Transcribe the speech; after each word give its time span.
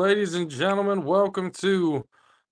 Hey, 0.00 0.06
yo, 0.06 0.14
ladies 0.14 0.34
and 0.34 0.50
gentlemen, 0.50 1.04
welcome 1.04 1.50
to 1.50 2.06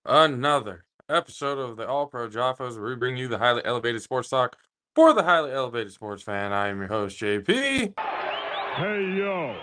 another 0.05 0.85
episode 1.09 1.59
of 1.59 1.79
the 1.79 1.89
All 1.89 2.07
Pro 2.07 2.29
Jaffos, 2.29 2.77
where 2.77 2.91
we 2.91 2.95
bring 2.95 3.17
you 3.17 3.27
the 3.27 3.39
highly 3.39 3.63
elevated 3.65 4.03
sports 4.03 4.29
talk 4.29 4.59
for 4.95 5.15
the 5.15 5.23
highly 5.23 5.51
elevated 5.53 5.91
sports 5.91 6.23
fan. 6.23 6.53
I 6.53 6.69
am 6.69 6.79
your 6.79 6.89
host, 6.89 7.19
JP. 7.19 7.95
Hey 8.77 9.17
yo. 9.17 9.57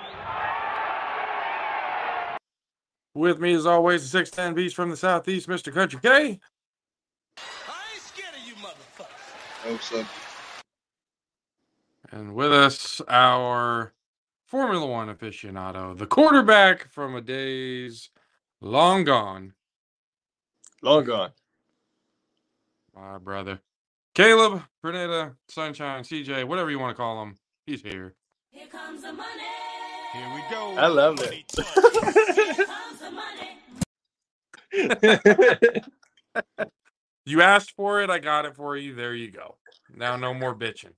With 3.13 3.39
me, 3.39 3.53
as 3.53 3.67
always, 3.67 4.11
the 4.11 4.19
6'10 4.19 4.55
beast 4.55 4.75
from 4.75 4.89
the 4.89 4.97
southeast, 4.97 5.47
Mr. 5.47 5.71
Country 5.71 5.99
K. 6.01 6.09
I 6.09 6.23
ain't 7.93 8.01
scared 8.01 8.33
of 8.33 8.47
you, 8.47 8.55
motherfuckers. 8.55 9.69
Hope 9.69 9.81
so. 9.81 10.05
And 12.11 12.33
with 12.33 12.51
us, 12.51 12.99
our 13.07 13.93
Formula 14.45 14.85
One 14.85 15.13
aficionado, 15.13 15.97
the 15.97 16.05
quarterback 16.05 16.89
from 16.91 17.15
a 17.15 17.21
days 17.21 18.09
long 18.61 19.03
gone, 19.03 19.53
Long 20.81 21.03
gone. 21.03 21.31
my 22.95 23.17
brother. 23.17 23.59
Caleb, 24.13 24.61
Bernetta, 24.83 25.35
Sunshine, 25.49 26.03
CJ, 26.03 26.45
whatever 26.45 26.69
you 26.69 26.79
want 26.79 26.91
to 26.91 26.95
call 26.95 27.21
him, 27.23 27.35
he's 27.65 27.81
here. 27.81 28.13
Here 28.51 28.67
comes 28.67 29.01
the 29.01 29.11
money. 29.11 29.43
Here 30.13 30.33
we 30.33 30.41
go. 30.49 30.75
I 30.77 30.87
love 30.87 31.17
Money 31.17 31.43
it. 31.49 31.65
Here 32.55 32.65
comes 32.65 32.99
the 32.99 33.11
money. 35.61 35.81
You 37.25 37.41
asked 37.41 37.71
for 37.71 38.01
it, 38.03 38.09
I 38.11 38.19
got 38.19 38.45
it 38.45 38.55
for 38.55 38.77
you. 38.77 38.93
There 38.93 39.15
you 39.15 39.31
go. 39.31 39.55
Now, 39.93 40.15
no 40.15 40.33
more 40.33 40.53
bitching 40.55 40.93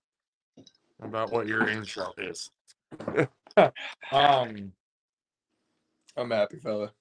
about 1.01 1.31
what 1.31 1.47
your 1.47 1.67
intro 1.69 2.11
is. 2.17 2.51
um, 4.11 4.71
I'm 6.15 6.31
happy 6.31 6.57
fella. 6.57 6.91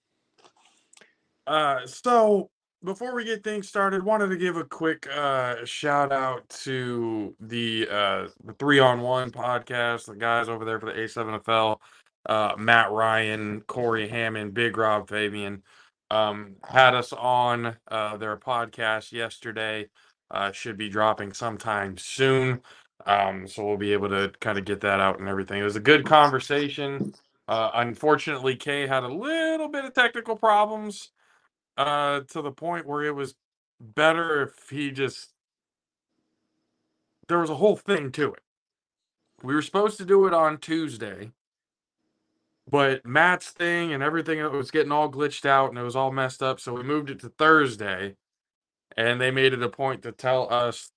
uh, 1.47 1.87
so 1.87 2.51
before 2.84 3.15
we 3.15 3.25
get 3.25 3.42
things 3.42 3.69
started, 3.69 4.03
wanted 4.03 4.29
to 4.29 4.37
give 4.37 4.57
a 4.57 4.64
quick 4.64 5.09
uh 5.09 5.57
shout 5.64 6.12
out 6.12 6.48
to 6.48 7.34
the 7.41 7.89
uh 7.91 8.29
the 8.45 8.53
three 8.59 8.79
on 8.79 9.01
one 9.01 9.31
podcast, 9.31 10.07
the 10.07 10.14
guys 10.14 10.48
over 10.48 10.64
there 10.64 10.79
for 10.79 10.87
the 10.87 10.92
A7FL, 11.01 11.79
uh 12.27 12.55
Matt 12.59 12.91
Ryan, 12.92 13.62
Corey 13.62 14.09
Hammond, 14.09 14.55
Big 14.55 14.77
Rob 14.77 15.09
Fabian, 15.09 15.62
um, 16.11 16.57
had 16.69 16.95
us 16.95 17.12
on 17.12 17.77
uh 17.89 18.17
their 18.19 18.37
podcast 18.37 19.12
yesterday. 19.12 19.89
Uh 20.31 20.53
should 20.53 20.77
be 20.77 20.89
dropping 20.89 21.33
sometime 21.33 21.97
soon. 21.97 22.61
Um, 23.05 23.47
so 23.48 23.64
we'll 23.66 23.77
be 23.77 23.92
able 23.92 24.08
to 24.11 24.33
kind 24.41 24.58
of 24.58 24.64
get 24.64 24.80
that 24.83 25.00
out 25.00 25.19
and 25.19 25.28
everything. 25.28 25.61
It 25.61 25.64
was 25.64 25.77
a 25.77 25.80
good 25.80 26.06
conversation. 26.06 27.14
Uh 27.48 27.70
unfortunately, 27.75 28.56
Kay 28.56 28.86
had 28.86 29.02
a 29.05 29.08
little 29.08 29.69
bit 29.69 29.84
of 29.84 29.94
technical 29.94 30.36
problems 30.36 31.11
uh 31.78 32.20
to 32.30 32.42
the 32.42 32.52
point 32.52 32.86
where 32.86 33.05
it 33.05 33.14
was 33.14 33.34
better 33.80 34.42
if 34.42 34.70
he 34.70 34.91
just 34.92 35.30
there 37.28 37.39
was 37.41 37.50
a 37.50 37.56
whole 37.56 37.77
thing 37.77 38.12
to 38.12 38.33
it. 38.34 38.41
We 39.42 39.55
were 39.55 39.62
supposed 39.62 39.98
to 39.98 40.06
do 40.06 40.27
it 40.27 40.34
on 40.34 40.58
Tuesday, 40.58 41.33
but 42.70 43.07
Matt's 43.07 43.51
thing 43.51 43.92
and 43.92 44.02
everything 44.02 44.39
it 44.40 44.52
was 44.52 44.70
getting 44.73 44.92
all 44.92 45.11
glitched 45.11 45.46
out 45.46 45.70
and 45.70 45.78
it 45.78 45.83
was 45.84 45.96
all 45.96 46.13
messed 46.13 46.42
up, 46.42 46.61
so 46.61 46.74
we 46.74 46.83
moved 46.84 47.11
it 47.11 47.20
to 47.20 47.30
Thursday. 47.30 48.17
And 48.96 49.20
they 49.20 49.30
made 49.30 49.55
it 49.55 49.63
a 49.63 49.68
point 49.70 50.02
to 50.02 50.13
tell 50.13 50.52
us 50.52 50.90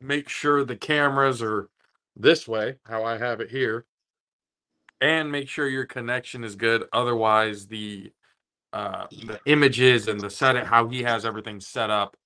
make 0.00 0.28
sure 0.28 0.64
the 0.64 0.76
cameras 0.76 1.42
are 1.42 1.68
this 2.16 2.46
way, 2.48 2.76
how 2.84 3.04
I 3.04 3.18
have 3.18 3.40
it 3.40 3.50
here, 3.50 3.86
and 5.00 5.30
make 5.30 5.48
sure 5.48 5.68
your 5.68 5.86
connection 5.86 6.44
is 6.44 6.56
good. 6.56 6.84
Otherwise, 6.92 7.66
the 7.66 8.12
uh 8.72 9.06
the 9.26 9.40
images 9.46 10.06
and 10.08 10.20
the 10.20 10.30
set 10.30 10.56
how 10.66 10.88
he 10.88 11.02
has 11.02 11.24
everything 11.24 11.60
set 11.60 11.90
up 11.90 12.16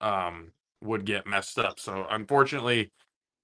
um 0.00 0.50
would 0.82 1.04
get 1.04 1.26
messed 1.26 1.58
up 1.58 1.78
so 1.78 2.06
unfortunately 2.10 2.90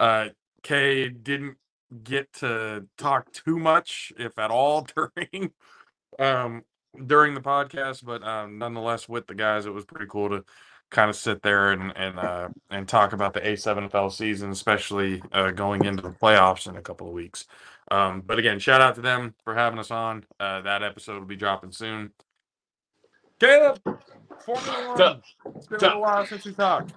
uh 0.00 0.28
kay 0.62 1.08
didn't 1.08 1.56
get 2.02 2.32
to 2.32 2.84
talk 2.96 3.30
too 3.32 3.58
much 3.58 4.12
if 4.18 4.38
at 4.38 4.50
all 4.50 4.86
during 4.96 5.50
um 6.18 6.62
during 7.06 7.34
the 7.34 7.40
podcast 7.40 8.02
but 8.04 8.22
um 8.22 8.58
nonetheless 8.58 9.08
with 9.08 9.26
the 9.26 9.34
guys 9.34 9.66
it 9.66 9.74
was 9.74 9.84
pretty 9.84 10.06
cool 10.08 10.30
to 10.30 10.44
kind 10.90 11.10
of 11.10 11.16
sit 11.16 11.42
there 11.42 11.72
and 11.72 11.92
and 11.96 12.18
uh 12.18 12.48
and 12.70 12.88
talk 12.88 13.12
about 13.12 13.34
the 13.34 13.40
a7fl 13.40 14.12
season 14.12 14.50
especially 14.50 15.22
uh 15.32 15.50
going 15.50 15.84
into 15.84 16.02
the 16.02 16.10
playoffs 16.10 16.68
in 16.68 16.76
a 16.76 16.82
couple 16.82 17.06
of 17.08 17.12
weeks 17.14 17.46
um 17.90 18.22
but 18.26 18.38
again 18.38 18.58
shout 18.58 18.80
out 18.80 18.94
to 18.94 19.00
them 19.02 19.34
for 19.44 19.54
having 19.54 19.78
us 19.78 19.90
on 19.90 20.24
uh 20.40 20.60
that 20.62 20.82
episode 20.82 21.18
will 21.18 21.26
be 21.26 21.36
dropping 21.36 21.72
soon 21.72 22.12
Caleb, 23.40 23.80
Formula 24.44 24.94
up? 24.94 24.98
One. 24.98 25.22
It's 25.56 25.66
been 25.68 25.80
a 25.80 25.82
What's 25.82 25.82
little 25.82 25.98
up? 25.98 26.00
while 26.00 26.26
since 26.26 26.44
we 26.44 26.52
talked. 26.54 26.92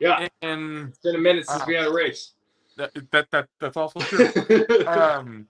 Yeah. 0.00 0.28
And 0.42 0.88
It's 0.88 0.98
been 0.98 1.16
a 1.16 1.18
minute 1.18 1.46
since 1.48 1.62
Uh, 1.62 1.66
we 1.66 1.74
had 1.74 1.86
a 1.86 1.92
race. 1.92 2.32
that, 2.76 2.92
that, 3.10 3.30
that 3.32 3.48
that's 3.60 3.76
also 3.76 4.00
true. 4.04 4.28
um, 4.86 5.48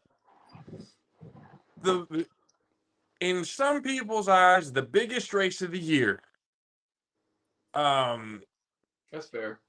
the- 1.82 2.26
in 3.20 3.44
some 3.44 3.82
people's 3.82 4.28
eyes, 4.28 4.72
the 4.72 4.82
biggest 4.82 5.34
race 5.34 5.62
of 5.62 5.72
the 5.72 5.78
year. 5.78 6.20
Um, 7.74 8.42
That's 9.10 9.28
fair. 9.28 9.60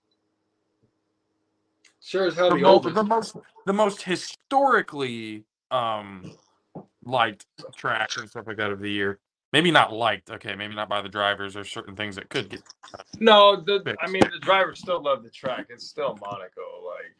Sure 2.01 2.27
as 2.27 2.35
hell 2.35 2.49
the, 2.49 2.55
the 2.55 2.61
mo- 2.61 2.79
the 2.79 3.03
most 3.03 3.37
the 3.65 3.73
most 3.73 4.01
historically 4.01 5.45
um 5.71 6.31
liked 7.05 7.45
track 7.75 8.09
and 8.17 8.29
stuff 8.29 8.45
like 8.47 8.57
that 8.57 8.71
of 8.71 8.79
the 8.79 8.91
year. 8.91 9.19
Maybe 9.53 9.71
not 9.71 9.93
liked. 9.93 10.29
Okay, 10.29 10.55
maybe 10.55 10.75
not 10.75 10.89
by 10.89 11.01
the 11.01 11.09
drivers. 11.09 11.53
There's 11.53 11.69
certain 11.69 11.95
things 11.95 12.15
that 12.15 12.29
could 12.29 12.49
get 12.49 12.63
No, 13.19 13.55
the, 13.55 13.95
I 14.01 14.07
mean 14.07 14.23
the 14.31 14.39
drivers 14.39 14.79
still 14.79 15.01
love 15.01 15.23
the 15.23 15.29
track. 15.29 15.67
It's 15.69 15.87
still 15.87 16.17
Monaco. 16.21 16.61
Like 16.85 17.15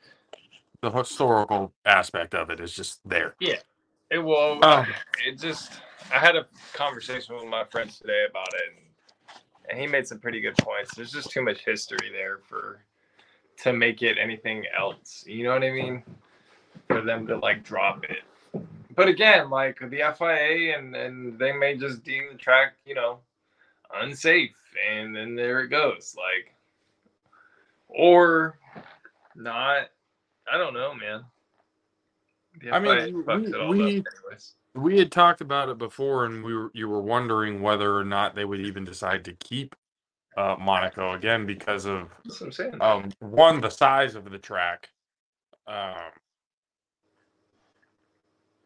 the 0.82 0.92
historical 0.92 1.74
aspect 1.86 2.36
of 2.36 2.50
it 2.50 2.60
is 2.60 2.74
just 2.74 3.00
there. 3.06 3.36
Yeah, 3.40 3.60
it 4.12 4.18
will. 4.18 4.60
Oh. 4.62 4.86
It 5.26 5.40
just. 5.40 5.72
I 6.14 6.20
had 6.20 6.36
a 6.36 6.46
conversation 6.74 7.36
with 7.36 7.46
my 7.46 7.64
friends 7.64 7.98
today 8.00 8.26
about 8.30 8.50
it, 8.54 8.74
and, 8.76 8.86
and 9.70 9.80
he 9.80 9.88
made 9.88 10.08
some 10.08 10.20
pretty 10.20 10.42
good 10.42 10.58
points. 10.58 10.96
There's 10.96 11.12
just 11.12 11.32
too 11.32 11.42
much 11.42 11.64
history 11.66 12.10
there 12.12 12.40
for 12.48 12.84
to 13.64 13.74
make 13.74 14.02
it 14.02 14.18
anything 14.20 14.66
else. 14.78 15.24
You 15.28 15.44
know 15.44 15.54
what 15.54 15.64
I 15.64 15.72
mean? 15.72 16.04
For 16.88 17.02
them 17.02 17.28
to 17.28 17.38
like 17.38 17.64
drop 17.64 18.04
it. 18.06 18.24
But 18.96 19.08
again, 19.08 19.50
like 19.50 19.80
the 19.80 20.14
FIA 20.18 20.78
and 20.78 20.96
and 20.96 21.40
they 21.40 21.52
may 21.52 21.76
just 21.78 22.04
deem 22.04 22.24
the 22.32 22.38
track, 22.38 22.74
you 22.86 22.94
know, 22.96 23.20
unsafe, 23.96 24.56
and 24.92 25.16
then 25.16 25.36
there 25.36 25.62
it 25.62 25.70
goes. 25.70 26.16
Like, 26.18 26.54
or 27.88 28.58
not. 29.36 29.90
I 30.52 30.58
don't 30.58 30.74
know, 30.74 30.94
man. 30.94 31.24
The 32.62 32.72
I 32.72 32.80
mean, 32.80 33.16
we- 33.18 33.24
fucks 33.24 33.48
it 33.48 33.56
all 33.56 33.70
we- 33.70 33.80
up 34.00 34.06
anyways. 34.28 34.54
We 34.76 35.00
had 35.00 35.12
talked 35.12 35.42
about 35.42 35.70
it 35.70 35.78
before, 35.78 36.26
and 36.26 36.44
we 36.44 36.54
were 36.56 36.72
you 36.74 36.88
were 36.90 37.02
wondering 37.02 37.62
whether 37.62 37.98
or 37.98 38.06
not 38.06 38.36
they 38.36 38.46
would 38.46 38.62
even 38.62 38.86
decide 38.86 39.26
to 39.26 39.34
keep 39.34 39.76
uh, 40.38 40.58
Monaco 40.60 41.14
again 41.14 41.46
because 41.46 41.86
of 41.86 42.10
That's 42.26 42.42
what 42.42 42.48
I'm 42.48 42.54
saying. 42.54 42.82
um, 42.82 43.12
one 43.20 43.62
the 43.62 43.70
size 43.70 44.16
of 44.16 44.30
the 44.32 44.40
track, 44.40 44.90
um, 45.68 46.12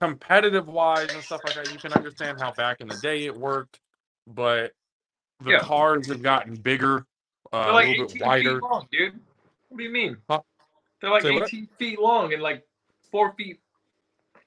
competitive 0.02 0.68
wise 0.70 1.14
and 1.14 1.24
stuff 1.24 1.44
like 1.44 1.56
that. 1.56 1.72
You 1.72 1.80
can 1.80 1.94
understand 1.94 2.40
how 2.40 2.54
back 2.54 2.82
in 2.82 2.90
the 2.90 2.96
day 2.98 3.26
it 3.26 3.38
worked, 3.38 3.80
but 4.28 4.74
the 5.42 5.54
Yeah. 5.54 5.56
cars 5.56 6.08
have 6.10 6.24
gotten 6.24 6.56
bigger, 6.56 7.06
uh, 7.54 7.58
They're 7.64 7.74
a 7.74 7.76
little 7.76 7.96
18 8.00 8.08
bit 8.16 8.18
wider. 8.20 8.60
feet 8.60 8.62
long, 8.62 8.88
dude. 8.92 9.20
What 9.70 9.78
do 9.80 9.84
you 9.84 9.92
mean? 9.92 10.18
Huh? 10.30 10.42
They're 11.02 11.12
like 11.12 11.26
Say 11.26 11.32
what? 11.32 11.52
18 11.52 11.70
feet 11.80 12.00
long 12.00 12.34
and 12.34 12.44
like 12.44 12.66
four 13.12 13.34
feet, 13.34 13.60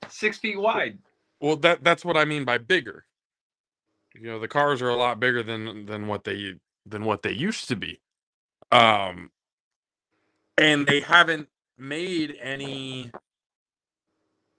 six 0.09 0.39
feet 0.39 0.59
wide. 0.61 0.99
Well, 1.41 1.57
that 1.59 1.85
that's 1.85 2.05
what 2.05 2.17
I 2.17 2.25
mean 2.27 2.45
by 2.45 2.59
bigger. 2.59 3.07
You 4.15 4.23
know, 4.29 4.41
the 4.41 4.49
cars 4.49 4.83
are 4.83 4.91
a 4.91 4.97
lot 4.97 5.21
bigger 5.21 5.43
than 5.43 5.87
than 5.87 6.07
what 6.09 6.25
they 6.25 6.55
than 6.87 7.05
what 7.05 7.23
they 7.23 7.33
used 7.33 7.69
to 7.69 7.77
be. 7.77 8.01
Um 8.73 9.31
and 10.59 10.87
they 10.87 11.01
haven't 11.01 11.49
made 11.79 12.37
any 12.41 13.13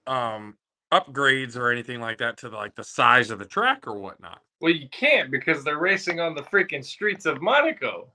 um 0.08 0.58
upgrades 0.92 1.58
or 1.58 1.72
anything 1.72 2.02
like 2.02 2.20
that 2.20 2.38
to 2.40 2.50
like 2.50 2.76
the 2.76 2.84
size 2.84 3.32
of 3.32 3.40
the 3.40 3.46
track 3.46 3.88
or 3.88 4.00
whatnot. 4.00 4.42
Well, 4.62 4.74
you 4.74 4.90
can't 4.90 5.32
because 5.32 5.64
they're 5.64 5.80
racing 5.80 6.20
on 6.20 6.36
the 6.36 6.44
freaking 6.44 6.86
streets 6.86 7.26
of 7.26 7.42
Monaco. 7.42 8.10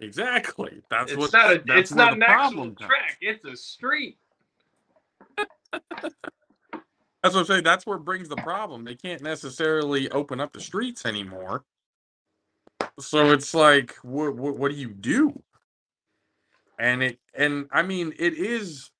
Exactly. 0.00 0.82
That's 0.90 1.14
it's 1.14 1.16
what 1.16 1.32
not 1.32 1.52
a. 1.52 1.64
that's 1.66 1.90
It's 1.90 1.94
not 1.94 2.12
the 2.12 2.14
an 2.14 2.22
actual 2.22 2.68
comes. 2.78 2.78
track. 2.78 3.18
It's 3.20 3.44
a 3.44 3.56
street. 3.56 4.18
That's 7.26 7.34
what 7.34 7.40
I'm 7.40 7.46
saying. 7.46 7.64
That's 7.64 7.84
where 7.84 7.96
it 7.96 8.04
brings 8.04 8.28
the 8.28 8.36
problem. 8.36 8.84
They 8.84 8.94
can't 8.94 9.20
necessarily 9.20 10.08
open 10.12 10.40
up 10.40 10.52
the 10.52 10.60
streets 10.60 11.04
anymore. 11.04 11.64
So 13.00 13.32
it's 13.32 13.52
like, 13.52 13.96
what, 14.02 14.36
what, 14.36 14.56
what 14.56 14.70
do 14.70 14.76
you 14.76 14.90
do? 14.90 15.42
And 16.78 17.02
it, 17.02 17.18
and 17.34 17.66
I 17.72 17.82
mean, 17.82 18.12
it 18.16 18.34
is. 18.34 18.92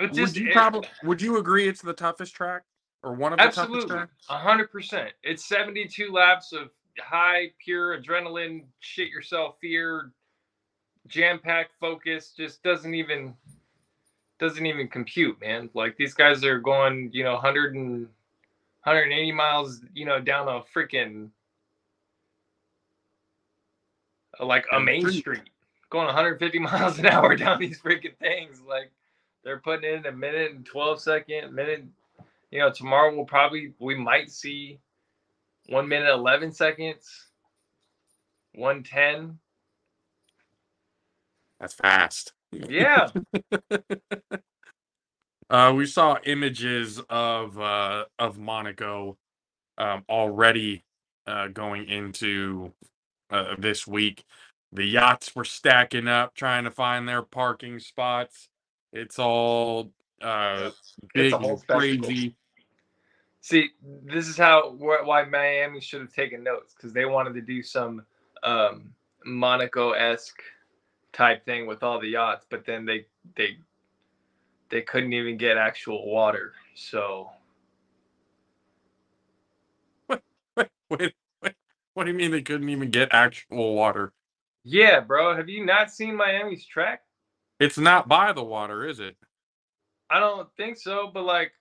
It 0.00 0.10
Would 0.12 0.36
you 0.36 0.50
probably 0.52 0.88
would 1.04 1.22
you 1.22 1.38
agree 1.38 1.68
it's 1.68 1.80
the 1.80 1.92
toughest 1.92 2.34
track 2.34 2.62
or 3.04 3.12
one 3.12 3.32
of 3.32 3.38
the 3.38 3.44
toughest 3.44 3.60
Absolutely, 3.60 3.88
tracks? 3.88 4.26
a 4.28 4.36
hundred 4.38 4.72
percent. 4.72 5.12
It's 5.22 5.46
seventy-two 5.46 6.10
laps 6.10 6.52
of 6.52 6.70
high, 6.98 7.52
pure 7.64 8.00
adrenaline, 8.00 8.64
shit 8.80 9.10
yourself 9.10 9.58
fear, 9.60 10.10
jam-packed 11.06 11.74
focus. 11.78 12.32
Just 12.36 12.64
doesn't 12.64 12.94
even 12.94 13.34
doesn't 14.38 14.66
even 14.66 14.88
compute, 14.88 15.40
man. 15.40 15.70
Like 15.74 15.96
these 15.96 16.14
guys 16.14 16.44
are 16.44 16.58
going, 16.58 17.10
you 17.12 17.24
know, 17.24 17.34
100 17.34 17.74
and 17.74 18.08
180 18.82 19.32
miles, 19.32 19.80
you 19.94 20.04
know, 20.04 20.20
down 20.20 20.48
a 20.48 20.62
freaking 20.74 21.30
like 24.40 24.66
a 24.72 24.80
main 24.80 25.08
street. 25.10 25.42
going 25.90 26.06
150 26.06 26.58
miles 26.60 26.98
an 26.98 27.06
hour 27.06 27.36
down 27.36 27.60
these 27.60 27.80
freaking 27.80 28.16
things. 28.18 28.60
Like 28.66 28.90
they're 29.44 29.60
putting 29.60 29.92
in 29.92 30.06
a 30.06 30.12
minute 30.12 30.52
and 30.52 30.66
12 30.66 31.00
second, 31.00 31.54
minute. 31.54 31.84
You 32.50 32.60
know, 32.60 32.70
tomorrow 32.70 33.14
we'll 33.14 33.24
probably 33.24 33.72
we 33.78 33.96
might 33.96 34.30
see 34.30 34.78
one 35.68 35.88
minute 35.88 36.12
11 36.12 36.52
seconds, 36.52 37.26
110. 38.54 39.38
That's 41.58 41.74
fast. 41.74 42.32
Yeah, 42.68 43.10
Uh, 45.50 45.72
we 45.76 45.86
saw 45.86 46.18
images 46.24 47.00
of 47.08 47.58
uh, 47.60 48.04
of 48.18 48.38
Monaco 48.38 49.16
um, 49.78 50.04
already 50.08 50.84
uh, 51.26 51.48
going 51.48 51.88
into 51.88 52.72
uh, 53.30 53.54
this 53.58 53.86
week. 53.86 54.24
The 54.72 54.84
yachts 54.84 55.34
were 55.36 55.44
stacking 55.44 56.08
up, 56.08 56.34
trying 56.34 56.64
to 56.64 56.70
find 56.70 57.08
their 57.08 57.22
parking 57.22 57.78
spots. 57.80 58.48
It's 58.92 59.18
all 59.18 59.92
uh, 60.22 60.70
big, 61.14 61.32
whole 61.32 61.50
and 61.50 61.60
spectacle. 61.60 62.08
crazy. 62.08 62.36
See, 63.40 63.70
this 64.04 64.28
is 64.28 64.36
how 64.38 64.72
wh- 64.72 65.06
why 65.06 65.24
Miami 65.24 65.80
should 65.80 66.00
have 66.00 66.12
taken 66.14 66.42
notes 66.42 66.74
because 66.74 66.92
they 66.92 67.04
wanted 67.04 67.34
to 67.34 67.42
do 67.42 67.62
some 67.62 68.04
um, 68.42 68.92
Monaco 69.24 69.92
esque 69.92 70.42
type 71.14 71.44
thing 71.46 71.66
with 71.66 71.82
all 71.84 72.00
the 72.00 72.08
yachts, 72.08 72.46
but 72.50 72.66
then 72.66 72.84
they 72.86 73.06
they 73.36 73.58
they 74.70 74.82
couldn't 74.82 75.12
even 75.14 75.36
get 75.38 75.56
actual 75.56 76.06
water. 76.10 76.54
So 76.74 77.30
Wait, 80.90 81.14
wait, 81.42 81.54
what 81.94 82.04
do 82.04 82.10
you 82.10 82.16
mean 82.16 82.30
they 82.30 82.42
couldn't 82.42 82.68
even 82.68 82.90
get 82.90 83.08
actual 83.12 83.74
water? 83.74 84.12
yeah, 84.64 85.00
bro, 85.00 85.36
have 85.36 85.48
you 85.48 85.64
not 85.64 85.90
seen 85.90 86.16
Miami's 86.16 86.66
track? 86.66 87.02
It's 87.60 87.78
not 87.78 88.08
by 88.08 88.32
the 88.32 88.44
water, 88.44 88.86
is 88.86 89.00
it? 89.00 89.16
I 90.10 90.20
don't 90.20 90.48
think 90.56 90.76
so, 90.76 91.10
but 91.12 91.24
like 91.24 91.52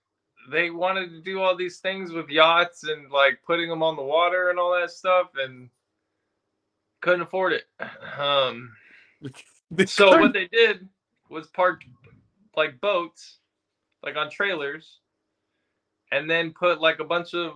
they 0.52 0.70
wanted 0.70 1.10
to 1.12 1.22
do 1.22 1.42
all 1.42 1.56
these 1.56 1.80
things 1.80 2.12
with 2.12 2.30
yachts 2.30 2.84
and 2.84 3.12
like 3.12 3.40
putting 3.46 3.70
them 3.70 3.84
on 3.84 3.96
the 3.96 4.04
water 4.04 4.50
and 4.50 4.60
all 4.60 4.74
that 4.80 4.92
stuff 4.92 5.30
and 5.38 5.70
couldn't 7.02 7.22
afford 7.22 7.54
it. 7.54 7.66
Um 8.20 8.74
So 9.88 10.06
couldn't- 10.10 10.22
what 10.22 10.34
they 10.34 10.48
did 10.48 10.88
was 11.30 11.48
park 11.48 11.84
like 12.56 12.80
boats, 12.80 13.40
like 14.04 14.16
on 14.16 14.30
trailers, 14.30 15.00
and 16.12 16.30
then 16.30 16.52
put 16.52 16.80
like 16.80 17.00
a 17.00 17.04
bunch 17.06 17.34
of 17.34 17.54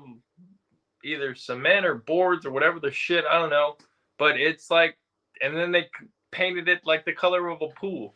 either 1.04 1.36
cement 1.36 1.86
or 1.86 1.96
boards 1.96 2.46
or 2.46 2.52
whatever 2.52 2.80
the 2.80 2.92
shit 2.92 3.24
I 3.30 3.38
don't 3.40 3.52
know. 3.52 3.78
But 4.18 4.40
it's 4.40 4.72
like, 4.72 4.98
and 5.42 5.56
then 5.56 5.72
they 5.72 5.88
painted 6.32 6.68
it 6.68 6.82
like 6.86 7.06
the 7.06 7.14
color 7.14 7.50
of 7.50 7.62
a 7.62 7.68
pool, 7.80 8.16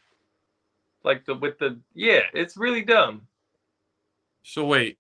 like 1.04 1.24
the 1.26 1.36
with 1.36 1.60
the 1.60 1.80
yeah. 1.94 2.22
It's 2.34 2.58
really 2.58 2.82
dumb. 2.82 3.28
So 4.42 4.66
wait, 4.66 4.98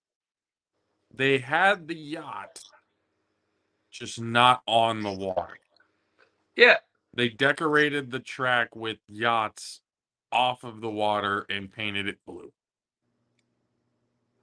they 1.11 1.39
had 1.39 1.87
the 1.87 1.95
yacht, 1.95 2.59
just 3.89 4.21
not 4.21 4.61
on 4.67 5.01
the 5.01 5.11
water. 5.11 5.57
Yeah, 6.55 6.77
They 7.13 7.29
decorated 7.29 8.11
the 8.11 8.19
track 8.19 8.75
with 8.75 8.97
yachts 9.07 9.81
off 10.31 10.63
of 10.63 10.81
the 10.81 10.89
water 10.89 11.45
and 11.49 11.71
painted 11.71 12.07
it 12.07 12.17
blue. 12.25 12.51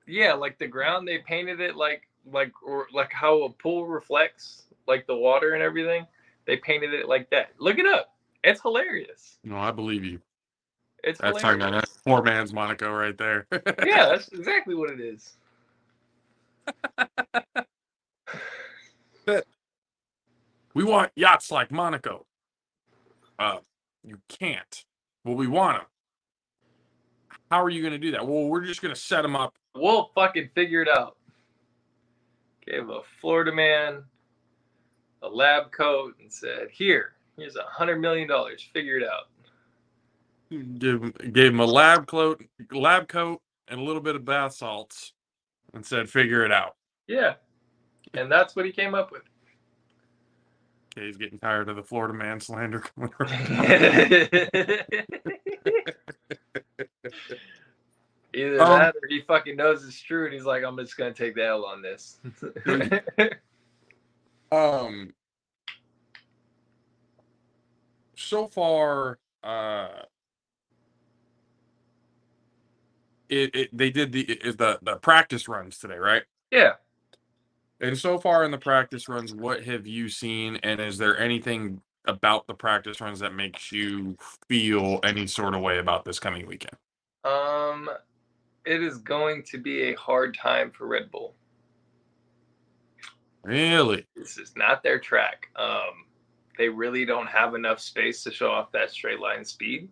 yeah. 0.07 0.35
Like 0.35 0.59
the 0.59 0.67
ground, 0.67 1.09
they 1.09 1.19
painted 1.19 1.61
it 1.61 1.77
like 1.77 2.09
like 2.31 2.53
or 2.63 2.87
like 2.93 3.13
how 3.13 3.43
a 3.45 3.51
pool 3.51 3.87
reflects 3.87 4.65
like 4.87 5.07
the 5.07 5.17
water 5.17 5.55
and 5.55 5.63
everything. 5.63 6.07
They 6.47 6.57
painted 6.57 6.93
it 6.95 7.09
like 7.09 7.31
that. 7.31 7.53
Look 7.59 7.79
it 7.79 7.87
up. 7.87 8.15
It's 8.45 8.61
hilarious. 8.61 9.39
No, 9.45 9.57
I 9.57 9.71
believe 9.71 10.05
you. 10.05 10.21
It's 11.05 11.21
That's 11.21 11.39
hilarious. 11.41 11.63
talking 11.63 11.75
about 11.75 11.91
poor 12.07 12.23
man's 12.23 12.53
Monaco 12.53 12.93
right 12.93 13.17
there. 13.17 13.47
yeah, 13.53 14.07
that's 14.09 14.29
exactly 14.29 14.75
what 14.75 14.91
it 14.91 15.01
is. 15.01 15.37
we 20.75 20.85
want 20.85 21.11
yachts 21.17 21.51
like 21.51 21.71
Monaco. 21.71 22.27
Uh, 23.39 23.59
you 24.05 24.19
can't. 24.29 24.85
Well, 25.25 25.37
we 25.37 25.47
want 25.47 25.79
them. 25.79 25.87
How 27.51 27.63
are 27.63 27.71
you 27.71 27.81
going 27.83 27.93
to 27.93 27.99
do 27.99 28.11
that? 28.13 28.27
Well, 28.27 28.45
we're 28.47 28.65
just 28.65 28.83
going 28.83 28.95
to 28.95 29.01
set 29.01 29.23
them 29.23 29.37
up. 29.37 29.55
We'll 29.75 30.11
fucking 30.15 30.51
figure 30.55 30.83
it 30.83 30.89
out. 30.89 31.17
Gave 32.67 32.89
a 32.91 33.01
Florida 33.21 33.53
man 33.53 34.03
a 35.23 35.29
lab 35.29 35.73
coat 35.73 36.15
and 36.21 36.31
said, 36.31 36.69
"Here, 36.71 37.15
here's 37.37 37.57
a 37.57 37.63
hundred 37.63 38.01
million 38.01 38.29
dollars. 38.29 38.69
Figure 38.73 38.99
it 38.99 39.09
out." 39.09 39.29
Give 40.79 41.03
'em- 41.03 41.33
gave 41.33 41.53
him 41.53 41.61
a 41.61 41.67
lab 41.67 42.07
coat, 42.07 42.45
lab 42.71 43.09
coat, 43.09 43.41
and 43.69 43.81
a 43.81 43.83
little 43.83 44.03
bit 44.03 44.17
of 44.17 44.25
bath 44.25 44.55
salts, 44.55 45.15
and 45.73 45.85
said, 45.85 46.11
"Figure 46.11 46.45
it 46.45 46.53
out." 46.53 46.77
Yeah, 47.07 47.35
and 48.15 48.31
that's 48.31 48.55
what 48.55 48.67
he 48.67 48.73
came 48.73 48.95
up 48.95 49.11
with. 49.13 49.23
Okay, 50.99 51.07
he's 51.07 51.17
getting 51.17 51.39
tired 51.39 51.69
of 51.69 51.77
the 51.77 51.83
Florida 51.85 52.13
man 52.13 52.41
slander 52.41 52.81
coming. 52.81 53.13
Either 58.35 58.61
Um, 58.61 58.79
that, 58.81 58.97
or 58.97 59.09
he 59.09 59.21
fucking 59.21 59.57
knows 59.57 59.87
it's 59.87 60.01
true, 60.01 60.25
and 60.25 60.35
he's 60.35 60.45
like, 60.45 60.65
"I'm 60.65 60.77
just 60.77 60.97
gonna 60.97 61.15
take 61.15 61.37
the 61.37 61.47
L 61.47 61.65
on 61.65 61.83
this." 61.83 62.19
Um. 64.51 65.13
So 68.17 68.49
far, 68.49 69.19
uh, 69.45 69.89
it, 73.29 73.55
it 73.55 73.77
they 73.77 73.91
did 73.91 74.11
the 74.13 74.23
it, 74.23 74.57
the 74.57 74.79
the 74.81 74.97
practice 74.97 75.49
runs 75.49 75.79
today, 75.79 75.99
right? 75.99 76.23
yeah. 76.51 76.73
And 77.81 77.97
so 77.97 78.19
far 78.19 78.45
in 78.45 78.51
the 78.51 78.59
practice 78.59 79.09
runs, 79.09 79.33
what 79.33 79.65
have 79.65 79.87
you 79.87 80.09
seen? 80.09 80.57
And 80.63 80.81
is 80.81 80.99
there 80.99 81.19
anything 81.19 81.81
about 82.07 82.47
the 82.47 82.55
practice 82.55 83.01
runs 83.01 83.21
that 83.21 83.35
makes 83.35 83.71
you 83.71 84.17
feel 84.49 84.99
any 85.05 85.27
sort 85.27 85.55
of 85.55 85.61
way 85.61 85.79
about 85.79 86.05
this 86.05 86.19
coming 86.19 86.47
weekend? 86.47 86.77
Um, 87.25 87.89
it 88.65 88.83
is 88.83 88.99
going 88.99 89.45
to 89.45 89.59
be 89.59 89.91
a 89.91 89.95
hard 89.95 90.37
time 90.37 90.71
for 90.71 90.87
Red 90.87 91.11
Bull. 91.11 91.35
Really? 93.45 94.07
This 94.17 94.39
is 94.39 94.55
not 94.57 94.83
their 94.83 94.99
track. 94.99 95.49
Um, 95.55 96.05
they 96.57 96.69
really 96.69 97.05
don't 97.05 97.29
have 97.29 97.55
enough 97.55 97.79
space 97.79 98.25
to 98.25 98.33
show 98.33 98.51
off 98.51 98.73
that 98.73 98.91
straight 98.91 99.21
line 99.21 99.45
speed. 99.45 99.89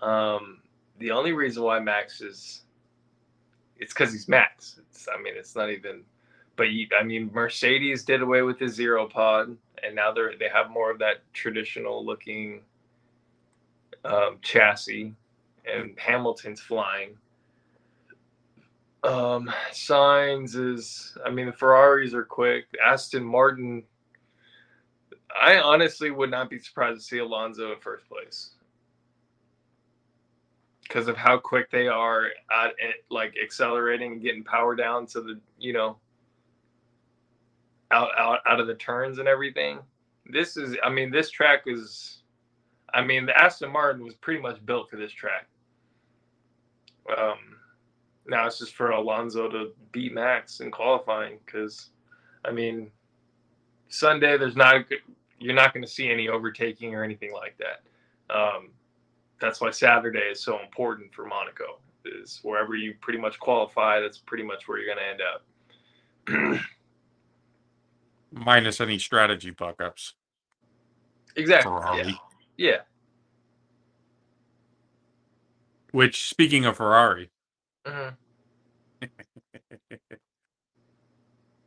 Um, 0.00 0.60
the 0.98 1.10
only 1.10 1.32
reason 1.32 1.64
why 1.64 1.80
Max 1.80 2.20
is, 2.20 2.62
it's 3.76 3.92
because 3.92 4.12
he's 4.12 4.28
Max. 4.28 4.78
It's, 4.90 5.08
I 5.12 5.20
mean, 5.20 5.34
it's 5.36 5.56
not 5.56 5.70
even. 5.70 6.04
But 6.56 6.70
you, 6.70 6.88
I 6.98 7.04
mean, 7.04 7.30
Mercedes 7.32 8.02
did 8.04 8.22
away 8.22 8.42
with 8.42 8.58
the 8.58 8.68
zero 8.68 9.06
pod, 9.06 9.56
and 9.82 9.94
now 9.94 10.12
they're 10.12 10.36
they 10.38 10.48
have 10.52 10.70
more 10.70 10.90
of 10.90 10.98
that 11.00 11.16
traditional 11.32 12.04
looking 12.04 12.62
um, 14.04 14.38
chassis, 14.42 15.14
and 15.66 15.98
Hamilton's 15.98 16.60
flying. 16.60 17.16
Um, 19.04 19.52
Sainz 19.70 20.56
is, 20.56 21.16
I 21.24 21.30
mean, 21.30 21.46
the 21.46 21.52
Ferraris 21.52 22.14
are 22.14 22.24
quick. 22.24 22.64
Aston 22.84 23.22
Martin, 23.22 23.84
I 25.40 25.58
honestly 25.58 26.10
would 26.10 26.30
not 26.30 26.50
be 26.50 26.58
surprised 26.58 26.98
to 26.98 27.04
see 27.04 27.18
Alonso 27.18 27.72
in 27.72 27.78
first 27.78 28.08
place 28.08 28.50
because 30.82 31.08
of 31.08 31.16
how 31.16 31.38
quick 31.38 31.70
they 31.70 31.88
are 31.88 32.26
at 32.50 32.70
it, 32.78 33.04
like 33.10 33.34
accelerating 33.42 34.12
and 34.12 34.22
getting 34.22 34.42
power 34.42 34.74
down 34.74 35.06
to 35.06 35.20
the, 35.20 35.38
you 35.58 35.72
know, 35.72 35.98
out, 37.90 38.10
out, 38.18 38.40
out 38.46 38.60
of 38.60 38.66
the 38.66 38.74
turns 38.74 39.18
and 39.18 39.28
everything. 39.28 39.78
This 40.26 40.56
is, 40.56 40.76
I 40.82 40.90
mean, 40.90 41.10
this 41.10 41.30
track 41.30 41.62
is, 41.66 42.22
I 42.92 43.02
mean, 43.02 43.26
the 43.26 43.38
Aston 43.38 43.72
Martin 43.72 44.04
was 44.04 44.14
pretty 44.14 44.40
much 44.40 44.64
built 44.64 44.90
for 44.90 44.96
this 44.96 45.12
track. 45.12 45.46
Um, 47.16 47.38
now 48.26 48.46
it's 48.46 48.58
just 48.58 48.74
for 48.74 48.90
Alonso 48.90 49.48
to 49.48 49.72
beat 49.92 50.12
Max 50.12 50.60
in 50.60 50.70
qualifying 50.70 51.38
because, 51.44 51.90
I 52.44 52.50
mean, 52.50 52.90
Sunday 53.88 54.36
there's 54.36 54.56
not 54.56 54.84
you're 55.38 55.54
not 55.54 55.72
going 55.74 55.84
to 55.84 55.90
see 55.90 56.10
any 56.10 56.28
overtaking 56.28 56.94
or 56.94 57.04
anything 57.04 57.32
like 57.32 57.56
that. 57.58 58.34
Um, 58.34 58.70
that's 59.40 59.60
why 59.60 59.70
Saturday 59.70 60.30
is 60.30 60.42
so 60.42 60.60
important 60.60 61.12
for 61.14 61.26
Monaco. 61.26 61.78
Is 62.04 62.40
wherever 62.42 62.74
you 62.76 62.94
pretty 63.00 63.18
much 63.18 63.38
qualify, 63.38 64.00
that's 64.00 64.18
pretty 64.18 64.44
much 64.44 64.68
where 64.68 64.78
you're 64.78 64.94
going 64.94 65.04
to 65.04 65.10
end 65.10 65.20
up. 66.54 66.60
minus 68.36 68.80
any 68.80 68.98
strategy 68.98 69.50
fuck 69.52 69.80
ups. 69.82 70.14
exactly. 71.36 71.70
Ferrari. 71.70 72.06
Yeah. 72.08 72.70
yeah. 72.70 72.76
Which, 75.92 76.28
speaking 76.28 76.64
of 76.64 76.76
Ferrari, 76.76 77.30
Mhm. 77.86 78.16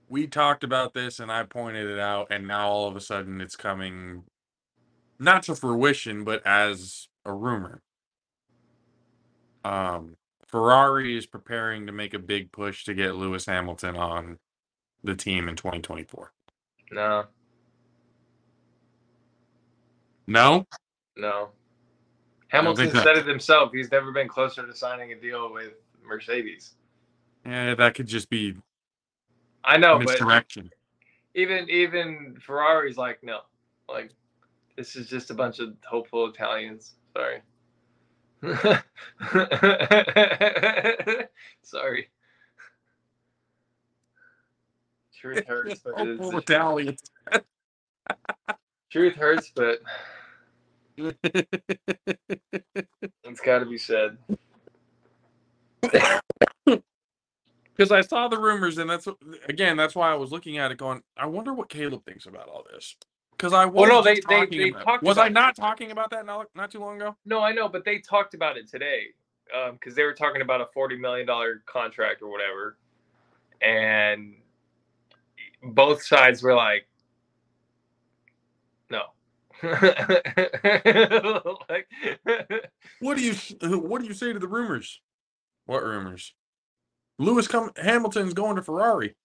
we 0.09 0.27
talked 0.27 0.63
about 0.63 0.93
this 0.93 1.19
and 1.19 1.31
I 1.31 1.43
pointed 1.43 1.87
it 1.89 1.99
out, 1.99 2.27
and 2.31 2.47
now 2.47 2.67
all 2.69 2.87
of 2.87 2.95
a 2.95 3.01
sudden 3.01 3.41
it's 3.41 3.55
coming 3.55 4.23
not 5.19 5.43
to 5.43 5.55
fruition, 5.55 6.23
but 6.23 6.45
as 6.45 7.07
a 7.25 7.33
rumor. 7.33 7.81
Um, 9.63 10.17
Ferrari 10.47 11.17
is 11.17 11.25
preparing 11.25 11.85
to 11.87 11.91
make 11.91 12.13
a 12.13 12.19
big 12.19 12.51
push 12.51 12.85
to 12.85 12.93
get 12.93 13.15
Lewis 13.15 13.45
Hamilton 13.45 13.95
on 13.95 14.39
the 15.03 15.15
team 15.15 15.47
in 15.49 15.55
2024. 15.55 16.31
No, 16.91 17.25
No? 20.27 20.65
no. 21.17 21.49
Hamilton 22.49 22.89
said 22.91 23.17
it 23.17 23.27
himself. 23.27 23.71
He's 23.73 23.91
never 23.91 24.11
been 24.11 24.27
closer 24.27 24.65
to 24.65 24.73
signing 24.73 25.11
a 25.11 25.15
deal 25.19 25.53
with 25.53 25.73
Mercedes. 26.03 26.73
Yeah, 27.45 27.75
that 27.75 27.93
could 27.93 28.07
just 28.07 28.29
be 28.29 28.55
I 29.63 29.77
know, 29.77 29.99
but 29.99 30.07
misdirection. 30.07 30.71
even 31.35 31.69
even 31.69 32.37
Ferrari's 32.45 32.97
like, 32.97 33.19
no, 33.23 33.41
like 33.87 34.11
this 34.77 34.95
is 34.95 35.07
just 35.07 35.29
a 35.29 35.33
bunch 35.35 35.59
of 35.59 35.75
hopeful 35.87 36.27
Italians. 36.27 36.95
Sorry. 37.13 37.41
Sorry. 41.61 42.09
Truth 45.19 45.45
hurts, 45.47 45.81
but 45.83 45.99
it 45.99 46.19
is, 46.21 46.33
Italians. 46.33 47.01
truth 48.89 49.15
hurts, 49.15 49.51
but 49.53 49.79
it's 50.97 51.17
got 53.43 53.59
to 53.59 53.65
be 53.65 53.77
said. 53.77 54.17
Because 55.81 56.11
I 57.91 57.99
saw 58.01 58.27
the 58.29 58.37
rumors, 58.37 58.77
and 58.77 58.89
that's 58.89 59.07
again, 59.47 59.75
that's 59.77 59.95
why 59.95 60.11
I 60.11 60.15
was 60.15 60.31
looking 60.31 60.57
at 60.57 60.71
it, 60.71 60.77
going, 60.77 61.01
I 61.17 61.25
wonder 61.25 61.53
what 61.53 61.67
Caleb 61.69 62.05
thinks 62.05 62.25
about 62.25 62.47
all 62.47 62.63
this. 62.71 62.95
Because 63.31 63.51
I 63.53 63.65
was 63.65 63.75
Well, 63.75 63.87
no, 63.89 64.01
they- 64.01 64.19
they- 64.27 64.45
they 64.45 64.69
about- 64.69 64.83
talked 64.83 65.03
was 65.03 65.17
I 65.17 65.29
not 65.29 65.55
talking 65.55 65.91
about 65.91 66.09
that 66.11 66.25
not, 66.25 66.47
not 66.55 66.71
too 66.71 66.79
long 66.79 66.97
ago? 67.01 67.15
No, 67.25 67.41
I 67.41 67.51
know, 67.53 67.67
but 67.69 67.83
they 67.85 67.99
talked 67.99 68.33
about 68.33 68.57
it 68.57 68.67
today 68.69 69.07
um, 69.53 69.73
because 69.73 69.95
they 69.95 70.03
were 70.03 70.13
talking 70.13 70.41
about 70.41 70.59
a 70.61 70.67
forty 70.73 70.97
million 70.97 71.25
dollar 71.27 71.61
contract 71.65 72.21
or 72.21 72.29
whatever, 72.29 72.77
and 73.61 74.35
both 75.63 76.03
sides 76.03 76.43
were 76.43 76.55
like, 76.55 76.87
"No." 78.89 79.03
like, 79.63 79.87
What 82.99 83.17
do 83.17 83.23
you 83.23 83.33
What 83.61 84.01
do 84.01 84.07
you 84.07 84.13
say 84.13 84.33
to 84.33 84.39
the 84.39 84.47
rumors? 84.47 85.01
What 85.65 85.83
rumors? 85.83 86.33
Lewis 87.17 87.47
come 87.47 87.71
Hamilton's 87.75 88.33
going 88.33 88.55
to 88.55 88.61
Ferrari. 88.61 89.15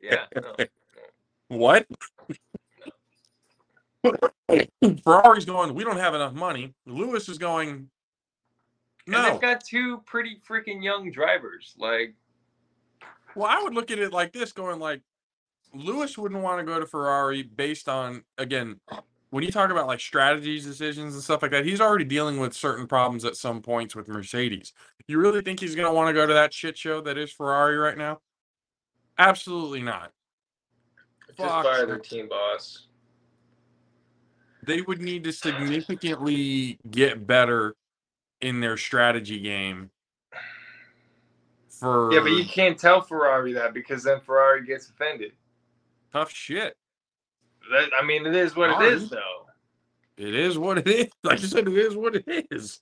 yeah, 0.00 0.26
no. 0.36 0.54
What? 1.48 1.86
Ferrari's 5.04 5.44
going. 5.44 5.74
We 5.74 5.84
don't 5.84 5.98
have 5.98 6.14
enough 6.14 6.34
money. 6.34 6.74
Lewis 6.86 7.28
is 7.28 7.38
going. 7.38 7.88
No. 9.06 9.18
And 9.18 9.34
they've 9.34 9.40
got 9.40 9.64
two 9.64 9.98
pretty 10.06 10.40
freaking 10.48 10.82
young 10.82 11.10
drivers. 11.10 11.74
Like, 11.78 12.14
Well, 13.36 13.46
I 13.50 13.62
would 13.62 13.74
look 13.74 13.90
at 13.90 13.98
it 13.98 14.12
like 14.12 14.32
this, 14.32 14.52
going 14.52 14.78
like, 14.78 15.02
Lewis 15.72 16.16
wouldn't 16.16 16.40
want 16.40 16.60
to 16.60 16.64
go 16.64 16.78
to 16.78 16.86
Ferrari 16.86 17.42
based 17.42 17.88
on 17.88 18.22
again, 18.38 18.80
when 19.30 19.42
you 19.42 19.50
talk 19.50 19.70
about 19.70 19.88
like 19.88 19.98
strategies, 19.98 20.64
decisions, 20.64 21.14
and 21.14 21.22
stuff 21.22 21.42
like 21.42 21.50
that. 21.50 21.64
He's 21.64 21.80
already 21.80 22.04
dealing 22.04 22.38
with 22.38 22.54
certain 22.54 22.86
problems 22.86 23.24
at 23.24 23.34
some 23.34 23.60
points 23.60 23.96
with 23.96 24.06
Mercedes. 24.06 24.72
You 25.08 25.18
really 25.18 25.40
think 25.40 25.58
he's 25.58 25.74
going 25.74 25.88
to 25.88 25.92
want 25.92 26.08
to 26.08 26.12
go 26.12 26.24
to 26.24 26.32
that 26.34 26.54
shit 26.54 26.78
show 26.78 27.00
that 27.00 27.18
is 27.18 27.32
Ferrari 27.32 27.76
right 27.76 27.98
now? 27.98 28.20
Absolutely 29.18 29.82
not. 29.82 30.12
just 31.36 31.38
fire 31.38 31.84
their 31.84 31.98
team 31.98 32.28
boss. 32.28 32.86
They 34.64 34.80
would 34.82 35.02
need 35.02 35.24
to 35.24 35.32
significantly 35.32 36.78
get 36.88 37.26
better 37.26 37.74
in 38.40 38.60
their 38.60 38.76
strategy 38.76 39.40
game. 39.40 39.90
For 41.80 42.12
Yeah, 42.12 42.20
but 42.20 42.32
you 42.32 42.44
can't 42.44 42.78
tell 42.78 43.00
Ferrari 43.02 43.52
that 43.54 43.74
because 43.74 44.02
then 44.04 44.20
Ferrari 44.20 44.64
gets 44.64 44.88
offended. 44.88 45.32
tough 46.12 46.30
shit. 46.30 46.76
That, 47.70 47.90
I 48.00 48.04
mean, 48.04 48.26
it 48.26 48.34
is 48.36 48.56
what 48.56 48.70
it 48.70 48.92
is, 48.92 49.08
though. 49.10 49.46
It 50.16 50.34
is 50.34 50.58
what 50.58 50.78
it 50.78 50.88
is. 50.88 51.08
Like 51.24 51.40
I 51.40 51.42
said, 51.42 51.66
it 51.68 51.74
is 51.74 51.96
what 51.96 52.16
it 52.16 52.46
is. 52.50 52.80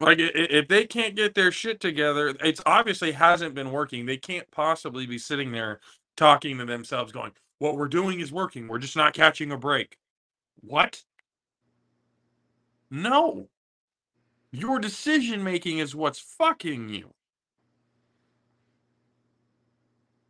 Like 0.00 0.18
if 0.18 0.66
they 0.68 0.86
can't 0.86 1.14
get 1.14 1.34
their 1.34 1.52
shit 1.52 1.78
together, 1.78 2.34
it's 2.42 2.62
obviously 2.64 3.12
hasn't 3.12 3.54
been 3.54 3.70
working. 3.70 4.06
They 4.06 4.16
can't 4.16 4.50
possibly 4.50 5.06
be 5.06 5.18
sitting 5.18 5.52
there 5.52 5.80
talking 6.16 6.56
to 6.58 6.64
themselves, 6.64 7.12
going, 7.12 7.32
"What 7.58 7.76
we're 7.76 7.88
doing 7.88 8.20
is 8.20 8.32
working. 8.32 8.66
We're 8.66 8.78
just 8.78 8.96
not 8.96 9.12
catching 9.12 9.52
a 9.52 9.58
break." 9.58 9.98
What? 10.62 11.04
No. 12.90 13.48
Your 14.52 14.78
decision 14.78 15.44
making 15.44 15.78
is 15.78 15.94
what's 15.94 16.18
fucking 16.18 16.88
you. 16.88 17.14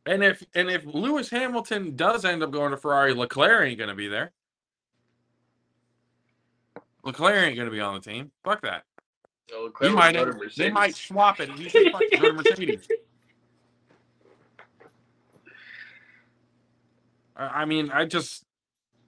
And 0.07 0.25
if 0.25 0.43
and 0.55 0.71
if 0.71 0.85
Lewis 0.87 1.29
Hamilton 1.29 1.95
does 1.95 2.25
end 2.25 2.43
up 2.43 2.51
going 2.51 2.71
to 2.71 2.77
Ferrari, 2.77 3.13
Leclerc 3.13 3.69
ain't 3.69 3.79
gonna 3.79 3.95
be 3.95 4.09
there. 4.09 4.33
Leclerc 7.05 7.37
ain't 7.37 7.57
gonna 7.57 7.71
be 7.71 7.81
on 7.81 7.95
the 7.95 8.01
team. 8.01 8.31
Fuck 8.45 8.63
that. 8.63 8.85
Leclerc 9.53 9.93
might 9.93 10.17
they 10.57 10.71
might 10.71 10.95
swap 10.95 11.41
it 11.41 11.51
and 11.51 11.59
he 11.59 11.69
said 11.69 11.93
fuck 11.93 12.03
go 12.13 12.29
to 12.29 12.33
Mercedes. 12.33 12.89
I 17.37 17.63
I 17.63 17.65
mean, 17.67 17.91
I 17.91 18.07
just 18.07 18.45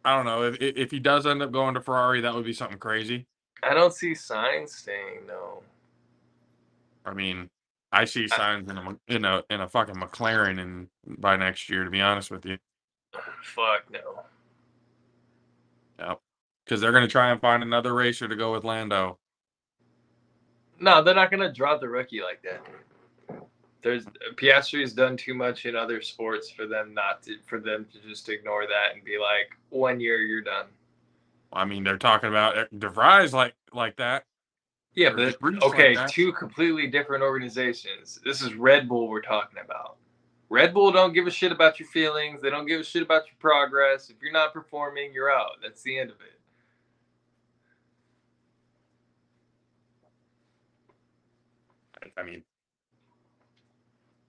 I 0.05 0.15
don't 0.17 0.27
know 0.27 0.43
if 0.43 0.61
if 0.61 0.77
if 0.77 0.91
he 0.91 0.99
does 0.99 1.27
end 1.27 1.43
up 1.43 1.53
going 1.53 1.75
to 1.75 1.81
Ferrari, 1.81 2.21
that 2.21 2.35
would 2.35 2.45
be 2.45 2.53
something 2.53 2.79
crazy. 2.79 3.27
I 3.63 3.75
don't 3.75 3.95
see 3.95 4.13
sainz 4.13 4.71
staying 4.71 5.27
though. 5.27 5.63
I 7.07 7.15
mean, 7.15 7.49
I 7.93 8.07
see 8.07 8.25
sainz 8.25 8.71
in 8.71 8.79
a 8.79 9.15
in 9.15 9.25
a 9.25 9.43
in 9.51 9.61
a 9.61 9.69
fucking 9.69 9.97
McLaren 9.97 10.59
and 10.59 10.89
by 11.07 11.37
next 11.37 11.69
year, 11.69 11.85
to 11.85 11.91
be 11.91 12.01
honest 12.01 12.31
with 12.31 12.47
you, 12.47 12.59
Fuck 13.43 13.91
no. 13.91 14.23
Yep, 15.99 16.21
because 16.65 16.81
they're 16.81 16.93
gonna 16.93 17.07
try 17.09 17.31
and 17.31 17.41
find 17.41 17.63
another 17.63 17.95
racer 17.95 18.27
to 18.27 18.37
go 18.37 18.53
with 18.53 18.65
Lando. 18.65 19.19
No, 20.81 21.03
they're 21.03 21.15
not 21.15 21.31
gonna 21.31 21.53
drop 21.53 21.81
the 21.81 21.89
rookie 21.89 22.23
like 22.23 22.43
that. 22.43 22.63
There's 23.83 24.05
Piastri's 24.37 24.93
done 24.93 25.17
too 25.17 25.35
much 25.35 25.67
in 25.67 25.77
other 25.77 26.01
sports 26.01 26.51
for 26.51 26.67
them 26.67 26.95
not 26.95 27.23
to 27.25 27.37
for 27.47 27.61
them 27.61 27.87
to 27.93 28.09
just 28.09 28.29
ignore 28.29 28.67
that 28.67 28.95
and 28.95 29.05
be 29.05 29.19
like, 29.19 29.57
one 29.71 30.01
year 30.01 30.19
you're 30.19 30.41
done. 30.41 30.67
I 31.53 31.67
mean, 31.67 31.85
they're 31.85 31.99
talking 31.99 32.31
about 32.31 32.57
uh, 32.57 32.65
DeVries 32.75 33.33
like 33.33 33.55
like 33.73 33.97
that. 33.97 34.25
Yeah, 34.95 35.11
but 35.11 35.37
Reese 35.41 35.61
like 35.61 35.63
okay, 35.63 35.97
two 36.09 36.33
completely 36.33 36.87
different 36.87 37.23
organizations. 37.23 38.21
This 38.25 38.43
is 38.43 38.55
Red 38.55 38.89
Bull 38.89 39.09
we're 39.09 39.23
talking 39.23 39.59
about. 39.65 39.97
Red 40.51 40.75
Bull 40.75 40.93
don't 40.93 41.15
give 41.15 41.27
a 41.27 41.31
shit 41.31 41.51
about 41.51 41.81
your 41.81 41.89
feelings. 41.89 42.43
They 42.43 42.51
don't 42.51 42.67
give 42.67 42.81
a 42.81 42.85
shit 42.85 43.03
about 43.03 43.27
your 43.27 43.37
progress. 43.39 44.11
If 44.11 44.17
you're 44.21 44.33
not 44.33 44.53
performing, 44.53 45.13
you're 45.15 45.33
out. 45.33 45.53
That's 45.63 45.83
the 45.83 45.99
end 45.99 46.11
of 46.11 46.17
it. 46.21 46.39
I 52.19 52.23
mean, 52.23 52.43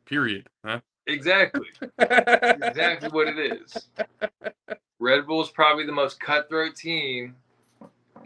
period. 0.05 0.47
Huh? 0.63 0.79
Exactly. 1.07 1.67
exactly 1.99 3.09
what 3.09 3.27
it 3.27 3.37
is. 3.37 3.89
Red 4.99 5.27
Bull's 5.27 5.51
probably 5.51 5.85
the 5.85 5.91
most 5.91 6.21
cutthroat 6.21 6.75
team, 6.75 7.35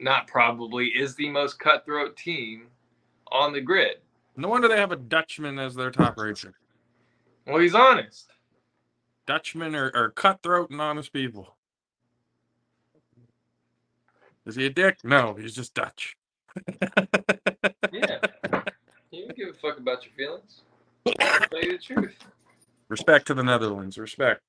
not 0.02 0.28
probably, 0.28 0.88
is 0.88 1.16
the 1.16 1.30
most 1.30 1.60
cutthroat 1.60 2.16
team 2.18 2.68
on 3.32 3.54
the 3.54 3.62
grid. 3.62 3.98
No 4.36 4.50
wonder 4.50 4.68
they 4.68 4.78
have 4.78 4.92
a 4.92 4.98
Dutchman 4.98 5.58
as 5.60 5.76
their 5.76 5.92
top 5.92 6.18
racer. 6.18 6.54
Well, 7.46 7.60
he's 7.60 7.76
honest. 7.76 8.30
Dutchmen 9.26 9.76
are, 9.76 9.92
are 9.96 10.10
cutthroat 10.12 10.70
and 10.70 10.82
honest 10.82 11.12
people. 11.12 11.56
Is 14.46 14.56
he 14.56 14.66
a 14.66 14.70
dick? 14.70 15.00
No, 15.04 15.34
he's 15.34 15.56
just 15.56 15.74
Dutch. 15.74 16.16
Yeah. 17.92 18.20
You 19.12 19.26
don't 19.26 19.38
give 19.38 19.50
a 19.50 19.54
fuck 19.54 19.78
about 19.80 20.04
your 20.06 20.14
feelings. 20.14 20.62
Tell 21.50 21.64
you 21.64 21.78
the 21.78 21.78
truth. 21.78 22.18
Respect 22.90 23.28
to 23.28 23.34
the 23.34 23.44
Netherlands. 23.44 23.98
Respect. 23.98 24.42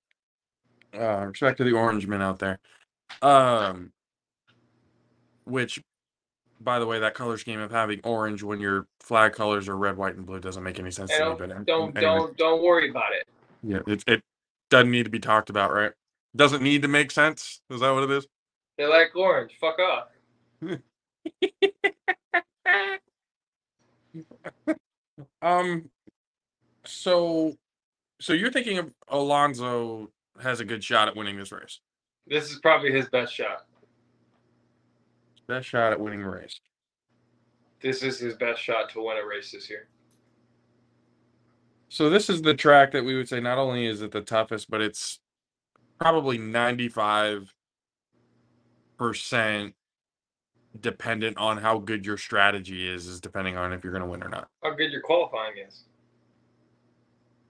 Uh, 0.99 1.27
respect 1.27 1.59
to 1.59 1.65
the 1.65 1.71
Orangemen 1.73 2.21
out 2.21 2.39
there. 2.39 2.59
Um, 3.23 3.93
which 5.49 5.81
by 6.61 6.79
the 6.79 6.87
way, 6.87 6.99
that 6.99 7.15
color 7.15 7.39
scheme 7.39 7.61
of 7.61 7.71
having 7.71 8.01
orange 8.03 8.43
when 8.43 8.61
your 8.61 8.87
flag 9.01 9.33
colors 9.33 9.69
are 9.69 9.77
red, 9.77 9.97
white, 9.97 10.17
and 10.17 10.27
blue 10.27 10.41
doesn't 10.41 10.63
make 10.63 10.79
any 10.79 10.91
sense 10.91 11.11
to 11.11 11.17
me. 11.17 11.25
don't 11.25 11.39
But 11.39 11.67
don't 11.67 11.97
anyway. 11.97 12.01
don't 12.01 12.37
don't 12.37 12.63
worry 12.63 12.91
about 12.91 13.13
it. 13.13 13.29
Yeah, 13.63 13.79
it 13.87 14.03
it 14.07 14.23
doesn't 14.71 14.91
need 14.91 15.05
to 15.05 15.11
be 15.11 15.21
talked 15.21 15.51
about, 15.51 15.73
right? 15.73 15.93
Doesn't 16.35 16.63
need 16.63 16.83
to 16.83 16.89
make 16.89 17.11
sense. 17.11 17.61
Is 17.71 17.81
that 17.81 17.91
what 17.93 18.05
it 18.05 18.11
is? 18.11 18.27
They 18.77 18.87
like 18.87 19.15
orange. 19.15 19.57
Fuck 19.61 19.79
off. 19.79 20.09
Um, 25.43 25.91
so, 26.85 27.55
so 28.21 28.33
you're 28.33 28.51
thinking 28.51 28.79
of 28.79 28.93
Alonso 29.09 30.11
has 30.41 30.61
a 30.61 30.65
good 30.65 30.83
shot 30.83 31.09
at 31.09 31.17
winning 31.17 31.37
this 31.37 31.53
race. 31.53 31.81
This 32.27 32.51
is 32.51 32.59
probably 32.61 32.93
his 32.93 33.09
best 33.09 33.33
shot. 33.35 33.67
Best 35.49 35.67
shot 35.67 35.93
at 35.93 36.01
winning 36.01 36.23
a 36.23 36.31
race. 36.31 36.61
This 37.81 38.03
is 38.03 38.19
his 38.19 38.35
best 38.35 38.61
shot 38.63 38.91
to 38.91 39.03
win 39.03 39.17
a 39.17 39.27
race 39.27 39.51
this 39.51 39.71
year. 39.71 39.89
So 41.89 42.11
this 42.11 42.29
is 42.29 42.43
the 42.43 42.53
track 42.53 42.93
that 42.93 43.05
we 43.05 43.17
would 43.17 43.29
say 43.29 43.41
not 43.41 43.57
only 43.57 43.87
is 43.87 44.03
it 44.03 44.13
the 44.13 44.21
toughest, 44.21 44.71
but 44.71 44.83
it's 44.83 45.21
probably 45.99 46.37
95 46.37 47.55
percent 48.99 49.75
dependent 50.79 51.39
on 51.39 51.57
how 51.57 51.79
good 51.79 52.05
your 52.05 52.19
strategy 52.19 52.89
is, 52.89 53.07
is 53.07 53.21
depending 53.21 53.57
on 53.57 53.73
if 53.73 53.83
you're 53.83 53.93
going 53.93 54.05
to 54.05 54.09
win 54.09 54.23
or 54.23 54.29
not. 54.29 54.49
How 54.63 54.75
good 54.75 54.93
your 54.93 55.01
qualifying 55.01 55.55
is. 55.67 55.85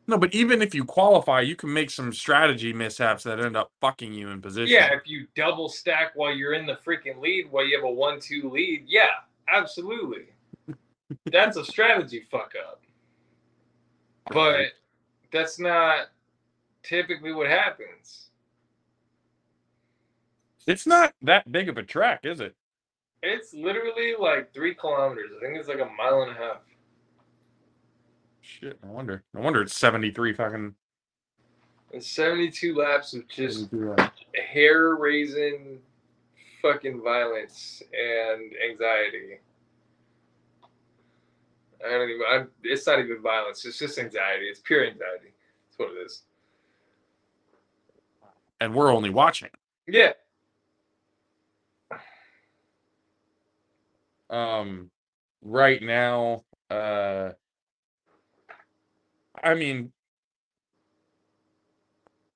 No, 0.09 0.17
but 0.17 0.35
even 0.35 0.63
if 0.63 0.75
you 0.75 0.87
qualify, 0.87 1.43
you 1.43 1.55
can 1.55 1.71
make 1.71 1.91
some 1.91 2.15
strategy 2.15 2.73
mishaps 2.73 3.25
that 3.25 3.39
end 3.39 3.59
up 3.59 3.71
fucking 3.83 4.15
you 4.15 4.31
in 4.31 4.41
position. 4.41 4.75
Yeah, 4.75 4.95
if 4.95 5.03
you 5.07 5.27
double 5.37 5.69
stack 5.69 6.13
while 6.15 6.35
you're 6.35 6.55
in 6.55 6.65
the 6.65 6.77
freaking 6.77 7.21
lead, 7.21 7.53
while 7.53 7.67
you 7.67 7.77
have 7.77 7.85
a 7.85 7.93
one-two 7.93 8.49
lead, 8.51 8.85
yeah, 8.89 9.11
absolutely. 9.53 10.25
That's 11.27 11.59
a 11.59 11.65
strategy 11.65 12.27
fuck 12.31 12.55
up. 12.67 12.81
But 14.31 14.73
that's 15.33 15.59
not 15.59 16.09
typically 16.83 17.33
what 17.33 17.49
happens. 17.49 18.29
it's 20.67 20.87
not 20.87 21.15
that 21.23 21.51
big 21.51 21.71
of 21.71 21.79
a 21.79 21.83
track, 21.83 22.21
is 22.25 22.41
it? 22.41 22.55
It's 23.23 23.55
literally 23.55 24.15
like 24.19 24.53
three 24.53 24.75
kilometers. 24.75 25.31
I 25.39 25.47
think 25.47 25.59
it's 25.59 25.69
like 25.69 25.81
a 25.81 25.91
mile 25.97 26.23
and 26.23 26.31
a 26.31 26.35
half. 26.35 26.59
Shit, 28.49 28.79
no 28.83 28.91
wonder. 28.93 29.23
No 29.35 29.43
wonder 29.43 29.61
it's 29.61 29.77
73 29.77 30.33
fucking. 30.33 30.75
And 31.93 32.03
72 32.03 32.75
laps 32.75 33.13
of 33.13 33.29
just 33.29 33.69
hair 34.35 34.95
raising 34.97 35.81
fucking 36.63 37.03
violence 37.03 37.83
and 37.93 38.53
anxiety. 38.71 39.39
I 41.87 41.91
don't 41.91 42.09
even. 42.09 42.23
I'm, 42.29 42.49
it's 42.65 42.87
not 42.87 42.99
even 43.01 43.21
violence. 43.23 43.65
It's 43.67 43.79
just 43.79 43.99
anxiety. 43.99 44.47
It's 44.47 44.61
pure 44.61 44.85
anxiety. 44.85 45.35
That's 45.69 45.79
what 45.79 45.91
it 45.91 46.07
is. 46.07 46.23
And 48.61 48.75
we're 48.75 48.93
only 48.93 49.11
watching. 49.11 49.51
Yeah. 49.87 50.13
um 54.31 54.91
right 55.41 55.83
now 55.83 56.45
uh 56.71 57.31
i 59.45 59.55
mean 59.55 59.93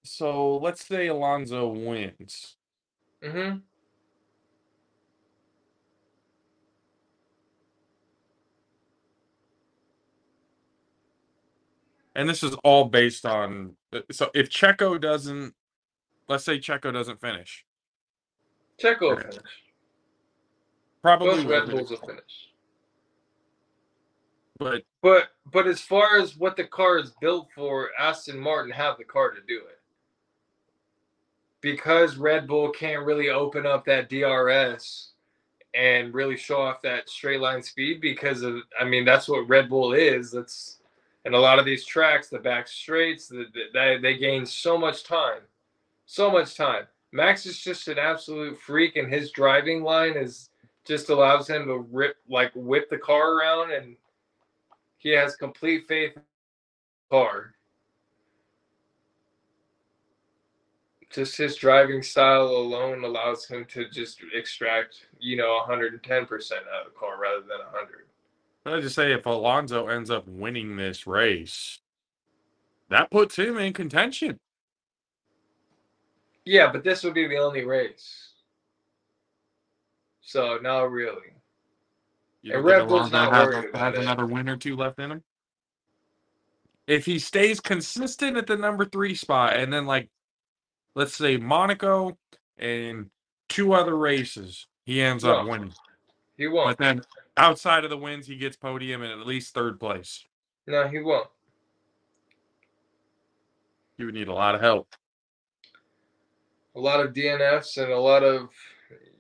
so 0.05 0.59
let's 0.59 0.87
say 0.87 1.09
alonso 1.09 1.69
wins 1.69 2.57
Mm-hmm. 3.25 3.59
and 12.17 12.29
this 12.29 12.43
is 12.43 12.55
all 12.65 12.87
based 12.87 13.27
on 13.27 13.77
uh, 13.95 14.01
so 14.13 14.31
if 14.35 14.51
checo 14.51 15.01
doesn't 15.01 15.55
let's 16.29 16.45
say 16.45 16.59
checo 16.59 16.93
doesn't 16.93 17.21
finish 17.21 17.65
Checo 18.81 19.11
will 19.11 19.19
finish. 19.19 19.45
probably 21.03 21.41
Both 21.41 21.45
will 21.45 21.51
Red 21.51 21.71
Bulls 21.71 21.91
will 21.91 21.99
finish. 21.99 22.52
But 24.63 24.83
But 25.03 25.29
but 25.51 25.67
as 25.67 25.81
far 25.81 26.19
as 26.19 26.37
what 26.37 26.57
the 26.57 26.65
car 26.65 26.99
is 26.99 27.11
built 27.21 27.49
for, 27.55 27.91
Aston 27.99 28.39
Martin 28.39 28.73
have 28.73 28.99
the 28.99 29.05
car 29.05 29.31
to 29.31 29.41
do 29.47 29.59
it. 29.59 29.79
Because 31.61 32.17
Red 32.17 32.47
Bull 32.47 32.71
can't 32.71 33.07
really 33.07 33.29
open 33.29 33.67
up 33.67 33.85
that 33.85 34.09
DRS 34.09 35.11
and 35.75 36.13
really 36.13 36.37
show 36.37 36.61
off 36.61 36.83
that 36.83 37.09
straight 37.09 37.41
line 37.41 37.63
speed 37.63 38.01
because 38.01 38.43
of 38.43 38.59
I 38.79 38.85
mean 38.85 39.05
that's 39.05 39.29
what 39.29 39.49
Red 39.49 39.69
Bull 39.69 39.93
is. 39.93 40.31
That's 40.31 40.79
and 41.25 41.35
a 41.35 41.41
lot 41.41 41.59
of 41.59 41.65
these 41.65 41.85
tracks, 41.85 42.29
the 42.29 42.39
back 42.39 42.67
straights, 42.67 43.29
the, 43.29 43.47
the, 43.55 43.65
they 43.73 43.99
they 43.99 44.19
gain 44.19 44.45
so 44.45 44.77
much 44.77 45.05
time, 45.05 45.41
so 46.07 46.31
much 46.31 46.57
time. 46.57 46.85
Max 47.13 47.47
is 47.47 47.61
just 47.61 47.89
an 47.89 47.99
absolute 47.99 48.59
freak, 48.59 48.97
and 48.97 49.13
his 49.13 49.31
driving 49.33 49.83
line 49.83 50.17
is 50.17 50.49
just 50.85 51.11
allows 51.11 51.49
him 51.49 51.67
to 51.67 51.79
rip 51.91 52.17
like 52.29 52.51
whip 52.55 52.91
the 52.91 52.99
car 52.99 53.35
around 53.35 53.73
and 53.73 53.97
he 55.03 55.11
has 55.11 55.35
complete 55.35 55.87
faith 55.89 56.13
in 56.15 56.23
the 56.23 57.17
car. 57.17 57.55
Just 61.11 61.37
his 61.37 61.57
driving 61.57 62.03
style 62.03 62.47
alone 62.47 63.05
allows 63.05 63.45
him 63.45 63.67
to 63.67 63.89
just 63.91 64.21
extract, 64.33 65.07
you 65.19 65.37
know, 65.37 65.61
110% 65.69 65.73
out 65.75 66.31
of 66.31 66.31
the 66.31 66.99
car 66.99 67.21
rather 67.21 67.41
than 67.41 67.59
100. 67.59 68.07
i 68.65 68.81
just 68.81 68.95
say 68.95 69.13
if 69.13 69.27
alonso 69.27 69.89
ends 69.89 70.09
up 70.11 70.27
winning 70.29 70.77
this 70.77 71.05
race 71.07 71.81
that 72.89 73.11
puts 73.11 73.37
him 73.37 73.59
in 73.59 73.73
contention 73.73 74.39
Yeah, 76.45 76.71
but 76.73 76.85
this 76.85 77.03
would 77.03 77.15
be 77.15 77.27
the 77.27 77.39
only 77.39 77.65
race. 77.65 78.31
So, 80.23 80.59
not 80.63 80.91
really. 80.91 81.35
You 82.43 82.55
And 82.55 82.65
think 82.65 82.71
Red 82.71 82.89
Bull's 82.89 83.11
Alonso 83.13 83.17
not 83.17 83.33
has, 83.33 83.55
a- 83.65 83.69
about 83.69 83.81
has 83.81 83.95
it. 83.99 84.03
another 84.03 84.27
win 84.27 84.49
or 84.49 84.57
two 84.57 84.77
left 84.77 84.99
in 84.99 85.13
him. 85.13 85.23
If 86.87 87.07
he 87.07 87.19
stays 87.19 87.61
consistent 87.61 88.37
at 88.37 88.47
the 88.47 88.57
number 88.57 88.85
three 88.85 89.15
spot, 89.15 89.55
and 89.57 89.73
then 89.73 89.87
like, 89.87 90.11
let's 90.95 91.15
say 91.17 91.37
Monaco 91.37 92.19
and 92.59 93.11
two 93.49 93.73
other 93.73 93.97
races, 93.97 94.67
he 94.85 95.01
ends 95.01 95.25
up 95.25 95.47
winning. 95.47 95.73
He 96.37 96.49
won't. 96.49 96.71
But 96.77 96.79
then 96.85 97.03
outside 97.37 97.85
of 97.85 97.91
the 97.91 97.97
wins, 97.97 98.27
he 98.27 98.37
gets 98.37 98.57
podium 98.57 99.03
and 99.03 99.13
at 99.21 99.27
least 99.27 99.55
third 99.55 99.79
place. 99.79 100.25
No, 100.67 100.89
he 100.89 100.99
won't. 100.99 101.29
He 103.97 104.05
would 104.05 104.15
need 104.15 104.29
a 104.29 104.35
lot 104.35 104.57
of 104.57 104.61
help. 104.61 104.89
A 106.75 106.81
lot 106.81 107.01
of 107.05 107.13
DNFs 107.13 107.77
and 107.81 107.93
a 107.93 107.99
lot 107.99 108.25
of, 108.25 108.49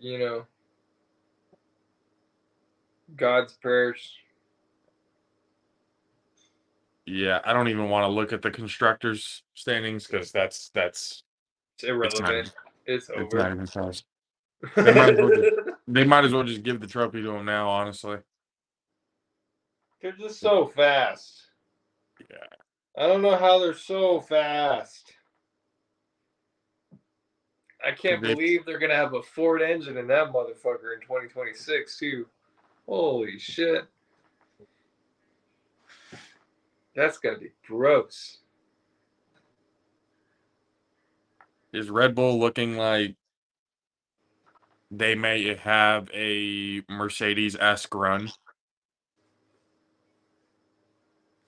you 0.00 0.18
know, 0.18 0.46
God's 3.16 3.54
prayers. 3.54 4.12
Yeah, 7.06 7.40
I 7.44 7.52
don't 7.52 7.68
even 7.68 7.88
want 7.88 8.04
to 8.04 8.08
look 8.08 8.32
at 8.32 8.42
the 8.42 8.50
constructors 8.50 9.42
standings 9.54 10.06
because 10.06 10.30
that's 10.30 10.68
that's 10.70 11.24
It's 11.74 11.84
irrelevant. 11.84 12.52
It's, 12.86 13.08
it's 13.08 13.32
not 13.34 13.34
over. 13.34 13.52
even 13.54 13.66
close. 13.66 14.04
They 14.76 14.94
might 14.94 15.10
as 15.14 15.18
well 15.18 15.28
just- 15.34 15.56
They 15.88 16.04
might 16.04 16.24
as 16.24 16.32
well 16.32 16.44
just 16.44 16.62
give 16.62 16.80
the 16.80 16.86
trophy 16.86 17.20
to 17.22 17.30
him 17.34 17.44
now, 17.44 17.68
honestly. 17.68 18.18
They're 20.00 20.12
just 20.12 20.38
so 20.40 20.66
fast. 20.66 21.48
Yeah. 22.30 22.36
I 22.96 23.06
don't 23.08 23.22
know 23.22 23.36
how 23.36 23.58
they're 23.58 23.74
so 23.74 24.20
fast. 24.20 25.12
I 27.84 27.90
can't 27.90 28.22
believe 28.22 28.64
they're 28.64 28.78
gonna 28.78 28.94
have 28.94 29.14
a 29.14 29.22
Ford 29.22 29.60
engine 29.60 29.96
in 29.96 30.06
that 30.06 30.28
motherfucker 30.32 30.94
in 30.94 31.00
2026 31.00 31.98
too. 31.98 32.26
Holy 32.86 33.38
shit. 33.38 33.84
That's 36.94 37.18
gonna 37.18 37.38
be 37.38 37.52
gross. 37.66 38.38
Is 41.72 41.88
Red 41.88 42.14
Bull 42.14 42.38
looking 42.38 42.76
like 42.76 43.14
they 44.90 45.14
may 45.14 45.54
have 45.54 46.10
a 46.12 46.82
Mercedes 46.90 47.56
esque 47.56 47.94
run? 47.94 48.30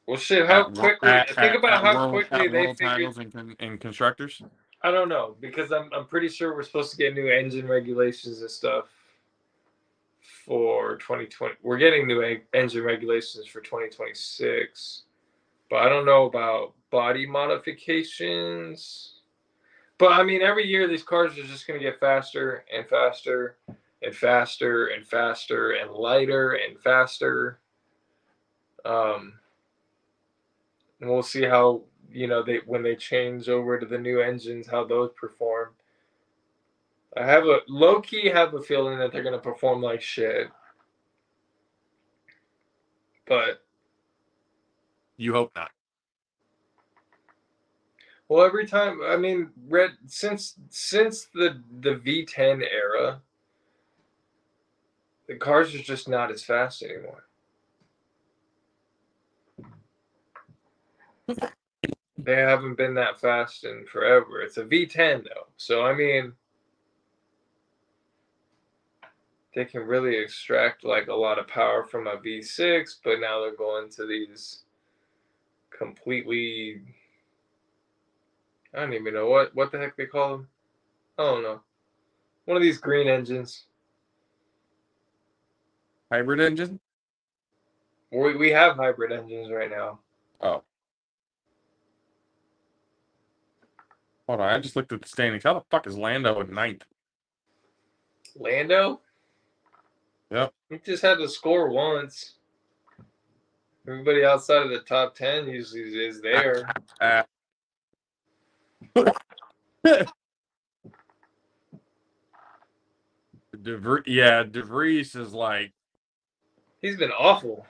Well, 0.06 0.16
shit. 0.16 0.46
How 0.46 0.68
at 0.68 0.74
quickly? 0.74 1.08
at- 1.10 1.28
think 1.28 1.38
at- 1.38 1.56
about 1.56 1.72
at 1.72 1.84
how 1.84 1.94
world- 2.08 2.12
quickly 2.28 2.46
at 2.46 2.52
they 2.52 2.62
world 2.62 2.78
figured. 2.78 3.14
titles 3.14 3.32
con- 3.32 3.56
in 3.58 3.78
constructors. 3.78 4.40
I 4.82 4.90
don't 4.90 5.08
know 5.08 5.36
because 5.40 5.72
I'm 5.72 5.90
I'm 5.92 6.06
pretty 6.06 6.28
sure 6.28 6.54
we're 6.54 6.62
supposed 6.62 6.90
to 6.92 6.96
get 6.96 7.14
new 7.14 7.28
engine 7.28 7.66
regulations 7.66 8.40
and 8.42 8.50
stuff 8.50 8.86
for 10.44 10.96
2020. 10.96 11.54
We're 11.62 11.78
getting 11.78 12.06
new 12.06 12.38
engine 12.52 12.84
regulations 12.84 13.46
for 13.46 13.60
2026, 13.60 15.02
but 15.70 15.76
I 15.76 15.88
don't 15.88 16.06
know 16.06 16.26
about 16.26 16.74
body 16.90 17.26
modifications. 17.26 19.20
But 19.98 20.12
I 20.12 20.22
mean, 20.22 20.42
every 20.42 20.66
year 20.66 20.86
these 20.86 21.02
cars 21.02 21.38
are 21.38 21.42
just 21.44 21.66
going 21.66 21.78
to 21.78 21.84
get 21.84 22.00
faster 22.00 22.64
and 22.74 22.86
faster 22.86 23.56
and 24.02 24.14
faster 24.14 24.88
and 24.88 25.06
faster 25.06 25.72
and 25.72 25.90
lighter 25.92 26.52
and 26.52 26.78
faster. 26.78 27.60
Um, 28.84 29.34
and 31.00 31.10
we'll 31.10 31.22
see 31.22 31.44
how 31.44 31.82
you 32.10 32.26
know 32.26 32.42
they 32.42 32.58
when 32.66 32.82
they 32.82 32.96
change 32.96 33.48
over 33.48 33.78
to 33.78 33.86
the 33.86 33.98
new 33.98 34.20
engines 34.20 34.68
how 34.68 34.84
those 34.84 35.10
perform. 35.16 35.70
I 37.16 37.24
have 37.24 37.44
a 37.46 37.60
low 37.68 38.00
key 38.00 38.28
have 38.28 38.54
a 38.54 38.62
feeling 38.62 38.98
that 38.98 39.12
they're 39.12 39.22
gonna 39.22 39.38
perform 39.38 39.82
like 39.82 40.02
shit, 40.02 40.48
but 43.26 43.62
You 45.16 45.32
hope 45.32 45.52
not. 45.54 45.70
Well, 48.28 48.44
every 48.44 48.66
time 48.66 49.00
I 49.04 49.16
mean, 49.16 49.50
red 49.68 49.92
since 50.06 50.54
since 50.70 51.26
the 51.34 51.62
the 51.80 51.96
V10 51.96 52.62
era, 52.68 53.20
the 55.28 55.36
cars 55.36 55.74
are 55.74 55.78
just 55.78 56.08
not 56.08 56.32
as 56.32 56.42
fast 56.42 56.82
anymore. 56.82 57.26
they 62.18 62.36
haven't 62.36 62.76
been 62.76 62.94
that 62.94 63.20
fast 63.20 63.64
in 63.64 63.84
forever. 63.86 64.40
It's 64.40 64.56
a 64.56 64.64
V10 64.64 65.24
though, 65.24 65.46
so 65.56 65.84
I 65.84 65.94
mean, 65.94 66.32
they 69.54 69.64
can 69.64 69.82
really 69.82 70.16
extract 70.16 70.84
like 70.84 71.08
a 71.08 71.14
lot 71.14 71.38
of 71.38 71.46
power 71.46 71.84
from 71.84 72.06
a 72.06 72.16
V6, 72.16 72.96
but 73.04 73.20
now 73.20 73.40
they're 73.40 73.56
going 73.56 73.88
to 73.90 74.06
these 74.06 74.64
completely 75.70 76.80
I 78.74 78.80
don't 78.80 78.92
even 78.94 79.14
know 79.14 79.28
what 79.28 79.54
what 79.54 79.70
the 79.70 79.78
heck 79.78 79.96
they 79.96 80.06
call 80.06 80.30
them. 80.32 80.48
I 81.18 81.22
don't 81.22 81.42
know. 81.42 81.60
One 82.44 82.56
of 82.56 82.62
these 82.62 82.78
green 82.78 83.08
engines. 83.08 83.64
Hybrid 86.10 86.40
engine? 86.40 86.80
We 88.10 88.36
we 88.36 88.50
have 88.50 88.76
hybrid 88.76 89.12
engines 89.12 89.50
right 89.50 89.70
now. 89.70 90.00
Oh. 90.40 90.62
Hold 94.26 94.40
on, 94.40 94.48
I 94.48 94.58
just 94.58 94.74
looked 94.74 94.92
at 94.92 95.02
the 95.02 95.08
standings. 95.08 95.44
How 95.44 95.54
the 95.54 95.64
fuck 95.70 95.86
is 95.86 95.98
Lando 95.98 96.40
in 96.40 96.52
ninth? 96.52 96.84
Lando. 98.36 99.00
Yep. 100.30 100.52
He 100.70 100.78
just 100.78 101.02
had 101.02 101.18
to 101.18 101.28
score 101.28 101.68
once. 101.70 102.34
Everybody 103.86 104.24
outside 104.24 104.62
of 104.62 104.70
the 104.70 104.80
top 104.80 105.14
ten 105.14 105.46
usually 105.46 105.82
is 106.06 106.20
there. 106.20 106.68
Uh, 108.96 109.04
DeVries, 113.56 114.02
yeah, 114.06 114.42
DeVries 114.44 115.16
is 115.16 115.32
like 115.32 115.72
He's 116.80 116.96
been 116.96 117.10
awful. 117.12 117.66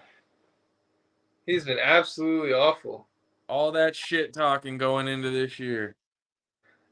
He's 1.46 1.64
been 1.64 1.78
absolutely 1.78 2.52
awful. 2.52 3.06
all 3.48 3.70
that 3.72 3.94
shit 3.94 4.32
talking 4.32 4.76
going 4.78 5.06
into 5.08 5.30
this 5.30 5.58
year. 5.58 5.94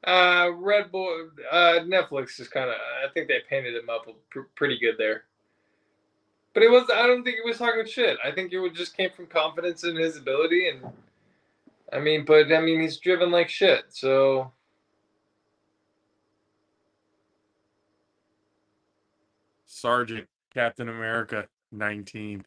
Uh, 0.06 0.50
Red 0.56 0.90
Bull, 0.92 1.30
uh, 1.50 1.78
Netflix 1.84 2.38
is 2.40 2.48
kind 2.48 2.68
of. 2.70 2.76
I 2.76 3.12
think 3.12 3.28
they 3.28 3.40
painted 3.48 3.74
him 3.74 3.88
up 3.90 4.06
pr- 4.30 4.40
pretty 4.56 4.78
good 4.78 4.96
there. 4.98 5.24
But 6.54 6.62
it 6.62 6.70
was. 6.70 6.88
I 6.94 7.06
don't 7.06 7.24
think 7.24 7.38
it 7.38 7.46
was 7.46 7.58
talking 7.58 7.86
shit. 7.86 8.18
I 8.24 8.30
think 8.30 8.52
it 8.52 8.74
just 8.74 8.96
came 8.96 9.10
from 9.16 9.26
confidence 9.26 9.84
in 9.84 9.96
his 9.96 10.16
ability, 10.18 10.68
and 10.68 10.82
I 11.92 11.98
mean, 11.98 12.24
but 12.24 12.52
I 12.52 12.60
mean, 12.60 12.80
he's 12.80 12.98
driven 12.98 13.30
like 13.30 13.48
shit. 13.48 13.84
So 13.88 14.52
Sargeant 19.66 20.26
Captain 20.52 20.88
America 20.88 21.46
19. 21.72 22.44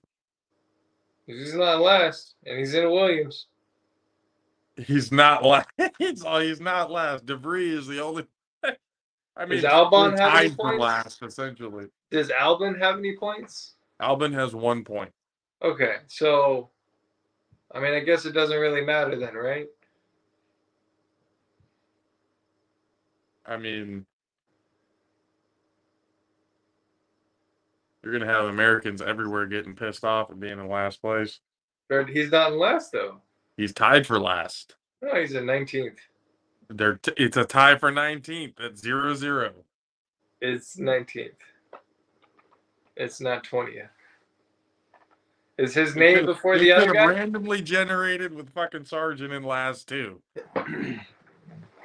he's 1.26 1.56
not 1.56 1.82
last, 1.82 2.36
and 2.46 2.60
he's 2.60 2.74
in 2.74 2.86
a 2.86 2.92
Williams. 2.92 3.48
He's 4.78 5.12
not 5.12 5.44
last. 5.44 5.68
he's, 5.98 6.24
oh, 6.26 6.40
he's 6.40 6.62
not 6.62 6.92
last. 6.92 7.26
DeVries 7.26 7.80
is 7.80 7.88
the 7.88 8.02
only. 8.02 8.26
I 9.38 9.46
mean, 9.46 9.62
Does 9.62 9.72
Albon 9.72 10.18
have 10.18 10.36
any 10.36 10.50
points? 10.50 10.80
last 10.80 11.24
essentially. 11.24 11.88
Does 12.12 12.30
Albon 12.30 12.80
have 12.80 12.98
any 12.98 13.16
points? 13.18 13.74
Albon 14.02 14.34
has 14.34 14.54
one 14.54 14.84
point. 14.84 15.12
Okay, 15.64 15.98
so 16.08 16.70
I 17.74 17.80
mean, 17.80 17.94
I 17.94 18.00
guess 18.00 18.26
it 18.26 18.34
doesn't 18.34 18.60
really 18.60 18.82
matter 18.82 19.18
then, 19.18 19.34
right? 19.34 19.68
I 23.46 23.58
mean, 23.58 24.06
you're 28.04 28.14
gonna 28.14 28.32
have 28.32 28.46
Americans 28.46 29.02
everywhere 29.02 29.46
getting 29.46 29.76
pissed 29.76 30.04
off 30.04 30.30
and 30.30 30.40
being 30.40 30.60
in 30.60 30.68
last 30.68 31.02
place. 31.02 31.40
Or 31.90 32.06
he's 32.06 32.32
not 32.32 32.54
in 32.54 32.60
last 32.60 32.92
though. 32.92 33.22
He's 33.58 33.74
tied 33.74 34.06
for 34.06 34.20
last. 34.20 34.76
No, 35.02 35.16
he's 35.20 35.34
in 35.34 35.46
nineteenth. 35.46 36.00
They're 36.70 36.96
t- 36.96 37.14
it's 37.18 37.38
a 37.38 37.46
tie 37.46 37.78
for 37.78 37.92
19th 37.92 38.60
at 38.64 38.78
zero 38.78 39.14
zero. 39.14 39.54
It's 40.42 40.78
nineteenth. 40.78 41.34
It's 42.98 43.20
not 43.22 43.44
twentieth. 43.44 43.90
Is 45.58 45.74
his 45.74 45.96
name 45.96 46.26
before 46.26 46.58
the 46.58 46.72
other 46.72 46.92
guy? 46.94 47.06
randomly 47.06 47.62
generated 47.62 48.34
with 48.34 48.50
fucking 48.50 48.82
Sargeant 48.84 49.36
in 49.36 49.44
last 49.44 49.88
too. 49.88 50.22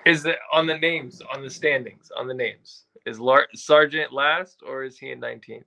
Is 0.05 0.25
it 0.27 0.39
on 0.53 0.67
the 0.67 0.79
names, 0.79 1.23
on 1.35 1.43
the 1.43 1.51
standings, 1.51 2.11
on 2.17 2.27
the 2.27 2.35
names? 2.35 2.85
Is 3.07 3.21
Lar- 3.21 3.47
Sargeant 3.57 4.13
last 4.13 4.63
or 4.67 4.83
is 4.83 4.99
he 4.99 5.11
in 5.11 5.21
nineteenth? 5.21 5.67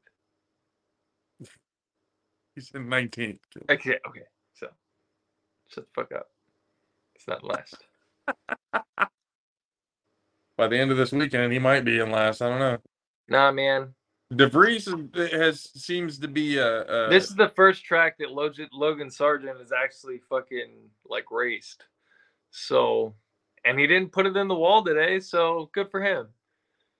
He's 2.55 2.71
in 2.75 2.87
19th. 2.87 3.39
Okay, 3.69 3.97
okay. 4.07 4.21
So 4.53 4.67
shut 5.69 5.85
the 5.85 5.89
fuck 5.95 6.11
up. 6.11 6.27
It's 7.15 7.27
not 7.27 7.43
last. 7.43 7.77
By 10.57 10.67
the 10.67 10.77
end 10.77 10.91
of 10.91 10.97
this 10.97 11.11
weekend, 11.11 11.51
he 11.51 11.57
might 11.57 11.83
be 11.83 11.99
in 11.99 12.11
last. 12.11 12.41
I 12.43 12.49
don't 12.49 12.59
know. 12.59 12.77
Nah, 13.27 13.51
man. 13.51 13.95
DeVries 14.33 15.31
has 15.31 15.69
seems 15.75 16.19
to 16.19 16.27
be 16.27 16.57
a, 16.57 16.81
a 16.83 17.09
this 17.09 17.29
is 17.29 17.35
the 17.35 17.49
first 17.55 17.83
track 17.85 18.17
that 18.19 18.31
Logan, 18.31 18.67
Logan 18.73 19.09
Sargeant 19.09 19.59
has 19.59 19.71
actually 19.71 20.21
fucking 20.29 20.71
like 21.07 21.31
raced. 21.31 21.83
So, 22.51 23.15
and 23.65 23.79
he 23.79 23.87
didn't 23.87 24.11
put 24.11 24.25
it 24.25 24.37
in 24.37 24.47
the 24.47 24.55
wall 24.55 24.83
today. 24.83 25.19
So 25.19 25.69
good 25.73 25.89
for 25.89 26.01
him. 26.01 26.27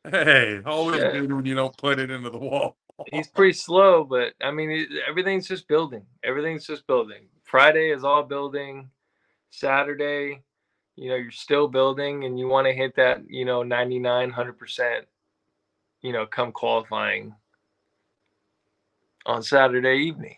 hey, 0.09 0.61
always 0.65 1.01
Yeah. 1.01 1.11
good 1.11 1.31
when 1.31 1.45
you 1.45 1.55
don't 1.55 1.75
put 1.77 1.99
it 1.99 2.09
into 2.11 2.29
the 2.29 2.37
wall. 2.37 2.77
He's 3.11 3.27
pretty 3.27 3.53
slow, 3.53 4.03
but 4.03 4.33
I 4.41 4.51
mean, 4.51 4.69
it, 4.69 4.87
everything's 5.07 5.47
just 5.47 5.67
building. 5.67 6.05
Everything's 6.23 6.65
just 6.67 6.85
building. 6.87 7.27
Friday 7.43 7.89
is 7.91 8.03
all 8.03 8.23
building. 8.23 8.89
Saturday, 9.49 10.41
you 10.95 11.09
know, 11.09 11.15
you're 11.15 11.31
still 11.31 11.67
building 11.67 12.25
and 12.25 12.37
you 12.39 12.47
want 12.47 12.65
to 12.67 12.73
hit 12.73 12.95
that, 12.95 13.21
you 13.29 13.45
know, 13.45 13.63
99, 13.63 14.31
100%, 14.31 15.01
you 16.03 16.11
know, 16.11 16.25
come 16.27 16.51
qualifying 16.51 17.33
on 19.25 19.41
Saturday 19.41 20.03
evening. 20.03 20.35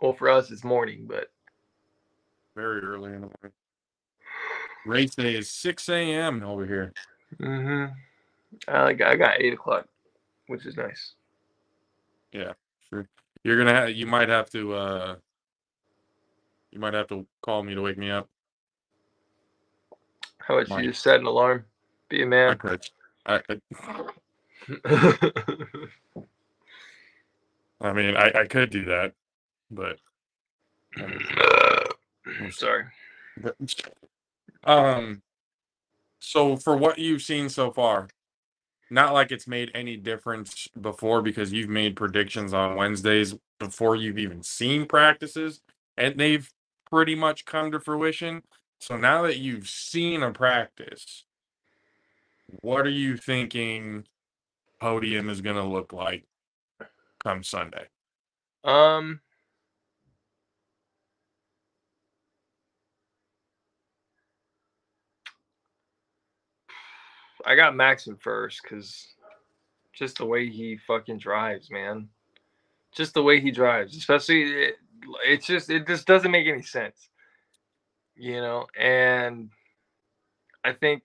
Well, 0.00 0.14
for 0.14 0.28
us, 0.28 0.50
it's 0.50 0.64
morning, 0.64 1.06
but 1.06 1.30
Very 2.56 2.80
early 2.80 3.12
in 3.12 3.20
the 3.20 3.30
morning. 3.42 3.52
Race 4.86 5.14
day 5.14 5.34
is 5.34 5.50
6 5.50 5.88
a.m. 5.88 6.42
over 6.42 6.66
here. 6.66 6.92
Mm-hmm. 7.40 7.92
I, 8.68 8.82
like- 8.82 9.02
I 9.02 9.16
got 9.16 9.40
eight 9.40 9.52
o'clock, 9.52 9.86
which 10.46 10.64
is 10.66 10.76
nice. 10.76 11.14
Yeah, 12.32 12.52
sure. 12.88 13.08
You're 13.44 13.58
gonna 13.58 13.74
have, 13.74 13.90
you 13.90 14.06
might 14.06 14.28
have 14.28 14.50
to 14.50 14.74
uh 14.74 15.16
you 16.72 16.78
might 16.80 16.92
have 16.94 17.06
to 17.08 17.26
call 17.42 17.62
me 17.62 17.74
to 17.74 17.80
wake 17.80 17.96
me 17.96 18.10
up. 18.10 18.28
How 20.38 20.58
about 20.58 20.68
Mike. 20.68 20.84
you 20.84 20.90
just 20.90 21.02
set 21.02 21.20
an 21.20 21.26
alarm? 21.26 21.64
Be 22.10 22.22
a 22.22 22.26
I 22.46 22.54
man. 22.54 22.56
could. 22.56 22.82
I, 23.26 23.42
I- 23.50 23.60
I 27.80 27.92
mean, 27.94 28.16
I, 28.16 28.32
I 28.42 28.46
could 28.46 28.70
do 28.70 28.86
that, 28.86 29.14
but 29.70 29.98
I'm 32.40 32.50
sorry. 32.52 32.86
um, 34.64 35.22
so 36.20 36.56
for 36.56 36.76
what 36.76 36.98
you've 36.98 37.22
seen 37.22 37.48
so 37.50 37.72
far, 37.72 38.08
not 38.90 39.14
like 39.14 39.32
it's 39.32 39.48
made 39.48 39.72
any 39.74 39.98
difference 39.98 40.68
before 40.80 41.22
because 41.22 41.52
you've 41.52 41.70
made 41.70 41.96
predictions 41.96 42.54
on 42.54 42.76
Wednesdays 42.76 43.36
before 43.60 43.96
you've 43.96 44.18
even 44.18 44.42
seen 44.44 44.86
practices, 44.86 45.60
and 45.98 46.18
they've 46.20 46.50
pretty 46.90 47.16
much 47.16 47.46
come 47.46 47.72
to 47.72 47.80
fruition. 47.80 48.42
So 48.80 48.96
now 48.98 49.22
that 49.24 49.38
you've 49.38 49.68
seen 49.68 50.22
a 50.24 50.32
practice, 50.32 51.25
what 52.46 52.86
are 52.86 52.90
you 52.90 53.16
thinking 53.16 54.04
podium 54.80 55.28
is 55.28 55.40
going 55.40 55.56
to 55.56 55.64
look 55.64 55.92
like 55.92 56.24
come 57.22 57.42
Sunday? 57.42 57.86
Um, 58.64 59.20
I 67.44 67.54
got 67.54 67.76
Max 67.76 68.06
in 68.08 68.16
first 68.16 68.60
because 68.62 69.06
just 69.92 70.18
the 70.18 70.26
way 70.26 70.48
he 70.48 70.76
fucking 70.76 71.18
drives, 71.18 71.70
man. 71.70 72.08
Just 72.94 73.14
the 73.14 73.22
way 73.22 73.40
he 73.40 73.50
drives, 73.50 73.96
especially 73.96 74.42
it, 74.42 74.76
it's 75.24 75.46
just 75.46 75.70
it 75.70 75.86
just 75.86 76.06
doesn't 76.06 76.30
make 76.30 76.46
any 76.48 76.62
sense, 76.62 77.08
you 78.16 78.40
know. 78.40 78.66
And 78.78 79.50
I 80.64 80.72
think 80.72 81.02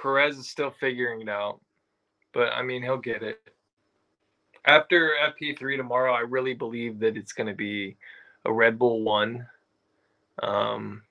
Perez 0.00 0.38
is 0.38 0.48
still 0.48 0.72
figuring 0.80 1.20
it 1.22 1.28
out, 1.28 1.60
but 2.32 2.52
I 2.52 2.62
mean 2.62 2.82
he'll 2.82 2.96
get 2.98 3.22
it. 3.22 3.40
After 4.64 5.12
FP3 5.40 5.76
tomorrow, 5.76 6.12
I 6.12 6.20
really 6.20 6.54
believe 6.54 6.98
that 7.00 7.16
it's 7.16 7.32
going 7.32 7.46
to 7.46 7.54
be 7.54 7.96
a 8.44 8.52
Red 8.52 8.78
Bull 8.78 9.02
one. 9.02 9.46
Um, 10.42 11.02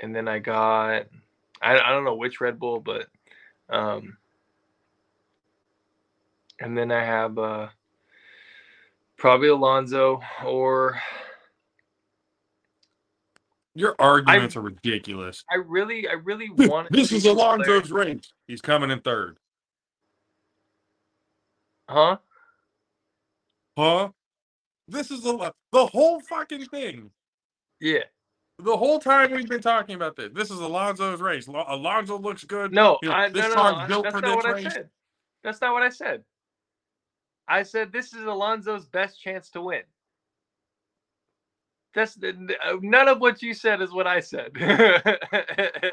and 0.00 0.14
then 0.14 0.28
I 0.28 0.38
got 0.38 1.06
I, 1.62 1.78
I 1.78 1.90
don't 1.90 2.04
know 2.04 2.14
which 2.14 2.40
Red 2.40 2.58
Bull, 2.58 2.80
but 2.80 3.06
um, 3.68 4.16
and 6.58 6.76
then 6.76 6.90
I 6.90 7.04
have 7.04 7.38
uh, 7.38 7.68
probably 9.16 9.48
Alonso 9.48 10.20
or 10.44 11.00
Your 13.74 13.94
arguments 13.98 14.56
are 14.56 14.62
ridiculous. 14.62 15.44
I 15.50 15.56
really 15.56 16.08
I 16.08 16.14
really 16.14 16.50
want 16.50 16.90
this 16.90 17.12
is. 17.12 17.24
Alonso's 17.24 17.90
race. 17.90 18.32
He's 18.46 18.60
coming 18.60 18.90
in 18.90 19.00
third. 19.00 19.38
huh? 21.88 22.16
Huh? 23.78 24.08
This 24.88 25.10
is 25.10 25.22
the 25.22 25.52
the 25.72 25.86
whole 25.86 26.20
fucking 26.20 26.66
thing. 26.66 27.10
Yeah. 27.80 28.00
The 28.58 28.76
whole 28.76 28.98
time 28.98 29.30
we've 29.30 29.48
been 29.48 29.62
talking 29.62 29.94
about 29.94 30.16
this. 30.16 30.30
This 30.34 30.50
is 30.50 30.58
Alonso's 30.58 31.20
race. 31.20 31.48
Lo- 31.48 31.64
Alonso 31.66 32.18
looks 32.18 32.44
good. 32.44 32.72
No, 32.72 32.98
You 33.02 33.08
know, 33.08 33.14
I, 33.14 33.28
this 33.30 33.54
no, 33.54 33.54
no, 33.54 33.80
no, 33.80 33.86
built 33.86 34.04
that's 34.04 34.14
for 34.16 34.20
not 34.20 34.36
this 34.36 34.44
what 34.44 34.54
race. 34.54 34.66
I 34.66 34.70
said. 34.70 34.88
That's 35.42 35.60
not 35.62 35.72
what 35.72 35.82
I 35.82 35.88
said. 35.88 36.24
I 37.48 37.62
said 37.62 37.90
this 37.92 38.12
is 38.12 38.24
Alonso's 38.24 38.86
best 38.86 39.20
chance 39.20 39.48
to 39.50 39.62
win. 39.62 39.82
That's 41.94 42.16
uh, 42.22 42.32
none 42.82 43.08
of 43.08 43.20
what 43.20 43.42
you 43.42 43.54
said 43.54 43.82
is 43.82 43.90
what 43.92 44.06
I 44.06 44.20
said. 44.20 44.52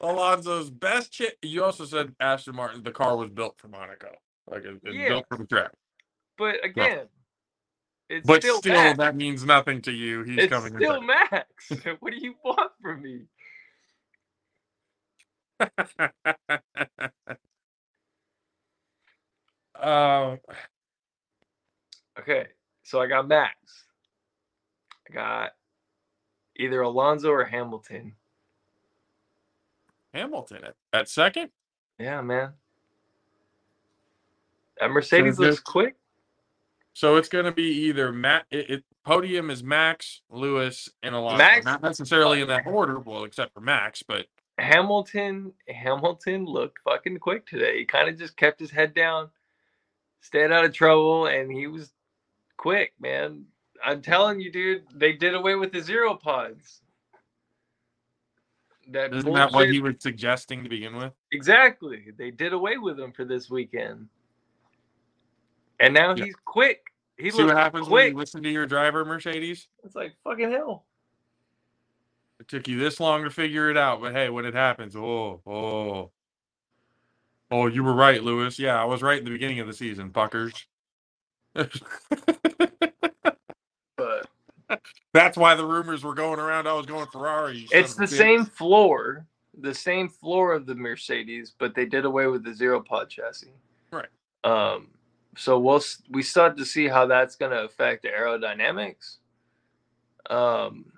Alonso's 0.00 0.70
best 0.70 1.12
chance. 1.12 1.32
You 1.42 1.64
also 1.64 1.84
said 1.84 2.14
Aston 2.20 2.54
Martin. 2.56 2.82
The 2.82 2.90
car 2.92 3.16
was 3.16 3.30
built 3.30 3.56
for 3.58 3.68
Monaco. 3.68 4.10
Like 4.50 4.64
it, 4.64 4.80
it's 4.84 4.96
Yeah. 4.96 5.08
built 5.08 5.26
for 5.28 5.38
the 5.38 5.46
track. 5.46 5.72
but 6.36 6.64
again, 6.64 7.06
it's 8.08 8.26
But 8.26 8.42
still, 8.42 8.58
still, 8.58 8.74
Max. 8.74 8.98
that 8.98 9.16
means 9.16 9.44
nothing 9.44 9.82
to 9.82 9.92
you. 9.92 10.22
He's 10.22 10.38
it's 10.38 10.52
coming 10.52 10.76
still 10.76 11.00
Max. 11.02 11.70
what 12.00 12.12
do 12.12 12.18
you 12.18 12.34
want 12.44 12.70
from 12.82 13.02
me? 13.02 13.22
Um, 19.80 20.38
Okay, 22.18 22.48
so 22.82 23.00
I 23.00 23.06
got 23.06 23.28
Max. 23.28 23.54
I 25.08 25.12
got 25.12 25.50
either 26.56 26.80
Alonso 26.82 27.30
or 27.30 27.44
Hamilton. 27.44 28.14
Hamilton 30.12 30.64
at, 30.64 30.74
at 30.92 31.08
second. 31.08 31.50
Yeah, 31.98 32.20
man. 32.20 32.52
That 34.80 34.90
Mercedes 34.90 35.36
good. 35.36 35.50
looks 35.50 35.60
quick. 35.60 35.96
So 36.94 37.16
it's 37.16 37.28
going 37.28 37.44
to 37.44 37.52
be 37.52 37.62
either 37.62 38.12
Matt. 38.12 38.46
It, 38.50 38.70
it 38.70 38.84
podium 39.04 39.50
is 39.50 39.62
Max, 39.62 40.22
Lewis, 40.30 40.88
and 41.02 41.14
Alonso. 41.14 41.38
Max- 41.38 41.64
Not 41.64 41.82
necessarily 41.82 42.40
in 42.40 42.48
that 42.48 42.66
order, 42.66 42.98
well, 42.98 43.24
except 43.24 43.54
for 43.54 43.60
Max, 43.60 44.02
but 44.02 44.26
Hamilton 44.58 45.52
Hamilton 45.68 46.44
looked 46.44 46.78
fucking 46.82 47.18
quick 47.18 47.46
today. 47.46 47.78
He 47.78 47.84
kind 47.84 48.08
of 48.08 48.18
just 48.18 48.36
kept 48.36 48.58
his 48.58 48.70
head 48.70 48.94
down, 48.94 49.30
stayed 50.20 50.50
out 50.50 50.64
of 50.64 50.74
trouble, 50.74 51.26
and 51.26 51.50
he 51.50 51.68
was 51.68 51.92
quick, 52.56 52.92
man. 53.00 53.44
I'm 53.84 54.02
telling 54.02 54.40
you, 54.40 54.50
dude, 54.50 54.84
they 54.94 55.12
did 55.12 55.34
away 55.34 55.54
with 55.54 55.72
the 55.72 55.80
zero 55.80 56.14
pods. 56.14 56.82
That 58.90 59.14
isn't 59.14 59.32
that 59.34 59.46
what 59.46 59.52
bullshit- 59.52 59.72
he 59.74 59.80
was 59.80 59.94
suggesting 60.00 60.62
to 60.64 60.68
begin 60.70 60.96
with? 60.96 61.12
exactly? 61.32 62.06
They 62.16 62.30
did 62.30 62.52
away 62.54 62.78
with 62.78 62.96
them 62.96 63.12
for 63.12 63.24
this 63.24 63.50
weekend, 63.50 64.08
and 65.78 65.92
now 65.92 66.14
Yeah. 66.14 66.24
he's 66.24 66.36
quick. 66.44 66.84
He 67.18 67.30
See 67.30 67.42
what 67.44 67.56
happens 67.56 67.88
when 67.88 68.04
quick. 68.04 68.12
you 68.12 68.18
listen 68.18 68.42
to 68.44 68.48
your 68.50 68.66
driver, 68.66 69.04
Mercedes. 69.04 69.68
It's 69.84 69.94
like 69.96 70.14
fucking 70.24 70.50
hell. 70.52 70.86
It 72.40 72.46
took 72.48 72.66
you 72.68 72.78
this 72.78 72.98
long 73.00 73.24
to 73.24 73.30
figure 73.30 73.68
it 73.70 73.76
out, 73.76 74.00
but 74.00 74.12
hey, 74.14 74.30
when 74.30 74.44
it 74.46 74.54
happens, 74.54 74.94
oh, 74.96 75.42
oh, 75.44 76.12
oh, 77.50 77.66
you 77.66 77.82
were 77.84 77.92
right, 77.92 78.22
Lewis. 78.22 78.58
Yeah, 78.58 78.80
I 78.80 78.84
was 78.84 79.02
right 79.02 79.18
in 79.18 79.24
the 79.24 79.30
beginning 79.32 79.58
of 79.60 79.66
the 79.66 79.74
season, 79.74 80.10
fuckers. 80.12 80.64
That's 85.12 85.36
why 85.36 85.54
the 85.54 85.64
rumors 85.64 86.04
were 86.04 86.14
going 86.14 86.38
around. 86.38 86.66
I 86.66 86.72
was 86.74 86.86
going 86.86 87.06
Ferrari. 87.06 87.66
it's 87.70 87.94
the 87.94 88.06
same 88.06 88.44
floor, 88.44 89.26
the 89.58 89.74
same 89.74 90.08
floor 90.08 90.52
of 90.52 90.66
the 90.66 90.74
Mercedes, 90.74 91.52
but 91.58 91.74
they 91.74 91.86
did 91.86 92.04
away 92.04 92.26
with 92.26 92.44
the 92.44 92.54
zero 92.54 92.80
pod 92.80 93.08
chassis. 93.10 93.52
Right. 93.90 94.08
Um. 94.44 94.88
So 95.36 95.58
we'll 95.58 95.82
we 96.10 96.22
start 96.22 96.56
to 96.58 96.64
see 96.64 96.88
how 96.88 97.06
that's 97.06 97.36
going 97.36 97.52
to 97.52 97.64
affect 97.64 98.04
aerodynamics. 98.04 99.16
Um. 100.28 100.92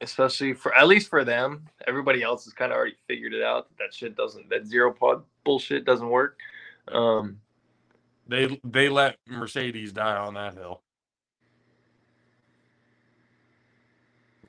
Especially 0.00 0.52
for 0.52 0.74
at 0.74 0.88
least 0.88 1.08
for 1.08 1.24
them, 1.24 1.68
everybody 1.86 2.24
else 2.24 2.44
has 2.44 2.52
kind 2.52 2.72
of 2.72 2.76
already 2.76 2.96
figured 3.06 3.34
it 3.34 3.42
out. 3.42 3.68
That, 3.68 3.84
that 3.84 3.94
shit 3.94 4.16
doesn't. 4.16 4.50
That 4.50 4.66
zero 4.66 4.92
pod 4.92 5.22
bullshit 5.44 5.84
doesn't 5.84 6.08
work. 6.08 6.38
Um. 6.90 7.38
They 8.26 8.60
they 8.64 8.88
let 8.88 9.16
Mercedes 9.28 9.92
die 9.92 10.16
on 10.16 10.34
that 10.34 10.54
hill 10.54 10.80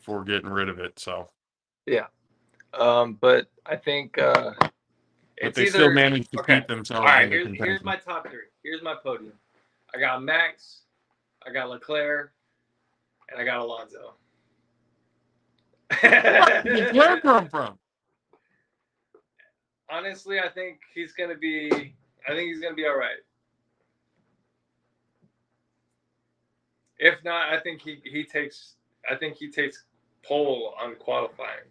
before 0.04 0.24
getting 0.24 0.50
rid 0.50 0.68
of 0.70 0.80
it. 0.80 1.00
So, 1.00 1.30
yeah, 1.86 2.08
Um. 2.74 3.18
But 3.20 3.48
I 3.66 3.76
think. 3.76 4.18
uh 4.18 4.52
but 5.42 5.56
they 5.56 5.64
either, 5.64 5.72
still 5.72 5.92
managed 5.92 6.32
to 6.32 6.40
okay. 6.40 6.60
keep 6.60 6.68
themselves. 6.68 7.00
All 7.00 7.06
right, 7.06 7.30
here's, 7.30 7.48
here's 7.48 7.58
contention. 7.58 7.86
my 7.86 7.96
top 7.98 8.30
three. 8.30 8.48
Here's 8.64 8.82
my 8.82 8.96
podium. 9.04 9.34
I 9.94 10.00
got 10.00 10.24
Max, 10.24 10.82
I 11.46 11.52
got 11.52 11.70
Leclerc, 11.70 12.32
and 13.30 13.42
I 13.42 13.44
got 13.44 13.60
Alonso. 13.60 14.14
Where 16.02 17.20
come 17.22 17.50
from? 17.50 17.78
Honestly, 19.90 20.40
I 20.40 20.50
think 20.50 20.80
he's 20.94 21.14
gonna 21.14 21.36
be. 21.36 21.94
I 22.28 22.32
think 22.32 22.48
he's 22.48 22.62
gonna 22.62 22.76
be 22.76 22.86
all 22.86 22.98
right. 22.98 23.18
If 26.98 27.24
not, 27.24 27.54
I 27.54 27.60
think 27.60 27.82
he 27.82 28.02
he 28.06 28.24
takes. 28.24 28.76
I 29.10 29.16
think 29.16 29.36
he 29.36 29.52
takes 29.52 29.84
pole 30.26 30.74
on 30.82 30.96
qualifying 30.96 31.70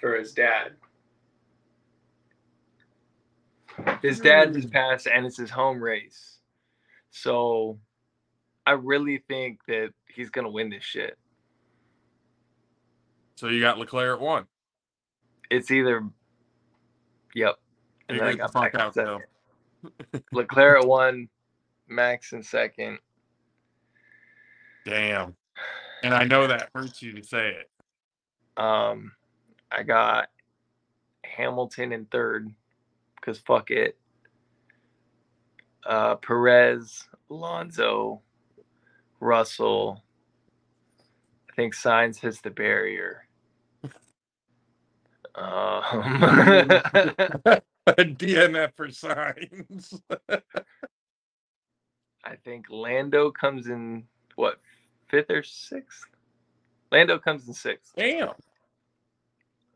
for 0.00 0.16
his 0.16 0.32
dad. 0.32 0.72
His 4.02 4.20
dad 4.20 4.54
just 4.54 4.70
passed, 4.70 5.06
and 5.06 5.26
it's 5.26 5.36
his 5.36 5.50
home 5.50 5.82
race. 5.82 6.38
So, 7.10 7.78
I 8.66 8.72
really 8.72 9.22
think 9.28 9.60
that 9.68 9.90
he's 10.14 10.30
gonna 10.30 10.50
win 10.50 10.70
this 10.70 10.84
shit. 10.84 11.18
So 13.36 13.48
you 13.48 13.60
got 13.60 13.78
Leclerc 13.78 14.18
at 14.18 14.20
one. 14.20 14.46
It's 15.50 15.70
either, 15.70 16.08
yep. 17.34 17.56
And 18.08 18.18
then 18.18 18.26
I 18.26 18.34
got 18.34 18.54
Max 18.54 18.74
out, 18.76 18.94
second. 18.94 19.20
Leclerc 20.32 20.82
at 20.82 20.88
one, 20.88 21.28
Max 21.86 22.32
in 22.32 22.42
second. 22.42 22.98
Damn. 24.84 25.36
And 26.02 26.14
I 26.14 26.24
know 26.24 26.46
that 26.46 26.70
hurts 26.74 27.02
you 27.02 27.12
to 27.14 27.22
say 27.22 27.48
it. 27.48 27.70
Um, 28.62 29.12
I 29.70 29.82
got 29.82 30.28
Hamilton 31.24 31.92
in 31.92 32.06
third 32.06 32.50
because 33.16 33.38
fuck 33.38 33.70
it. 33.70 33.98
Uh, 35.84 36.16
Perez, 36.16 37.04
Alonso, 37.30 38.20
Russell. 39.20 40.02
I 41.50 41.54
think 41.54 41.74
Sainz 41.74 42.18
hits 42.18 42.40
the 42.40 42.50
barrier. 42.50 43.26
Um, 45.34 46.70
DNF 47.86 48.72
for 48.76 48.88
sainz. 48.88 50.00
I 52.24 52.34
think 52.44 52.66
Lando 52.68 53.30
comes 53.30 53.68
in 53.68 54.04
what 54.34 54.58
fifth 55.08 55.30
or 55.30 55.42
sixth. 55.42 56.06
Lando 56.90 57.18
comes 57.18 57.46
in 57.48 57.54
sixth. 57.54 57.92
Damn. 57.96 58.30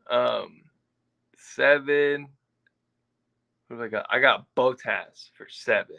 Um, 0.09 0.61
seven. 1.37 2.27
Who 3.69 3.77
do 3.77 3.83
I 3.83 3.87
got? 3.87 4.05
I 4.09 4.19
got 4.19 4.45
Bottas 4.55 5.29
for 5.37 5.47
seven. 5.49 5.97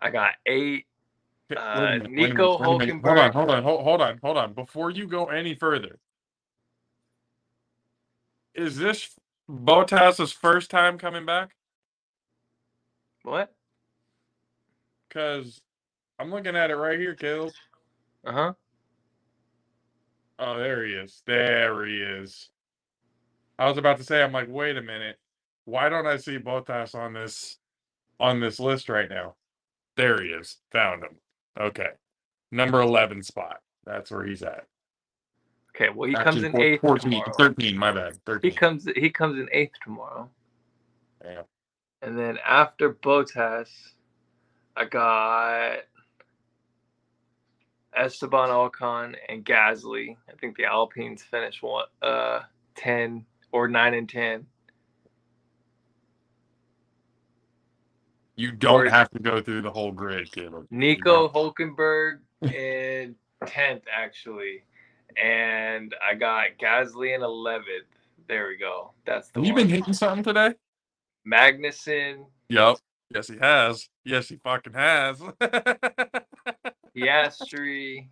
I 0.00 0.10
got 0.10 0.32
eight. 0.46 0.86
Uh, 1.56 1.80
minute, 1.80 2.10
Nico 2.10 2.58
minute, 2.58 2.78
wait 2.78 2.90
a 2.90 2.94
minute. 2.94 3.04
Hold 3.04 3.18
on, 3.18 3.32
hold 3.32 3.50
on, 3.50 3.62
hold, 3.62 3.82
hold 3.82 4.02
on, 4.02 4.18
hold 4.22 4.36
on. 4.36 4.52
Before 4.52 4.90
you 4.90 5.06
go 5.06 5.26
any 5.26 5.54
further, 5.54 5.98
is 8.54 8.76
this 8.76 9.14
Bottas's 9.50 10.32
first 10.32 10.70
time 10.70 10.98
coming 10.98 11.24
back? 11.24 11.54
What? 13.22 13.54
Because 15.08 15.62
I'm 16.18 16.30
looking 16.30 16.56
at 16.56 16.70
it 16.70 16.76
right 16.76 16.98
here, 16.98 17.14
Kills. 17.14 17.54
Uh 18.26 18.32
huh. 18.32 18.52
Oh, 20.38 20.58
there 20.58 20.84
he 20.86 20.92
is. 20.92 21.22
There 21.26 21.84
he 21.86 21.96
is. 21.96 22.50
I 23.58 23.68
was 23.68 23.78
about 23.78 23.98
to 23.98 24.04
say, 24.04 24.22
I'm 24.22 24.32
like, 24.32 24.48
wait 24.48 24.76
a 24.76 24.82
minute. 24.82 25.18
Why 25.64 25.88
don't 25.88 26.06
I 26.06 26.16
see 26.16 26.38
Bottas 26.38 26.94
on 26.94 27.12
this 27.12 27.58
on 28.20 28.40
this 28.40 28.60
list 28.60 28.88
right 28.88 29.10
now? 29.10 29.34
There 29.96 30.22
he 30.22 30.28
is. 30.28 30.58
Found 30.72 31.02
him. 31.02 31.16
Okay. 31.60 31.88
Number 32.52 32.80
11 32.80 33.22
spot. 33.24 33.58
That's 33.84 34.10
where 34.10 34.24
he's 34.24 34.42
at. 34.42 34.64
Okay. 35.74 35.88
Well, 35.94 36.08
he 36.08 36.16
Actually, 36.16 36.42
comes 36.42 36.42
in 36.44 36.52
four- 36.52 36.62
eighth 36.62 36.80
14, 36.80 37.10
tomorrow. 37.10 37.32
13, 37.38 37.76
my 37.78 37.92
bad. 37.92 38.18
13. 38.26 38.50
He 38.50 38.56
comes. 38.56 38.88
He 38.96 39.10
comes 39.10 39.38
in 39.38 39.48
eighth 39.52 39.74
tomorrow. 39.82 40.30
Yeah. 41.24 41.42
And 42.02 42.16
then 42.18 42.38
after 42.46 42.92
Bottas, 42.94 43.68
I 44.76 44.84
got 44.84 45.78
Esteban 47.96 48.48
Ocon 48.50 49.14
and 49.28 49.44
Gasly. 49.44 50.16
I 50.28 50.32
think 50.40 50.56
the 50.56 50.64
Alpines 50.66 51.22
finished 51.22 51.62
one 51.62 51.84
uh 52.02 52.40
ten 52.74 53.24
or 53.52 53.68
nine 53.68 53.94
and 53.94 54.08
ten. 54.08 54.46
You 58.36 58.52
don't 58.52 58.86
Or- 58.86 58.90
have 58.90 59.10
to 59.10 59.18
go 59.18 59.40
through 59.40 59.62
the 59.62 59.70
whole 59.70 59.90
grid, 59.92 60.30
Caleb. 60.30 60.66
Nico 60.70 61.28
Hulkenberg 61.28 62.20
in 62.42 63.16
tenth 63.46 63.82
actually. 63.92 64.62
And 65.20 65.94
I 66.08 66.14
got 66.14 66.48
Gasly 66.60 67.14
in 67.16 67.22
eleventh. 67.22 67.66
There 68.28 68.46
we 68.48 68.56
go. 68.58 68.92
That's 69.06 69.30
the 69.30 69.40
Have 69.40 69.46
you 69.46 69.54
been 69.54 69.68
hitting 69.68 69.94
something 69.94 70.22
today? 70.22 70.54
Magnussen, 71.26 72.26
Yep. 72.50 72.76
Yes, 73.10 73.28
he 73.28 73.38
has. 73.38 73.88
Yes, 74.04 74.28
he 74.28 74.36
fucking 74.36 74.74
has. 74.74 75.20
Piastri. 76.96 78.08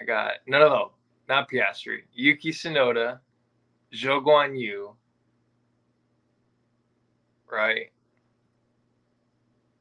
I 0.00 0.04
got 0.04 0.32
no, 0.46 0.58
no, 0.58 0.68
no, 0.68 0.90
not 1.28 1.48
Piastri. 1.50 1.98
Yuki 2.12 2.50
Tsunoda, 2.50 3.20
Zhou 3.94 4.24
Guan 4.24 4.58
Yu, 4.58 4.94
right? 7.50 7.90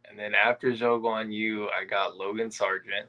And 0.10 0.19
then 0.19 0.34
after 0.36 0.71
Zhou 0.71 1.01
Guan 1.01 1.34
Yu, 1.34 1.67
I 1.69 1.86
got 1.86 2.15
Logan 2.15 2.49
Sargeant. 2.49 3.08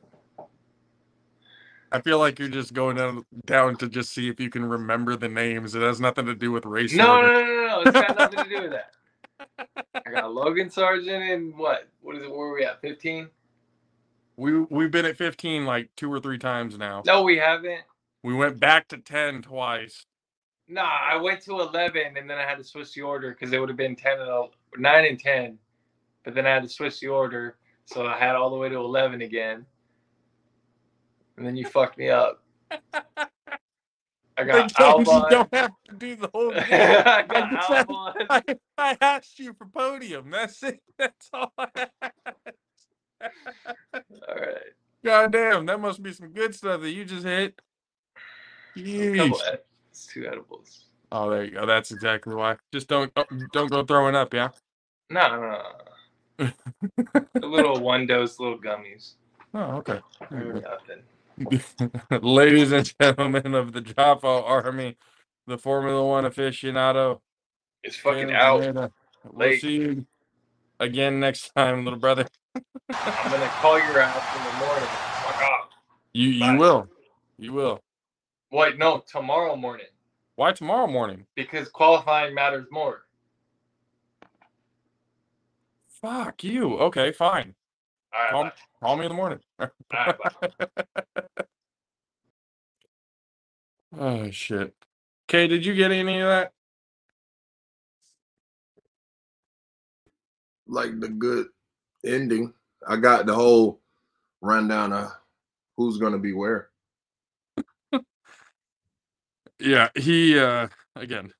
I 1.92 2.00
feel 2.00 2.18
like 2.18 2.40
you're 2.40 2.48
just 2.48 2.72
going 2.72 2.96
down, 2.96 3.24
down 3.44 3.76
to 3.76 3.88
just 3.88 4.12
see 4.12 4.28
if 4.28 4.40
you 4.40 4.50
can 4.50 4.64
remember 4.64 5.14
the 5.14 5.28
names. 5.28 5.76
It 5.76 5.82
has 5.82 6.00
nothing 6.00 6.26
to 6.26 6.34
do 6.34 6.50
with 6.50 6.64
race. 6.64 6.92
No, 6.92 7.18
order. 7.18 7.32
no, 7.32 7.40
no, 7.40 7.46
no, 7.46 7.66
no. 7.68 7.80
It's 7.82 7.92
got 7.92 8.18
nothing 8.18 8.44
to 8.44 8.48
do 8.48 8.62
with 8.62 8.70
that. 8.72 8.90
I 9.58 10.10
got 10.10 10.32
Logan 10.32 10.68
Sargeant 10.68 11.34
and 11.34 11.56
what? 11.56 11.88
What 12.00 12.16
is 12.16 12.22
it? 12.22 12.30
Where 12.30 12.48
are 12.48 12.54
we 12.54 12.64
at? 12.64 12.80
15? 12.80 13.28
We 14.36 14.60
we've 14.62 14.90
been 14.90 15.04
at 15.04 15.16
15 15.16 15.64
like 15.64 15.90
two 15.96 16.12
or 16.12 16.20
three 16.20 16.38
times 16.38 16.76
now. 16.76 17.02
No, 17.06 17.22
we 17.22 17.36
haven't. 17.36 17.82
We 18.22 18.34
went 18.34 18.58
back 18.58 18.88
to 18.88 18.98
10 18.98 19.42
twice. 19.42 20.06
Nah, 20.66 20.88
I 20.88 21.16
went 21.16 21.42
to 21.42 21.60
11 21.60 22.16
and 22.16 22.28
then 22.28 22.38
I 22.38 22.42
had 22.42 22.56
to 22.58 22.64
switch 22.64 22.94
the 22.94 23.02
order 23.02 23.30
because 23.30 23.52
it 23.52 23.58
would 23.58 23.68
have 23.68 23.76
been 23.76 23.94
10 23.94 24.18
and 24.18 24.48
9 24.78 25.04
and 25.04 25.20
10. 25.20 25.58
But 26.24 26.34
then 26.34 26.46
I 26.46 26.54
had 26.54 26.62
to 26.62 26.68
switch 26.68 27.00
the 27.00 27.08
order. 27.08 27.58
So 27.84 28.06
I 28.06 28.16
had 28.16 28.34
all 28.34 28.50
the 28.50 28.56
way 28.56 28.70
to 28.70 28.76
11 28.76 29.20
again. 29.20 29.66
And 31.36 31.46
then 31.46 31.54
you 31.54 31.66
fucked 31.66 31.98
me 31.98 32.08
up. 32.08 32.42
I 34.36 34.44
got 34.44 34.72
James, 34.74 35.06
you 35.06 35.12
Albon. 35.12 35.30
don't 35.30 35.54
have 35.54 35.70
to 35.88 35.94
do 35.94 36.16
the 36.16 36.30
whole. 36.34 36.52
I 36.56 37.22
got 37.28 37.48
had- 37.64 37.86
Albon. 37.86 38.26
I, 38.30 38.42
I 38.76 38.96
asked 39.00 39.38
you 39.38 39.54
for 39.54 39.66
podium. 39.66 40.30
That's 40.30 40.62
it. 40.62 40.80
That's 40.98 41.30
all 41.32 41.52
I 41.56 41.68
asked. 42.02 43.32
All 43.94 44.34
right. 44.36 44.72
God 45.04 45.32
damn, 45.32 45.66
that 45.66 45.80
must 45.80 46.02
be 46.02 46.12
some 46.12 46.28
good 46.30 46.54
stuff 46.54 46.80
that 46.80 46.90
you 46.90 47.04
just 47.04 47.24
hit. 47.24 47.60
Jeez. 48.76 49.38
It's 49.90 50.06
two 50.06 50.26
edibles. 50.26 50.86
Oh, 51.12 51.30
there 51.30 51.44
you 51.44 51.52
go. 51.52 51.66
That's 51.66 51.92
exactly 51.92 52.34
why. 52.34 52.56
Just 52.72 52.88
don't 52.88 53.12
don't 53.52 53.70
go 53.70 53.84
throwing 53.84 54.16
up, 54.16 54.34
yeah. 54.34 54.48
No, 55.10 55.28
no, 55.28 55.40
no, 55.40 55.62
no. 56.38 56.50
the 57.34 57.46
little 57.46 57.78
one 57.80 58.06
dose 58.06 58.40
little 58.40 58.58
gummies. 58.58 59.12
Oh, 59.52 59.76
okay. 59.76 60.00
Nothing. 60.30 61.02
Ladies 62.22 62.72
and 62.72 62.94
gentlemen 63.00 63.54
of 63.54 63.72
the 63.72 63.80
Jaffo 63.82 64.44
Army, 64.44 64.96
the 65.46 65.58
Formula 65.58 66.06
One 66.06 66.24
aficionado. 66.24 67.20
It's 67.82 67.96
fucking 67.96 68.32
out. 68.32 68.60
Pineda. 68.60 68.90
We'll 69.24 69.48
Late. 69.50 69.60
see 69.60 69.76
you 69.76 70.06
again 70.78 71.20
next 71.20 71.50
time, 71.56 71.84
little 71.84 71.98
brother. 71.98 72.26
I'm 72.54 73.30
gonna 73.30 73.48
call 73.60 73.78
your 73.78 73.98
ass 74.00 74.36
in 74.36 74.44
the 74.44 74.66
morning. 74.66 74.88
Fuck 74.88 75.42
off. 75.42 75.68
You 76.12 76.28
you 76.28 76.56
will. 76.58 76.88
You 77.38 77.52
will. 77.52 77.80
Wait, 78.52 78.78
no, 78.78 79.02
tomorrow 79.10 79.56
morning 79.56 79.86
Why 80.36 80.52
tomorrow 80.52 80.86
morning? 80.86 81.26
because 81.34 81.68
qualifying 81.68 82.34
matters 82.34 82.66
more. 82.70 83.02
Fuck 85.88 86.44
you. 86.44 86.76
Okay, 86.78 87.10
fine. 87.12 87.54
All 88.14 88.22
right, 88.24 88.30
Call, 88.30 88.42
bye. 88.42 88.52
call 88.82 88.96
me 88.96 89.06
in 89.06 89.10
the 89.10 89.16
morning. 89.16 89.40
All 89.60 89.68
right, 90.06 90.18
bye. 90.18 90.30
oh 93.98 94.30
shit. 94.30 94.74
Okay, 95.28 95.48
did 95.48 95.66
you 95.66 95.74
get 95.74 95.92
any 95.92 96.20
of 96.20 96.28
that? 96.28 96.52
like 100.66 101.00
the 101.00 101.08
good 101.08 101.48
ending. 102.04 102.54
I 102.88 102.96
got 102.96 103.26
the 103.26 103.34
whole 103.34 103.80
rundown 104.42 104.92
of 104.92 105.12
who's 105.76 105.98
gonna 105.98 106.18
be 106.18 106.32
where. 106.32 106.70
Yeah, 109.60 109.90
he 109.96 110.38
uh 110.38 110.68
again. 110.96 111.32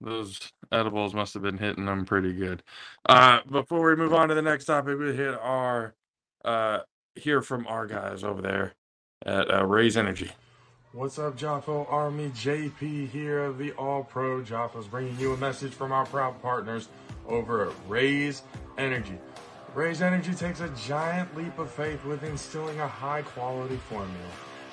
Those 0.00 0.38
edibles 0.72 1.14
must 1.14 1.34
have 1.34 1.42
been 1.42 1.58
hitting 1.58 1.86
them 1.86 2.04
pretty 2.04 2.32
good. 2.32 2.62
Uh 3.08 3.40
before 3.50 3.88
we 3.88 3.96
move 3.96 4.12
on 4.12 4.28
to 4.28 4.34
the 4.34 4.42
next 4.42 4.66
topic, 4.66 4.98
we 4.98 5.14
hit 5.14 5.34
our 5.40 5.94
uh 6.44 6.80
hear 7.14 7.42
from 7.42 7.66
our 7.66 7.86
guys 7.86 8.24
over 8.24 8.42
there 8.42 8.74
at 9.24 9.52
uh, 9.52 9.64
Raze 9.64 9.96
Energy. 9.96 10.30
What's 10.92 11.18
up, 11.18 11.36
Jaffo 11.36 11.90
Army? 11.90 12.30
JP 12.30 13.08
here 13.10 13.52
the 13.52 13.72
All 13.72 14.04
Pro 14.04 14.42
Jaffos, 14.42 14.86
bringing 14.86 15.18
you 15.18 15.32
a 15.32 15.36
message 15.36 15.72
from 15.72 15.90
our 15.90 16.06
proud 16.06 16.40
partners 16.40 16.88
over 17.26 17.68
at 17.68 17.72
Raze 17.88 18.42
Energy. 18.78 19.18
Raise 19.74 20.02
Energy 20.02 20.34
takes 20.34 20.60
a 20.60 20.68
giant 20.86 21.36
leap 21.36 21.58
of 21.58 21.68
faith 21.68 22.04
with 22.04 22.22
instilling 22.22 22.78
a 22.78 22.86
high 22.86 23.22
quality 23.22 23.76
formula 23.88 24.30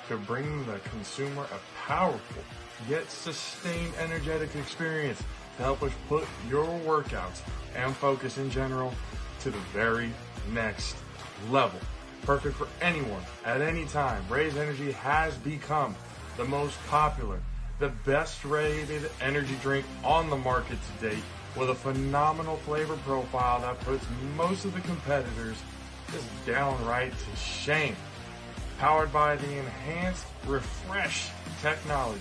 to 0.08 0.16
bring 0.16 0.64
the 0.66 0.78
consumer 0.90 1.42
a 1.42 1.86
powerful 1.88 2.42
yet 2.88 3.10
sustained 3.10 3.92
energetic 3.98 4.54
experience 4.54 5.22
to 5.56 5.62
help 5.62 5.82
us 5.82 5.92
put 6.08 6.24
your 6.48 6.66
workouts 6.80 7.40
and 7.76 7.94
focus 7.94 8.38
in 8.38 8.50
general 8.50 8.92
to 9.40 9.50
the 9.50 9.58
very 9.72 10.10
next 10.52 10.96
level. 11.50 11.78
Perfect 12.22 12.56
for 12.56 12.68
anyone 12.80 13.22
at 13.44 13.60
any 13.60 13.84
time. 13.86 14.24
Raze 14.28 14.56
Energy 14.56 14.92
has 14.92 15.34
become 15.38 15.94
the 16.36 16.44
most 16.44 16.78
popular, 16.86 17.40
the 17.78 17.88
best 18.06 18.44
rated 18.44 19.10
energy 19.20 19.56
drink 19.60 19.84
on 20.04 20.30
the 20.30 20.36
market 20.36 20.78
to 21.00 21.10
date 21.10 21.24
with 21.56 21.70
a 21.70 21.74
phenomenal 21.74 22.56
flavor 22.58 22.96
profile 22.98 23.60
that 23.60 23.78
puts 23.80 24.04
most 24.36 24.64
of 24.64 24.72
the 24.74 24.80
competitors 24.80 25.56
just 26.12 26.46
downright 26.46 27.12
to 27.12 27.36
shame. 27.36 27.96
Powered 28.78 29.12
by 29.12 29.36
the 29.36 29.58
enhanced 29.58 30.24
refresh 30.46 31.28
technology, 31.60 32.20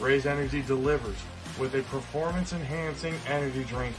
Raze 0.00 0.26
Energy 0.26 0.62
delivers 0.62 1.16
with 1.58 1.74
a 1.74 1.82
performance 1.84 2.52
enhancing 2.52 3.14
energy 3.28 3.64
drink 3.64 3.94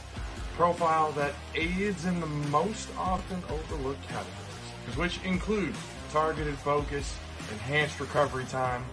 profile 0.56 1.12
that 1.14 1.34
aids 1.56 2.06
in 2.06 2.20
the 2.20 2.28
most 2.28 2.89
often 2.97 3.41
overlooked 3.49 4.01
categories, 4.08 4.97
which 4.97 5.20
include 5.24 5.74
targeted 6.12 6.56
focus, 6.56 7.18
enhanced 7.51 7.99
recovery 7.99 8.45
time, 8.45 8.84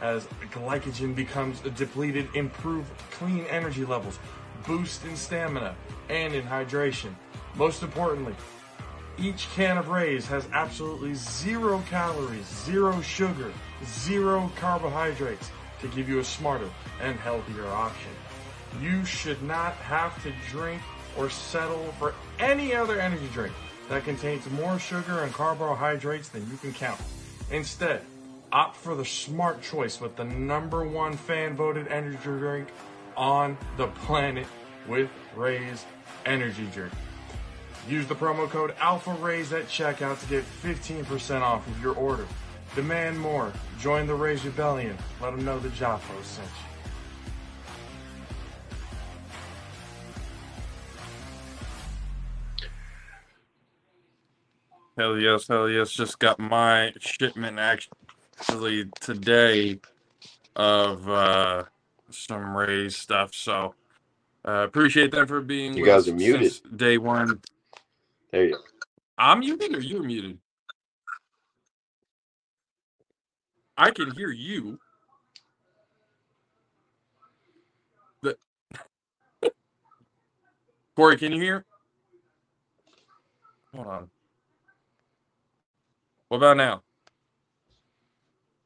as 0.00 0.26
glycogen 0.50 1.14
becomes 1.14 1.60
depleted, 1.60 2.28
improve 2.34 2.86
clean 3.10 3.44
energy 3.46 3.84
levels, 3.84 4.18
boost 4.66 5.04
in 5.04 5.16
stamina 5.16 5.74
and 6.10 6.34
in 6.34 6.44
hydration. 6.44 7.14
Most 7.54 7.82
importantly, 7.82 8.34
each 9.18 9.48
can 9.54 9.78
of 9.78 9.88
Raze 9.88 10.26
has 10.26 10.46
absolutely 10.52 11.14
zero 11.14 11.82
calories, 11.88 12.44
zero 12.44 13.00
sugar, 13.00 13.50
zero 13.84 14.52
carbohydrates 14.56 15.50
to 15.80 15.88
give 15.88 16.08
you 16.08 16.18
a 16.18 16.24
smarter 16.24 16.68
and 17.00 17.18
healthier 17.18 17.66
option. 17.68 18.10
You 18.80 19.04
should 19.04 19.42
not 19.42 19.74
have 19.74 20.22
to 20.22 20.32
drink 20.50 20.82
or 21.16 21.30
settle 21.30 21.94
for 21.98 22.14
any 22.38 22.74
other 22.74 23.00
energy 23.00 23.28
drink 23.32 23.54
that 23.88 24.04
contains 24.04 24.48
more 24.50 24.78
sugar 24.78 25.22
and 25.22 25.32
carbohydrates 25.32 26.28
than 26.28 26.48
you 26.50 26.56
can 26.56 26.72
count. 26.72 27.00
Instead, 27.50 28.02
Opt 28.52 28.76
for 28.76 28.94
the 28.94 29.04
smart 29.04 29.60
choice 29.60 30.00
with 30.00 30.14
the 30.16 30.24
number 30.24 30.86
one 30.86 31.16
fan 31.16 31.56
voted 31.56 31.88
energy 31.88 32.16
drink 32.22 32.68
on 33.16 33.58
the 33.76 33.88
planet 33.88 34.46
with 34.86 35.10
Raze 35.34 35.84
Energy 36.24 36.66
Drink. 36.72 36.92
Use 37.88 38.06
the 38.06 38.14
promo 38.14 38.48
code 38.48 38.74
Alpha 38.80 39.10
at 39.10 39.66
checkout 39.66 40.20
to 40.20 40.26
get 40.26 40.44
15% 40.62 41.40
off 41.40 41.66
of 41.66 41.82
your 41.82 41.94
order. 41.94 42.26
Demand 42.76 43.18
more. 43.18 43.50
Join 43.80 44.06
the 44.06 44.14
Raze 44.14 44.44
Rebellion. 44.44 44.96
Let 45.22 45.30
them 45.30 45.46
know 45.46 45.58
the 45.58 45.70
Jaffo 45.70 46.22
sent 46.22 46.46
you. 46.46 46.82
Hell 54.98 55.18
yes, 55.18 55.48
hell 55.48 55.70
yes. 55.70 55.90
Just 55.90 56.18
got 56.18 56.38
my 56.38 56.92
shipment 57.00 57.58
actually 57.58 58.90
today 59.00 59.80
of 60.54 61.08
uh 61.08 61.64
some 62.10 62.56
Raze 62.56 62.96
stuff. 62.96 63.34
So 63.34 63.74
uh 64.46 64.66
appreciate 64.68 65.12
that 65.12 65.28
for 65.28 65.40
being 65.40 65.74
You 65.74 65.82
with 65.82 65.90
guys 65.90 66.02
us 66.02 66.08
are 66.08 66.14
muted. 66.14 66.52
since 66.52 66.60
day 66.76 66.98
one. 66.98 67.40
There 68.32 68.44
you 68.44 68.52
go. 68.52 68.58
I'm 69.16 69.40
muted 69.40 69.74
or 69.74 69.80
you're 69.80 70.02
muted? 70.02 70.38
I 73.76 73.90
can 73.90 74.10
hear 74.12 74.30
you. 74.30 74.78
The 78.22 78.36
Corey, 80.96 81.16
can 81.16 81.32
you 81.32 81.40
hear? 81.40 81.64
Hold 83.74 83.86
on. 83.86 84.10
What 86.28 86.38
about 86.38 86.56
now? 86.56 86.82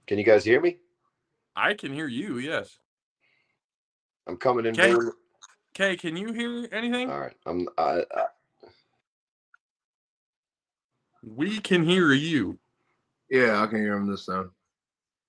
Can 0.06 0.18
you 0.18 0.24
guys 0.24 0.44
hear 0.44 0.60
me? 0.60 0.78
I 1.56 1.74
can 1.74 1.92
hear 1.92 2.06
you, 2.06 2.38
yes. 2.38 2.78
I'm 4.26 4.36
coming 4.36 4.66
in. 4.66 4.72
Okay. 4.78 4.92
very- 4.92 5.10
Kay, 5.74 5.96
can 5.96 6.16
you 6.16 6.32
hear 6.32 6.68
anything? 6.72 7.10
All 7.10 7.20
right. 7.20 7.36
I'm. 7.46 7.68
I, 7.78 8.04
I, 8.14 8.24
We 11.22 11.58
can 11.60 11.84
hear 11.84 12.12
you. 12.12 12.58
Yeah, 13.30 13.62
I 13.62 13.66
can 13.66 13.78
hear 13.78 13.94
him 13.96 14.06
this 14.10 14.26
time. 14.26 14.50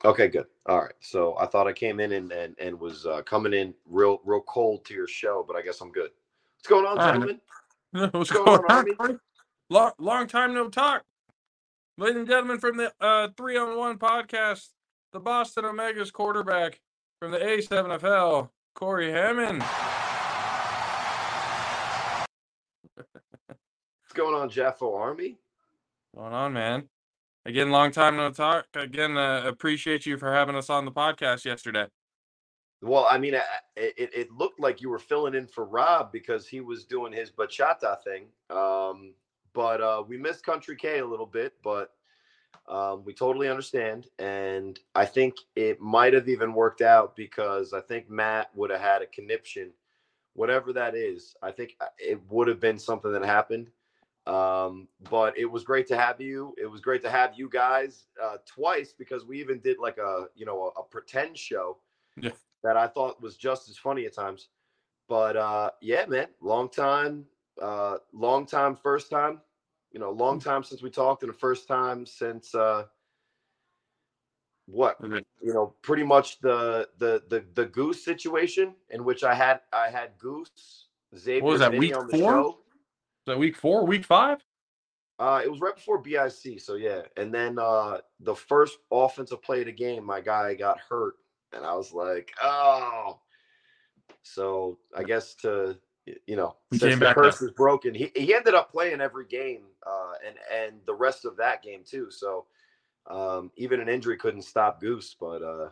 Okay. 0.05 0.27
Good. 0.27 0.45
All 0.65 0.79
right. 0.79 0.93
So 0.99 1.37
I 1.37 1.45
thought 1.45 1.67
I 1.67 1.73
came 1.73 1.99
in 1.99 2.13
and 2.13 2.31
and, 2.31 2.55
and 2.59 2.79
was 2.79 3.05
uh, 3.05 3.21
coming 3.23 3.53
in 3.53 3.73
real 3.89 4.21
real 4.25 4.41
cold 4.41 4.85
to 4.85 4.93
your 4.93 5.07
show, 5.07 5.43
but 5.47 5.55
I 5.55 5.61
guess 5.61 5.81
I'm 5.81 5.91
good. 5.91 6.11
What's 6.57 6.67
going 6.67 6.85
on, 6.85 6.97
right. 6.97 7.13
gentlemen? 7.13 7.39
What's 8.11 8.31
going 8.31 8.45
going 8.45 8.59
on, 8.59 8.65
on? 8.71 8.95
Army? 8.99 9.17
Long, 9.69 9.91
long 9.99 10.27
time 10.27 10.53
no 10.53 10.69
talk. 10.69 11.03
Ladies 11.97 12.17
and 12.17 12.27
gentlemen, 12.27 12.59
from 12.59 12.77
the 12.77 12.91
uh, 12.99 13.29
three 13.37 13.57
on 13.57 13.77
one 13.77 13.97
podcast, 13.97 14.67
the 15.13 15.19
Boston 15.19 15.65
Omegas 15.65 16.11
quarterback 16.11 16.79
from 17.19 17.31
the 17.31 17.37
A7FL, 17.37 18.49
Corey 18.75 19.11
Hammond. 19.11 19.63
What's 24.11 24.13
going 24.13 24.35
on, 24.35 24.49
Jaffo 24.49 24.97
Army? 24.97 25.37
Going 26.15 26.33
on, 26.33 26.53
man. 26.53 26.89
Again, 27.45 27.71
long 27.71 27.91
time 27.91 28.17
no 28.17 28.29
talk. 28.31 28.67
Again, 28.75 29.17
uh, 29.17 29.43
appreciate 29.45 30.05
you 30.05 30.17
for 30.17 30.31
having 30.31 30.55
us 30.55 30.69
on 30.69 30.85
the 30.85 30.91
podcast 30.91 31.43
yesterday. 31.43 31.87
Well, 32.81 33.07
I 33.09 33.17
mean, 33.17 33.35
I- 33.35 33.41
it, 33.75 34.11
it 34.13 34.31
looked 34.31 34.59
like 34.59 34.81
you 34.81 34.89
were 34.89 34.99
filling 34.99 35.33
in 35.33 35.47
for 35.47 35.65
Rob 35.65 36.11
because 36.11 36.47
he 36.47 36.61
was 36.61 36.85
doing 36.85 37.11
his 37.11 37.31
bachata 37.31 37.97
thing. 38.03 38.27
Um, 38.49 39.13
but 39.53 39.81
uh, 39.81 40.03
we 40.07 40.17
missed 40.17 40.45
Country 40.45 40.75
K 40.75 40.99
a 40.99 41.05
little 41.05 41.25
bit, 41.25 41.53
but 41.63 41.93
um, 42.67 43.03
we 43.03 43.13
totally 43.13 43.49
understand. 43.49 44.07
And 44.19 44.79
I 44.95 45.05
think 45.05 45.35
it 45.55 45.81
might 45.81 46.13
have 46.13 46.29
even 46.29 46.53
worked 46.53 46.81
out 46.81 47.15
because 47.15 47.73
I 47.73 47.81
think 47.81 48.09
Matt 48.09 48.49
would 48.55 48.69
have 48.69 48.81
had 48.81 49.01
a 49.01 49.07
conniption, 49.07 49.71
whatever 50.33 50.73
that 50.73 50.95
is. 50.95 51.35
I 51.41 51.51
think 51.51 51.75
uh, 51.81 51.87
it 51.97 52.19
would 52.29 52.47
have 52.47 52.59
been 52.59 52.79
something 52.79 53.11
that 53.11 53.25
happened. 53.25 53.69
Um, 54.27 54.87
but 55.09 55.35
it 55.37 55.45
was 55.45 55.63
great 55.63 55.87
to 55.87 55.97
have 55.97 56.21
you. 56.21 56.53
It 56.57 56.67
was 56.67 56.79
great 56.79 57.01
to 57.01 57.09
have 57.09 57.33
you 57.35 57.49
guys 57.49 58.05
uh, 58.21 58.37
twice 58.45 58.93
because 58.93 59.25
we 59.25 59.39
even 59.39 59.59
did 59.59 59.77
like 59.79 59.97
a 59.97 60.27
you 60.35 60.45
know 60.45 60.71
a, 60.75 60.81
a 60.81 60.83
pretend 60.83 61.37
show 61.37 61.77
Yeah. 62.17 62.31
that 62.63 62.77
I 62.77 62.87
thought 62.87 63.21
was 63.21 63.35
just 63.35 63.67
as 63.69 63.77
funny 63.77 64.05
at 64.05 64.13
times. 64.13 64.49
But 65.09 65.35
uh, 65.35 65.71
yeah, 65.81 66.05
man, 66.05 66.27
long 66.39 66.69
time, 66.69 67.25
uh, 67.61 67.97
long 68.13 68.45
time, 68.45 68.75
first 68.75 69.09
time. 69.09 69.41
You 69.91 69.99
know, 69.99 70.11
long 70.11 70.39
time 70.39 70.63
since 70.63 70.81
we 70.81 70.89
talked, 70.89 71.23
and 71.23 71.29
the 71.33 71.37
first 71.37 71.67
time 71.67 72.05
since 72.05 72.55
uh, 72.55 72.85
what 74.67 74.97
it- 75.03 75.27
you 75.41 75.53
know, 75.53 75.73
pretty 75.81 76.03
much 76.03 76.39
the 76.39 76.87
the 76.99 77.23
the 77.27 77.43
the 77.55 77.65
Goose 77.65 78.05
situation 78.05 78.75
in 78.91 79.03
which 79.03 79.23
I 79.23 79.33
had 79.33 79.61
I 79.73 79.89
had 79.89 80.17
Goose 80.19 80.87
Xavier 81.17 81.43
was 81.43 81.59
that, 81.59 81.71
Vinny 81.71 81.87
week 81.87 81.97
on 81.97 82.07
the 82.07 82.17
four? 82.17 82.31
show. 82.31 82.60
Is 83.31 83.35
that 83.35 83.39
week 83.39 83.55
four, 83.55 83.85
week 83.85 84.03
five? 84.03 84.43
Uh, 85.17 85.39
it 85.41 85.49
was 85.49 85.61
right 85.61 85.75
before 85.75 85.99
BIC, 85.99 86.59
so 86.59 86.75
yeah. 86.75 87.03
And 87.15 87.33
then 87.33 87.57
uh, 87.57 87.99
the 88.19 88.35
first 88.35 88.77
offensive 88.91 89.41
play 89.41 89.61
of 89.61 89.67
the 89.67 89.71
game, 89.71 90.03
my 90.03 90.19
guy 90.19 90.53
got 90.53 90.79
hurt, 90.79 91.13
and 91.53 91.65
I 91.65 91.73
was 91.75 91.93
like, 91.93 92.33
oh. 92.43 93.21
So 94.23 94.79
I 94.93 95.03
guess 95.03 95.33
to 95.35 95.77
you 96.27 96.35
know, 96.35 96.57
He 96.71 96.77
since 96.77 96.99
the 96.99 97.13
curse 97.13 97.35
up. 97.35 97.41
was 97.41 97.51
broken, 97.51 97.93
he, 97.93 98.11
he 98.17 98.35
ended 98.35 98.53
up 98.53 98.69
playing 98.69 98.99
every 98.99 99.27
game, 99.27 99.61
uh, 99.87 100.13
and 100.27 100.35
and 100.53 100.81
the 100.85 100.93
rest 100.93 101.23
of 101.23 101.37
that 101.37 101.63
game 101.63 101.83
too. 101.85 102.11
So 102.11 102.47
um, 103.09 103.49
even 103.55 103.79
an 103.79 103.87
injury 103.87 104.17
couldn't 104.17 104.41
stop 104.41 104.81
Goose, 104.81 105.15
but 105.17 105.41
uh, 105.41 105.69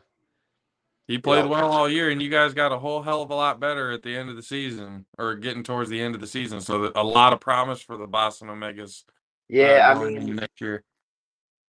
He 1.09 1.17
played 1.17 1.45
know- 1.45 1.49
well 1.49 1.71
all 1.71 1.89
year, 1.89 2.11
and 2.11 2.21
you 2.21 2.29
guys 2.29 2.53
got 2.53 2.71
a 2.71 2.77
whole 2.77 3.01
hell 3.01 3.23
of 3.23 3.31
a 3.31 3.35
lot 3.35 3.59
better 3.59 3.89
at 3.89 4.03
the 4.03 4.15
end 4.15 4.29
of 4.29 4.35
the 4.35 4.43
season, 4.43 5.07
or 5.17 5.33
getting 5.33 5.63
towards 5.63 5.89
the 5.89 5.99
end 5.99 6.13
of 6.13 6.21
the 6.21 6.27
season. 6.27 6.61
So 6.61 6.91
a 6.93 7.03
lot 7.03 7.33
of 7.33 7.39
promise 7.39 7.81
for 7.81 7.97
the 7.97 8.05
Boston 8.05 8.47
Omegas. 8.47 9.05
uh, 9.09 9.11
yeah, 9.49 9.91
I 9.91 10.03
mean, 10.03 10.35
next 10.35 10.61
year. 10.61 10.83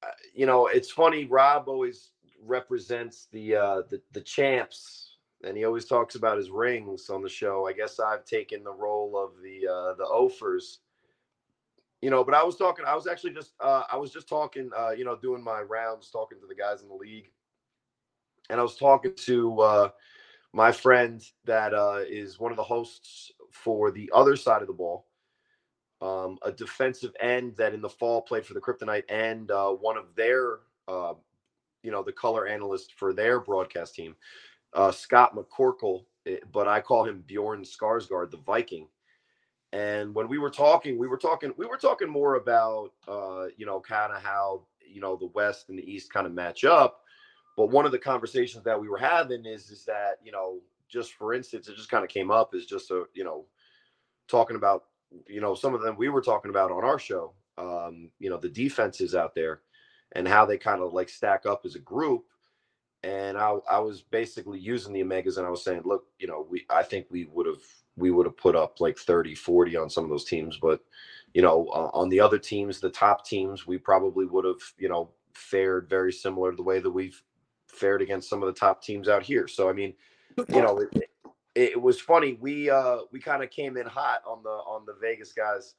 uh, 0.04 0.08
you 0.36 0.46
know, 0.46 0.68
it's 0.68 0.92
funny. 0.92 1.24
Rob 1.24 1.70
always 1.70 2.10
represents 2.44 3.30
the 3.32 3.56
uh, 3.56 3.82
the 3.90 4.02
the 4.12 4.20
champs, 4.20 5.16
and 5.46 5.56
he 5.56 5.64
always 5.64 5.86
talks 5.86 6.16
about 6.16 6.38
his 6.38 6.50
rings 6.50 7.10
on 7.10 7.22
the 7.22 7.30
show. 7.30 7.66
I 7.66 7.72
guess 7.72 8.02
I've 8.02 8.26
taken 8.26 8.66
the 8.66 8.74
role 8.74 9.18
of 9.18 9.42
the 9.42 9.66
uh, 9.66 9.94
the 9.94 10.04
offers. 10.04 10.80
You 12.02 12.10
know, 12.10 12.26
but 12.26 12.34
I 12.34 12.44
was 12.44 12.58
talking. 12.58 12.84
I 12.84 12.96
was 12.96 13.08
actually 13.08 13.32
just 13.32 13.54
uh, 13.62 13.84
I 13.90 13.96
was 13.96 14.12
just 14.12 14.28
talking. 14.28 14.72
Uh, 14.78 14.90
you 14.90 15.06
know, 15.06 15.16
doing 15.16 15.42
my 15.42 15.62
rounds, 15.62 16.10
talking 16.10 16.38
to 16.42 16.48
the 16.48 16.56
guys 16.56 16.82
in 16.82 16.90
the 16.90 16.96
league, 16.96 17.30
and 18.52 18.60
I 18.60 18.64
was 18.64 18.76
talking 18.76 19.16
to 19.16 19.60
uh, 19.62 19.90
my 20.54 20.72
friend 20.72 21.24
that 21.46 21.74
uh, 21.74 22.02
is 22.08 22.40
one 22.40 22.52
of 22.52 22.58
the 22.58 22.64
hosts 22.64 23.32
for 23.52 23.90
the 23.92 24.12
other 24.14 24.36
side 24.36 24.62
of 24.62 24.68
the 24.68 24.74
ball 24.74 25.08
um, 26.02 26.38
a 26.42 26.52
defensive 26.52 27.14
end 27.20 27.56
that 27.58 27.74
in 27.74 27.82
the 27.82 27.90
fall 27.90 28.22
played 28.22 28.46
for 28.46 28.54
the 28.54 28.60
Kryptonite 28.60 29.04
and 29.10 29.52
uh, 29.52 29.70
one 29.70 29.98
of 29.98 30.16
their, 30.16 30.60
uh, 30.88 31.14
you 31.84 31.92
know, 31.92 32.04
the 32.04 32.12
color 32.12 32.48
analyst 32.48 32.94
for 32.98 33.14
their 33.14 33.40
broadcast 33.40 33.96
team, 33.96 34.16
uh, 34.74 34.92
Scott 34.92 35.36
McCorkle, 35.36 36.06
eh, 36.26 36.38
but 36.52 36.68
I 36.68 36.82
call 36.82 37.06
him 37.06 37.24
Bjorn 37.28 37.64
Skarsgård, 37.64 38.32
the 38.32 38.38
Viking. 38.38 38.88
And 39.74 40.14
when 40.14 40.28
we 40.28 40.38
were 40.38 40.50
talking, 40.50 40.98
we 40.98 41.08
were 41.08 41.18
talking, 41.18 41.54
we 41.56 41.66
were 41.66 41.78
talking 41.78 42.10
more 42.10 42.36
about, 42.36 42.92
uh, 43.08 43.46
you 43.56 43.66
know, 43.66 43.80
kind 43.80 44.12
of 44.12 44.22
how 44.22 44.64
you 44.86 45.00
know 45.00 45.16
the 45.16 45.28
West 45.28 45.70
and 45.70 45.80
the 45.80 45.90
East 45.90 46.12
kind 46.12 46.28
of 46.28 46.34
match 46.34 46.66
up. 46.66 47.01
But 47.58 47.70
one 47.70 47.86
of 47.86 47.92
the 47.92 48.00
conversations 48.00 48.64
that 48.64 48.80
we 48.80 48.88
were 48.88 48.98
having 48.98 49.46
is, 49.46 49.70
is 49.70 49.86
that 49.86 50.20
you 50.24 50.32
know, 50.32 50.60
just 50.90 51.14
for 51.14 51.34
instance, 51.34 51.68
it 51.68 51.76
just 51.76 51.90
kind 51.90 52.04
of 52.04 52.10
came 52.10 52.32
up 52.32 52.54
is 52.56 52.66
just 52.66 52.92
a, 52.92 53.06
you 53.14 53.24
know, 53.24 53.46
talking 54.28 54.56
about 54.56 54.86
you 55.28 55.42
know 55.42 55.54
some 55.54 55.74
of 55.74 55.82
them 55.82 55.96
we 55.98 56.10
were 56.10 56.22
talking 56.22 56.50
about 56.50 56.72
on 56.72 56.84
our 56.84 56.98
show 56.98 57.34
um 57.58 58.10
you 58.20 58.30
know 58.30 58.38
the 58.38 58.50
defenses 58.50 59.14
out 59.14 59.36
there 59.36 59.62
and 60.14 60.28
how 60.28 60.46
they 60.46 60.58
kind 60.58 60.82
of 60.82 60.94
like 60.94 61.10
stack 61.10 61.46
up 61.46 61.62
as 61.66 61.76
a 61.76 61.80
group. 61.80 62.26
And 63.04 63.38
i 63.38 63.56
i 63.70 63.80
was 63.80 64.02
basically 64.02 64.60
using 64.60 64.94
the 64.94 65.04
omegas 65.04 65.38
and 65.38 65.48
i 65.48 65.50
was 65.50 65.64
saying 65.64 65.82
look 65.86 66.06
you 66.20 66.28
know 66.28 66.46
we 66.50 66.66
i 66.70 66.84
think 66.84 67.08
we 67.10 67.26
would 67.26 67.48
have 67.48 67.64
we 67.98 68.12
would 68.12 68.28
have 68.28 68.38
put 68.38 68.56
up 68.56 68.80
like 68.80 68.98
30 68.98 69.34
40 69.34 69.76
on 69.76 69.90
some 69.90 70.04
of 70.04 70.10
those 70.12 70.26
teams 70.26 70.58
but 70.62 70.82
you 71.34 71.42
know 71.42 71.68
uh, 71.74 71.90
on 71.94 72.10
the 72.10 72.20
other 72.20 72.38
teams 72.38 72.80
the 72.80 72.92
top 72.92 73.26
teams 73.26 73.66
we 73.66 73.78
probably 73.78 74.26
would 74.28 74.46
have 74.46 74.62
you 74.78 74.88
know 74.88 75.10
fared 75.34 75.90
very 75.90 76.14
similar 76.14 76.52
to 76.52 76.58
the 76.58 76.64
way 76.64 76.80
that 76.80 76.92
we've 76.92 77.24
fared 77.72 78.02
against 78.02 78.30
some 78.30 78.44
of 78.44 78.48
the 78.48 78.60
top 78.60 78.84
teams 78.84 79.08
out 79.08 79.24
here 79.24 79.48
so 79.48 79.70
i 79.70 79.74
mean 79.74 79.94
you 80.50 80.62
know 80.62 80.78
it, 80.80 81.12
it 81.56 81.82
was 81.82 82.00
funny. 82.00 82.38
We 82.40 82.70
uh 82.70 83.00
we 83.12 83.20
kind 83.20 83.44
of 83.44 83.50
came 83.50 83.78
in 83.78 83.86
hot 83.86 84.22
on 84.26 84.44
the 84.44 84.50
on 84.50 84.86
the 84.86 84.96
Vegas 85.02 85.34
guys 85.34 85.76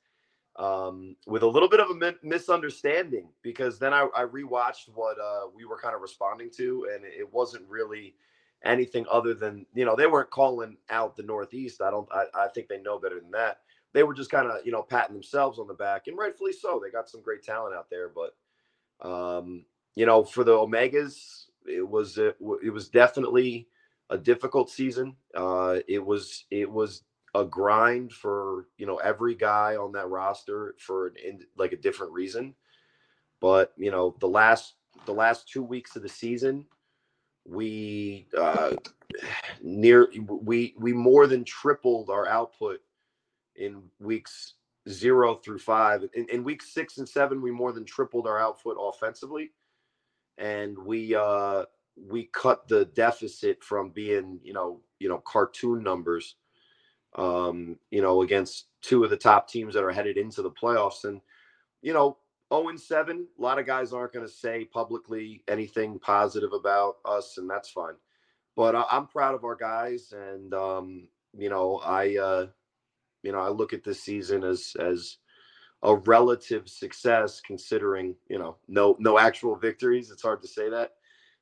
um 0.57 1.17
with 1.27 1.43
a 1.43 1.47
little 1.47 1.69
bit 1.69 1.81
of 1.81 1.89
a 1.89 1.95
mi- 1.95 2.19
misunderstanding 2.23 3.27
because 3.41 3.79
then 3.79 3.95
I, 3.95 4.07
I 4.15 4.25
rewatched 4.25 4.91
what 4.95 5.19
uh 5.19 5.49
we 5.55 5.65
were 5.65 5.79
kind 5.79 5.95
of 5.95 6.03
responding 6.03 6.51
to 6.59 6.89
and 6.93 7.05
it 7.07 7.33
wasn't 7.33 7.67
really 7.71 8.15
anything 8.63 9.07
other 9.11 9.33
than 9.33 9.65
you 9.75 9.87
know 9.87 9.97
they 9.97 10.07
weren't 10.07 10.31
calling 10.31 10.77
out 10.91 11.17
the 11.17 11.23
Northeast. 11.23 11.81
I 11.81 11.91
don't 11.91 12.09
I, 12.13 12.25
I 12.35 12.49
think 12.49 12.69
they 12.69 12.83
know 12.83 12.99
better 12.99 13.19
than 13.19 13.31
that. 13.31 13.61
They 13.95 14.03
were 14.03 14.15
just 14.15 14.31
kind 14.31 14.47
of 14.47 14.65
you 14.67 14.73
know 14.73 14.83
patting 14.83 15.15
themselves 15.15 15.59
on 15.59 15.69
the 15.69 15.75
back 15.75 16.07
and 16.07 16.19
rightfully 16.19 16.53
so. 16.53 16.81
They 16.83 16.91
got 16.91 17.09
some 17.09 17.23
great 17.23 17.43
talent 17.43 17.75
out 17.75 17.89
there, 17.89 18.11
but 18.11 18.37
um 19.09 19.65
you 19.95 20.07
know, 20.07 20.25
for 20.25 20.43
the 20.43 20.53
Omegas, 20.53 21.42
it 21.67 21.87
was 21.87 22.19
a, 22.19 22.29
it 22.63 22.73
was 22.73 22.89
definitely 22.89 23.69
a 24.11 24.19
difficult 24.19 24.71
season. 24.71 25.17
Uh, 25.35 25.79
it 25.89 26.05
was 26.05 26.45
it 26.51 26.71
was 26.71 27.03
a 27.35 27.45
grind 27.45 28.13
for 28.13 28.67
you 28.77 28.87
know 28.87 28.97
every 28.99 29.35
guy 29.35 29.77
on 29.77 29.93
that 29.93 30.09
roster 30.09 30.75
for 30.79 31.09
an 31.09 31.41
like 31.57 31.73
a 31.73 31.77
different 31.77 32.13
reason. 32.13 32.55
But 33.41 33.73
you 33.77 33.91
know, 33.91 34.17
the 34.21 34.29
last 34.29 34.75
the 35.07 35.15
last 35.15 35.49
two 35.49 35.63
weeks 35.63 35.97
of 35.97 36.03
the 36.03 36.09
season, 36.09 36.67
we 37.47 38.29
uh, 38.39 38.77
near 39.63 40.09
we 40.27 40.75
we 40.79 40.93
more 40.93 41.27
than 41.27 41.45
tripled 41.45 42.11
our 42.11 42.29
output 42.29 42.81
in 43.57 43.83
weeks 43.99 44.55
zero 44.89 45.35
through 45.35 45.59
five. 45.59 46.05
In, 46.15 46.27
in 46.31 46.45
week 46.45 46.63
six 46.63 46.99
and 46.99 47.09
seven, 47.09 47.41
we 47.41 47.51
more 47.51 47.73
than 47.73 47.85
tripled 47.85 48.27
our 48.27 48.41
output 48.41 48.77
offensively, 48.81 49.53
and 50.43 50.77
we 50.77 51.15
uh, 51.15 51.65
we 51.97 52.25
cut 52.33 52.69
the 52.69 52.87
deficit 52.87 53.63
from 53.63 53.91
being 53.91 54.41
you 54.43 54.53
know 54.53 54.81
you 54.99 55.09
know 55.09 55.19
cartoon 55.19 55.83
numbers, 55.83 56.35
um, 57.17 57.79
you 57.91 58.03
know 58.03 58.23
against 58.23 58.67
two 58.83 59.05
of 59.05 59.11
the 59.11 59.17
top 59.17 59.49
teams 59.49 59.73
that 59.75 59.85
are 59.85 59.93
headed 59.93 60.19
into 60.19 60.43
the 60.43 60.51
playoffs, 60.51 61.05
and 61.05 61.21
you 61.81 61.93
know 61.95 62.19
0 62.53 62.69
and 62.69 62.81
7, 62.81 63.27
a 63.39 63.43
lot 63.43 63.59
of 63.59 63.65
guys 63.65 63.95
aren't 63.95 64.13
going 64.13 64.27
to 64.27 64.31
say 64.33 64.67
publicly 64.67 65.43
anything 65.49 65.99
positive 65.99 66.53
about 66.53 66.97
us, 67.07 67.39
and 67.39 67.49
that's 67.49 67.71
fine. 67.71 67.95
But 68.57 68.77
I, 68.77 68.85
I'm 68.91 69.07
proud 69.07 69.35
of 69.35 69.45
our 69.45 69.57
guys, 69.57 70.13
and 70.13 70.53
um, 70.53 71.09
you 71.39 71.49
know, 71.49 71.79
I 71.79 72.17
uh, 72.17 72.47
you 73.23 73.33
know, 73.33 73.39
I 73.39 73.49
look 73.49 73.73
at 73.73 73.85
this 73.85 74.03
season 74.03 74.43
as 74.45 74.75
as 74.79 75.19
a 75.83 75.97
relative 75.97 76.69
success 76.69 77.41
considering, 77.41 78.15
you 78.29 78.39
know, 78.39 78.57
no 78.69 78.97
no 79.01 79.19
actual 79.19 79.57
victories. 79.57 80.11
It's 80.11 80.23
hard 80.23 80.43
to 80.43 80.49
say 80.49 80.69
that, 80.71 80.95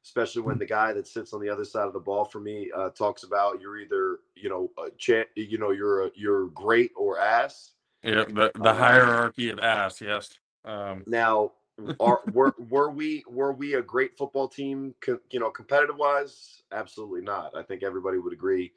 especially 0.05 0.43
when 0.43 0.59
the 0.59 0.67
guy 0.67 0.93
that 0.93 1.07
sits 1.07 1.33
on 1.33 1.41
the 1.41 1.49
other 1.51 1.65
side 1.65 1.87
of 1.87 1.93
the 1.93 2.01
ball 2.01 2.25
for 2.25 2.41
me 2.41 2.71
uh, 2.77 2.91
talks 2.91 3.23
about 3.25 3.61
you're 3.61 3.79
either, 3.79 4.21
you 4.37 4.49
know, 4.49 4.71
a 4.79 4.91
cha- 4.99 5.31
you 5.37 5.59
know, 5.59 5.71
you're 5.71 6.07
a, 6.07 6.11
you're 6.15 6.47
great 6.49 6.93
or 6.97 7.19
ass. 7.19 7.73
Yeah, 8.03 8.25
the 8.25 8.53
the 8.55 8.73
Uh, 8.73 8.75
hierarchy 8.75 9.51
of 9.51 9.59
ass. 9.61 10.01
Yes. 10.01 10.39
Um, 10.65 11.07
Now, 11.07 11.53
are 11.99 12.21
were 12.33 12.55
were 12.59 12.91
we 12.91 13.25
were 13.29 13.53
we 13.53 13.75
a 13.75 13.83
great 13.83 14.17
football 14.17 14.49
team? 14.49 14.95
co- 15.01 15.21
You 15.31 15.41
know, 15.41 15.51
competitive 15.51 15.97
wise, 15.97 16.63
absolutely 16.73 17.23
not. 17.23 17.57
I 17.57 17.63
think 17.63 17.83
everybody 17.83 18.19
would 18.19 18.33
agree 18.33 18.73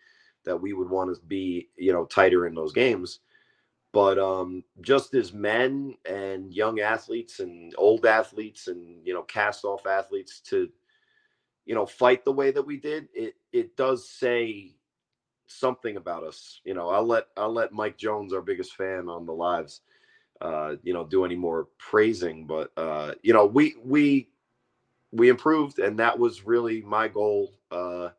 that 0.45 0.57
we 0.61 0.73
would 0.73 0.89
want 0.89 1.13
to 1.15 1.21
be 1.25 1.69
you 1.77 1.93
know 1.93 2.05
tighter 2.05 2.47
in 2.47 2.55
those 2.55 2.73
games. 2.73 3.19
But 3.93 4.17
um, 4.17 4.63
just 4.81 5.13
as 5.13 5.33
men 5.33 5.95
and 6.09 6.51
young 6.53 6.79
athletes 6.79 7.39
and 7.39 7.73
old 7.77 8.05
athletes 8.05 8.67
and 8.67 9.05
you 9.05 9.13
know 9.13 9.21
cast 9.23 9.63
off 9.65 9.85
athletes 9.85 10.39
to 10.49 10.69
you 11.65 11.75
know 11.75 11.85
fight 11.85 12.25
the 12.25 12.31
way 12.31 12.51
that 12.51 12.63
we 12.65 12.77
did, 12.77 13.07
it 13.13 13.35
it 13.53 13.77
does 13.77 14.09
say 14.09 14.73
something 15.47 15.97
about 15.97 16.23
us. 16.23 16.59
You 16.65 16.73
know, 16.73 16.89
I'll 16.89 17.05
let 17.05 17.27
I'll 17.37 17.53
let 17.53 17.71
Mike 17.71 17.97
Jones, 17.97 18.33
our 18.33 18.41
biggest 18.41 18.75
fan 18.75 19.07
on 19.09 19.25
the 19.25 19.33
lives, 19.33 19.81
uh, 20.41 20.75
you 20.83 20.93
know, 20.93 21.05
do 21.05 21.25
any 21.25 21.35
more 21.35 21.67
praising. 21.77 22.45
But 22.45 22.71
uh, 22.77 23.13
you 23.21 23.33
know, 23.33 23.45
we 23.45 23.75
we 23.83 24.29
we 25.11 25.29
improved, 25.29 25.79
and 25.79 25.99
that 25.99 26.17
was 26.17 26.45
really 26.45 26.81
my 26.81 27.07
goal 27.07 27.53
uh, 27.71 28.09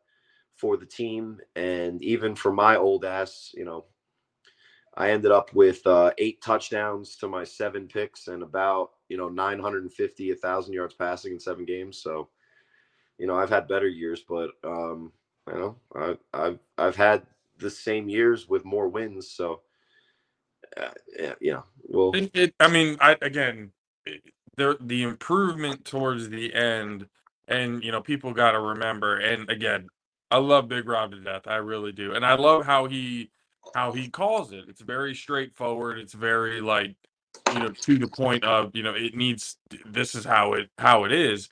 for 0.55 0.77
the 0.77 0.85
team, 0.85 1.39
and 1.55 2.01
even 2.01 2.35
for 2.35 2.51
my 2.51 2.77
old 2.77 3.05
ass. 3.05 3.51
You 3.55 3.65
know, 3.65 3.85
I 4.97 5.11
ended 5.11 5.31
up 5.31 5.53
with 5.53 5.85
uh, 5.87 6.11
eight 6.19 6.41
touchdowns 6.41 7.15
to 7.17 7.27
my 7.27 7.43
seven 7.45 7.87
picks 7.87 8.27
and 8.29 8.43
about 8.43 8.91
you 9.09 9.17
know 9.17 9.29
950, 9.29 10.31
a 10.31 10.35
thousand 10.35 10.73
yards 10.73 10.95
passing 10.95 11.33
in 11.33 11.39
seven 11.39 11.65
games. 11.65 11.97
So, 11.99 12.29
you 13.19 13.27
know, 13.27 13.37
I've 13.37 13.49
had 13.51 13.67
better 13.67 13.87
years, 13.89 14.23
but 14.27 14.51
um, 14.63 15.11
you 15.47 15.55
know, 15.55 15.75
I, 15.95 16.17
I've 16.33 16.59
I've 16.77 16.95
had 16.97 17.23
the 17.59 17.71
same 17.71 18.09
years 18.09 18.49
with 18.49 18.65
more 18.65 18.89
wins. 18.89 19.31
So, 19.31 19.61
uh, 20.77 20.89
yeah, 21.19 21.33
know, 21.53 21.65
well, 21.89 22.13
It, 22.13 22.31
it, 22.33 22.55
I 22.59 22.67
mean, 22.67 22.97
I 22.99 23.17
again, 23.21 23.71
it- 24.05 24.23
the 24.57 24.77
the 24.81 25.03
improvement 25.03 25.85
towards 25.85 26.29
the 26.29 26.53
end, 26.53 27.07
and 27.47 27.83
you 27.83 27.91
know, 27.91 28.01
people 28.01 28.33
got 28.33 28.51
to 28.53 28.59
remember. 28.59 29.17
And 29.17 29.49
again, 29.49 29.87
I 30.31 30.37
love 30.37 30.67
Big 30.67 30.87
Rob 30.89 31.11
to 31.11 31.21
death. 31.21 31.43
I 31.47 31.57
really 31.57 31.91
do, 31.93 32.13
and 32.13 32.25
I 32.25 32.35
love 32.35 32.65
how 32.65 32.87
he 32.87 33.31
how 33.73 33.91
he 33.91 34.09
calls 34.09 34.51
it. 34.51 34.65
It's 34.67 34.81
very 34.81 35.15
straightforward. 35.15 35.99
It's 35.99 36.13
very 36.13 36.61
like 36.61 36.95
you 37.53 37.59
know 37.59 37.69
to 37.69 37.97
the 37.97 38.07
point 38.07 38.43
of 38.43 38.75
you 38.75 38.83
know 38.83 38.93
it 38.93 39.15
needs. 39.15 39.57
This 39.85 40.15
is 40.15 40.25
how 40.25 40.53
it 40.53 40.69
how 40.77 41.05
it 41.05 41.11
is. 41.11 41.49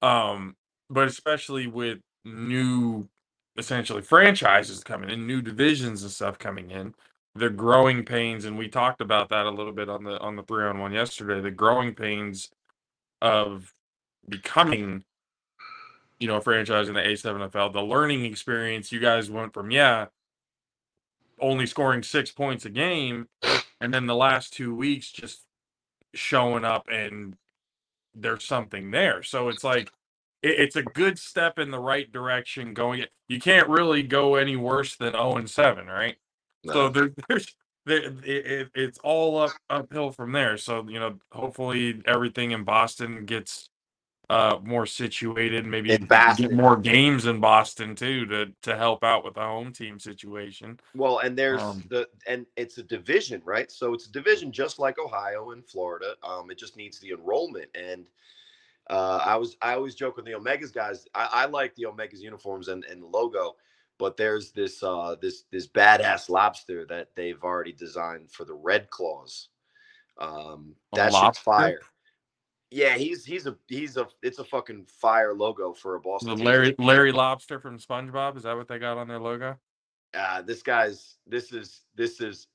Um, 0.00 0.56
but 0.90 1.06
especially 1.06 1.66
with 1.66 1.98
new 2.24 3.08
essentially 3.56 4.02
franchises 4.02 4.82
coming 4.82 5.10
in, 5.10 5.26
new 5.26 5.42
divisions 5.42 6.02
and 6.02 6.10
stuff 6.10 6.38
coming 6.38 6.70
in 6.70 6.94
the 7.34 7.50
growing 7.50 8.04
pains 8.04 8.44
and 8.44 8.58
we 8.58 8.68
talked 8.68 9.00
about 9.00 9.30
that 9.30 9.46
a 9.46 9.50
little 9.50 9.72
bit 9.72 9.88
on 9.88 10.04
the 10.04 10.18
on 10.20 10.36
the 10.36 10.42
three 10.42 10.64
on 10.64 10.78
one 10.78 10.92
yesterday 10.92 11.40
the 11.40 11.50
growing 11.50 11.94
pains 11.94 12.50
of 13.22 13.72
becoming 14.28 15.02
you 16.18 16.28
know 16.28 16.36
a 16.36 16.40
franchise 16.40 16.88
in 16.88 16.94
the 16.94 17.00
a7fl 17.00 17.72
the 17.72 17.82
learning 17.82 18.24
experience 18.24 18.92
you 18.92 19.00
guys 19.00 19.30
went 19.30 19.54
from 19.54 19.70
yeah 19.70 20.06
only 21.42 21.66
scoring 21.66 22.04
six 22.04 22.32
points 22.32 22.66
a 22.66 22.70
game 22.70 23.28
and 23.82 23.94
then 23.94 24.06
the 24.06 24.16
last 24.16 24.54
two 24.54 24.74
weeks 24.74 25.12
just 25.12 25.44
showing 26.14 26.64
up 26.64 26.88
and 26.92 27.36
there's 28.14 28.44
something 28.44 28.92
there. 28.92 29.22
So 29.22 29.48
it's 29.50 29.64
like 29.64 29.92
it, 30.42 30.60
it's 30.60 30.76
a 30.76 30.84
good 30.84 31.18
step 31.18 31.58
in 31.58 31.72
the 31.72 31.80
right 31.80 32.10
direction 32.12 32.74
going 32.74 33.06
you 33.28 33.40
can't 33.40 33.68
really 33.68 34.04
go 34.04 34.36
any 34.36 34.56
worse 34.56 34.96
than 34.96 35.12
0 35.12 35.36
and 35.36 35.50
7 35.50 35.86
right? 35.86 36.16
So 36.72 36.88
there, 36.90 37.12
there's 37.28 37.56
there, 37.86 38.12
it, 38.24 38.70
it's 38.74 38.98
all 39.04 39.38
up 39.38 39.56
uphill 39.70 40.12
from 40.12 40.32
there. 40.32 40.58
So 40.58 40.88
you 40.88 41.00
know, 41.00 41.18
hopefully 41.32 42.02
everything 42.06 42.52
in 42.52 42.64
Boston 42.64 43.26
gets 43.26 43.70
uh 44.32 44.58
more 44.62 44.86
situated. 44.86 45.66
Maybe 45.66 45.90
In 45.92 46.00
get 46.00 46.08
Boston. 46.08 46.56
more 46.56 46.76
games 46.76 47.26
in 47.26 47.40
Boston 47.40 47.94
too 47.94 48.26
to 48.26 48.46
to 48.62 48.76
help 48.76 49.04
out 49.04 49.24
with 49.24 49.34
the 49.34 49.42
home 49.42 49.72
team 49.72 49.98
situation. 49.98 50.80
Well, 50.94 51.18
and 51.18 51.36
there's 51.36 51.60
Um, 51.62 51.84
the 51.88 52.08
and 52.26 52.46
it's 52.56 52.78
a 52.78 52.82
division, 52.82 53.42
right? 53.44 53.70
So 53.70 53.94
it's 53.94 54.06
a 54.06 54.12
division 54.12 54.50
just 54.50 54.78
like 54.78 54.98
Ohio 54.98 55.50
and 55.50 55.64
Florida. 55.64 56.14
Um, 56.22 56.50
it 56.50 56.58
just 56.58 56.76
needs 56.76 56.98
the 56.98 57.10
enrollment. 57.10 57.70
And 57.74 58.06
uh, 58.90 59.20
I 59.24 59.36
was 59.36 59.56
I 59.62 59.74
always 59.74 59.94
joke 59.94 60.16
with 60.16 60.24
the 60.24 60.32
Omegas 60.32 60.72
guys. 60.72 61.06
I, 61.14 61.28
I 61.32 61.44
like 61.46 61.74
the 61.74 61.84
Omegas 61.84 62.20
uniforms 62.20 62.68
and, 62.68 62.84
and 62.84 63.02
the 63.02 63.06
logo, 63.06 63.56
but 63.98 64.16
there's 64.16 64.50
this 64.52 64.82
uh 64.82 65.16
this 65.20 65.44
this 65.52 65.68
badass 65.68 66.28
lobster 66.28 66.84
that 66.86 67.08
they've 67.14 67.42
already 67.44 67.72
designed 67.72 68.30
for 68.30 68.44
the 68.44 68.54
Red 68.54 68.90
Claws. 68.90 69.48
Um, 70.18 70.74
A 70.92 70.96
that 70.96 71.12
shit's 71.14 71.38
fire. 71.38 71.80
Yeah, 72.72 72.96
he's 72.96 73.24
he's 73.24 73.46
a 73.46 73.56
he's 73.68 73.96
a 73.96 74.08
it's 74.22 74.38
a 74.38 74.44
fucking 74.44 74.86
fire 74.86 75.34
logo 75.34 75.72
for 75.72 75.96
a 75.96 76.00
Boston. 76.00 76.30
The 76.30 76.36
team. 76.36 76.46
Larry 76.46 76.74
Larry 76.78 77.12
Lobster 77.12 77.60
from 77.60 77.78
SpongeBob 77.78 78.36
is 78.36 78.44
that 78.44 78.56
what 78.56 78.66
they 78.66 78.78
got 78.78 78.98
on 78.98 79.08
their 79.08 79.20
logo? 79.20 79.58
uh, 80.14 80.42
this 80.42 80.62
guy's 80.62 81.16
this 81.26 81.52
is 81.52 81.82
this 81.94 82.20
is 82.20 82.48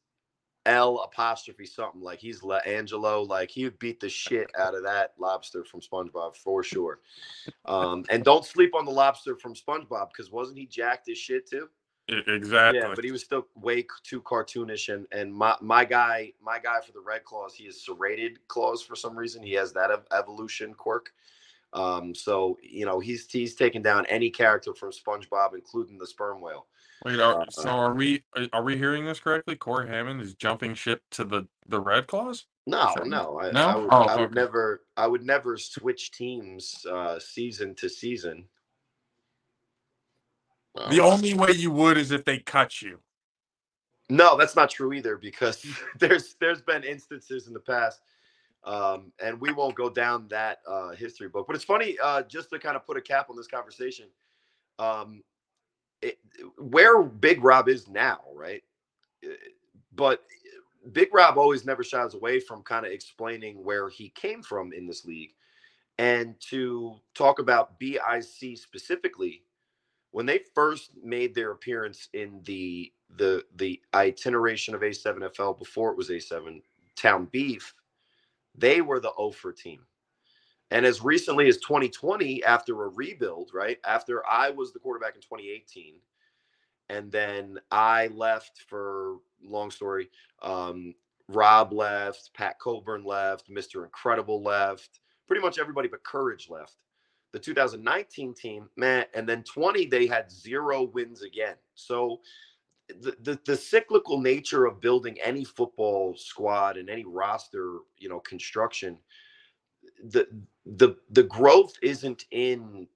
L 0.65 0.99
apostrophe 0.99 1.65
something 1.65 2.01
like 2.01 2.19
he's 2.19 2.43
La 2.43 2.57
Angelo 2.57 3.21
like 3.21 3.49
he 3.49 3.63
would 3.63 3.79
beat 3.79 3.99
the 3.99 4.09
shit 4.09 4.47
out 4.57 4.75
of 4.75 4.83
that 4.83 5.13
lobster 5.17 5.63
from 5.63 5.81
SpongeBob 5.81 6.35
for 6.35 6.63
sure. 6.63 6.99
Um, 7.65 8.05
and 8.09 8.23
don't 8.23 8.45
sleep 8.45 8.73
on 8.75 8.85
the 8.85 8.91
lobster 8.91 9.35
from 9.35 9.53
SpongeBob 9.53 10.07
because 10.09 10.31
wasn't 10.31 10.57
he 10.57 10.65
jacked 10.65 11.09
as 11.09 11.17
shit 11.17 11.49
too? 11.49 11.67
Exactly. 12.09 12.79
Yeah, 12.79 12.93
but 12.95 13.03
he 13.03 13.11
was 13.11 13.23
still 13.23 13.47
way 13.55 13.85
too 14.03 14.21
cartoonish. 14.21 14.93
And 14.93 15.05
and 15.11 15.33
my 15.33 15.55
my 15.61 15.83
guy 15.83 16.31
my 16.41 16.57
guy 16.59 16.79
for 16.85 16.93
the 16.93 17.01
Red 17.01 17.25
Claws 17.25 17.53
he 17.53 17.65
is 17.65 17.83
serrated 17.83 18.39
claws 18.47 18.81
for 18.81 18.95
some 18.95 19.17
reason. 19.17 19.43
He 19.43 19.53
has 19.53 19.73
that 19.73 19.91
ev- 19.91 20.07
evolution 20.11 20.73
quirk. 20.73 21.11
Um, 21.73 22.15
so 22.15 22.57
you 22.63 22.85
know 22.85 22.99
he's 22.99 23.29
he's 23.29 23.55
taken 23.55 23.81
down 23.81 24.05
any 24.05 24.29
character 24.29 24.73
from 24.73 24.91
SpongeBob, 24.91 25.53
including 25.53 25.97
the 25.97 26.07
sperm 26.07 26.39
whale. 26.39 26.67
Wait, 27.03 27.19
are, 27.19 27.41
uh, 27.41 27.45
so 27.49 27.69
are 27.69 27.93
we 27.93 28.23
are- 28.53 28.63
we 28.63 28.77
hearing 28.77 29.05
this 29.05 29.19
correctly? 29.19 29.55
Corey 29.55 29.87
Hammond 29.87 30.21
is 30.21 30.33
jumping 30.33 30.73
ship 30.75 31.03
to 31.11 31.25
the 31.25 31.45
the 31.67 31.79
Red 31.79 32.07
Claws? 32.07 32.45
No, 32.65 32.93
no, 33.05 33.39
I, 33.39 33.51
No? 33.51 33.67
I 33.67 33.75
would, 33.75 33.89
Oh, 33.91 34.01
I 34.03 34.15
would 34.17 34.25
okay. 34.25 34.33
never, 34.33 34.83
I 34.97 35.07
would 35.07 35.23
never 35.23 35.57
switch 35.57 36.11
teams 36.11 36.85
uh, 36.85 37.17
season 37.17 37.75
to 37.75 37.87
season. 37.87 38.43
The 40.85 41.01
only 41.01 41.33
way 41.33 41.51
you 41.53 41.71
would 41.71 41.97
is 41.97 42.11
if 42.11 42.25
they 42.25 42.39
cut 42.39 42.81
you. 42.81 42.99
no, 44.09 44.37
that's 44.37 44.55
not 44.55 44.69
true 44.69 44.93
either 44.93 45.17
because 45.17 45.65
there's 45.99 46.35
there's 46.39 46.61
been 46.61 46.83
instances 46.83 47.47
in 47.47 47.53
the 47.53 47.59
past, 47.59 48.01
um, 48.63 49.11
and 49.23 49.39
we 49.41 49.51
won't 49.53 49.75
go 49.75 49.89
down 49.89 50.27
that 50.29 50.59
uh, 50.67 50.91
history 50.91 51.29
book. 51.29 51.47
But 51.47 51.55
it's 51.55 51.65
funny, 51.65 51.97
uh, 52.03 52.23
just 52.23 52.49
to 52.51 52.59
kind 52.59 52.75
of 52.75 52.85
put 52.85 52.97
a 52.97 53.01
cap 53.01 53.29
on 53.29 53.35
this 53.37 53.47
conversation, 53.47 54.07
um, 54.79 55.23
it, 56.01 56.19
where 56.57 57.03
Big 57.03 57.43
Rob 57.43 57.69
is 57.69 57.87
now, 57.87 58.21
right? 58.35 58.63
Uh, 59.25 59.29
But 59.93 60.23
Big 60.93 61.13
Rob 61.13 61.37
always 61.37 61.65
never 61.65 61.83
shies 61.83 62.13
away 62.13 62.39
from 62.39 62.63
kind 62.63 62.85
of 62.85 62.91
explaining 62.91 63.63
where 63.63 63.89
he 63.89 64.09
came 64.09 64.43
from 64.43 64.73
in 64.73 64.87
this 64.87 65.05
league. 65.05 65.33
And 65.99 66.39
to 66.51 66.97
talk 67.15 67.39
about 67.39 67.79
BIC 67.79 68.57
specifically, 68.57 69.43
when 70.11 70.25
they 70.25 70.39
first 70.55 70.91
made 71.03 71.35
their 71.35 71.51
appearance 71.51 72.09
in 72.13 72.41
the 72.45 72.91
the 73.17 73.43
the 73.55 73.81
itineration 73.93 74.75
of 74.75 74.81
A7FL 74.81 75.57
before 75.59 75.91
it 75.91 75.97
was 75.97 76.09
A7 76.09 76.61
Town 76.95 77.27
Beef, 77.31 77.73
they 78.55 78.81
were 78.81 78.99
the 78.99 79.13
Ofer 79.17 79.53
team. 79.53 79.85
And 80.71 80.85
as 80.85 81.01
recently 81.01 81.47
as 81.47 81.57
2020, 81.57 82.43
after 82.43 82.83
a 82.83 82.89
rebuild, 82.89 83.51
right 83.53 83.77
after 83.85 84.27
I 84.27 84.49
was 84.49 84.73
the 84.73 84.79
quarterback 84.79 85.15
in 85.15 85.21
2018, 85.21 85.95
and 86.89 87.11
then 87.11 87.57
I 87.71 88.07
left 88.07 88.63
for 88.67 89.17
long 89.41 89.71
story. 89.71 90.09
Um, 90.41 90.93
Rob 91.29 91.73
left, 91.73 92.31
Pat 92.33 92.59
Coburn 92.59 93.03
left, 93.03 93.49
Mr. 93.49 93.83
Incredible 93.83 94.41
left, 94.41 94.99
pretty 95.27 95.41
much 95.41 95.59
everybody 95.59 95.87
but 95.87 96.03
Courage 96.03 96.49
left. 96.49 96.75
The 97.37 97.43
2019 97.43 98.33
team, 98.35 98.69
man, 98.77 99.05
and 99.15 99.29
then 99.29 99.43
20 99.43 99.87
they 99.87 100.07
had 100.07 100.31
zero 100.31 100.83
wins 100.83 101.21
again. 101.23 101.55
So 101.75 102.21
the, 103.01 103.15
the 103.21 103.39
the 103.45 103.57
cyclical 103.57 104.19
nature 104.21 104.65
of 104.65 104.81
building 104.81 105.17
any 105.23 105.43
football 105.45 106.15
squad 106.17 106.77
and 106.77 106.89
any 106.89 107.05
roster, 107.05 107.79
you 107.97 108.09
know, 108.09 108.19
construction, 108.21 108.99
the 110.09 110.27
the 110.65 110.97
the 111.11 111.23
growth 111.23 111.73
isn't 111.83 112.25
in 112.31 112.87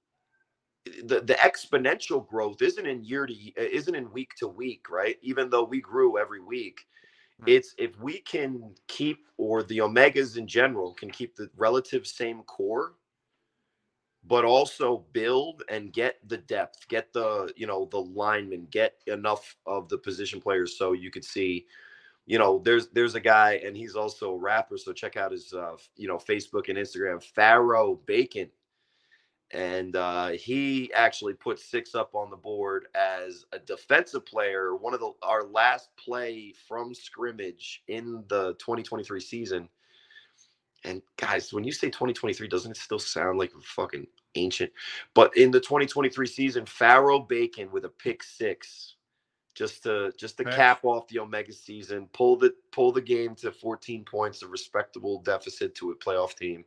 the, 1.05 1.21
the 1.21 1.35
exponential 1.35 2.27
growth 2.27 2.61
isn't 2.61 2.87
in 2.87 3.03
year 3.03 3.27
to 3.27 3.33
isn't 3.57 3.95
in 3.95 4.11
week 4.11 4.31
to 4.39 4.47
week, 4.47 4.89
right? 4.89 5.17
Even 5.21 5.49
though 5.49 5.63
we 5.65 5.81
grew 5.81 6.17
every 6.19 6.41
week, 6.41 6.81
Mm. 7.41 7.49
it's 7.49 7.75
if 7.79 7.99
we 7.99 8.19
can 8.21 8.75
keep 8.87 9.27
or 9.37 9.63
the 9.63 9.79
omegas 9.79 10.37
in 10.37 10.47
general 10.47 10.93
can 10.93 11.11
keep 11.11 11.35
the 11.35 11.49
relative 11.57 12.07
same 12.07 12.43
core, 12.43 12.93
but 14.25 14.45
also 14.45 15.05
build 15.13 15.63
and 15.69 15.93
get 15.93 16.17
the 16.27 16.37
depth, 16.37 16.87
get 16.87 17.11
the 17.13 17.51
you 17.55 17.67
know 17.67 17.87
the 17.91 17.99
linemen, 18.01 18.67
get 18.71 18.95
enough 19.07 19.55
of 19.65 19.89
the 19.89 19.97
position 19.97 20.39
players 20.41 20.77
so 20.77 20.93
you 20.93 21.11
could 21.11 21.25
see. 21.25 21.65
You 22.27 22.37
know, 22.37 22.61
there's 22.63 22.89
there's 22.89 23.15
a 23.15 23.19
guy 23.19 23.61
and 23.65 23.75
he's 23.75 23.95
also 23.95 24.31
a 24.31 24.37
rapper, 24.37 24.77
so 24.77 24.93
check 24.93 25.17
out 25.17 25.31
his 25.31 25.53
uh, 25.53 25.75
you 25.97 26.07
know 26.07 26.17
Facebook 26.17 26.69
and 26.69 26.77
Instagram, 26.77 27.23
Pharaoh 27.23 27.99
Bacon 28.05 28.49
and 29.53 29.95
uh, 29.95 30.29
he 30.29 30.91
actually 30.93 31.33
put 31.33 31.59
six 31.59 31.93
up 31.93 32.15
on 32.15 32.29
the 32.29 32.37
board 32.37 32.87
as 32.95 33.45
a 33.51 33.59
defensive 33.59 34.25
player. 34.25 34.75
One 34.75 34.93
of 34.93 34.99
the 34.99 35.11
our 35.23 35.43
last 35.43 35.89
play 35.97 36.53
from 36.67 36.93
scrimmage 36.93 37.83
in 37.87 38.23
the 38.29 38.53
2023 38.59 39.19
season. 39.19 39.67
And 40.83 41.01
guys, 41.17 41.53
when 41.53 41.63
you 41.63 41.71
say 41.71 41.87
2023, 41.87 42.47
doesn't 42.47 42.71
it 42.71 42.77
still 42.77 42.99
sound 42.99 43.39
like 43.39 43.51
fucking 43.63 44.07
ancient? 44.35 44.71
But 45.13 45.35
in 45.37 45.51
the 45.51 45.59
2023 45.59 46.27
season, 46.27 46.65
Pharaoh 46.65 47.19
Bacon 47.19 47.71
with 47.71 47.85
a 47.85 47.89
pick 47.89 48.23
six, 48.23 48.95
just 49.55 49.83
to 49.83 50.13
just 50.17 50.37
to 50.37 50.45
Nice. 50.45 50.55
cap 50.55 50.85
off 50.85 51.07
the 51.09 51.19
Omega 51.19 51.53
season, 51.53 52.07
pull 52.13 52.37
the 52.37 52.53
pull 52.71 52.91
the 52.91 53.01
game 53.01 53.35
to 53.35 53.51
14 53.51 54.05
points, 54.05 54.43
a 54.43 54.47
respectable 54.47 55.21
deficit 55.21 55.75
to 55.75 55.91
a 55.91 55.95
playoff 55.97 56.35
team, 56.35 56.65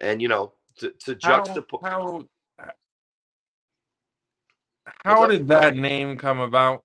and 0.00 0.22
you 0.22 0.28
know 0.28 0.52
to, 0.78 0.90
to 1.04 1.14
How, 1.22 1.62
juxtapose. 1.62 1.82
how, 1.82 2.26
how 5.04 5.26
up? 5.26 5.28
did 5.28 5.48
that 5.48 5.76
name 5.76 6.16
come 6.18 6.40
about? 6.40 6.84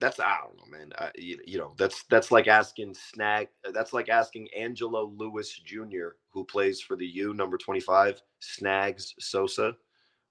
That's 0.00 0.20
I 0.20 0.38
don't 0.42 0.56
know, 0.56 0.78
man. 0.78 0.92
I, 0.98 1.10
you, 1.16 1.38
you 1.46 1.58
know, 1.58 1.74
that's 1.78 2.04
that's 2.04 2.30
like 2.30 2.48
asking 2.48 2.94
Snag. 2.94 3.48
That's 3.72 3.92
like 3.92 4.08
asking 4.08 4.48
Angelo 4.56 5.12
Lewis 5.16 5.50
Jr., 5.52 6.08
who 6.30 6.44
plays 6.44 6.80
for 6.80 6.96
the 6.96 7.06
U 7.06 7.32
number 7.32 7.56
twenty 7.56 7.80
five, 7.80 8.20
Snags 8.40 9.14
Sosa, 9.18 9.76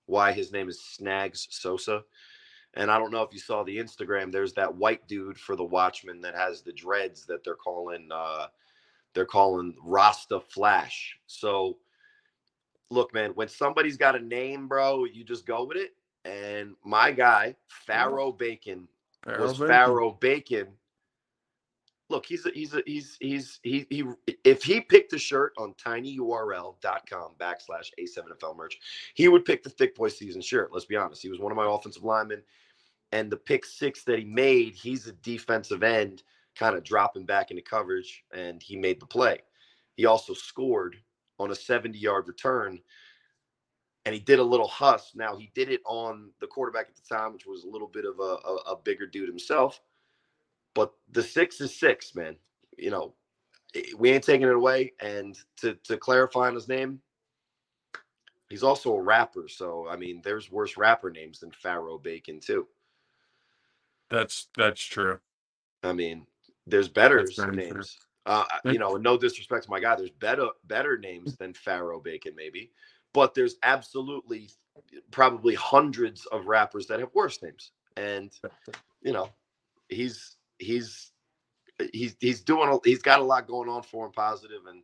why 0.05 0.31
his 0.31 0.51
name 0.51 0.69
is 0.69 0.81
Snags 0.81 1.47
Sosa. 1.49 2.03
And 2.75 2.91
I 2.91 2.99
don't 2.99 3.11
know 3.11 3.23
if 3.23 3.33
you 3.33 3.39
saw 3.39 3.63
the 3.63 3.77
Instagram. 3.77 4.31
There's 4.31 4.53
that 4.53 4.75
white 4.75 5.07
dude 5.07 5.39
for 5.39 5.55
the 5.55 5.63
Watchmen 5.63 6.21
that 6.21 6.35
has 6.35 6.61
the 6.61 6.73
dreads 6.73 7.25
that 7.25 7.43
they're 7.43 7.55
calling 7.55 8.09
uh 8.13 8.47
they're 9.13 9.25
calling 9.25 9.73
Rasta 9.81 10.41
Flash. 10.41 11.17
So 11.25 11.77
look, 12.91 13.13
man, 13.13 13.31
when 13.31 13.47
somebody's 13.47 13.97
got 13.97 14.15
a 14.15 14.19
name, 14.19 14.67
bro, 14.67 15.05
you 15.05 15.23
just 15.23 15.45
go 15.47 15.63
with 15.63 15.77
it. 15.77 15.95
And 16.25 16.75
my 16.83 17.11
guy, 17.11 17.55
Pharaoh 17.67 18.31
Bacon, 18.31 18.87
was 19.25 19.53
Bacon. 19.53 19.67
Pharaoh 19.67 20.17
Bacon. 20.19 20.67
Look, 22.09 22.25
he's 22.27 22.45
a, 22.45 22.51
he's 22.51 22.73
a, 22.75 22.83
he's 22.85 23.17
he's 23.19 23.59
he 23.63 23.87
he 23.89 24.03
if 24.43 24.63
he 24.63 24.79
picked 24.79 25.13
a 25.13 25.17
shirt 25.17 25.53
on 25.57 25.73
tinyurl.com 25.73 27.31
backslash 27.39 27.89
a7fl 27.99 28.55
merch, 28.55 28.77
he 29.15 29.27
would 29.27 29.43
pick 29.43 29.63
the 29.63 29.71
thick 29.71 29.95
boy 29.95 30.09
season 30.09 30.41
shirt. 30.41 30.71
Let's 30.71 30.85
be 30.85 30.95
honest. 30.95 31.23
He 31.23 31.29
was 31.29 31.39
one 31.39 31.51
of 31.51 31.55
my 31.55 31.65
offensive 31.67 32.03
linemen. 32.03 32.43
And 33.11 33.31
the 33.31 33.37
pick 33.37 33.65
six 33.65 34.03
that 34.03 34.19
he 34.19 34.25
made, 34.25 34.75
he's 34.75 35.07
a 35.07 35.13
defensive 35.13 35.83
end, 35.83 36.23
kind 36.55 36.75
of 36.75 36.83
dropping 36.83 37.25
back 37.25 37.49
into 37.49 37.63
coverage, 37.63 38.23
and 38.33 38.61
he 38.61 38.75
made 38.75 38.99
the 38.99 39.05
play. 39.05 39.39
He 39.95 40.05
also 40.05 40.33
scored 40.33 40.97
on 41.39 41.51
a 41.51 41.55
70 41.55 41.97
yard 41.97 42.27
return 42.27 42.79
and 44.05 44.13
he 44.13 44.19
did 44.19 44.39
a 44.39 44.43
little 44.43 44.67
huss. 44.67 45.11
Now 45.15 45.35
he 45.35 45.51
did 45.55 45.69
it 45.69 45.81
on 45.85 46.29
the 46.39 46.47
quarterback 46.47 46.87
at 46.87 46.95
the 46.95 47.15
time, 47.15 47.33
which 47.33 47.45
was 47.45 47.63
a 47.63 47.67
little 47.67 47.87
bit 47.87 48.05
of 48.05 48.19
a, 48.19 48.37
a, 48.47 48.55
a 48.73 48.77
bigger 48.83 49.07
dude 49.07 49.27
himself. 49.27 49.81
But 50.73 50.93
the 51.11 51.23
six 51.23 51.59
is 51.61 51.75
six, 51.75 52.15
man. 52.15 52.35
You 52.77 52.91
know, 52.91 53.13
we 53.97 54.11
ain't 54.11 54.23
taking 54.23 54.47
it 54.47 54.53
away. 54.53 54.93
And 55.01 55.37
to 55.57 55.75
to 55.85 55.97
clarify 55.97 56.47
on 56.47 56.55
his 56.55 56.67
name, 56.67 56.99
he's 58.49 58.63
also 58.63 58.93
a 58.93 59.01
rapper. 59.01 59.47
So 59.47 59.87
I 59.89 59.95
mean, 59.95 60.21
there's 60.23 60.51
worse 60.51 60.77
rapper 60.77 61.09
names 61.09 61.39
than 61.39 61.51
Pharaoh 61.51 61.97
Bacon 61.97 62.39
too. 62.39 62.67
That's 64.09 64.47
that's 64.55 64.83
true. 64.83 65.19
I 65.83 65.93
mean, 65.93 66.27
there's 66.67 66.89
better 66.89 67.17
That's 67.17 67.35
very 67.35 67.55
true. 67.55 67.73
names. 67.73 67.97
Uh, 68.27 68.43
you 68.63 68.79
know, 68.79 68.95
no 68.95 69.17
disrespect 69.17 69.65
to 69.65 69.69
my 69.69 69.79
guy, 69.79 69.95
there's 69.95 70.09
better 70.09 70.47
better 70.63 70.97
names 70.97 71.35
than 71.37 71.53
Pharaoh 71.53 71.99
Bacon, 71.99 72.33
maybe, 72.35 72.71
but 73.15 73.35
there's 73.35 73.55
absolutely 73.63 74.51
probably 75.11 75.55
hundreds 75.55 76.27
of 76.27 76.47
rappers 76.47 76.87
that 76.87 77.01
have 77.01 77.11
worse 77.15 77.41
names, 77.43 77.71
and 77.97 78.31
you 79.03 79.13
know, 79.13 79.29
he's 79.89 80.37
he's 80.59 81.11
he's 81.93 82.15
he's 82.19 82.41
doing 82.41 82.69
a, 82.69 82.77
he's 82.87 83.01
got 83.03 83.21
a 83.21 83.23
lot 83.23 83.47
going 83.47 83.69
on 83.69 83.83
for 83.83 84.05
him, 84.05 84.13
positive, 84.13 84.67
and 84.69 84.83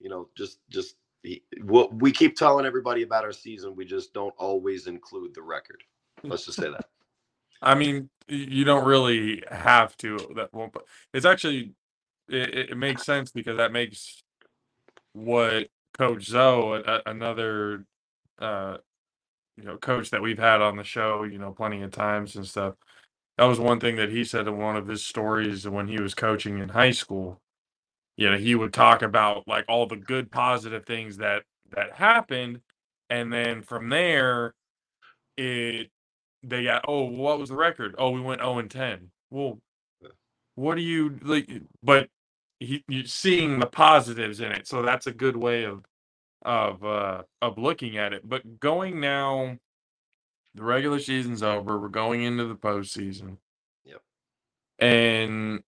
you 0.00 0.10
know, 0.10 0.28
just 0.36 0.60
just 0.70 0.96
he, 1.22 1.42
what 1.64 1.94
we 2.02 2.12
keep 2.12 2.36
telling 2.36 2.66
everybody 2.66 3.02
about 3.02 3.24
our 3.24 3.32
season, 3.32 3.76
we 3.76 3.84
just 3.84 4.14
don't 4.14 4.34
always 4.38 4.86
include 4.88 5.34
the 5.34 5.42
record. 5.42 5.82
Let's 6.28 6.46
just 6.46 6.58
say 6.60 6.70
that. 6.70 6.86
I 7.62 7.74
mean, 7.76 8.10
you 8.28 8.64
don't 8.64 8.84
really 8.86 9.42
have 9.50 9.96
to. 9.98 10.18
That 10.36 10.52
won't. 10.54 10.72
but 10.72 10.84
It's 11.14 11.26
actually 11.26 11.74
it, 12.28 12.54
it- 12.54 12.70
it 12.70 12.76
makes 12.78 13.04
sense 13.04 13.32
because 13.32 13.58
that 13.58 13.72
makes 13.72 14.22
what 15.14 15.68
Coach 15.98 16.24
Zoe, 16.26 16.82
a- 16.86 17.02
another 17.06 17.84
uh, 18.40 18.78
you 19.56 19.64
know 19.64 19.78
coach 19.78 20.10
that 20.10 20.22
we've 20.22 20.38
had 20.38 20.62
on 20.62 20.76
the 20.76 20.84
show, 20.84 21.24
you 21.24 21.38
know, 21.38 21.52
plenty 21.52 21.82
of 21.82 21.92
times 21.92 22.36
and 22.36 22.46
stuff. 22.46 22.74
That 23.38 23.44
was 23.46 23.60
one 23.60 23.80
thing 23.80 23.96
that 23.96 24.10
he 24.10 24.24
said 24.24 24.48
in 24.48 24.58
one 24.58 24.76
of 24.76 24.88
his 24.88 25.06
stories 25.06 25.68
when 25.68 25.88
he 25.88 26.00
was 26.00 26.14
coaching 26.14 26.58
in 26.60 26.70
high 26.70 26.92
school. 26.92 27.40
You 28.16 28.30
know, 28.32 28.38
he 28.38 28.54
would 28.56 28.72
talk 28.74 29.02
about 29.02 29.48
like 29.48 29.66
all 29.68 29.86
the 29.86 29.96
good 29.96 30.30
positive 30.32 30.86
things 30.86 31.18
that 31.18 31.44
that 31.76 31.94
happened, 31.94 32.60
and 33.10 33.32
then 33.32 33.62
from 33.62 33.88
there, 33.90 34.54
it 35.38 35.90
they 36.44 36.64
got 36.64 36.86
oh 36.88 37.04
what 37.04 37.40
was 37.40 37.50
the 37.50 37.56
record 37.56 37.96
oh 37.98 38.10
we 38.10 38.22
went 38.22 38.42
0 38.42 38.58
and 38.60 38.70
10 38.70 39.10
well 39.30 39.60
what 40.56 40.76
do 40.76 40.82
you 40.82 41.18
like 41.22 41.50
but 41.82 42.08
he 42.64 42.84
you 42.88 43.06
seeing 43.06 43.58
the 43.58 43.66
positives 43.66 44.40
in 44.40 44.52
it 44.52 44.66
so 44.66 44.82
that's 44.82 45.06
a 45.06 45.12
good 45.12 45.36
way 45.36 45.64
of 45.64 45.84
of 46.44 46.84
uh 46.84 47.22
of 47.40 47.58
looking 47.58 47.96
at 47.96 48.12
it 48.12 48.28
but 48.28 48.60
going 48.60 49.00
now 49.00 49.56
the 50.54 50.62
regular 50.62 50.98
season's 50.98 51.42
over 51.42 51.78
we're 51.78 51.88
going 51.88 52.22
into 52.22 52.44
the 52.46 52.54
postseason 52.56 53.36
Yep. 53.84 54.00
and 54.78 55.62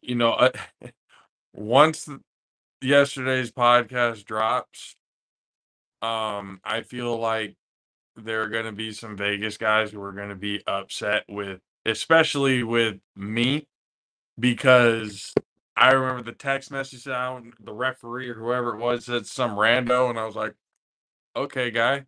you 0.00 0.14
know 0.14 0.32
uh, 0.32 0.50
once 1.52 2.04
th- 2.06 2.18
yesterday's 2.80 3.50
podcast 3.52 4.24
drops 4.24 4.96
um 6.02 6.60
i 6.64 6.82
feel 6.82 7.18
like 7.18 7.56
there 8.16 8.42
are 8.42 8.48
going 8.48 8.64
to 8.64 8.72
be 8.72 8.92
some 8.92 9.16
Vegas 9.16 9.56
guys 9.56 9.90
who 9.90 10.00
are 10.02 10.12
going 10.12 10.30
to 10.30 10.34
be 10.34 10.62
upset 10.66 11.24
with, 11.28 11.60
especially 11.84 12.62
with 12.62 12.96
me, 13.14 13.66
because 14.38 15.34
I 15.76 15.92
remember 15.92 16.22
the 16.22 16.32
text 16.36 16.70
message 16.70 17.06
out, 17.06 17.42
the 17.60 17.72
referee 17.72 18.30
or 18.30 18.34
whoever 18.34 18.74
it 18.74 18.78
was 18.78 19.04
said 19.04 19.26
some 19.26 19.52
rando, 19.56 20.08
and 20.08 20.18
I 20.18 20.24
was 20.24 20.34
like, 20.34 20.54
okay, 21.36 21.70
guy. 21.70 22.06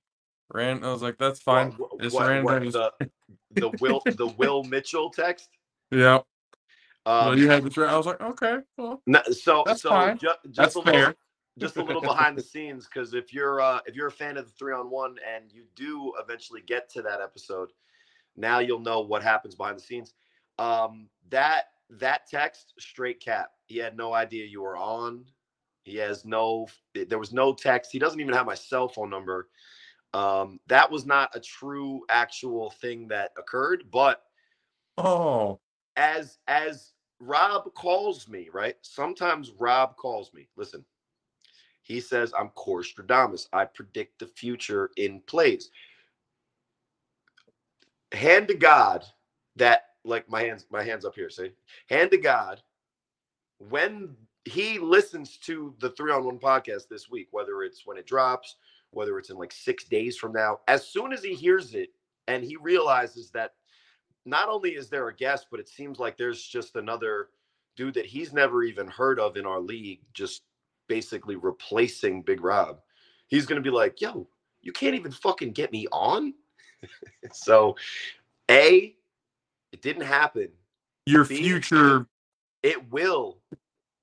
Rand, 0.51 0.83
I 0.87 0.91
was 0.91 1.03
like, 1.03 1.19
that's 1.19 1.41
fine. 1.41 1.73
What, 1.73 1.97
what, 1.97 2.05
It's 2.07 2.15
what, 2.15 2.27
rando. 2.27 2.73
the 2.73 3.11
the 3.51 3.69
Will 3.81 4.01
the 4.07 4.29
Will 4.39 4.65
Mitchell 4.65 5.11
text? 5.11 5.51
yeah. 5.91 6.21
Um, 7.05 7.27
well, 7.27 7.39
you 7.39 7.49
had 7.51 7.63
the 7.63 7.71
tra- 7.71 7.91
I 7.93 7.97
was 7.97 8.07
like, 8.07 8.21
okay, 8.21 8.59
well, 8.77 9.03
No, 9.07 9.23
so 9.31 9.63
That's 9.67 9.83
so 9.83 9.91
fine. 9.91 10.19
ju- 10.19 10.29
just 10.47 10.57
That's 10.57 10.75
a 10.75 10.79
little, 10.81 10.93
fair. 10.93 11.15
just 11.59 11.77
a 11.77 11.83
little 11.83 12.03
behind 12.15 12.37
the 12.37 12.43
scenes 12.43 12.87
because 12.87 13.15
if 13.15 13.33
you're 13.33 13.61
uh, 13.61 13.81
if 13.87 13.95
you're 13.95 14.07
a 14.09 14.13
fan 14.13 14.37
of 14.39 14.47
the 14.47 14.53
three 14.53 14.73
on 14.75 14.91
one 14.91 15.17
and 15.35 15.53
you 15.53 15.65
do 15.75 16.13
eventually 16.23 16.63
get 16.67 16.89
to 16.91 17.03
that 17.03 17.21
episode, 17.21 17.71
now 18.37 18.59
you'll 18.61 18.79
know 18.81 19.01
what 19.01 19.23
happens 19.23 19.55
behind 19.55 19.77
the 19.79 19.83
scenes. 19.83 20.15
Um, 20.59 21.09
that 21.31 21.65
that 21.91 22.29
text 22.29 22.75
straight 22.79 23.21
cap. 23.21 23.51
He 23.67 23.77
had 23.79 23.97
no 23.97 24.13
idea 24.15 24.47
you 24.47 24.63
were 24.63 24.77
on. 24.77 25.25
He 25.85 25.97
has 25.97 26.25
no. 26.25 26.69
There 26.95 27.19
was 27.19 27.33
no 27.33 27.55
text. 27.55 27.93
He 27.93 27.99
doesn't 27.99 28.21
even 28.21 28.35
have 28.35 28.47
my 28.47 28.55
cell 28.55 28.89
phone 28.89 29.11
number. 29.11 29.49
Um, 30.15 30.61
that 30.69 30.91
was 30.91 31.07
not 31.07 31.35
a 31.35 31.41
true 31.41 32.03
actual 32.09 32.71
thing 32.71 33.09
that 33.09 33.33
occurred, 33.39 33.85
but 33.91 34.23
Oh, 34.97 35.61
as 35.97 36.39
as 36.49 36.93
Rob 37.21 37.73
calls 37.75 38.29
me, 38.29 38.49
right? 38.53 38.77
Sometimes 38.83 39.53
Rob 39.59 39.97
calls 39.97 40.33
me. 40.33 40.49
Listen, 40.57 40.85
he 41.83 42.01
says 42.01 42.33
I'm 42.39 42.51
Corstradamus. 42.51 43.49
I 43.53 43.65
predict 43.67 44.19
the 44.19 44.27
future 44.27 44.91
in 44.97 45.21
plays. 45.27 45.71
Hand 48.13 48.49
to 48.49 48.55
God 48.55 49.05
that 49.57 49.88
like 50.09 50.29
my 50.29 50.43
hands 50.43 50.67
my 50.71 50.83
hands 50.83 51.05
up 51.05 51.15
here, 51.15 51.31
see? 51.31 51.51
Hand 51.89 52.11
to 52.11 52.19
God 52.19 52.61
when 53.59 54.17
he 54.45 54.79
listens 54.79 55.37
to 55.37 55.75
the 55.81 55.91
three 55.91 56.13
on 56.13 56.25
one 56.25 56.39
podcast 56.39 56.89
this 56.89 57.11
week, 57.11 57.29
whether 57.33 57.63
it's 57.63 57.87
when 57.87 57.99
it 57.99 58.07
drops, 58.07 58.57
whether 58.91 59.19
it's 59.19 59.31
in 59.31 59.37
like 59.37 59.53
six 59.53 59.85
days 59.85 60.17
from 60.17 60.33
now, 60.33 60.61
as 60.69 60.87
soon 60.87 61.13
as 61.13 61.23
he 61.23 61.35
hears 61.35 61.75
it 61.75 61.91
and 62.29 62.43
he 62.45 62.57
realizes 62.57 63.31
that 63.31 63.53
not 64.25 64.49
only 64.49 64.71
is 64.71 64.89
there 64.89 65.09
a 65.09 65.15
guest, 65.15 65.47
but 65.51 65.61
it 65.61 65.69
seems 65.69 65.99
like 65.99 66.17
there's 66.17 66.43
just 66.43 66.77
another 66.77 67.29
dude 67.77 67.95
that 67.95 68.07
he's 68.07 68.33
never 68.33 68.63
even 68.63 68.87
heard 68.89 69.19
of 69.19 69.37
in 69.37 69.47
our 69.47 69.61
league, 69.61 70.01
just 70.13 70.43
basically 70.89 71.37
replacing 71.37 72.23
Big 72.23 72.43
Rob. 72.43 72.81
He's 73.29 73.47
gonna 73.47 73.61
be 73.61 73.71
like, 73.71 74.01
yo, 74.01 74.29
you 74.63 74.73
can't 74.73 74.95
even 74.95 75.13
fucking 75.13 75.53
get 75.53 75.73
me 75.73 75.87
on. 75.93 76.35
so, 77.33 77.77
A, 78.51 78.95
it 79.73 79.83
didn't 79.83 80.03
happen. 80.03 80.49
your 81.07 81.25
future. 81.25 82.07
It 82.63 82.91
will. 82.91 83.39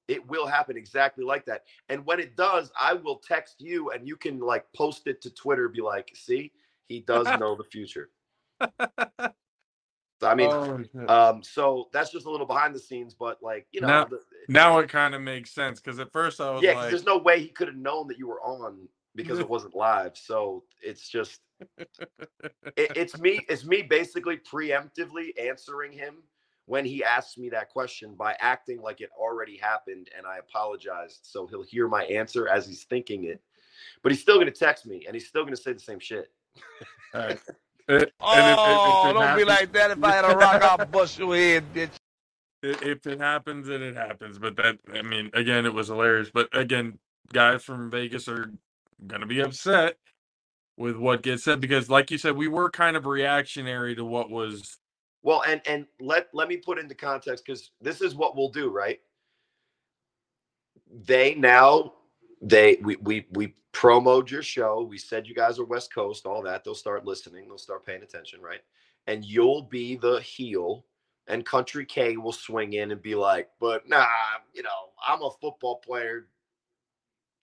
It 0.08 0.28
will 0.30 0.46
happen 0.48 0.78
exactly 0.78 1.24
like 1.26 1.46
that. 1.46 1.64
And 1.90 2.06
when 2.06 2.20
it 2.20 2.36
does, 2.38 2.72
I 2.80 2.94
will 2.94 3.18
text 3.18 3.56
you 3.60 3.90
and 3.92 4.08
you 4.08 4.16
can 4.16 4.40
like 4.40 4.66
post 4.76 5.08
it 5.08 5.22
to 5.24 5.30
Twitter, 5.32 5.68
be 5.68 5.82
like, 5.82 6.12
see, 6.14 6.52
he 6.88 7.00
does 7.02 7.26
know 7.40 7.56
the 7.56 7.64
future. 7.64 8.10
So, 8.62 8.68
I 10.24 10.36
mean, 10.36 10.50
Oh. 10.52 10.84
Um, 11.08 11.44
so 11.44 11.90
that's 11.92 12.12
just 12.12 12.26
a 12.26 12.30
little 12.30 12.46
behind 12.46 12.74
the 12.76 12.80
scenes, 12.80 13.14
but 13.14 13.42
like 13.42 13.68
you 13.72 13.82
know, 13.82 13.88
Now- 13.88 14.06
the- 14.06 14.22
now 14.48 14.78
it 14.80 14.90
kind 14.90 15.16
of 15.16 15.22
makes 15.22 15.50
sense 15.52 15.80
because 15.82 16.00
at 16.00 16.12
first 16.12 16.40
I 16.40 16.52
was 16.52 16.62
yeah, 16.62 16.74
like, 16.74 16.90
there's 16.92 17.04
no 17.04 17.18
way 17.18 17.40
he 17.40 17.48
could 17.50 17.68
have 17.68 17.76
known 17.78 18.08
that 18.10 18.20
you 18.20 18.28
were 18.28 18.42
on 18.42 18.88
because 19.16 19.40
it 19.40 19.50
wasn't 19.50 19.76
live. 19.76 20.16
So 20.16 20.64
it's 20.84 21.10
just 21.10 21.42
it, 21.78 21.90
it's 22.78 23.18
me, 23.20 23.46
it's 23.50 23.66
me 23.66 23.82
basically 23.82 24.38
preemptively 24.38 25.30
answering 25.40 25.92
him 25.92 26.24
when 26.68 26.84
he 26.86 27.04
asks 27.04 27.38
me 27.38 27.50
that 27.50 27.70
question 27.70 28.16
by 28.16 28.36
acting 28.40 28.82
like 28.82 29.00
it 29.02 29.10
already 29.18 29.56
happened 29.58 30.10
and 30.18 30.26
I 30.26 30.38
apologized. 30.38 31.20
So 31.24 31.46
he'll 31.48 31.62
hear 31.64 31.88
my 31.88 32.04
answer 32.06 32.48
as 32.48 32.66
he's 32.68 32.84
thinking 32.86 33.26
it, 33.26 33.42
but 34.02 34.12
he's 34.12 34.22
still 34.22 34.40
gonna 34.40 34.52
text 34.52 34.86
me 34.86 35.04
and 35.06 35.16
he's 35.16 35.28
still 35.28 35.44
gonna 35.44 35.56
say 35.58 35.74
the 35.74 35.80
same 35.80 36.00
shit. 36.00 36.32
all 37.14 37.22
right. 37.22 37.40
Uh, 37.88 37.94
and 37.94 38.02
if- 38.02 38.10
if- 38.10 38.18
if 38.18 38.18
Oh, 38.26 39.10
it 39.12 39.14
don't 39.14 39.38
be 39.38 39.46
like 39.46 39.72
that. 39.74 39.92
If 39.92 40.04
I 40.04 40.10
had 40.16 40.26
a 40.26 40.30
rock, 40.36 40.60
I'll 40.64 40.88
bust 40.88 41.20
your 41.20 41.36
head, 41.36 41.64
bitch. 41.72 41.92
if 42.64 43.06
it 43.06 43.20
happens, 43.20 43.68
then 43.68 43.84
it 43.84 43.96
happens. 43.96 44.40
But 44.40 44.56
that, 44.56 44.80
I 44.92 45.04
mean, 45.04 45.30
again, 45.36 45.68
it 45.68 45.74
was 45.76 45.90
hilarious. 45.90 46.32
But 46.34 46.50
again, 46.52 46.98
guys 47.32 47.64
from 47.64 47.92
Vegas 47.92 48.28
are 48.28 48.50
gonna 49.06 49.28
be 49.28 49.40
upset 49.42 49.98
with 50.78 50.98
what 50.98 51.24
gets 51.24 51.44
said 51.44 51.62
because, 51.62 51.90
like 51.90 52.12
you 52.12 52.18
said, 52.18 52.36
we 52.36 52.48
were 52.48 52.70
kind 52.70 52.98
of 52.98 53.06
reactionary 53.06 53.96
to 53.96 54.04
what 54.04 54.30
was. 54.30 54.78
Well, 55.24 55.44
and 55.48 55.62
and 55.68 55.86
let 56.00 56.28
let 56.34 56.48
me 56.48 56.58
put 56.58 56.78
into 56.78 56.96
context 56.96 57.46
because 57.46 57.72
this 57.82 58.02
is 58.02 58.16
what 58.16 58.36
we'll 58.36 58.50
do, 58.50 58.70
right? 58.70 59.00
They 61.06 61.36
now 61.36 61.94
they 62.42 62.78
we 62.82 62.96
we 62.98 63.28
we 63.32 63.56
promoted 63.72 64.32
your 64.32 64.44
show. 64.44 64.84
We 64.84 64.98
said 64.98 65.28
you 65.28 65.36
guys 65.36 65.60
are 65.60 65.66
West 65.66 65.94
Coast, 65.94 66.26
all 66.26 66.42
that. 66.44 66.64
They'll 66.64 66.76
start 66.76 67.06
listening. 67.06 67.48
They'll 67.48 67.58
start 67.58 67.86
paying 67.86 68.04
attention, 68.04 68.42
right? 68.42 68.62
And 69.08 69.24
you'll 69.26 69.64
be 69.64 69.96
the 69.96 70.20
heel, 70.22 70.86
and 71.28 71.46
Country 71.46 71.86
K 71.86 72.18
will 72.18 72.32
swing 72.32 72.74
in 72.74 72.92
and 72.92 73.02
be 73.02 73.16
like, 73.16 73.50
"But 73.60 73.88
nah, 73.88 74.08
you 74.54 74.64
know, 74.64 74.92
I'm 75.06 75.22
a 75.24 75.32
football 75.42 75.78
player. 75.78 76.28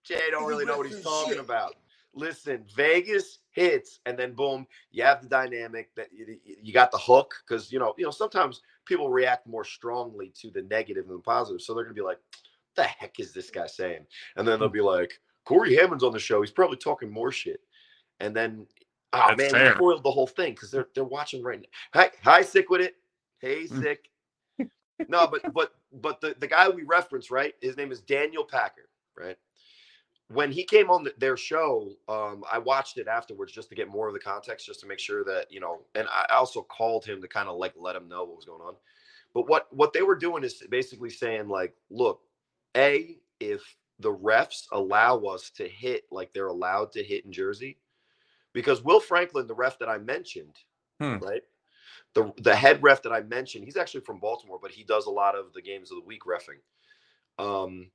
Jay 0.05 0.31
don't 0.31 0.47
really 0.47 0.65
know 0.65 0.79
what 0.79 0.87
he's 0.87 1.03
talking 1.03 1.39
about." 1.39 1.75
Listen, 2.15 2.65
Vegas 2.77 3.41
hits, 3.53 4.01
and 4.07 4.19
then 4.19 4.35
boom, 4.35 4.67
you 4.91 5.05
have 5.05 5.23
the 5.23 5.29
dynamic 5.29 5.95
that 5.97 6.09
you, 6.13 6.39
you 6.45 6.73
got 6.73 6.91
the 6.91 6.99
hook 6.99 7.35
because 7.47 7.73
you 7.73 7.79
know 7.79 7.95
you 7.99 8.05
know 8.05 8.11
sometimes 8.11 8.63
people 8.87 9.11
react 9.11 9.47
more 9.47 9.65
strongly 9.65 10.33
to 10.41 10.51
the 10.51 10.63
negative 10.63 11.07
than 11.09 11.17
the 11.19 11.23
positive, 11.23 11.63
so 11.63 11.75
they're 11.75 11.85
gonna 11.85 11.95
be 11.95 12.03
like, 12.03 12.19
"What 12.19 12.77
"The 12.77 12.85
heck 12.85 13.21
is 13.21 13.33
this 13.33 13.51
guy 13.51 13.67
saying?" 13.69 14.07
And 14.37 14.49
then 14.49 14.61
they'll 14.61 14.69
be 14.71 14.81
like, 14.83 15.21
"Corey 15.45 15.77
Hammond's 15.77 16.05
on 16.05 16.13
the 16.13 16.19
show. 16.21 16.43
He's 16.43 16.51
probably 16.53 16.79
talking 16.79 17.11
more 17.13 17.33
shit." 17.33 17.61
And 18.21 18.37
then, 18.37 18.67
oh 19.13 19.31
That's 19.31 19.37
man, 19.37 19.51
fair. 19.51 19.75
spoiled 19.75 20.05
the 20.05 20.11
whole 20.11 20.27
thing 20.29 20.55
because 20.55 20.71
they're 20.71 20.89
they're 20.95 21.05
watching 21.05 21.43
right 21.43 21.61
now. 21.61 22.01
Hi, 22.01 22.11
hi, 22.25 22.43
sick 22.43 22.71
with 22.71 22.83
it. 22.83 22.97
Hey, 23.41 23.67
Mm. 23.71 23.79
sick. 23.79 24.11
no, 25.09 25.29
but 25.29 25.43
but 25.53 25.75
but 25.93 26.21
the 26.21 26.37
the 26.41 26.47
guy 26.49 26.69
we 26.69 26.85
reference, 26.85 27.31
right? 27.31 27.55
His 27.63 27.77
name 27.77 27.93
is 27.93 28.01
Daniel 28.01 28.45
Packer, 28.45 28.89
right? 29.19 29.37
When 30.33 30.53
he 30.53 30.65
came 30.65 30.91
on 30.91 31.05
the, 31.05 31.15
their 31.19 31.37
show, 31.37 31.91
um, 32.09 32.45
I 32.51 32.59
watched 32.59 32.99
it 32.99 33.09
afterwards 33.09 33.53
just 33.53 33.69
to 33.71 33.75
get 33.75 33.89
more 33.89 34.09
of 34.09 34.15
the 34.15 34.21
context, 34.21 34.67
just 34.67 34.81
to 34.81 34.87
make 34.87 34.99
sure 34.99 35.25
that 35.25 35.47
you 35.51 35.61
know. 35.61 35.81
And 35.95 36.09
I 36.09 36.33
also 36.35 36.63
called 36.63 37.05
him 37.05 37.21
to 37.23 37.29
kind 37.29 37.49
of 37.49 37.57
like 37.57 37.75
let 37.77 37.97
him 37.97 38.09
know 38.09 38.25
what 38.25 38.37
was 38.37 38.45
going 38.45 38.63
on. 38.63 38.75
But 39.35 39.49
what 39.49 39.67
what 39.75 39.93
they 39.93 40.03
were 40.03 40.17
doing 40.17 40.45
is 40.45 40.63
basically 40.71 41.11
saying 41.11 41.49
like, 41.49 41.75
look, 41.91 42.21
a 42.77 43.19
if 43.41 43.63
the 43.99 44.13
refs 44.13 44.67
allow 44.73 45.19
us 45.21 45.51
to 45.51 45.69
hit 45.69 46.05
like 46.11 46.33
they're 46.33 46.49
allowed 46.49 46.93
to 46.93 47.03
hit 47.03 47.25
in 47.25 47.33
Jersey, 47.33 47.79
because 48.53 48.83
Will 48.83 49.01
Franklin, 49.01 49.47
the 49.47 49.55
ref 49.55 49.79
that 49.79 49.89
I 49.89 49.99
mentioned, 49.99 50.57
Hmm. 51.01 51.19
right, 51.19 51.43
the 52.15 52.33
the 52.39 52.55
head 52.55 52.83
ref 52.83 53.03
that 53.03 53.13
I 53.13 53.23
mentioned, 53.23 53.65
he's 53.65 53.77
actually 53.77 54.03
from 54.03 54.21
Baltimore, 54.21 54.59
but 54.61 54.71
he 54.71 54.85
does 54.85 55.07
a 55.07 55.11
lot 55.11 55.35
of 55.35 55.53
the 55.53 55.63
games 55.63 55.91
of 55.91 55.99
the 55.99 56.05
week 56.05 56.23
refing. 56.27 56.61
Um, 57.39 57.91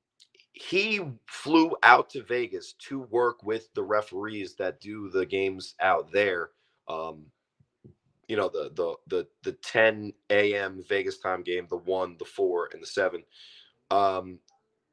he 0.59 1.01
flew 1.27 1.75
out 1.83 2.09
to 2.11 2.23
Vegas 2.23 2.73
to 2.89 3.01
work 3.01 3.43
with 3.43 3.73
the 3.73 3.83
referees 3.83 4.55
that 4.55 4.79
do 4.81 5.09
the 5.09 5.25
games 5.25 5.75
out 5.81 6.11
there. 6.11 6.51
Um, 6.87 7.25
you 8.27 8.35
know 8.35 8.49
the 8.49 8.71
the 8.75 8.95
the 9.07 9.27
the 9.43 9.53
10 9.53 10.13
a.m. 10.29 10.83
Vegas 10.87 11.17
time 11.17 11.43
game, 11.43 11.67
the 11.69 11.77
one, 11.77 12.17
the 12.19 12.25
four, 12.25 12.69
and 12.73 12.81
the 12.81 12.87
seven. 12.87 13.23
Um, 13.89 14.39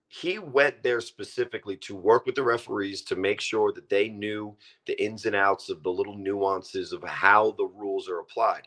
he 0.09 0.39
went 0.39 0.83
there 0.83 1.01
specifically 1.01 1.77
to 1.79 1.97
work 1.97 2.27
with 2.27 2.37
the 2.37 2.43
referees 2.43 3.03
to 3.03 3.17
make 3.17 3.41
sure 3.41 3.73
that 3.73 3.89
they 3.89 4.09
knew 4.09 4.57
the 4.87 5.03
ins 5.03 5.27
and 5.27 5.35
outs 5.35 5.71
of 5.71 5.83
the 5.83 5.91
little 5.91 6.17
nuances 6.17 6.93
of 6.93 7.03
how 7.03 7.53
the 7.53 7.65
rules 7.65 8.09
are 8.09 8.21
applied. 8.21 8.63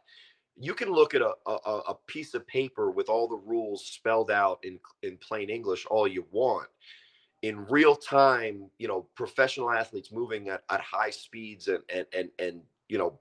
You 0.59 0.73
can 0.73 0.91
look 0.91 1.13
at 1.13 1.21
a, 1.21 1.33
a, 1.45 1.51
a 1.89 1.97
piece 2.07 2.33
of 2.33 2.47
paper 2.47 2.91
with 2.91 3.09
all 3.09 3.27
the 3.27 3.37
rules 3.37 3.85
spelled 3.85 4.31
out 4.31 4.59
in, 4.63 4.79
in 5.03 5.17
plain 5.17 5.49
English 5.49 5.85
all 5.89 6.07
you 6.07 6.25
want. 6.31 6.67
In 7.43 7.65
real 7.67 7.95
time, 7.95 8.69
you 8.79 8.87
know, 8.87 9.07
professional 9.15 9.71
athletes 9.71 10.11
moving 10.11 10.49
at, 10.49 10.63
at 10.69 10.81
high 10.81 11.11
speeds 11.11 11.67
and, 11.67 11.83
and, 11.93 12.05
and, 12.13 12.29
and, 12.39 12.61
you 12.89 12.97
know, 12.97 13.19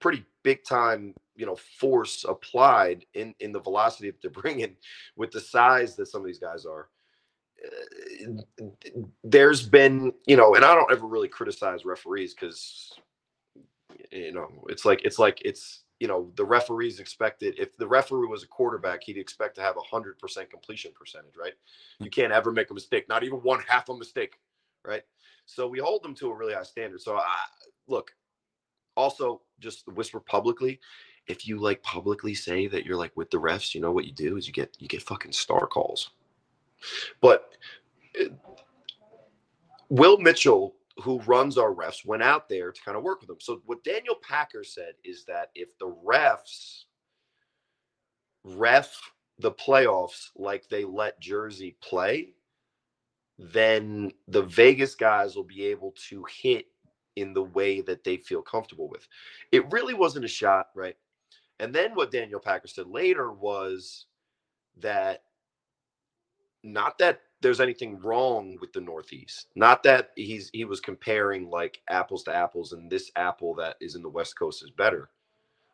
pretty 0.00 0.24
big 0.42 0.62
time, 0.64 1.14
you 1.36 1.46
know, 1.46 1.56
force 1.56 2.24
applied 2.28 3.06
in, 3.14 3.34
in 3.40 3.52
the 3.52 3.60
velocity 3.60 4.10
that 4.10 4.20
they're 4.20 4.30
bringing 4.42 4.76
with 5.16 5.30
the 5.30 5.40
size 5.40 5.96
that 5.96 6.06
some 6.06 6.20
of 6.20 6.26
these 6.26 6.38
guys 6.38 6.66
are 6.66 6.88
uh, 7.64 8.32
there's 9.24 9.66
been 9.66 10.12
you 10.26 10.36
know 10.36 10.54
and 10.54 10.64
i 10.64 10.74
don't 10.74 10.92
ever 10.92 11.06
really 11.06 11.28
criticize 11.28 11.84
referees 11.84 12.34
because 12.34 12.92
you 14.12 14.32
know 14.32 14.48
it's 14.68 14.84
like 14.84 15.00
it's 15.04 15.18
like 15.18 15.40
it's 15.44 15.84
you 16.00 16.08
know 16.08 16.30
the 16.36 16.44
referees 16.44 17.00
expected 17.00 17.54
if 17.58 17.76
the 17.76 17.86
referee 17.86 18.26
was 18.26 18.42
a 18.42 18.46
quarterback 18.48 19.02
he'd 19.02 19.16
expect 19.16 19.54
to 19.54 19.62
have 19.62 19.76
a 19.76 19.80
hundred 19.80 20.18
percent 20.18 20.50
completion 20.50 20.92
percentage 20.98 21.36
right? 21.40 21.54
You 21.98 22.10
can't 22.10 22.32
ever 22.32 22.52
make 22.52 22.70
a 22.70 22.74
mistake 22.74 23.08
not 23.08 23.24
even 23.24 23.38
one 23.38 23.60
half 23.66 23.88
a 23.88 23.96
mistake 23.96 24.38
right? 24.84 25.02
So 25.46 25.66
we 25.66 25.78
hold 25.78 26.02
them 26.02 26.14
to 26.16 26.30
a 26.30 26.34
really 26.34 26.54
high 26.54 26.62
standard. 26.62 27.00
So 27.00 27.16
i 27.16 27.36
look 27.88 28.12
also 28.96 29.42
just 29.60 29.86
whisper 29.88 30.20
publicly 30.20 30.80
if 31.28 31.46
you 31.46 31.58
like 31.58 31.82
publicly 31.82 32.34
say 32.34 32.66
that 32.66 32.84
you're 32.84 32.96
like 32.96 33.16
with 33.16 33.30
the 33.30 33.36
refs 33.38 33.74
you 33.74 33.80
know 33.80 33.92
what 33.92 34.06
you 34.06 34.12
do 34.12 34.36
is 34.36 34.46
you 34.46 34.52
get 34.52 34.74
you 34.78 34.88
get 34.88 35.02
fucking 35.02 35.32
star 35.32 35.66
calls. 35.66 36.10
But 37.20 37.52
uh, 38.20 38.28
Will 39.88 40.18
Mitchell, 40.18 40.74
who 41.02 41.20
runs 41.20 41.58
our 41.58 41.74
refs, 41.74 42.06
went 42.06 42.22
out 42.22 42.48
there 42.48 42.72
to 42.72 42.80
kind 42.82 42.96
of 42.96 43.02
work 43.02 43.20
with 43.20 43.28
them. 43.28 43.40
So 43.40 43.60
what 43.66 43.84
Daniel 43.84 44.16
Packer 44.22 44.64
said 44.64 44.94
is 45.04 45.24
that 45.26 45.50
if 45.54 45.68
the 45.78 45.94
refs 46.04 46.84
ref 48.44 48.98
the 49.38 49.52
playoffs 49.52 50.30
like 50.36 50.68
they 50.68 50.84
let 50.84 51.20
Jersey 51.20 51.76
play, 51.82 52.34
then 53.38 54.12
the 54.28 54.42
Vegas 54.42 54.94
guys 54.94 55.36
will 55.36 55.44
be 55.44 55.66
able 55.66 55.94
to 56.08 56.24
hit 56.42 56.66
in 57.16 57.34
the 57.34 57.42
way 57.42 57.80
that 57.82 58.04
they 58.04 58.16
feel 58.16 58.40
comfortable 58.42 58.88
with. 58.88 59.06
It 59.52 59.70
really 59.70 59.94
wasn't 59.94 60.24
a 60.24 60.28
shot, 60.28 60.68
right? 60.74 60.96
And 61.58 61.74
then 61.74 61.94
what 61.94 62.10
Daniel 62.10 62.40
Packer 62.40 62.68
said 62.68 62.86
later 62.86 63.32
was 63.32 64.06
that 64.78 65.22
not 66.62 66.98
that 66.98 67.20
there's 67.42 67.60
anything 67.60 67.98
wrong 68.00 68.56
with 68.60 68.72
the 68.72 68.80
Northeast, 68.80 69.48
not 69.54 69.82
that 69.82 70.10
he's 70.16 70.50
he 70.52 70.64
was 70.64 70.80
comparing 70.80 71.50
like 71.50 71.80
apples 71.88 72.24
to 72.24 72.34
apples 72.34 72.72
and 72.72 72.90
this 72.90 73.10
apple 73.16 73.54
that 73.56 73.76
is 73.80 73.94
in 73.94 74.02
the 74.02 74.08
West 74.08 74.38
Coast 74.38 74.62
is 74.62 74.70
better. 74.70 75.10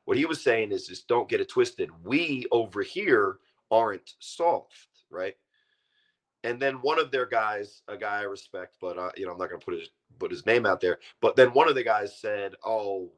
What 0.05 0.17
he 0.17 0.27
was 0.27 0.43
saying 0.43 0.73
is 0.73 0.89
just 0.89 1.07
don't 1.07 1.29
get 1.29 1.41
it 1.41 1.49
twisted. 1.49 1.91
We 2.05 2.47
over 2.51 2.83
here 2.83 3.37
aren't 3.71 4.15
soft, 4.19 4.89
right? 5.11 5.35
And 6.45 6.61
then 6.61 6.77
one 6.77 6.99
of 6.99 7.13
their 7.13 7.27
guys, 7.27 7.83
a 7.87 7.97
guy 7.97 8.21
I 8.21 8.23
respect, 8.23 8.77
but 8.81 8.99
uh, 8.99 9.11
you 9.17 9.27
know 9.27 9.33
I'm 9.33 9.39
not 9.39 9.51
to 9.51 9.59
put 9.59 9.79
his 9.79 9.91
put 10.19 10.33
his 10.33 10.47
name 10.47 10.67
out 10.67 10.81
there. 10.81 10.99
But 11.21 11.37
then 11.37 11.53
one 11.53 11.69
of 11.69 11.77
the 11.77 11.85
guys 11.85 12.19
said, 12.19 12.55
"Oh, 12.65 13.13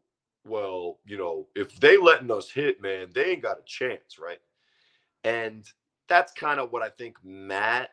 well, 0.45 0.99
you 1.07 1.17
know, 1.17 1.49
if 1.55 1.75
they 1.81 1.97
letting 1.97 2.31
us 2.31 2.51
hit, 2.51 2.83
man, 2.83 3.09
they 3.15 3.31
ain't 3.31 3.43
got 3.43 3.59
a 3.59 3.65
chance, 3.65 4.19
right?" 4.19 4.41
And 5.25 5.67
that's 6.07 6.33
kind 6.33 6.61
of 6.61 6.71
what 6.71 6.83
I 6.83 6.91
think 6.91 7.17
Matt 7.25 7.91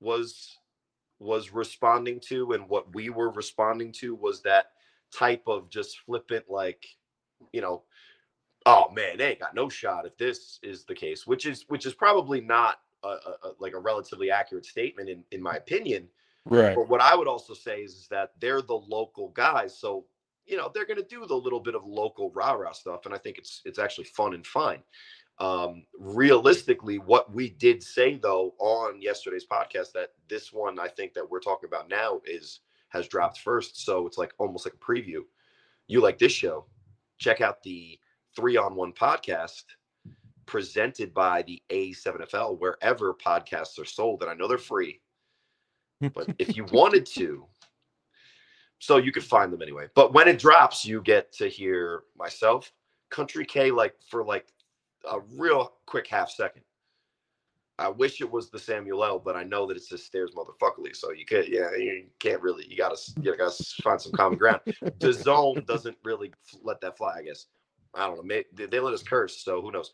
was 0.00 0.58
was 1.18 1.52
responding 1.52 2.20
to, 2.28 2.52
and 2.52 2.68
what 2.68 2.94
we 2.94 3.08
were 3.10 3.30
responding 3.30 3.90
to 3.90 4.14
was 4.14 4.42
that 4.42 4.66
type 5.12 5.42
of 5.46 5.70
just 5.70 6.00
flippant, 6.00 6.44
like, 6.48 6.86
you 7.52 7.60
know, 7.60 7.82
oh 8.66 8.90
man, 8.92 9.16
they 9.16 9.30
ain't 9.30 9.40
got 9.40 9.54
no 9.54 9.68
shot 9.68 10.06
if 10.06 10.16
this 10.18 10.58
is 10.62 10.84
the 10.84 10.94
case, 10.94 11.26
which 11.26 11.46
is 11.46 11.64
which 11.68 11.86
is 11.86 11.94
probably 11.94 12.40
not 12.40 12.80
a, 13.02 13.08
a, 13.08 13.52
like 13.60 13.72
a 13.72 13.78
relatively 13.78 14.30
accurate 14.30 14.66
statement 14.66 15.08
in 15.08 15.24
in 15.30 15.42
my 15.42 15.54
opinion. 15.54 16.08
Right. 16.44 16.76
But 16.76 16.88
what 16.88 17.00
I 17.00 17.14
would 17.16 17.26
also 17.26 17.54
say 17.54 17.80
is, 17.80 17.94
is 17.94 18.08
that 18.08 18.32
they're 18.40 18.62
the 18.62 18.74
local 18.74 19.30
guys, 19.30 19.76
so 19.78 20.04
you 20.46 20.56
know 20.56 20.70
they're 20.72 20.86
going 20.86 20.98
to 20.98 21.08
do 21.08 21.26
the 21.26 21.34
little 21.34 21.60
bit 21.60 21.74
of 21.74 21.84
local 21.84 22.30
rah 22.30 22.52
rah 22.52 22.72
stuff, 22.72 23.06
and 23.06 23.14
I 23.14 23.18
think 23.18 23.38
it's 23.38 23.62
it's 23.64 23.78
actually 23.78 24.04
fun 24.04 24.34
and 24.34 24.46
fine. 24.46 24.82
Um, 25.38 25.84
realistically, 25.98 26.98
what 26.98 27.32
we 27.32 27.50
did 27.50 27.82
say 27.82 28.16
though 28.16 28.54
on 28.58 29.02
yesterday's 29.02 29.46
podcast 29.46 29.92
that 29.92 30.10
this 30.28 30.52
one 30.52 30.78
I 30.78 30.88
think 30.88 31.12
that 31.14 31.28
we're 31.28 31.40
talking 31.40 31.68
about 31.68 31.88
now 31.88 32.20
is 32.24 32.60
has 32.88 33.08
dropped 33.08 33.40
first, 33.40 33.84
so 33.84 34.06
it's 34.06 34.18
like 34.18 34.32
almost 34.38 34.64
like 34.64 34.74
a 34.74 34.78
preview. 34.78 35.20
You 35.88 36.00
like 36.00 36.18
this 36.18 36.32
show? 36.32 36.66
Check 37.18 37.40
out 37.40 37.62
the 37.62 37.98
three 38.34 38.56
on 38.56 38.74
one 38.74 38.92
podcast 38.92 39.64
presented 40.46 41.12
by 41.12 41.42
the 41.42 41.62
A7FL 41.70 42.58
wherever 42.60 43.12
podcasts 43.12 43.78
are 43.80 43.84
sold, 43.84 44.22
and 44.22 44.30
I 44.30 44.34
know 44.34 44.48
they're 44.48 44.58
free 44.58 45.00
but 46.00 46.28
if 46.38 46.56
you 46.56 46.64
wanted 46.72 47.06
to 47.06 47.46
so 48.78 48.98
you 48.98 49.12
could 49.12 49.24
find 49.24 49.52
them 49.52 49.62
anyway 49.62 49.86
but 49.94 50.12
when 50.12 50.28
it 50.28 50.38
drops 50.38 50.84
you 50.84 51.00
get 51.02 51.32
to 51.32 51.48
hear 51.48 52.02
myself 52.16 52.72
country 53.10 53.44
k 53.44 53.70
like 53.70 53.94
for 54.08 54.24
like 54.24 54.46
a 55.10 55.20
real 55.36 55.72
quick 55.86 56.06
half 56.06 56.30
second. 56.30 56.62
I 57.78 57.88
wish 57.88 58.22
it 58.22 58.30
was 58.30 58.48
the 58.48 58.58
samuel 58.58 59.04
l 59.04 59.18
but 59.18 59.36
i 59.36 59.42
know 59.44 59.66
that 59.66 59.76
it's 59.76 59.88
the 59.88 59.98
stairs 59.98 60.30
motherfuckerly 60.34 60.96
so 60.96 61.12
you 61.12 61.26
can't 61.26 61.46
yeah 61.46 61.74
you 61.76 62.06
can't 62.18 62.40
really 62.40 62.66
you 62.70 62.76
gotta 62.76 62.96
you 63.20 63.36
gotta 63.36 63.62
find 63.82 64.00
some 64.00 64.12
common 64.12 64.38
ground. 64.38 64.60
The 64.98 65.12
zone 65.26 65.62
doesn't 65.68 65.96
really 66.02 66.32
let 66.62 66.80
that 66.80 66.96
fly 66.96 67.16
i 67.18 67.22
guess. 67.22 67.46
I 67.94 68.06
don't 68.06 68.16
know 68.16 68.22
maybe 68.22 68.46
they 68.54 68.64
they 68.66 68.80
let 68.80 68.94
us 68.94 69.02
curse 69.02 69.44
so 69.44 69.60
who 69.60 69.72
knows? 69.72 69.92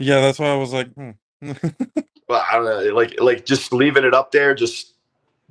Yeah, 0.00 0.20
that's 0.20 0.38
why 0.40 0.48
I 0.48 0.56
was 0.56 0.72
like, 0.72 0.92
hmm. 0.94 1.10
well 2.28 2.44
i 2.50 2.56
don't 2.56 2.64
know 2.64 2.94
like 2.94 3.20
like 3.20 3.44
just 3.46 3.72
leaving 3.72 4.04
it 4.04 4.14
up 4.14 4.32
there 4.32 4.52
just 4.54 4.94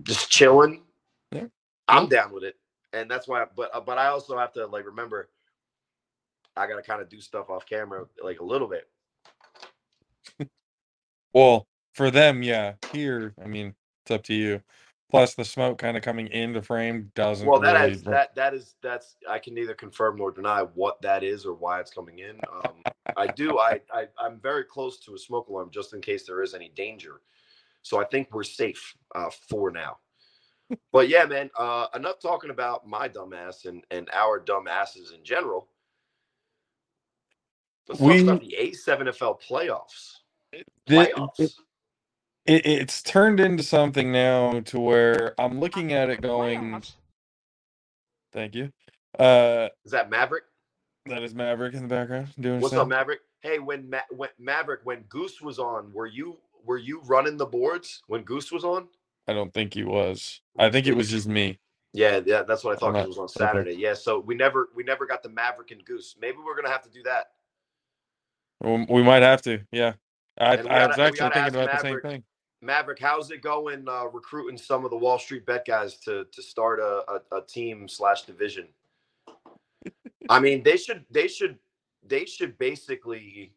just 0.04 0.30
chilling 0.30 0.82
Yeah. 1.32 1.46
i'm 1.88 2.10
down 2.10 2.34
with 2.34 2.44
it. 2.44 2.56
And 2.92 3.10
that's 3.10 3.28
why 3.28 3.46
but 3.56 3.70
uh, 3.74 3.80
but 3.80 3.98
i 3.98 4.08
also 4.08 4.38
have 4.38 4.52
to 4.54 4.66
like 4.68 4.86
remember 4.86 5.30
i 6.58 6.68
gotta 6.68 6.82
kind 6.82 7.02
of 7.02 7.10
do 7.10 7.20
stuff 7.20 7.50
off 7.50 7.66
camera 7.66 8.06
like 8.24 8.40
a 8.40 8.44
little 8.44 8.68
bit 8.68 8.88
well, 11.36 11.68
for 11.94 12.12
them, 12.12 12.42
yeah. 12.44 12.76
Here, 12.94 13.34
I 13.44 13.48
mean, 13.48 13.76
it's 14.04 14.12
up 14.12 14.24
to 14.24 14.34
you. 14.34 14.62
Plus, 15.12 15.36
the 15.36 15.44
smoke 15.44 15.78
kind 15.78 15.98
of 15.98 16.02
coming 16.02 16.28
in 16.28 16.54
the 16.54 16.62
frame 16.62 17.12
doesn't. 17.14 17.46
well 17.46 17.60
that 17.60 17.74
really 17.74 17.92
is 17.92 18.04
br- 18.04 18.12
that 18.12 18.36
that 18.36 18.54
is 18.54 18.76
that's 18.82 19.18
i 19.30 19.38
can 19.38 19.54
neither 19.54 19.74
confirm 19.74 20.18
nor 20.18 20.32
deny 20.32 20.62
what 20.74 21.00
that 21.02 21.24
is 21.24 21.46
or 21.46 21.54
why 21.54 21.80
it's 21.80 21.92
coming 21.92 22.20
in 22.20 22.38
um 22.52 22.74
i 23.16 23.28
do 23.28 23.60
I, 23.60 23.80
I 23.94 24.08
i'm 24.20 24.40
very 24.40 24.64
close 24.64 25.00
to 25.02 25.14
a 25.14 25.18
smoke 25.18 25.48
alarm 25.48 25.70
just 25.72 25.94
in 25.94 26.02
case 26.02 26.26
there 26.26 26.42
is 26.42 26.54
any 26.54 26.70
danger 26.70 27.22
so 27.82 28.02
i 28.02 28.04
think 28.04 28.34
we're 28.34 28.44
safe 28.44 28.96
uh 29.14 29.30
for 29.48 29.72
now 29.72 30.00
but 30.92 31.08
yeah 31.08 31.24
man 31.26 31.50
uh 31.58 31.86
enough 31.96 32.20
talking 32.20 32.50
about 32.50 32.88
my 32.88 33.08
dumbass 33.08 33.66
and 33.66 33.84
and 33.92 34.10
our 34.12 34.40
dumb 34.40 34.68
asses 34.68 35.12
in 35.12 35.24
general 35.24 35.70
let's 37.88 38.02
We- 38.02 38.24
talk 38.24 38.38
about 38.38 38.42
the 38.42 38.56
a7fl 38.60 39.40
playoffs 39.42 40.18
the- 40.52 40.64
playoffs 40.88 41.54
it, 42.46 42.66
it's 42.66 43.02
turned 43.02 43.40
into 43.40 43.64
something 43.64 44.12
now 44.12 44.60
to 44.62 44.80
where 44.80 45.34
I'm 45.40 45.60
looking 45.60 45.94
at 45.94 46.12
it 46.12 46.22
going. 46.22 46.84
Thank 48.32 48.54
you. 48.56 48.72
Uh, 49.18 49.70
is 49.84 49.92
that 49.92 50.10
maverick 50.10 50.44
that 51.08 51.24
is 51.24 51.34
Maverick 51.36 51.74
in 51.76 51.84
the 51.84 51.88
background 51.88 52.30
doing 52.40 52.60
What's 52.60 52.74
stuff. 52.74 52.84
up, 52.84 52.88
Maverick? 52.88 53.22
Hey, 53.42 53.60
when, 53.60 53.88
Ma- 53.90 54.00
when 54.10 54.30
Maverick, 54.40 54.82
when 54.86 55.02
Goose 55.04 55.40
was 55.40 55.60
on, 55.60 55.94
were 55.94 56.08
you 56.08 56.38
were 56.64 56.78
you 56.80 57.00
running 57.02 57.38
the 57.38 57.46
boards 57.46 58.02
when 58.08 58.24
Goose 58.24 58.52
was 58.52 58.64
on? 58.66 58.88
I 59.28 59.34
don't 59.34 59.54
think 59.54 59.76
he 59.76 59.84
was. 59.84 60.42
I 60.58 60.70
think 60.72 60.88
it 60.88 60.96
was 60.96 61.10
just 61.12 61.28
me. 61.28 61.60
Yeah, 61.94 62.22
yeah, 62.26 62.42
that's 62.42 62.64
what 62.64 62.76
I 62.76 62.80
thought. 62.80 62.94
not- 62.94 63.04
It 63.06 63.08
was 63.08 63.18
on 63.20 63.26
okay. 63.26 63.34
Saturday. 63.38 63.74
Yeah, 63.74 63.94
so 63.94 64.20
we 64.20 64.34
never 64.36 64.70
we 64.76 64.84
never 64.84 65.06
got 65.06 65.22
the 65.24 65.30
Maverick 65.30 65.70
and 65.72 65.86
Goose. 65.86 66.16
Maybe 66.20 66.38
we're 66.44 66.56
gonna 66.56 66.70
have 66.72 66.82
to 66.84 66.90
do 66.90 67.04
that. 67.04 67.28
Um, 68.66 68.86
We 68.90 69.04
might 69.04 69.22
have 69.24 69.42
to. 69.44 69.60
Yeah. 69.72 69.94
I, 70.38 70.56
And 70.56 70.64
we 70.66 70.70
I 70.70 70.80
gotta- 70.80 70.88
was 70.90 70.98
we 70.98 71.04
actually 71.04 71.20
gotta 71.20 71.34
thinking 71.36 71.46
ask 71.46 71.54
about 71.56 71.72
the 71.72 71.82
same 71.82 71.96
Maverick. 71.96 72.12
thing. 72.12 72.24
Maverick, 72.62 73.00
how's 73.00 73.32
it 73.32 73.42
going? 73.42 73.88
Uh, 73.88 74.06
recruiting 74.06 74.58
some 74.58 74.84
of 74.86 74.92
the 74.92 74.98
Wall 74.98 75.20
Street 75.20 75.46
bet 75.46 75.66
guys 75.66 75.98
to 76.00 76.26
to 76.32 76.42
start 76.42 76.80
a, 76.80 77.04
a, 77.32 77.38
a 77.38 77.42
team 77.46 77.88
slash 77.88 78.24
division. 78.24 78.68
I 80.30 80.40
mean, 80.40 80.64
they 80.64 80.78
should 80.78 81.06
they 81.12 81.28
should 81.28 81.60
they 82.08 82.26
should 82.26 82.58
basically, 82.58 83.52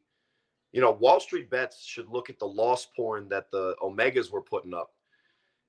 you 0.73 0.81
know, 0.81 0.91
Wall 0.91 1.21
Street 1.21 1.49
bets 1.49 1.85
should 1.85 2.09
look 2.09 2.29
at 2.29 2.39
the 2.39 2.47
loss 2.47 2.87
porn 2.95 3.29
that 3.31 3.51
the 3.51 3.75
Omegas 3.83 4.31
were 4.31 4.43
putting 4.43 4.75
up, 4.75 4.93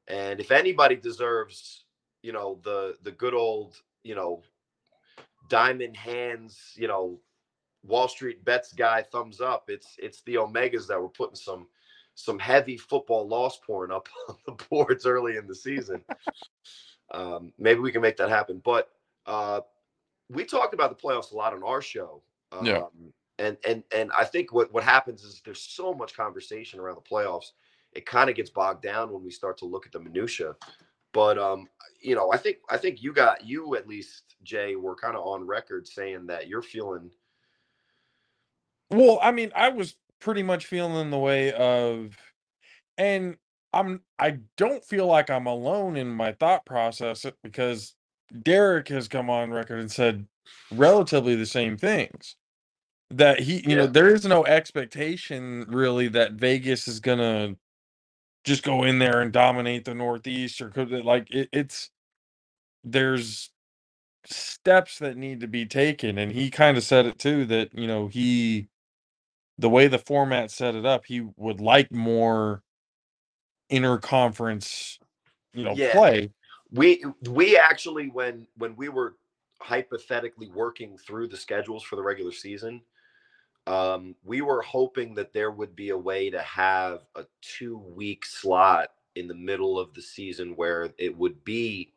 and 0.08 0.40
if 0.42 0.52
anybody 0.52 0.96
deserves, 0.98 1.86
you 2.24 2.34
know, 2.34 2.60
the 2.64 2.98
the 3.04 3.12
good 3.12 3.34
old, 3.34 3.82
you 4.04 4.16
know, 4.16 4.42
diamond 5.50 5.96
hands, 5.96 6.74
you 6.76 6.88
know, 6.90 7.20
Wall 7.90 8.08
Street 8.08 8.46
bets 8.46 8.72
guy 8.72 9.02
thumbs 9.02 9.42
up, 9.42 9.66
it's 9.68 9.96
it's 9.98 10.22
the 10.22 10.36
Omegas 10.36 10.88
that 10.88 11.02
were 11.02 11.10
putting 11.10 11.36
some 11.36 11.68
some 12.16 12.40
heavy 12.40 12.78
football 12.78 13.28
loss 13.28 13.60
porn 13.66 13.92
up 13.92 14.08
on 14.30 14.36
the 14.46 14.64
boards 14.70 15.06
early 15.06 15.38
in 15.38 15.48
the 15.48 15.56
season. 15.56 16.04
um, 17.12 17.54
maybe 17.58 17.80
we 17.80 17.92
can 17.92 18.02
make 18.02 18.18
that 18.18 18.30
happen. 18.30 18.62
But 18.64 18.90
uh, 19.26 19.62
we 20.30 20.46
talked 20.46 20.74
about 20.74 20.90
the 20.90 21.08
playoffs 21.08 21.32
a 21.32 21.36
lot 21.36 21.54
on 21.54 21.64
our 21.64 21.82
show. 21.82 22.22
Um, 22.52 22.66
Yeah. 22.66 22.84
And 23.38 23.58
and 23.66 23.84
and 23.96 24.12
I 24.18 24.26
think 24.26 24.52
what 24.52 24.74
what 24.74 24.84
happens 24.84 25.24
is 25.24 25.42
there's 25.46 25.62
so 25.62 25.94
much 25.94 26.14
conversation 26.14 26.80
around 26.80 26.96
the 26.96 27.10
playoffs. 27.10 27.52
It 27.94 28.06
kind 28.06 28.30
of 28.30 28.36
gets 28.36 28.50
bogged 28.50 28.84
down 28.84 29.12
when 29.12 29.24
we 29.24 29.32
start 29.32 29.58
to 29.60 29.66
look 29.66 29.86
at 29.86 29.94
the 29.94 30.00
minutia. 30.00 30.56
But 31.14 31.40
um, 31.40 31.68
you 32.02 32.16
know, 32.16 32.34
I 32.34 32.38
think 32.38 32.58
I 32.70 32.76
think 32.76 33.02
you 33.02 33.14
got 33.14 33.46
you 33.46 33.76
at 33.76 33.88
least 33.88 34.36
Jay 34.44 34.76
were 34.76 34.96
kind 34.96 35.16
of 35.16 35.26
on 35.26 35.48
record 35.48 35.88
saying 35.88 36.28
that 36.28 36.48
you're 36.48 36.62
feeling 36.62 37.10
Well, 38.92 39.20
I 39.22 39.32
mean, 39.32 39.52
I 39.56 39.70
was 39.70 39.96
pretty 40.22 40.44
much 40.44 40.66
feeling 40.66 40.96
in 40.96 41.12
the 41.12 41.18
way 41.20 41.52
of, 41.54 42.18
and 42.98 43.38
I'm 43.74 44.02
I 44.20 44.40
don't 44.58 44.86
feel 44.86 45.08
like 45.08 45.30
I'm 45.30 45.48
alone 45.48 45.98
in 45.98 46.10
my 46.10 46.34
thought 46.34 46.66
process 46.66 47.26
uh, 47.26 47.32
because 47.44 47.96
Derek 48.44 48.90
has 48.90 49.08
come 49.10 49.30
on 49.30 49.52
record 49.52 49.80
and 49.80 49.92
said 49.92 50.28
relatively 50.72 51.36
the 51.36 51.46
same 51.48 51.78
things. 51.78 52.36
That 53.12 53.42
he, 53.42 53.64
you 53.70 53.76
know, 53.78 53.88
there 53.88 54.14
is 54.14 54.26
no 54.26 54.46
expectation 54.46 55.66
really 55.70 56.10
that 56.10 56.34
Vegas 56.34 56.88
is 56.88 57.00
gonna 57.02 57.56
just 58.46 58.64
go 58.64 58.84
in 58.84 59.00
there 59.00 59.22
and 59.22 59.32
dominate 59.32 59.86
the 59.86 59.94
Northeast 59.96 60.62
or 60.62 60.70
could 60.70 60.92
it- 60.94 61.06
like 61.06 61.30
it, 61.32 61.50
it's 61.54 61.92
there's 62.84 63.52
steps 64.26 65.00
that 65.00 65.18
need 65.18 65.42
to 65.42 65.48
be 65.48 65.66
taken 65.66 66.18
and 66.18 66.32
he 66.34 66.50
kind 66.52 66.78
of 66.78 66.84
said 66.84 67.06
it 67.08 67.20
too 67.20 67.46
that 67.46 67.74
you 67.74 67.88
know 67.88 68.08
he 68.08 68.68
the 69.60 69.70
way 69.70 69.88
the 69.88 70.00
format 70.00 70.52
set 70.52 70.76
it 70.76 70.86
up 70.86 71.06
he 71.06 71.22
would 71.38 71.62
like 71.62 71.92
more 71.92 72.64
interconference 73.72 75.00
you 75.54 75.64
know 75.64 75.76
Yeah. 75.76 75.92
play 75.92 76.32
we 76.72 77.04
we 77.30 77.58
actually 77.58 78.10
when 78.10 78.48
when 78.58 78.76
we 78.76 78.90
were 78.90 79.16
hypothetically 79.62 80.50
working 80.50 80.98
through 80.98 81.28
the 81.28 81.38
schedules 81.38 81.84
for 81.84 81.96
the 81.98 82.04
regular 82.04 82.32
season 82.32 82.82
um 83.68 84.16
we 84.24 84.42
were 84.42 84.62
hoping 84.62 85.14
that 85.16 85.34
there 85.34 85.52
would 85.52 85.76
be 85.76 85.90
a 85.90 85.98
way 85.98 86.30
to 86.30 86.42
have 86.42 87.02
a 87.16 87.26
two 87.42 87.78
week 87.78 88.26
slot 88.26 88.90
in 89.16 89.28
the 89.28 89.36
middle 89.36 89.80
of 89.80 89.94
the 89.94 90.02
season 90.02 90.56
where 90.56 90.94
it 90.98 91.16
would 91.18 91.44
be, 91.44 91.94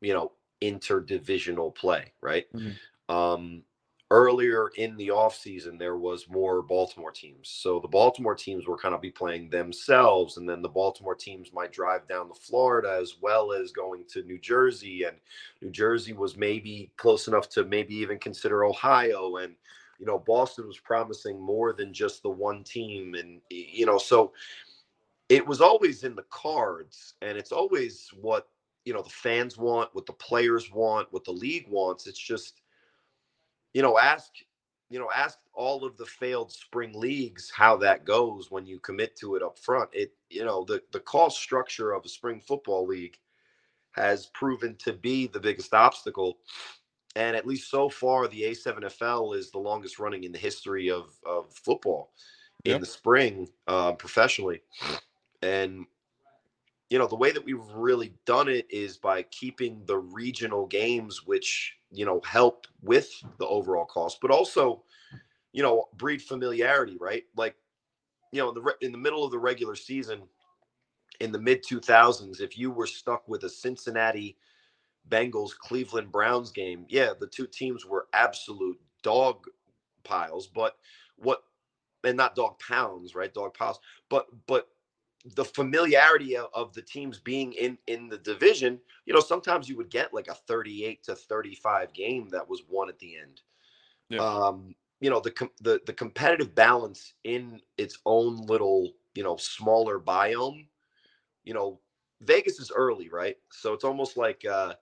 you 0.00 0.12
know, 0.12 0.32
interdivisional 0.62 1.74
play, 1.74 2.12
right? 2.20 2.46
Mhm. 2.54 2.80
Um, 3.08 3.64
earlier 4.12 4.68
in 4.76 4.94
the 4.98 5.08
offseason, 5.08 5.78
there 5.78 5.96
was 5.96 6.28
more 6.28 6.60
Baltimore 6.60 7.10
teams. 7.10 7.48
So 7.48 7.80
the 7.80 7.88
Baltimore 7.88 8.34
teams 8.34 8.66
were 8.66 8.76
kind 8.76 8.94
of 8.94 9.00
be 9.00 9.10
playing 9.10 9.48
themselves, 9.48 10.36
and 10.36 10.46
then 10.46 10.60
the 10.60 10.68
Baltimore 10.68 11.14
teams 11.14 11.50
might 11.54 11.72
drive 11.72 12.06
down 12.06 12.28
to 12.28 12.34
Florida 12.34 12.98
as 13.00 13.16
well 13.22 13.52
as 13.52 13.72
going 13.72 14.04
to 14.10 14.22
New 14.24 14.38
Jersey. 14.38 15.04
And 15.04 15.16
New 15.62 15.70
Jersey 15.70 16.12
was 16.12 16.36
maybe 16.36 16.92
close 16.98 17.26
enough 17.26 17.48
to 17.50 17.64
maybe 17.64 17.94
even 17.94 18.18
consider 18.18 18.64
Ohio. 18.64 19.36
And, 19.36 19.54
you 19.98 20.04
know, 20.04 20.18
Boston 20.18 20.66
was 20.66 20.78
promising 20.78 21.40
more 21.40 21.72
than 21.72 21.94
just 21.94 22.22
the 22.22 22.28
one 22.28 22.64
team. 22.64 23.14
And, 23.14 23.40
you 23.48 23.86
know, 23.86 23.96
so 23.96 24.34
it 25.30 25.46
was 25.46 25.62
always 25.62 26.04
in 26.04 26.14
the 26.14 26.26
cards, 26.28 27.14
and 27.22 27.38
it's 27.38 27.52
always 27.52 28.10
what, 28.20 28.48
you 28.84 28.92
know, 28.92 29.00
the 29.00 29.08
fans 29.08 29.56
want, 29.56 29.88
what 29.94 30.04
the 30.04 30.12
players 30.12 30.70
want, 30.70 31.08
what 31.12 31.24
the 31.24 31.32
league 31.32 31.66
wants. 31.68 32.06
It's 32.06 32.18
just, 32.18 32.61
you 33.74 33.82
know, 33.82 33.98
ask, 33.98 34.30
you 34.90 34.98
know, 34.98 35.10
ask 35.14 35.38
all 35.54 35.84
of 35.84 35.96
the 35.96 36.06
failed 36.06 36.52
spring 36.52 36.92
leagues 36.94 37.50
how 37.54 37.76
that 37.78 38.04
goes 38.04 38.50
when 38.50 38.66
you 38.66 38.78
commit 38.80 39.16
to 39.16 39.36
it 39.36 39.42
up 39.42 39.58
front. 39.58 39.90
It, 39.92 40.12
you 40.30 40.44
know, 40.44 40.64
the 40.64 40.82
the 40.92 41.00
cost 41.00 41.38
structure 41.40 41.92
of 41.92 42.04
a 42.04 42.08
spring 42.08 42.40
football 42.40 42.86
league 42.86 43.18
has 43.92 44.26
proven 44.26 44.76
to 44.76 44.92
be 44.92 45.26
the 45.26 45.40
biggest 45.40 45.74
obstacle. 45.74 46.38
And 47.14 47.36
at 47.36 47.46
least 47.46 47.70
so 47.70 47.90
far, 47.90 48.26
the 48.26 48.42
A7FL 48.42 49.36
is 49.36 49.50
the 49.50 49.58
longest 49.58 49.98
running 49.98 50.24
in 50.24 50.32
the 50.32 50.38
history 50.38 50.90
of, 50.90 51.14
of 51.26 51.52
football 51.52 52.12
in 52.64 52.72
Yep. 52.72 52.80
the 52.80 52.86
spring 52.86 53.48
uh, 53.66 53.92
professionally. 53.92 54.62
And, 55.42 55.86
you 56.92 56.98
know, 56.98 57.06
the 57.06 57.16
way 57.16 57.32
that 57.32 57.42
we've 57.42 57.64
really 57.74 58.12
done 58.26 58.48
it 58.48 58.66
is 58.68 58.98
by 58.98 59.22
keeping 59.22 59.80
the 59.86 59.96
regional 59.96 60.66
games, 60.66 61.26
which, 61.26 61.74
you 61.90 62.04
know, 62.04 62.20
help 62.22 62.66
with 62.82 63.10
the 63.38 63.46
overall 63.46 63.86
cost, 63.86 64.18
but 64.20 64.30
also, 64.30 64.82
you 65.54 65.62
know, 65.62 65.86
breed 65.96 66.20
familiarity, 66.20 66.98
right? 67.00 67.22
Like, 67.34 67.56
you 68.30 68.42
know, 68.42 68.50
in 68.50 68.54
the, 68.54 68.60
re- 68.60 68.74
in 68.82 68.92
the 68.92 68.98
middle 68.98 69.24
of 69.24 69.30
the 69.30 69.38
regular 69.38 69.74
season, 69.74 70.20
in 71.20 71.32
the 71.32 71.38
mid 71.38 71.64
2000s, 71.64 72.42
if 72.42 72.58
you 72.58 72.70
were 72.70 72.86
stuck 72.86 73.26
with 73.26 73.44
a 73.44 73.48
Cincinnati 73.48 74.36
Bengals 75.08 75.56
Cleveland 75.56 76.12
Browns 76.12 76.50
game, 76.52 76.84
yeah, 76.90 77.14
the 77.18 77.26
two 77.26 77.46
teams 77.46 77.86
were 77.86 78.06
absolute 78.12 78.78
dog 79.02 79.46
piles, 80.04 80.46
but 80.46 80.76
what 81.16 81.42
and 82.04 82.18
not 82.18 82.36
dog 82.36 82.58
pounds, 82.58 83.14
right? 83.14 83.32
Dog 83.32 83.54
piles, 83.54 83.80
but 84.10 84.26
but 84.46 84.68
the 85.24 85.44
familiarity 85.44 86.36
of, 86.36 86.48
of 86.52 86.74
the 86.74 86.82
teams 86.82 87.18
being 87.18 87.52
in 87.52 87.78
in 87.86 88.08
the 88.08 88.18
division, 88.18 88.80
you 89.06 89.14
know, 89.14 89.20
sometimes 89.20 89.68
you 89.68 89.76
would 89.76 89.90
get 89.90 90.12
like 90.12 90.28
a 90.28 90.34
38 90.34 91.04
to 91.04 91.14
35 91.14 91.92
game 91.92 92.28
that 92.30 92.48
was 92.48 92.62
won 92.68 92.88
at 92.88 92.98
the 92.98 93.16
end. 93.16 93.40
Yeah. 94.08 94.20
Um, 94.20 94.74
you 95.00 95.10
know, 95.10 95.20
the 95.20 95.32
the 95.60 95.80
the 95.86 95.92
competitive 95.92 96.54
balance 96.54 97.14
in 97.24 97.60
its 97.78 97.98
own 98.04 98.46
little, 98.46 98.92
you 99.14 99.22
know, 99.22 99.36
smaller 99.36 100.00
biome, 100.00 100.66
you 101.44 101.54
know, 101.54 101.80
Vegas 102.20 102.58
is 102.58 102.72
early, 102.74 103.08
right? 103.08 103.36
So 103.50 103.72
it's 103.72 103.84
almost 103.84 104.16
like 104.16 104.44
uh 104.44 104.74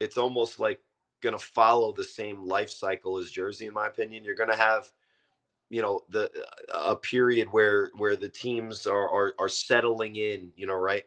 it's 0.00 0.18
almost 0.18 0.58
like 0.58 0.80
going 1.22 1.38
to 1.38 1.44
follow 1.44 1.92
the 1.92 2.04
same 2.04 2.44
life 2.44 2.70
cycle 2.70 3.16
as 3.18 3.30
Jersey 3.30 3.66
in 3.66 3.74
my 3.74 3.86
opinion. 3.86 4.24
You're 4.24 4.34
going 4.34 4.50
to 4.50 4.56
have 4.56 4.90
you 5.72 5.80
know 5.80 6.02
the 6.10 6.30
a 6.74 6.94
period 6.94 7.48
where 7.50 7.90
where 7.96 8.14
the 8.14 8.28
teams 8.28 8.86
are 8.86 9.08
are, 9.08 9.34
are 9.38 9.48
settling 9.48 10.16
in, 10.16 10.52
you 10.54 10.66
know, 10.66 10.74
right? 10.74 11.04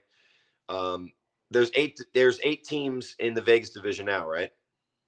Um 0.70 1.11
there's 1.51 1.70
eight 1.76 1.99
there's 2.16 2.39
eight 2.43 2.63
teams 2.63 3.16
in 3.20 3.36
the 3.36 3.41
Vegas 3.41 3.70
division 3.70 4.07
now, 4.07 4.28
right? 4.28 4.51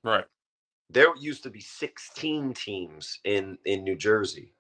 Right. 0.04 0.26
there 0.92 1.14
used 1.20 1.44
to 1.44 1.50
be 1.50 1.60
16 1.60 2.54
teams 2.54 3.20
in 3.26 3.58
in 3.66 3.84
New 3.84 3.96
Jersey. 3.96 4.54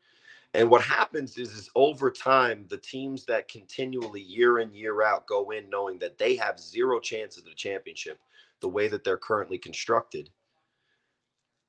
And 0.56 0.70
what 0.72 0.82
happens 0.82 1.38
is, 1.38 1.52
is 1.52 1.70
over 1.76 2.10
time, 2.10 2.66
the 2.70 2.78
teams 2.78 3.26
that 3.26 3.48
continually 3.50 4.22
year 4.22 4.60
in, 4.60 4.74
year 4.74 5.04
out 5.04 5.28
go 5.28 5.52
in 5.52 5.70
knowing 5.70 6.00
that 6.00 6.18
they 6.18 6.36
have 6.38 6.60
zero 6.60 7.00
chances 7.00 7.46
of 7.46 7.52
a 7.52 7.56
championship, 7.56 8.20
the 8.62 8.70
way 8.70 8.88
that 8.88 9.04
they're 9.04 9.18
currently 9.18 9.60
constructed, 9.60 10.32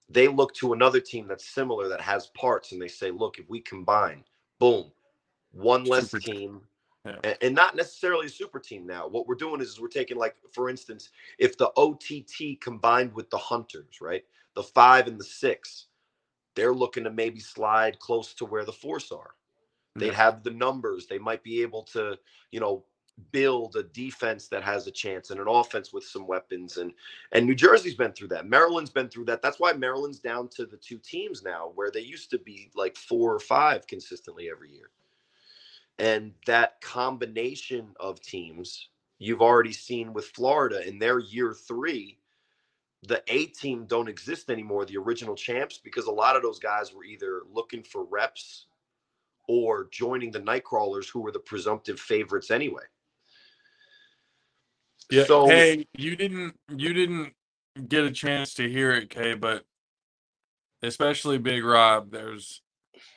they 0.09 0.29
look 0.29 0.55
to 0.55 0.73
another 0.73 1.01
team 1.01 1.27
that's 1.29 1.45
similar 1.45 1.89
that 1.89 2.01
has 2.01 2.29
parts 2.29 2.73
and 2.73 2.81
they 2.81 2.89
say, 2.89 3.11
look, 3.11 3.39
if 3.39 3.49
we 3.49 3.61
combine, 3.61 4.25
boom, 4.59 4.91
one 5.53 5.85
less 5.85 6.11
Super 6.11 6.21
team. 6.25 6.61
Yeah. 7.05 7.35
and 7.41 7.55
not 7.55 7.75
necessarily 7.75 8.27
a 8.27 8.31
super 8.31 8.59
team 8.59 8.87
now. 8.87 9.09
What 9.09 9.27
we're 9.27 9.35
doing 9.35 9.61
is 9.61 9.81
we're 9.81 9.89
taking, 9.89 10.19
like, 10.19 10.37
for 10.53 10.69
instance, 10.69 11.11
if 11.39 11.57
the 11.57 11.71
OTT 11.77 12.61
combined 12.61 13.15
with 13.15 13.31
the 13.31 13.39
Hunters, 13.39 14.01
right? 14.01 14.25
The 14.55 14.63
five 14.63 15.07
and 15.07 15.19
the 15.19 15.25
six, 15.25 15.87
they're 16.55 16.75
looking 16.75 17.05
to 17.05 17.11
maybe 17.11 17.41
slide 17.41 17.99
close 17.99 18.35
to 18.35 18.45
where 18.45 18.65
the 18.65 18.73
force 18.73 19.11
are. 19.11 19.31
They'd 19.97 20.15
have 20.15 20.43
the 20.45 20.51
numbers. 20.51 21.07
They 21.07 21.19
might 21.19 21.43
be 21.43 21.63
able 21.63 21.83
to, 21.85 22.19
you 22.51 22.61
know, 22.61 22.85
build 23.33 23.77
a 23.77 23.83
defense 23.85 24.49
that 24.49 24.63
has 24.63 24.87
a 24.87 24.91
chance 24.91 25.31
and 25.31 25.41
an 25.41 25.49
offense 25.49 25.93
with 25.93 26.05
some 26.05 26.27
weapons. 26.27 26.77
And 26.77 26.93
and 27.33 27.47
New 27.47 27.55
Jersey's 27.55 27.95
been 27.95 28.13
through 28.13 28.29
that. 28.29 28.49
Maryland's 28.49 28.91
been 28.91 29.09
through 29.09 29.27
that. 29.27 29.43
That's 29.43 29.61
why 29.61 29.73
Maryland's 29.73 30.21
down 30.21 30.49
to 30.51 30.67
the 30.67 30.77
two 30.77 30.99
teams 30.99 31.43
now, 31.43 31.73
where 31.75 31.91
they 31.91 32.01
used 32.01 32.31
to 32.31 32.39
be 32.39 32.71
like 32.75 32.97
four 32.97 33.35
or 33.35 33.41
five 33.41 33.87
consistently 33.87 34.49
every 34.51 34.73
year. 34.73 34.91
And 35.99 36.33
that 36.47 36.81
combination 36.81 37.89
of 37.99 38.21
teams 38.21 38.89
you've 39.19 39.43
already 39.43 39.73
seen 39.73 40.13
with 40.13 40.27
Florida 40.27 40.87
in 40.87 40.99
their 40.99 41.19
year 41.19 41.55
three. 41.55 42.19
The 43.07 43.23
A 43.29 43.47
team 43.47 43.87
don't 43.87 44.09
exist 44.09 44.51
anymore, 44.51 44.85
the 44.85 44.97
original 44.97 45.37
champs, 45.37 45.79
because 45.79 46.07
a 46.07 46.13
lot 46.13 46.37
of 46.37 46.43
those 46.43 46.59
guys 46.59 46.93
were 46.93 47.05
either 47.05 47.43
looking 47.53 47.83
for 47.83 48.05
reps 48.05 48.67
or 49.49 49.89
joining 49.91 50.31
the 50.31 50.41
Nightcrawlers, 50.41 51.09
who 51.11 51.21
were 51.21 51.33
the 51.33 51.39
presumptive 51.39 52.01
favorites 52.01 52.51
anyway. 52.51 52.83
Yeah. 55.11 55.27
So 55.27 55.47
hey, 55.47 55.87
you 55.97 56.17
didn't 56.17 56.55
you 56.75 56.93
didn't 56.93 57.35
get 57.89 58.05
a 58.05 58.11
chance 58.13 58.55
to 58.55 58.69
hear 58.69 58.93
it, 58.93 59.11
Kay, 59.11 59.35
but 59.35 59.65
especially 60.83 61.39
Big 61.39 61.65
Rob, 61.65 62.11
there's 62.11 62.63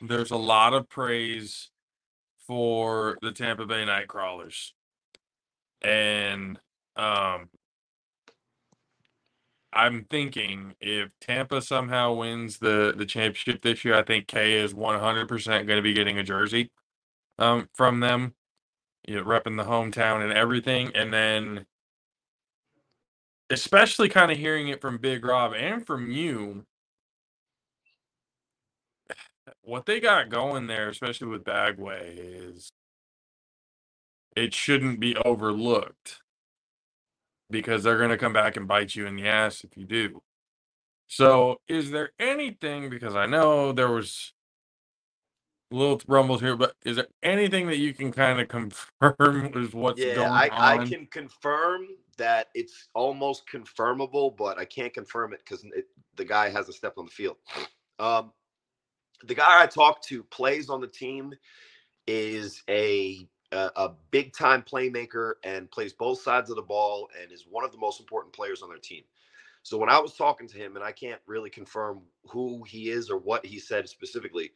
there's 0.00 0.30
a 0.32 0.36
lot 0.36 0.74
of 0.74 0.88
praise 0.88 1.70
for 2.46 3.18
the 3.22 3.32
Tampa 3.32 3.66
Bay 3.66 3.84
Nightcrawlers. 3.86 4.72
And 5.82 6.58
um 6.96 7.50
I'm 9.72 10.04
thinking 10.10 10.74
if 10.80 11.10
Tampa 11.20 11.62
somehow 11.62 12.14
wins 12.14 12.58
the 12.58 12.94
the 12.96 13.06
championship 13.06 13.62
this 13.62 13.84
year, 13.84 13.94
I 13.96 14.02
think 14.02 14.28
Kay 14.28 14.54
is 14.54 14.74
100% 14.74 15.46
going 15.46 15.66
to 15.68 15.82
be 15.82 15.94
getting 15.94 16.18
a 16.18 16.24
jersey 16.24 16.70
um 17.38 17.68
from 17.74 18.00
them. 18.00 18.34
You 19.08 19.16
know, 19.16 19.24
repping 19.24 19.56
the 19.56 19.64
hometown 19.64 20.22
and 20.22 20.32
everything 20.32 20.92
and 20.94 21.12
then 21.12 21.66
especially 23.52 24.08
kind 24.08 24.32
of 24.32 24.38
hearing 24.38 24.68
it 24.68 24.80
from 24.80 24.96
Big 24.96 25.24
Rob 25.24 25.52
and 25.54 25.86
from 25.86 26.10
you, 26.10 26.64
what 29.62 29.84
they 29.84 30.00
got 30.00 30.30
going 30.30 30.66
there, 30.66 30.88
especially 30.88 31.28
with 31.28 31.44
Bagway, 31.44 32.14
is 32.16 32.72
it 34.34 34.54
shouldn't 34.54 35.00
be 35.00 35.14
overlooked 35.16 36.20
because 37.50 37.82
they're 37.82 37.98
going 37.98 38.10
to 38.10 38.16
come 38.16 38.32
back 38.32 38.56
and 38.56 38.66
bite 38.66 38.94
you 38.94 39.06
in 39.06 39.16
the 39.16 39.28
ass 39.28 39.62
if 39.62 39.76
you 39.76 39.84
do. 39.84 40.22
So, 41.08 41.60
is 41.68 41.90
there 41.90 42.12
anything 42.18 42.88
because 42.88 43.14
I 43.14 43.26
know 43.26 43.72
there 43.72 43.90
was 43.90 44.32
little 45.70 46.00
rumbles 46.06 46.40
here, 46.40 46.56
but 46.56 46.74
is 46.86 46.96
there 46.96 47.08
anything 47.22 47.66
that 47.66 47.76
you 47.76 47.92
can 47.92 48.12
kind 48.12 48.40
of 48.40 48.48
confirm 49.00 49.52
is 49.54 49.74
what's 49.74 50.00
yeah, 50.00 50.14
going 50.14 50.30
I, 50.30 50.48
I 50.52 50.86
can 50.86 51.06
confirm 51.06 51.88
that 52.18 52.48
it's 52.54 52.88
almost 52.94 53.44
confirmable, 53.48 54.36
but 54.36 54.58
I 54.58 54.64
can't 54.64 54.92
confirm 54.92 55.32
it 55.32 55.40
because 55.44 55.64
the 56.16 56.24
guy 56.24 56.48
has 56.48 56.68
a 56.68 56.72
step 56.72 56.94
on 56.98 57.06
the 57.06 57.10
field. 57.10 57.36
Um, 57.98 58.32
the 59.24 59.34
guy 59.34 59.62
I 59.62 59.66
talked 59.66 60.06
to 60.08 60.22
plays 60.24 60.68
on 60.68 60.80
the 60.80 60.86
team, 60.86 61.34
is 62.06 62.62
a 62.68 63.28
a, 63.52 63.90
big 64.10 64.32
time 64.34 64.62
playmaker 64.62 65.34
and 65.44 65.70
plays 65.70 65.92
both 65.92 66.22
sides 66.22 66.48
of 66.48 66.56
the 66.56 66.62
ball 66.62 67.08
and 67.20 67.30
is 67.30 67.44
one 67.50 67.66
of 67.66 67.70
the 67.70 67.76
most 67.76 68.00
important 68.00 68.34
players 68.34 68.62
on 68.62 68.70
their 68.70 68.78
team. 68.78 69.02
So 69.62 69.76
when 69.76 69.90
I 69.90 69.98
was 69.98 70.14
talking 70.14 70.48
to 70.48 70.56
him, 70.56 70.74
and 70.74 70.82
I 70.82 70.90
can't 70.90 71.20
really 71.26 71.50
confirm 71.50 72.00
who 72.30 72.64
he 72.64 72.88
is 72.88 73.10
or 73.10 73.18
what 73.18 73.44
he 73.44 73.58
said 73.58 73.90
specifically, 73.90 74.52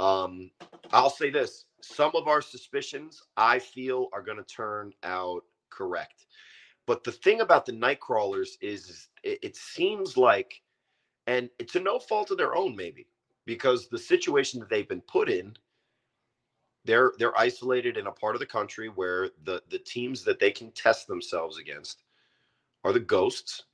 um, 0.00 0.50
I'll 0.90 1.10
say 1.10 1.28
this: 1.28 1.66
some 1.82 2.12
of 2.14 2.28
our 2.28 2.40
suspicions, 2.40 3.22
I 3.36 3.58
feel, 3.58 4.08
are 4.14 4.22
going 4.22 4.38
to 4.38 4.44
turn 4.44 4.94
out 5.02 5.44
correct. 5.68 6.24
But 6.90 7.04
the 7.04 7.12
thing 7.12 7.40
about 7.40 7.66
the 7.66 7.72
Nightcrawlers 7.72 8.56
is, 8.60 9.10
it, 9.22 9.38
it 9.42 9.56
seems 9.56 10.16
like, 10.16 10.60
and 11.28 11.48
it's 11.60 11.76
a 11.76 11.80
no 11.80 12.00
fault 12.00 12.32
of 12.32 12.36
their 12.36 12.56
own, 12.56 12.74
maybe, 12.74 13.06
because 13.46 13.86
the 13.86 13.96
situation 13.96 14.58
that 14.58 14.68
they've 14.68 14.88
been 14.88 15.00
put 15.02 15.30
in, 15.30 15.54
they're 16.84 17.12
they're 17.16 17.38
isolated 17.38 17.96
in 17.96 18.08
a 18.08 18.10
part 18.10 18.34
of 18.34 18.40
the 18.40 18.46
country 18.46 18.88
where 18.88 19.30
the 19.44 19.62
the 19.70 19.78
teams 19.78 20.24
that 20.24 20.40
they 20.40 20.50
can 20.50 20.72
test 20.72 21.06
themselves 21.06 21.58
against 21.58 22.02
are 22.82 22.92
the 22.92 22.98
Ghosts 22.98 23.66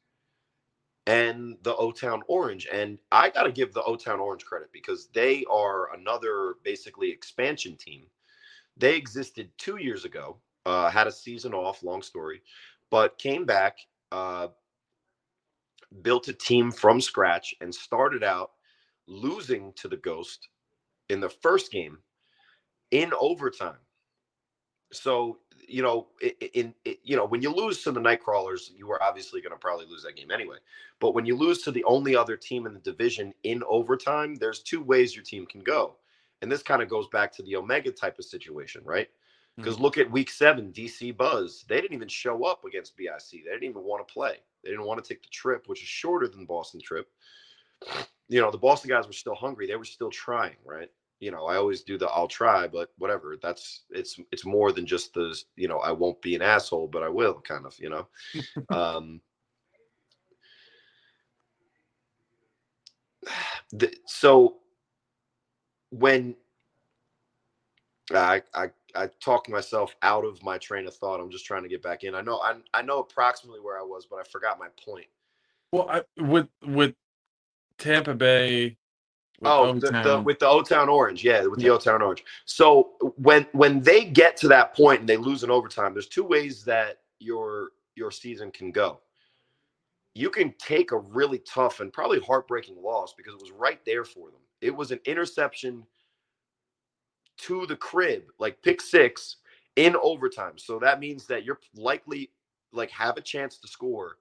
and 1.07 1.57
the 1.63 1.75
O 1.77 1.93
Town 1.93 2.23
Orange. 2.29 2.69
And 2.71 2.99
I 3.11 3.31
got 3.31 3.45
to 3.45 3.51
give 3.51 3.73
the 3.73 3.85
O 3.85 3.97
Town 3.97 4.21
Orange 4.21 4.45
credit 4.45 4.69
because 4.75 5.09
they 5.15 5.43
are 5.51 5.95
another 5.95 6.57
basically 6.65 7.11
expansion 7.11 7.79
team. 7.79 8.09
They 8.77 8.95
existed 8.95 9.53
two 9.57 9.79
years 9.79 10.05
ago, 10.05 10.37
uh, 10.67 10.91
had 10.91 11.07
a 11.07 11.13
season 11.13 11.55
off, 11.55 11.83
long 11.83 12.03
story, 12.03 12.43
but 12.91 13.19
came 13.19 13.45
back, 13.45 13.79
uh, 14.13 14.49
built 16.03 16.29
a 16.29 16.33
team 16.33 16.71
from 16.71 17.01
scratch, 17.01 17.55
and 17.61 17.75
started 17.75 18.23
out 18.23 18.53
losing 19.07 19.73
to 19.75 19.89
the 19.89 19.97
Ghost 19.97 20.49
in 21.09 21.21
the 21.21 21.29
first 21.29 21.71
game 21.71 21.99
in 22.91 23.13
overtime. 23.21 23.79
So 24.93 25.39
you 25.69 25.83
know, 25.83 26.07
in, 26.21 26.75
in, 26.85 26.95
you 27.03 27.17
know 27.17 27.27
when 27.27 27.43
you 27.43 27.53
lose 27.53 27.83
to 27.83 27.93
the 27.93 28.01
Nightcrawlers, 28.01 28.71
you 28.77 28.91
are 28.91 29.03
obviously 29.03 29.41
going 29.41 29.53
to 29.53 29.59
probably 29.59 29.87
lose 29.87 30.03
that 30.05 30.17
game 30.17 30.31
anyway. 30.31 30.59
But 31.01 31.15
when 31.15 31.27
you 31.27 31.37
lose 31.37 31.63
to 31.63 31.73
the 31.73 31.85
only 31.85 32.15
other 32.17 32.37
team 32.37 32.67
in 32.67 32.75
the 32.75 32.81
division 32.81 33.35
in 33.43 33.63
overtime, 33.69 34.37
there's 34.37 34.63
two 34.63 34.83
ways 34.83 35.15
your 35.15 35.25
team 35.25 35.47
can 35.47 35.63
go, 35.63 35.97
and 36.41 36.51
this 36.51 36.63
kind 36.63 36.83
of 36.83 36.89
goes 36.89 37.09
back 37.09 37.33
to 37.33 37.43
the 37.43 37.57
Omega 37.57 37.91
type 37.91 38.19
of 38.19 38.25
situation, 38.25 38.83
right? 38.85 39.09
Because 39.57 39.75
Mm-hmm. 39.75 39.83
look 39.83 39.99
at 39.99 40.11
Week 40.11 40.31
Seven, 40.31 40.73
DC 40.73 41.17
Buzz. 41.17 41.65
They 41.69 41.81
didn't 41.81 41.95
even 41.95 42.09
show 42.09 42.45
up 42.45 42.65
against 42.65 42.97
BIC. 42.97 43.31
They 43.31 43.51
didn't 43.51 43.65
even 43.65 43.83
want 43.83 44.07
to 44.07 44.13
play. 44.13 44.37
They 44.63 44.71
didn't 44.71 44.85
want 44.85 45.03
to 45.03 45.09
take 45.09 45.23
the 45.23 45.29
trip, 45.31 45.65
which 45.67 45.83
is 45.83 45.89
shorter 45.89 46.29
than 46.29 46.41
the 46.41 46.47
Boston 46.47 46.81
trip. 46.81 47.09
You 48.29 48.41
know, 48.41 48.51
the 48.51 48.59
Boston 48.59 48.91
guys 48.91 49.07
were 49.07 49.13
still 49.13 49.35
hungry. 49.35 49.67
They 49.67 49.77
were 49.77 49.85
still 49.85 50.11
trying, 50.11 50.57
right? 50.65 50.91
you 51.21 51.31
know, 51.31 51.47
I 51.47 51.57
always 51.57 51.83
do 51.83 51.97
the 51.97 52.09
I'll 52.09 52.29
try, 52.29 52.67
but 52.67 52.91
whatever. 52.99 53.37
That's 53.41 53.85
it's 53.91 54.21
it's 54.33 54.45
more 54.45 54.73
than 54.73 54.87
just 54.87 55.15
the 55.15 55.35
you 55.57 55.69
know 55.69 55.79
I 55.79 55.93
won't 55.93 56.21
be 56.21 56.35
an 56.35 56.43
asshole, 56.43 56.89
but 56.89 57.03
I 57.03 57.09
will 57.09 57.41
kind 57.41 57.65
of 57.65 57.75
you 57.79 57.89
know. 57.91 58.07
um, 58.77 59.21
the, 63.73 63.95
so 64.07 64.57
when 65.91 66.37
I 68.13 68.43
I 68.55 68.71
I 68.97 69.11
talked 69.21 69.49
myself 69.49 69.95
out 70.03 70.25
of 70.25 70.43
my 70.43 70.59
train 70.59 70.87
of 70.87 70.95
thought, 70.95 71.21
I'm 71.21 71.31
just 71.31 71.47
trying 71.47 71.63
to 71.63 71.69
get 71.69 71.83
back 71.83 72.05
in. 72.05 72.15
I 72.15 72.23
know 72.23 72.39
I 72.39 72.57
I 72.75 72.83
know 72.83 73.01
approximately 73.01 73.61
where 73.61 73.79
I 73.79 73.83
was, 73.83 74.07
but 74.11 74.19
I 74.19 74.23
forgot 74.25 74.59
my 74.59 74.69
point. 74.85 75.07
Well, 75.73 75.89
I, 75.91 76.03
with 76.21 76.49
with 76.65 76.95
Tampa 77.79 78.15
Bay. 78.15 78.77
with 79.41 79.53
Oh, 79.53 79.75
the, 79.75 79.91
the, 79.91 80.23
with 80.25 80.39
the 80.39 80.49
O 80.49 80.63
Town 80.63 80.89
Orange, 80.89 81.25
yeah, 81.25 81.45
with 81.47 81.59
the 81.61 81.67
Yeah. 81.67 81.73
O 81.73 81.79
Town 81.79 82.03
Orange. 82.03 82.25
So 82.47 82.93
when 83.17 83.47
when 83.53 83.81
they 83.81 84.05
get 84.05 84.37
to 84.39 84.49
that 84.49 84.75
point 84.75 85.01
and 85.01 85.09
they 85.09 85.17
lose 85.19 85.45
in 85.45 85.51
overtime, 85.51 85.93
there's 85.95 86.09
two 86.09 86.25
ways 86.25 86.65
that 86.65 87.01
your 87.19 87.71
your 87.95 88.11
season 88.11 88.51
can 88.51 88.73
go. 88.73 89.01
You 90.15 90.31
can 90.31 90.55
take 90.59 90.93
a 90.93 90.99
really 90.99 91.41
tough 91.41 91.81
and 91.81 91.93
probably 91.93 92.21
heartbreaking 92.21 92.83
loss 92.83 93.13
because 93.15 93.35
it 93.35 93.41
was 93.41 93.53
right 93.53 93.85
there 93.85 94.05
for 94.05 94.31
them. 94.31 94.41
It 94.63 94.75
was 94.75 94.91
an 94.91 95.01
interception 95.05 95.87
to 97.39 97.67
the 97.67 97.77
crib, 97.77 98.25
like 98.39 98.63
pick 98.63 98.81
six 98.81 99.37
in 99.77 99.97
overtime. 100.03 100.57
So 100.57 100.79
that 100.79 101.01
means 101.01 101.27
that 101.27 101.45
you're 101.45 101.61
likely 101.75 102.31
like 102.73 102.91
have 102.91 103.17
a 103.17 103.23
chance 103.23 103.59
to 103.59 103.69
score 103.69 104.19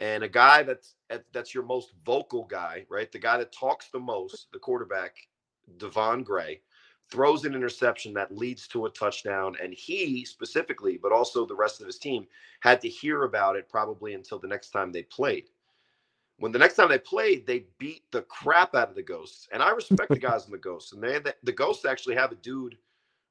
and 0.00 0.22
a 0.22 0.28
guy 0.28 0.62
that's 0.62 0.94
that's 1.32 1.54
your 1.54 1.64
most 1.64 1.92
vocal 2.04 2.44
guy, 2.44 2.84
right? 2.88 3.10
The 3.10 3.18
guy 3.18 3.38
that 3.38 3.52
talks 3.52 3.88
the 3.88 3.98
most, 3.98 4.48
the 4.52 4.58
quarterback, 4.58 5.16
Devon 5.78 6.22
Gray, 6.22 6.60
throws 7.10 7.44
an 7.44 7.54
interception 7.54 8.12
that 8.14 8.36
leads 8.36 8.68
to 8.68 8.86
a 8.86 8.90
touchdown, 8.90 9.56
and 9.62 9.72
he 9.72 10.24
specifically, 10.24 10.98
but 11.00 11.12
also 11.12 11.46
the 11.46 11.54
rest 11.54 11.80
of 11.80 11.86
his 11.86 11.98
team, 11.98 12.26
had 12.60 12.80
to 12.82 12.88
hear 12.88 13.22
about 13.22 13.56
it 13.56 13.68
probably 13.68 14.14
until 14.14 14.38
the 14.38 14.48
next 14.48 14.70
time 14.70 14.92
they 14.92 15.04
played. 15.04 15.48
When 16.38 16.52
the 16.52 16.58
next 16.58 16.74
time 16.76 16.88
they 16.90 16.98
played, 16.98 17.46
they 17.46 17.66
beat 17.78 18.04
the 18.12 18.22
crap 18.22 18.74
out 18.74 18.90
of 18.90 18.94
the 18.96 19.02
Ghosts, 19.02 19.48
and 19.52 19.62
I 19.62 19.70
respect 19.70 20.12
the 20.12 20.20
guys 20.20 20.44
in 20.46 20.52
the 20.52 20.58
Ghosts, 20.58 20.92
and 20.92 21.02
they 21.02 21.18
the 21.44 21.52
Ghosts 21.52 21.84
actually 21.86 22.16
have 22.16 22.32
a 22.32 22.36
dude, 22.36 22.76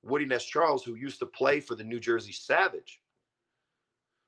Woody 0.04 0.26
Ness 0.26 0.46
Charles, 0.46 0.84
who 0.84 0.96
used 0.96 1.20
to 1.20 1.26
play 1.28 1.60
for 1.60 1.76
the 1.76 1.84
New 1.84 2.00
Jersey 2.00 2.34
Savage. 2.34 3.02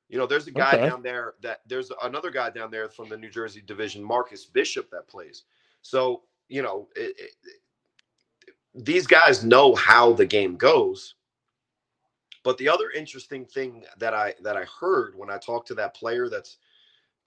You 0.10 0.18
know, 0.18 0.28
there's 0.28 0.48
a 0.48 0.52
guy 0.52 0.78
Okay. 0.78 0.78
down 0.78 1.02
there 1.04 1.36
that 1.42 1.62
there's 1.68 1.92
another 2.04 2.32
guy 2.32 2.50
down 2.50 2.72
there 2.72 2.90
from 2.90 3.10
the 3.10 3.18
New 3.18 3.30
Jersey 3.30 3.62
division, 3.66 4.04
Marcus 4.04 4.46
Bishop, 4.46 4.90
that 4.92 5.08
plays. 5.10 5.44
So, 5.82 6.24
you 6.50 6.62
know, 6.62 6.88
it, 6.96 7.16
it, 7.20 7.32
these 8.76 9.08
guys 9.08 9.44
know 9.44 9.76
how 9.76 10.14
the 10.14 10.26
game 10.26 10.56
goes. 10.58 11.16
But 12.44 12.58
the 12.58 12.70
other 12.70 12.92
interesting 12.92 13.46
thing 13.46 13.86
that 14.00 14.14
I 14.14 14.36
that 14.44 14.58
I 14.58 14.66
heard 14.80 15.16
when 15.16 15.30
I 15.30 15.38
talked 15.38 15.68
to 15.70 15.76
that 15.76 15.96
player 15.96 16.30
that's 16.30 16.58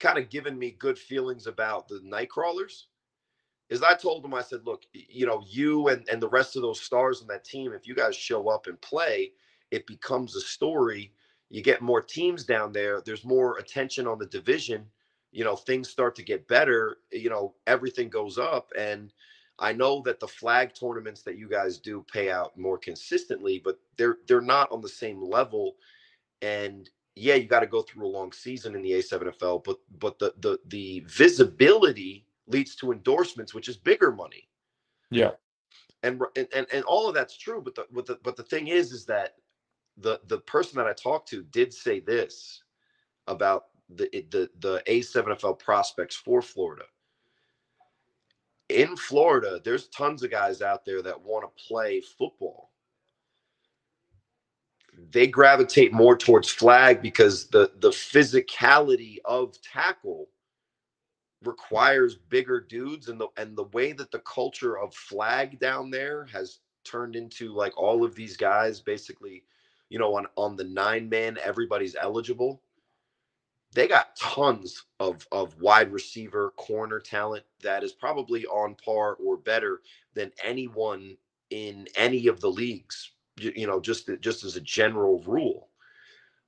kind 0.01 0.19
of 0.19 0.29
given 0.29 0.59
me 0.59 0.71
good 0.79 0.99
feelings 0.99 1.47
about 1.47 1.87
the 1.89 2.01
Nightcrawlers 2.05 2.85
is 3.69 3.83
I 3.83 3.95
told 3.95 4.25
him 4.25 4.33
I 4.33 4.43
said, 4.43 4.61
look, 4.65 4.83
you 4.93 5.25
know, 5.27 5.43
you 5.47 5.89
and 5.89 6.07
and 6.09 6.21
the 6.21 6.29
rest 6.29 6.57
of 6.57 6.63
those 6.63 6.81
stars 6.81 7.21
on 7.21 7.27
that 7.29 7.45
team, 7.45 7.73
if 7.73 7.87
you 7.87 7.95
guys 7.95 8.15
show 8.15 8.49
up 8.49 8.67
and 8.67 8.81
play, 8.81 9.33
it 9.71 9.87
becomes 9.87 10.35
a 10.35 10.41
story. 10.41 11.13
You 11.49 11.63
get 11.63 11.81
more 11.81 12.01
teams 12.01 12.45
down 12.45 12.73
there 12.73 13.01
there's 13.05 13.25
more 13.25 13.57
attention 13.59 14.07
on 14.07 14.19
the 14.19 14.27
division 14.27 14.85
you 15.31 15.43
know 15.43 15.55
things 15.55 15.89
start 15.89 16.15
to 16.15 16.23
get 16.23 16.47
better 16.47 16.97
you 17.11 17.29
know 17.29 17.55
everything 17.67 18.09
goes 18.09 18.37
up 18.37 18.71
and 18.77 19.13
i 19.59 19.73
know 19.73 20.01
that 20.05 20.19
the 20.19 20.27
flag 20.27 20.73
tournaments 20.73 21.23
that 21.23 21.37
you 21.37 21.49
guys 21.49 21.79
do 21.79 22.05
pay 22.11 22.31
out 22.31 22.57
more 22.57 22.77
consistently 22.77 23.61
but 23.63 23.79
they're 23.97 24.17
they're 24.27 24.41
not 24.41 24.71
on 24.71 24.81
the 24.81 24.89
same 24.89 25.21
level 25.21 25.75
and 26.41 26.89
yeah 27.15 27.35
you 27.35 27.47
got 27.47 27.61
to 27.61 27.67
go 27.67 27.81
through 27.81 28.05
a 28.05 28.09
long 28.09 28.31
season 28.31 28.75
in 28.75 28.81
the 28.81 28.91
a7fl 28.91 29.63
but 29.63 29.77
but 29.99 30.19
the 30.19 30.33
the 30.39 30.59
the 30.67 31.03
visibility 31.07 32.25
leads 32.47 32.75
to 32.75 32.91
endorsements 32.91 33.53
which 33.53 33.69
is 33.69 33.77
bigger 33.77 34.11
money 34.11 34.47
Yeah. 35.11 35.31
and 36.03 36.21
and 36.37 36.67
and, 36.73 36.83
all 36.85 37.07
of 37.07 37.15
that's 37.15 37.37
true 37.37 37.61
but 37.61 37.75
the, 37.75 37.85
but 37.91 38.05
the 38.05 38.19
but 38.23 38.35
the 38.37 38.43
thing 38.43 38.67
is 38.67 38.91
is 38.91 39.05
that 39.05 39.35
the 39.97 40.19
the 40.27 40.39
person 40.39 40.77
that 40.77 40.87
I 40.87 40.93
talked 40.93 41.29
to 41.29 41.43
did 41.43 41.73
say 41.73 41.99
this 41.99 42.63
about 43.27 43.65
the 43.89 44.09
the 44.31 44.49
the 44.59 44.81
A7FL 44.87 45.59
prospects 45.59 46.15
for 46.15 46.41
Florida. 46.41 46.85
In 48.69 48.95
Florida, 48.95 49.61
there's 49.63 49.89
tons 49.89 50.23
of 50.23 50.31
guys 50.31 50.61
out 50.61 50.85
there 50.85 51.01
that 51.01 51.21
want 51.21 51.45
to 51.45 51.63
play 51.67 52.01
football. 52.01 52.70
They 55.11 55.27
gravitate 55.27 55.93
more 55.93 56.17
towards 56.17 56.49
flag 56.49 57.01
because 57.01 57.47
the 57.47 57.71
the 57.79 57.89
physicality 57.89 59.17
of 59.25 59.59
tackle 59.61 60.27
requires 61.43 62.15
bigger 62.15 62.59
dudes 62.61 63.09
and 63.09 63.19
the 63.19 63.27
and 63.37 63.57
the 63.57 63.65
way 63.65 63.93
that 63.93 64.11
the 64.11 64.19
culture 64.19 64.77
of 64.77 64.93
flag 64.93 65.59
down 65.59 65.89
there 65.89 66.25
has 66.31 66.59
turned 66.83 67.15
into 67.15 67.53
like 67.53 67.77
all 67.77 68.03
of 68.03 68.15
these 68.15 68.37
guys 68.37 68.79
basically 68.79 69.43
you 69.91 69.99
know, 69.99 70.15
on 70.15 70.25
on 70.37 70.55
the 70.55 70.63
nine 70.63 71.09
man, 71.09 71.37
everybody's 71.43 71.95
eligible. 71.99 72.61
They 73.73 73.87
got 73.87 74.15
tons 74.15 74.85
of 74.99 75.27
of 75.33 75.59
wide 75.61 75.91
receiver, 75.91 76.51
corner 76.57 76.99
talent 76.99 77.43
that 77.61 77.83
is 77.83 77.91
probably 77.91 78.45
on 78.45 78.75
par 78.75 79.15
or 79.15 79.37
better 79.37 79.81
than 80.13 80.31
anyone 80.43 81.17
in 81.49 81.87
any 81.95 82.27
of 82.27 82.39
the 82.39 82.49
leagues. 82.49 83.11
You, 83.37 83.67
know, 83.67 83.79
just 83.79 84.09
just 84.19 84.43
as 84.43 84.55
a 84.55 84.61
general 84.61 85.19
rule. 85.25 85.69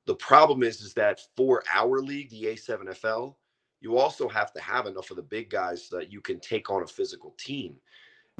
The 0.05 0.15
problem 0.15 0.63
is, 0.63 0.81
is 0.81 0.93
that 0.95 1.21
for 1.37 1.63
our 1.73 2.01
league, 2.01 2.29
the 2.29 2.43
A7FL, 2.43 3.35
you 3.79 3.97
also 3.97 4.27
have 4.27 4.51
to 4.53 4.61
have 4.61 4.85
enough 4.85 5.09
of 5.11 5.15
the 5.15 5.23
big 5.23 5.49
guys 5.49 5.87
so 5.87 5.97
that 5.97 6.11
you 6.11 6.19
can 6.19 6.39
take 6.39 6.69
on 6.69 6.83
a 6.83 6.87
physical 6.87 7.35
team. 7.37 7.75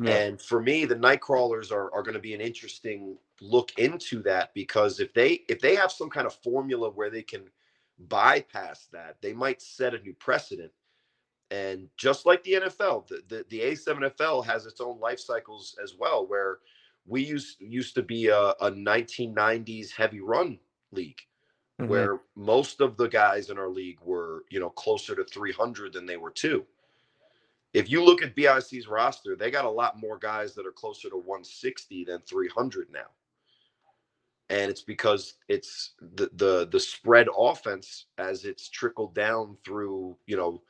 Yeah. 0.01 0.15
And 0.15 0.41
for 0.41 0.61
me, 0.61 0.85
the 0.85 0.95
Nightcrawlers 0.95 1.71
are, 1.71 1.93
are 1.93 2.03
going 2.03 2.15
to 2.15 2.19
be 2.19 2.33
an 2.33 2.41
interesting 2.41 3.17
look 3.41 3.71
into 3.77 4.21
that 4.23 4.53
because 4.53 4.99
if 4.99 5.13
they 5.13 5.41
if 5.49 5.59
they 5.59 5.75
have 5.75 5.91
some 5.91 6.09
kind 6.09 6.25
of 6.25 6.33
formula 6.35 6.89
where 6.89 7.09
they 7.09 7.21
can 7.21 7.43
bypass 7.99 8.87
that, 8.91 9.17
they 9.21 9.33
might 9.33 9.61
set 9.61 9.93
a 9.93 9.99
new 9.99 10.13
precedent. 10.13 10.71
And 11.51 11.87
just 11.97 12.25
like 12.25 12.43
the 12.43 12.53
NFL, 12.53 13.07
the, 13.07 13.21
the, 13.27 13.45
the 13.49 13.59
A7FL 13.59 14.43
has 14.45 14.65
its 14.65 14.81
own 14.81 14.99
life 14.99 15.19
cycles 15.19 15.75
as 15.83 15.93
well, 15.95 16.25
where 16.25 16.59
we 17.05 17.23
used 17.23 17.61
used 17.61 17.95
to 17.95 18.03
be 18.03 18.27
a, 18.27 18.49
a 18.61 18.71
1990s 18.71 19.91
heavy 19.91 20.21
run 20.21 20.59
league 20.91 21.21
Mhm. 21.79 21.87
where 21.87 22.19
most 22.35 22.81
of 22.81 22.97
the 22.97 23.07
guys 23.07 23.49
in 23.49 23.57
our 23.59 23.69
league 23.69 23.99
were, 24.01 24.45
you 24.49 24.59
know, 24.59 24.69
closer 24.71 25.15
to 25.15 25.23
300 25.25 25.93
than 25.93 26.05
they 26.05 26.17
were 26.17 26.31
two. 26.31 26.65
If 27.73 27.89
you 27.89 28.03
look 28.03 28.21
at 28.23 28.35
BIC's 28.35 28.87
roster, 28.87 29.35
they 29.35 29.51
got 29.51 29.65
a 29.65 29.69
lot 29.69 29.99
more 29.99 30.17
guys 30.17 30.55
that 30.55 30.65
are 30.65 30.71
closer 30.71 31.09
to 31.09 31.17
160 31.17 32.05
than 32.05 32.21
300 32.21 32.89
now. 32.91 33.07
And 34.49 34.69
it's 34.69 34.81
because 34.83 35.35
it's 35.49 35.93
the 35.99 36.29
the 36.33 36.67
the 36.71 36.79
spread 36.79 37.27
offense 37.37 38.05
as 38.17 38.45
it's 38.45 38.69
trickled 38.69 39.15
down 39.15 39.57
through, 39.65 40.17
you 40.27 40.37
know, 40.37 40.61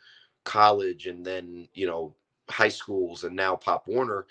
college 0.45 1.07
and 1.07 1.25
then, 1.25 1.67
you 1.73 1.87
know, 1.87 2.15
high 2.49 2.69
schools 2.69 3.23
and 3.23 3.35
now 3.35 3.55
Pop 3.55 3.87
Warner, 3.87 4.25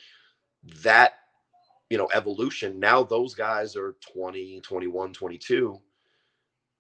that 0.83 1.15
you 1.93 1.99
know 1.99 2.09
evolution 2.15 2.81
now 2.81 3.03
those 3.03 3.35
guys 3.35 3.77
are 3.77 3.97
20 4.15 4.63
21 4.63 5.13
22 5.13 5.79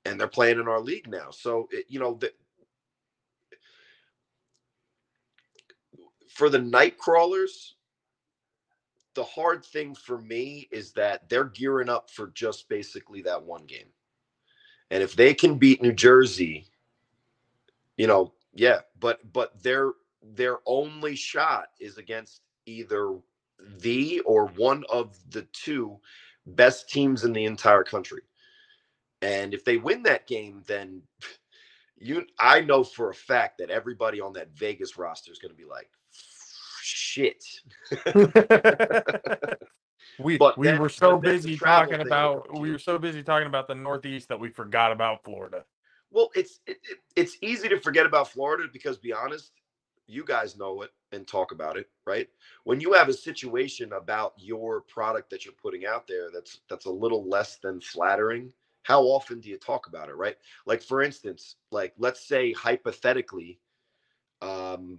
and 0.06 0.18
they're 0.18 0.26
playing 0.26 0.58
in 0.58 0.66
our 0.66 0.80
league 0.80 1.06
now. 1.06 1.30
So 1.30 1.68
it, 1.70 1.84
you 1.86 2.00
know 2.00 2.14
the, 2.14 2.32
for 6.30 6.48
the 6.48 6.58
night 6.58 6.96
crawlers 6.96 7.74
the 9.14 9.22
hard 9.22 9.66
thing 9.66 9.94
for 9.94 10.16
me 10.16 10.66
is 10.72 10.92
that 10.92 11.28
they're 11.28 11.44
gearing 11.44 11.90
up 11.90 12.08
for 12.10 12.28
just 12.28 12.66
basically 12.70 13.20
that 13.20 13.42
one 13.42 13.66
game. 13.66 13.88
And 14.90 15.02
if 15.02 15.14
they 15.14 15.34
can 15.34 15.58
beat 15.58 15.82
new 15.82 15.92
jersey 15.92 16.70
you 17.98 18.06
know 18.06 18.32
yeah 18.54 18.78
but 18.98 19.30
but 19.34 19.62
their 19.62 19.90
their 20.22 20.60
only 20.64 21.14
shot 21.14 21.66
is 21.80 21.98
against 21.98 22.40
either 22.64 23.18
the 23.80 24.20
or 24.20 24.46
one 24.48 24.84
of 24.90 25.16
the 25.30 25.42
two 25.52 25.98
best 26.46 26.88
teams 26.90 27.24
in 27.24 27.32
the 27.32 27.44
entire 27.44 27.84
country. 27.84 28.22
And 29.20 29.54
if 29.54 29.64
they 29.64 29.76
win 29.76 30.02
that 30.04 30.26
game, 30.26 30.62
then 30.66 31.02
you 31.98 32.26
I 32.38 32.60
know 32.60 32.82
for 32.84 33.10
a 33.10 33.14
fact 33.14 33.58
that 33.58 33.70
everybody 33.70 34.20
on 34.20 34.32
that 34.34 34.50
Vegas 34.50 34.96
roster 34.98 35.30
is 35.32 35.38
going 35.38 35.52
to 35.52 35.56
be 35.56 35.64
like 35.64 35.88
shit. 36.82 37.44
we 40.18 40.38
But 40.38 40.58
we 40.58 40.72
were 40.74 40.88
so 40.88 41.12
but 41.12 41.22
then 41.22 41.34
the 41.34 41.38
busy 41.38 41.56
talking 41.56 42.00
about 42.00 42.58
we 42.58 42.70
were 42.70 42.78
so 42.78 42.98
busy 42.98 43.22
talking 43.22 43.46
about 43.46 43.68
the 43.68 43.74
Northeast 43.74 44.28
that 44.28 44.40
we 44.40 44.48
forgot 44.48 44.92
about 44.92 45.22
Florida. 45.24 45.64
Well, 46.10 46.30
it's 46.34 46.60
it, 46.66 46.78
it- 46.90 46.98
it's 47.14 47.36
easy 47.42 47.68
to 47.68 47.78
forget 47.78 48.06
about 48.06 48.28
Florida 48.30 48.64
because, 48.72 48.96
be 48.98 49.12
honest, 49.12 49.52
you 50.12 50.24
guys 50.24 50.58
know 50.58 50.82
it 50.82 50.90
and 51.12 51.26
talk 51.26 51.52
about 51.52 51.76
it, 51.76 51.88
right? 52.06 52.28
When 52.64 52.80
you 52.80 52.92
have 52.94 53.08
a 53.08 53.12
situation 53.14 53.92
about 53.92 54.34
your 54.38 54.82
product 54.82 55.30
that 55.30 55.44
you're 55.44 55.54
putting 55.62 55.86
out 55.86 56.06
there 56.06 56.30
that's 56.32 56.60
that's 56.68 56.86
a 56.86 56.90
little 56.90 57.28
less 57.28 57.56
than 57.58 57.80
flattering, 57.80 58.52
how 58.84 59.02
often 59.02 59.40
do 59.40 59.48
you 59.48 59.58
talk 59.58 59.86
about 59.88 60.08
it, 60.08 60.14
right? 60.16 60.36
Like 60.66 60.82
for 60.82 61.02
instance, 61.02 61.56
like 61.70 61.94
let's 61.98 62.26
say 62.26 62.52
hypothetically, 62.52 63.60
um, 64.42 64.98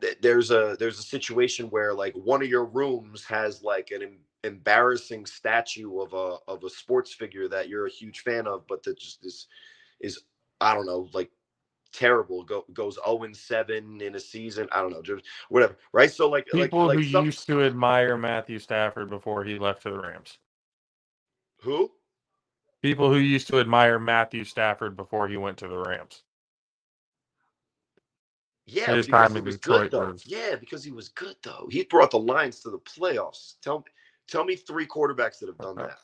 th- 0.00 0.18
there's 0.20 0.50
a 0.50 0.76
there's 0.78 0.98
a 0.98 1.02
situation 1.04 1.66
where 1.70 1.94
like 1.94 2.14
one 2.14 2.42
of 2.42 2.48
your 2.48 2.64
rooms 2.66 3.24
has 3.24 3.62
like 3.62 3.90
an 3.90 4.02
em- 4.02 4.18
embarrassing 4.44 5.26
statue 5.26 6.00
of 6.00 6.12
a 6.14 6.38
of 6.48 6.64
a 6.64 6.70
sports 6.70 7.12
figure 7.12 7.48
that 7.48 7.68
you're 7.68 7.86
a 7.86 7.90
huge 7.90 8.20
fan 8.20 8.46
of, 8.46 8.66
but 8.68 8.82
that 8.84 8.98
just 8.98 9.24
is 9.24 9.46
is 10.00 10.20
I 10.60 10.74
don't 10.74 10.86
know, 10.86 11.08
like 11.12 11.30
terrible. 11.92 12.42
Go, 12.44 12.64
goes 12.72 12.98
0 13.04 13.22
and 13.24 13.36
7 13.36 14.00
in 14.00 14.14
a 14.14 14.20
season. 14.20 14.68
I 14.72 14.80
don't 14.80 14.90
know, 14.92 15.02
just 15.02 15.24
whatever. 15.48 15.76
Right. 15.92 16.10
So 16.10 16.28
like 16.28 16.46
People 16.52 16.86
like, 16.86 16.96
like 16.96 17.04
who 17.04 17.10
some- 17.10 17.24
used 17.24 17.46
to 17.46 17.62
admire 17.62 18.16
Matthew 18.16 18.58
Stafford 18.58 19.10
before 19.10 19.44
he 19.44 19.58
left 19.58 19.82
to 19.82 19.90
the 19.90 19.98
Rams. 20.00 20.38
who? 21.60 21.90
People 22.82 23.08
who 23.10 23.18
used 23.18 23.46
to 23.48 23.60
admire 23.60 23.98
Matthew 24.00 24.42
Stafford 24.44 24.96
before 24.96 25.28
he 25.28 25.36
went 25.36 25.56
to 25.58 25.68
the 25.68 25.78
Rams. 25.78 26.22
Yeah, 28.66 28.94
His 28.94 29.06
because 29.06 29.28
time 29.28 29.36
in 29.36 29.44
was 29.44 29.56
Detroit 29.56 29.80
good 29.82 29.90
though. 29.92 30.10
was- 30.12 30.26
Yeah, 30.26 30.56
because 30.56 30.82
he 30.84 30.90
was 30.92 31.08
good 31.08 31.36
though. 31.42 31.68
He 31.70 31.84
brought 31.84 32.10
the 32.10 32.18
Lions 32.18 32.60
to 32.60 32.70
the 32.70 32.78
playoffs. 32.78 33.54
Tell 33.62 33.78
me, 33.78 33.84
tell 34.28 34.44
me 34.44 34.56
three 34.56 34.86
quarterbacks 34.86 35.38
that 35.40 35.48
have 35.48 35.58
done 35.58 35.78
Okay. 35.78 35.88
that. 35.88 35.98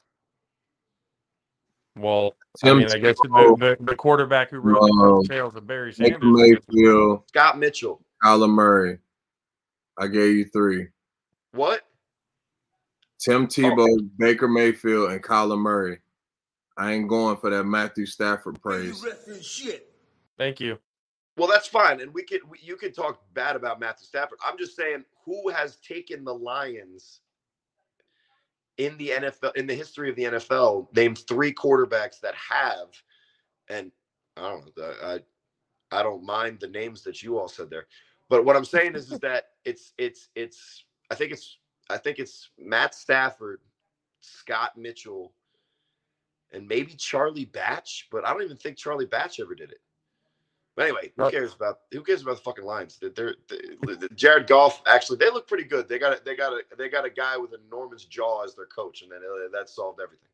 Well, 1.98 2.34
Tim 2.58 2.76
I 2.76 2.80
mean, 2.80 2.92
I 2.92 2.98
guess 2.98 3.16
the, 3.22 3.28
Tebow, 3.28 3.58
the, 3.58 3.76
the 3.80 3.96
quarterback 3.96 4.50
who 4.50 4.58
wrote 4.58 4.82
Um, 4.82 5.22
the 5.22 5.28
tails 5.28 5.56
of 5.56 5.66
Barry 5.66 5.94
Baker 5.98 6.18
Sanders. 6.20 6.20
I 6.22 6.58
Mayfield, 6.72 7.22
Scott 7.28 7.58
Mitchell. 7.58 8.00
Kyler 8.24 8.48
Murray. 8.48 8.98
I 9.98 10.06
gave 10.06 10.36
you 10.36 10.44
three. 10.44 10.88
What? 11.52 11.82
Tim 13.18 13.46
Tebow, 13.48 14.08
Baker 14.18 14.48
Mayfield, 14.48 15.10
and 15.10 15.22
Kyler 15.22 15.58
Murray. 15.58 15.98
I 16.76 16.92
ain't 16.92 17.08
going 17.08 17.36
for 17.36 17.50
that 17.50 17.64
Matthew 17.64 18.06
Stafford 18.06 18.60
praise. 18.62 19.04
shit. 19.42 19.92
Thank 20.36 20.60
you. 20.60 20.78
Well, 21.36 21.48
that's 21.48 21.66
fine, 21.66 22.00
and 22.00 22.12
we 22.14 22.24
could 22.24 22.40
we, 22.48 22.58
you 22.62 22.76
could 22.76 22.94
talk 22.94 23.22
bad 23.34 23.56
about 23.56 23.80
Matthew 23.80 24.06
Stafford. 24.06 24.38
I'm 24.44 24.58
just 24.58 24.76
saying, 24.76 25.04
who 25.24 25.48
has 25.50 25.76
taken 25.76 26.24
the 26.24 26.34
Lions 26.34 27.20
in 28.78 28.96
the 28.96 29.10
NFL 29.10 29.56
in 29.56 29.66
the 29.66 29.74
history 29.74 30.08
of 30.10 30.16
the 30.16 30.24
NFL? 30.24 30.94
Name 30.94 31.14
three 31.14 31.52
quarterbacks 31.52 32.20
that 32.20 32.34
have, 32.34 32.88
and 33.68 33.92
I 34.36 34.48
don't 34.48 34.76
know. 34.76 34.94
I 35.02 35.20
I 35.90 36.02
don't 36.02 36.24
mind 36.24 36.60
the 36.60 36.68
names 36.68 37.02
that 37.02 37.22
you 37.22 37.38
all 37.38 37.48
said 37.48 37.70
there, 37.70 37.86
but 38.28 38.44
what 38.44 38.56
I'm 38.56 38.64
saying 38.64 38.94
is 38.94 39.10
is 39.12 39.18
that 39.20 39.44
it's 39.64 39.92
it's 39.98 40.28
it's 40.34 40.84
I 41.10 41.14
think 41.14 41.32
it's 41.32 41.58
I 41.90 41.96
think 41.98 42.18
it's 42.18 42.50
Matt 42.58 42.94
Stafford, 42.94 43.60
Scott 44.20 44.76
Mitchell, 44.76 45.32
and 46.52 46.66
maybe 46.66 46.94
Charlie 46.94 47.46
Batch, 47.46 48.08
but 48.10 48.26
I 48.26 48.32
don't 48.32 48.42
even 48.42 48.56
think 48.56 48.76
Charlie 48.76 49.06
Batch 49.06 49.40
ever 49.40 49.54
did 49.54 49.70
it. 49.70 49.80
But 50.78 50.84
anyway, 50.84 51.12
who 51.18 51.26
cares 51.26 51.54
about 51.54 51.80
who 51.92 52.02
cares 52.04 52.22
about 52.22 52.36
the 52.38 52.42
fucking 52.44 52.64
Lions? 52.64 52.98
They're, 53.02 53.10
they're, 53.10 53.36
they 53.48 54.08
Jared 54.16 54.48
Goff 54.48 54.82
actually 54.88 55.18
they 55.18 55.30
look 55.30 55.48
pretty 55.48 55.66
good. 55.66 55.90
They 55.90 56.00
got 56.00 56.14
a, 56.14 56.22
they 56.24 56.36
got 56.36 56.54
a 56.54 56.62
they 56.78 56.88
got 56.90 57.06
a 57.06 57.10
guy 57.10 57.36
with 57.38 57.52
enormous 57.54 58.06
jaw 58.06 58.44
as 58.44 58.56
their 58.56 58.68
coach, 58.68 59.02
and 59.02 59.12
then 59.12 59.20
uh, 59.20 59.50
that 59.52 59.70
solved 59.70 60.00
everything. 60.02 60.30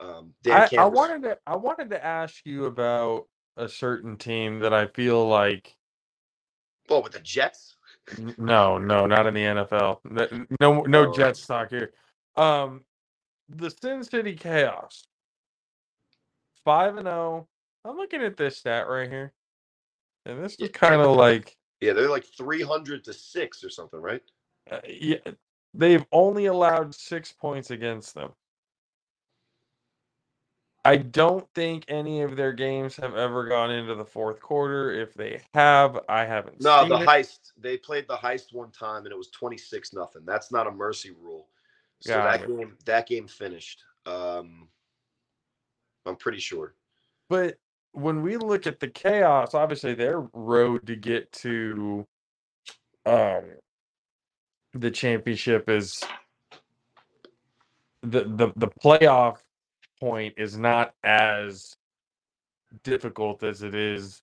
Um, 0.00 0.34
Dan 0.42 0.62
I, 0.62 0.70
I 0.78 0.86
wanted 0.86 1.24
to 1.24 1.38
I 1.46 1.56
wanted 1.56 1.90
to 1.90 2.04
ask 2.04 2.36
you 2.46 2.66
about 2.66 3.28
a 3.58 3.68
certain 3.68 4.18
team 4.18 4.60
that 4.60 4.74
I 4.74 4.88
feel 4.88 5.28
like 5.28 5.76
oh 6.90 7.00
with 7.02 7.12
the 7.12 7.20
Jets. 7.20 7.76
No, 8.18 8.78
no, 8.78 9.06
not 9.06 9.26
in 9.26 9.34
the 9.34 9.42
NFL. 9.42 10.00
No, 10.60 10.82
no 10.82 11.06
Oh. 11.06 11.12
Jets 11.12 11.46
talk 11.46 11.70
here. 11.70 11.92
Um, 12.36 12.84
the 13.48 13.70
Sin 13.70 14.04
City 14.04 14.34
Chaos, 14.36 15.04
five 16.64 16.96
and 16.96 17.06
zero. 17.06 17.48
I'm 17.84 17.96
looking 17.96 18.22
at 18.22 18.36
this 18.36 18.58
stat 18.58 18.88
right 18.88 19.08
here, 19.10 19.32
and 20.26 20.42
this 20.42 20.56
Yeah. 20.58 20.66
is 20.66 20.72
kind 20.72 21.00
of 21.00 21.16
like, 21.16 21.56
Yeah, 21.80 21.92
they're 21.94 22.10
like 22.10 22.24
three 22.24 22.62
hundred 22.62 23.04
to 23.04 23.12
six 23.12 23.64
or 23.64 23.70
something, 23.70 24.00
right? 24.00 24.22
uh, 24.70 24.80
yeah, 24.86 25.18
they've 25.74 26.04
only 26.12 26.46
allowed 26.46 26.94
six 26.94 27.32
points 27.32 27.70
against 27.70 28.14
them. 28.14 28.32
I 30.84 30.96
don't 30.96 31.46
think 31.54 31.84
any 31.88 32.22
of 32.22 32.36
their 32.36 32.52
games 32.52 32.96
have 32.96 33.14
ever 33.14 33.46
gone 33.46 33.70
into 33.70 33.94
the 33.94 34.04
fourth 34.04 34.40
quarter. 34.40 34.90
If 34.90 35.12
they 35.12 35.42
have, 35.52 36.00
I 36.08 36.24
haven't. 36.24 36.60
No, 36.60 36.88
the 36.88 36.96
it. 36.96 37.06
heist. 37.06 37.52
They 37.58 37.76
played 37.76 38.08
the 38.08 38.16
heist 38.16 38.54
one 38.54 38.70
time, 38.70 39.04
and 39.04 39.12
it 39.12 39.18
was 39.18 39.28
twenty 39.28 39.58
six 39.58 39.92
nothing. 39.92 40.22
That's 40.24 40.50
not 40.50 40.66
a 40.66 40.70
mercy 40.70 41.10
rule. 41.10 41.48
So 42.00 42.14
Got 42.14 42.24
that 42.24 42.42
it. 42.42 42.46
game 42.48 42.76
that 42.86 43.06
game 43.06 43.28
finished. 43.28 43.84
Um, 44.06 44.68
I'm 46.06 46.16
pretty 46.16 46.38
sure. 46.38 46.74
But 47.28 47.58
when 47.92 48.22
we 48.22 48.36
look 48.36 48.66
at 48.66 48.80
the 48.80 48.88
chaos, 48.88 49.54
obviously 49.54 49.94
their 49.94 50.20
road 50.32 50.86
to 50.86 50.96
get 50.96 51.30
to 51.32 52.06
um 53.06 53.44
the 54.74 54.90
championship 54.90 55.68
is 55.68 56.04
the 58.02 58.24
the 58.24 58.52
the 58.56 58.68
playoff 58.68 59.38
point 60.00 60.34
is 60.36 60.56
not 60.56 60.94
as 61.04 61.76
difficult 62.84 63.42
as 63.42 63.62
it 63.62 63.74
is 63.74 64.22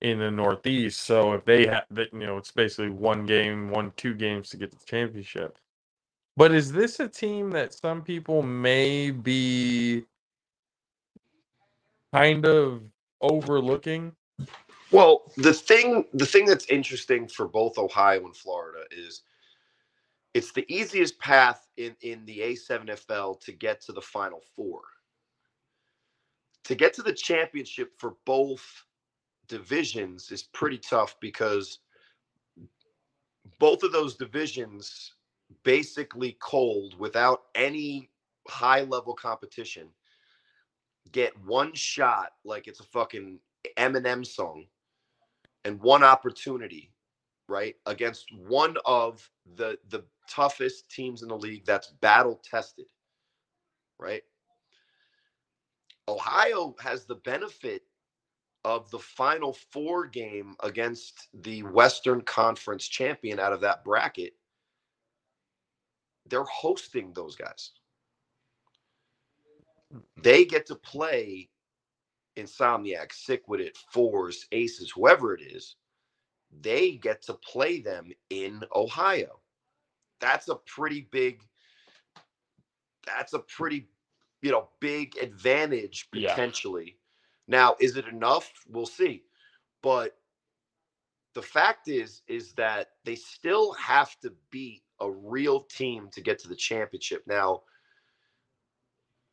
in 0.00 0.18
the 0.18 0.30
Northeast. 0.30 1.00
So 1.00 1.34
if 1.34 1.44
they 1.44 1.66
have 1.66 1.84
that, 1.90 2.12
you 2.12 2.20
know, 2.20 2.38
it's 2.38 2.50
basically 2.50 2.90
one 2.90 3.26
game, 3.26 3.70
one 3.70 3.92
two 3.96 4.14
games 4.14 4.48
to 4.50 4.56
get 4.56 4.70
the 4.70 4.84
championship. 4.86 5.58
But 6.36 6.52
is 6.52 6.72
this 6.72 7.00
a 7.00 7.08
team 7.08 7.50
that 7.50 7.74
some 7.74 8.02
people 8.02 8.42
may 8.42 9.10
be 9.10 10.04
kind 12.12 12.46
of 12.46 12.82
overlooking? 13.20 14.12
Well, 14.90 15.32
the 15.36 15.54
thing 15.54 16.04
the 16.14 16.26
thing 16.26 16.46
that's 16.46 16.66
interesting 16.66 17.28
for 17.28 17.46
both 17.46 17.78
Ohio 17.78 18.24
and 18.24 18.36
Florida 18.36 18.84
is 18.90 19.22
it's 20.34 20.52
the 20.52 20.66
easiest 20.72 21.18
path 21.18 21.68
in 21.76 21.94
in 22.02 22.24
the 22.24 22.38
A7FL 22.40 23.40
to 23.40 23.52
get 23.52 23.80
to 23.82 23.92
the 23.92 24.00
final 24.00 24.40
4. 24.56 24.80
To 26.64 26.74
get 26.74 26.92
to 26.94 27.02
the 27.02 27.12
championship 27.12 27.92
for 27.98 28.16
both 28.24 28.84
divisions 29.48 30.30
is 30.30 30.42
pretty 30.42 30.78
tough 30.78 31.16
because 31.20 31.80
both 33.58 33.82
of 33.82 33.92
those 33.92 34.16
divisions 34.16 35.14
basically 35.64 36.36
cold 36.40 36.98
without 36.98 37.42
any 37.54 38.10
high 38.48 38.82
level 38.82 39.14
competition 39.14 39.88
get 41.12 41.32
one 41.44 41.74
shot 41.74 42.32
like 42.44 42.68
it's 42.68 42.80
a 42.80 42.84
fucking 42.84 43.38
Eminem 43.78 44.26
song 44.26 44.66
and 45.64 45.80
one 45.80 46.02
opportunity, 46.04 46.92
right, 47.48 47.76
against 47.86 48.26
one 48.34 48.76
of 48.86 49.28
the 49.56 49.78
the 49.90 50.04
toughest 50.28 50.88
teams 50.90 51.22
in 51.22 51.28
the 51.28 51.36
league 51.36 51.64
that's 51.64 51.88
battle 52.00 52.40
tested, 52.48 52.86
right? 53.98 54.22
Ohio 56.08 56.74
has 56.80 57.04
the 57.06 57.16
benefit 57.16 57.82
of 58.64 58.90
the 58.90 58.98
final 58.98 59.52
four 59.72 60.06
game 60.06 60.54
against 60.62 61.28
the 61.42 61.62
Western 61.64 62.20
Conference 62.22 62.86
champion 62.88 63.40
out 63.40 63.52
of 63.52 63.60
that 63.62 63.84
bracket. 63.84 64.34
they're 66.30 66.44
hosting 66.44 67.12
those 67.12 67.36
guys. 67.36 67.72
They 70.22 70.44
get 70.44 70.66
to 70.66 70.76
play 70.76 71.50
Insomniac, 72.38 73.12
Sick 73.12 73.48
with 73.48 73.60
It, 73.60 73.76
Force, 73.92 74.46
Aces, 74.52 74.92
whoever 74.92 75.34
it 75.34 75.42
is. 75.42 75.76
They 76.62 76.92
get 76.92 77.22
to 77.24 77.34
play 77.34 77.80
them 77.80 78.12
in 78.30 78.62
Ohio. 78.74 79.40
That's 80.20 80.48
a 80.48 80.56
pretty 80.56 81.08
big. 81.12 81.42
That's 83.06 83.34
a 83.34 83.40
pretty, 83.40 83.88
you 84.42 84.52
know, 84.52 84.70
big 84.80 85.16
advantage 85.18 86.08
Yeah. 86.12 86.30
potentially. 86.30 86.98
Now, 87.48 87.76
is 87.80 87.96
it 87.96 88.06
enough? 88.08 88.50
We'll 88.68 88.86
see. 88.86 89.24
But 89.82 90.16
the 91.34 91.42
fact 91.42 91.88
is, 91.88 92.22
is 92.28 92.54
that 92.54 92.90
they 93.04 93.16
still 93.16 93.72
have 93.74 94.18
to 94.20 94.32
beat 94.50 94.82
a 95.00 95.10
real 95.10 95.62
team 95.62 96.08
to 96.12 96.20
get 96.20 96.38
to 96.40 96.48
the 96.48 96.56
championship. 96.56 97.24
Now, 97.26 97.62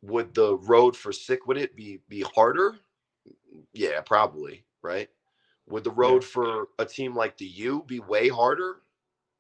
would 0.04 0.34
the 0.34 0.58
road 0.58 0.96
for 0.98 1.12
sick 1.12 1.48
would 1.48 1.58
it 1.58 1.76
be 1.76 2.02
be 2.10 2.22
harder? 2.24 2.78
Yeah, 3.74 4.02
probably, 4.02 4.66
right? 4.84 5.10
Would 5.70 5.86
the 5.86 5.92
road 5.92 6.24
for 6.24 6.70
a 6.80 6.86
team 6.86 7.16
like 7.16 7.38
the 7.38 7.46
U 7.48 7.84
be 7.88 8.00
way 8.02 8.30
harder? 8.30 8.78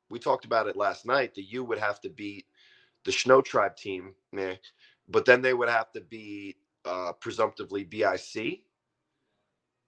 We 0.09 0.19
talked 0.19 0.45
about 0.45 0.67
it 0.67 0.77
last 0.77 1.05
night. 1.05 1.35
The 1.35 1.43
U 1.43 1.63
would 1.65 1.79
have 1.79 2.01
to 2.01 2.09
beat 2.09 2.45
the 3.05 3.13
Snow 3.13 3.41
Tribe 3.41 3.77
team, 3.77 4.15
meh, 4.33 4.55
but 5.09 5.25
then 5.25 5.41
they 5.41 5.55
would 5.55 5.69
have 5.69 5.91
to 5.93 6.01
beat 6.01 6.57
uh, 6.85 7.13
presumptively 7.13 7.85
BIC, 7.85 8.61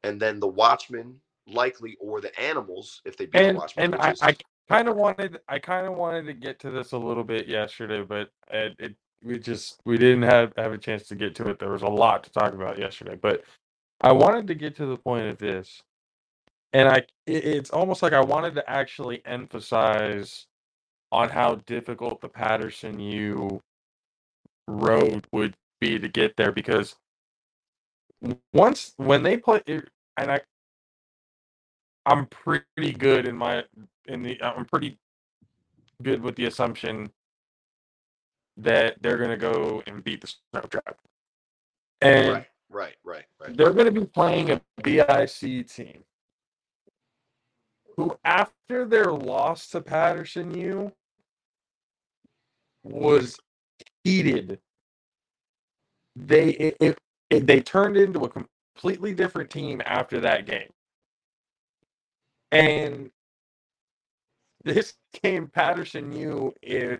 and 0.03 0.21
then 0.21 0.39
the 0.39 0.47
Watchmen 0.47 1.21
likely 1.47 1.97
or 2.01 2.21
the 2.21 2.37
Animals 2.39 3.01
if 3.05 3.17
they 3.17 3.27
beat 3.27 3.45
and 3.45 3.47
the 3.47 3.53
Watchmen. 3.53 3.89
and 3.93 3.95
I, 3.95 4.11
is- 4.11 4.21
I 4.21 4.37
kind 4.69 4.89
of 4.89 4.97
wanted 4.97 5.39
I 5.49 5.59
kind 5.59 5.87
of 5.87 5.95
wanted 5.95 6.25
to 6.27 6.33
get 6.33 6.59
to 6.61 6.71
this 6.71 6.93
a 6.93 6.99
little 6.99 7.23
bit 7.25 7.47
yesterday, 7.47 8.03
but 8.03 8.29
it, 8.51 8.75
it 8.79 8.95
we 9.23 9.39
just 9.39 9.79
we 9.85 9.97
didn't 9.97 10.23
have 10.23 10.53
have 10.57 10.73
a 10.73 10.77
chance 10.79 11.07
to 11.09 11.15
get 11.15 11.35
to 11.35 11.47
it. 11.49 11.59
There 11.59 11.71
was 11.71 11.83
a 11.83 11.87
lot 11.89 12.23
to 12.25 12.31
talk 12.31 12.53
about 12.53 12.79
yesterday, 12.79 13.17
but 13.21 13.43
I 14.01 14.13
wanted 14.13 14.47
to 14.47 14.55
get 14.55 14.75
to 14.77 14.87
the 14.87 14.97
point 14.97 15.27
of 15.27 15.39
this, 15.39 15.83
and 16.73 16.89
I 16.89 16.97
it, 17.27 17.45
it's 17.45 17.71
almost 17.71 18.03
like 18.03 18.13
I 18.13 18.21
wanted 18.21 18.55
to 18.55 18.69
actually 18.69 19.21
emphasize 19.25 20.47
on 21.11 21.29
how 21.29 21.55
difficult 21.67 22.21
the 22.21 22.29
Patterson 22.29 22.99
U 22.99 23.61
road 24.67 25.27
would 25.33 25.55
be 25.81 25.99
to 25.99 26.07
get 26.09 26.35
there 26.37 26.51
because 26.51 26.95
once 28.53 28.93
when 28.97 29.23
they 29.23 29.37
play 29.37 29.61
and 29.67 30.31
I 30.31 30.41
I'm 32.05 32.27
pretty 32.27 32.93
good 32.97 33.27
in 33.27 33.37
my 33.37 33.65
in 34.07 34.23
the 34.23 34.41
I'm 34.43 34.65
pretty 34.65 34.99
good 36.03 36.21
with 36.21 36.35
the 36.37 36.45
assumption 36.45 37.11
that 38.59 39.01
they're 39.01 39.17
gonna 39.17 39.37
go 39.37 39.81
and 39.87 40.03
beat 40.03 40.21
the 40.21 40.27
Snow 40.27 40.61
Tribe. 40.61 40.97
And 42.01 42.29
right, 42.33 42.47
right, 42.69 42.95
right, 43.03 43.25
right. 43.41 43.57
they're 43.57 43.73
gonna 43.73 43.91
be 43.91 44.05
playing 44.05 44.51
a 44.51 44.61
BIC 44.83 45.67
team 45.67 46.03
who 47.97 48.17
after 48.23 48.85
their 48.85 49.11
loss 49.11 49.67
to 49.69 49.81
Patterson 49.81 50.53
U 50.57 50.91
was 52.83 53.37
heated. 54.03 54.59
They 56.15 56.49
it, 56.51 56.77
it, 56.79 56.97
it- 57.29 57.47
they 57.47 57.59
turned 57.61 57.95
into 57.97 58.21
a 58.21 58.29
completely 58.29 59.13
different 59.13 59.49
team 59.49 59.81
after 59.85 60.19
that 60.21 60.45
game. 60.45 60.69
And 62.51 63.11
this 64.63 64.95
game, 65.21 65.47
Patterson 65.47 66.11
U 66.13 66.53
is 66.63 66.99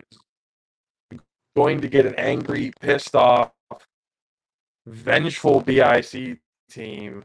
going 1.56 1.80
to 1.80 1.88
get 1.88 2.06
an 2.06 2.14
angry, 2.16 2.72
pissed 2.80 3.14
off, 3.16 3.52
vengeful 4.86 5.60
BIC 5.60 6.38
team 6.70 7.24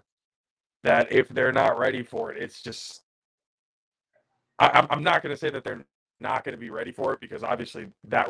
that 0.84 1.12
if 1.12 1.28
they're 1.30 1.52
not 1.52 1.78
ready 1.80 2.04
for 2.04 2.32
it, 2.32 2.42
it's 2.42 2.62
just. 2.62 3.02
I, 4.60 4.68
I'm- 4.90 5.04
not 5.04 5.22
going 5.22 5.34
to 5.36 5.40
say 5.40 5.50
that 5.50 5.64
they're 5.64 5.86
not 6.22 6.44
going 6.44 6.54
to 6.54 6.60
be 6.60 6.70
ready 6.70 6.92
for 6.92 7.14
it 7.14 7.20
because 7.20 7.44
obviously 7.44 7.88
that 8.08 8.30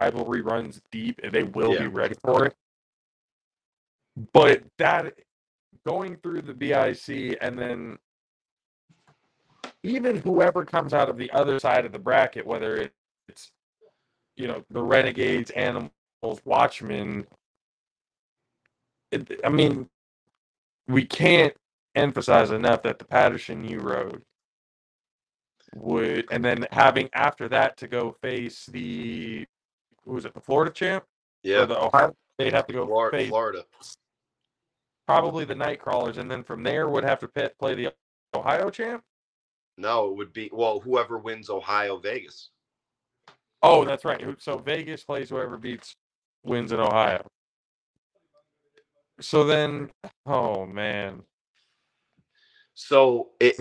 rivalry 0.00 0.40
runs 0.40 0.80
deep 0.92 1.20
and 1.22 1.32
they 1.32 1.42
will 1.42 1.72
Yeah. 1.72 1.80
be 1.80 1.86
ready 1.88 2.14
for 2.22 2.46
it. 2.46 2.54
But 4.32 4.62
that 4.78 5.14
going 5.86 6.16
through 6.18 6.42
the 6.42 6.54
BIC 6.54 7.38
and 7.40 7.58
then 7.58 7.98
even 9.82 10.16
whoever 10.18 10.64
comes 10.64 10.94
out 10.94 11.08
of 11.08 11.16
the 11.18 11.30
other 11.32 11.58
side 11.58 11.84
of 11.84 11.92
the 11.92 11.98
bracket, 11.98 12.46
whether 12.46 12.88
it's 13.28 13.50
you 14.36 14.48
know 14.48 14.64
the 14.70 14.82
Renegades, 14.82 15.50
Animals, 15.50 15.90
Watchmen. 16.44 17.26
It, 19.10 19.40
I 19.44 19.48
mean, 19.48 19.88
we 20.88 21.04
can't 21.04 21.54
emphasize 21.94 22.50
enough 22.50 22.82
that 22.82 22.98
the 22.98 23.04
Patterson 23.04 23.64
you 23.64 23.80
Road 23.80 24.22
would, 25.74 26.26
and 26.30 26.44
then 26.44 26.66
having 26.72 27.08
after 27.12 27.48
that 27.48 27.76
to 27.78 27.88
go 27.88 28.16
face 28.22 28.66
the 28.66 29.46
who 30.04 30.12
was 30.12 30.24
it, 30.24 30.34
the 30.34 30.40
Florida 30.40 30.70
champ 30.72 31.04
Yeah, 31.42 31.64
the 31.64 31.80
Ohio? 31.80 32.14
They'd 32.38 32.52
have 32.52 32.66
to 32.66 32.72
go 32.72 32.86
Florida, 32.86 33.16
face 33.16 33.28
Florida. 33.28 33.64
probably 35.06 35.44
the 35.44 35.54
Nightcrawlers, 35.54 36.18
and 36.18 36.30
then 36.30 36.42
from 36.42 36.62
there 36.62 36.88
would 36.88 37.04
have 37.04 37.20
to 37.20 37.28
play 37.28 37.74
the 37.74 37.92
Ohio 38.34 38.70
champ. 38.70 39.02
No, 39.76 40.10
it 40.10 40.16
would 40.16 40.32
be 40.32 40.50
well 40.52 40.80
whoever 40.80 41.18
wins 41.18 41.50
Ohio 41.50 41.98
Vegas. 41.98 42.50
Oh, 43.64 43.84
that's 43.84 44.04
right. 44.04 44.22
So 44.38 44.58
Vegas 44.58 45.04
plays 45.04 45.30
whoever 45.30 45.56
beats 45.56 45.94
wins 46.44 46.72
in 46.72 46.80
Ohio. 46.80 47.26
So 49.20 49.44
then, 49.44 49.90
oh 50.26 50.66
man, 50.66 51.22
So 52.74 53.30
if 53.40 53.54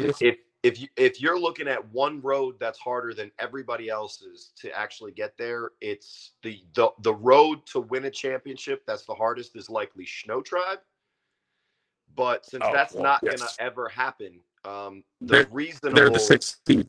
if 0.64 0.80
you 0.80 0.88
if 0.96 1.22
you're 1.22 1.40
looking 1.40 1.68
at 1.68 1.86
one 1.92 2.22
road 2.22 2.56
that's 2.60 2.80
harder 2.80 3.14
than 3.14 3.30
everybody 3.38 3.90
else's 3.90 4.52
to 4.58 4.72
actually 4.78 5.12
get 5.12 5.38
there, 5.38 5.72
it's 5.82 6.32
the 6.42 6.64
the 6.74 6.90
the 7.02 7.14
road 7.14 7.66
to 7.68 7.82
win 7.82 8.06
a 8.06 8.10
championship 8.12 8.84
that's 8.88 9.06
the 9.06 9.14
hardest 9.14 9.56
is 9.56 9.70
likely 9.70 10.06
Snow 10.06 10.42
Tribe. 10.42 10.80
But 12.16 12.46
since 12.46 12.64
Oh, 12.66 12.74
that's 12.74 12.94
well, 12.94 13.04
not 13.04 13.20
yes. 13.24 13.40
gonna 13.40 13.52
ever 13.60 13.90
happen, 13.90 14.40
um, 14.66 15.04
the 15.22 15.28
They're- 15.28 15.48
reasonable 15.52 15.96
they're 15.96 16.10
the 16.10 16.20
sixth 16.20 16.60
seed. 16.68 16.88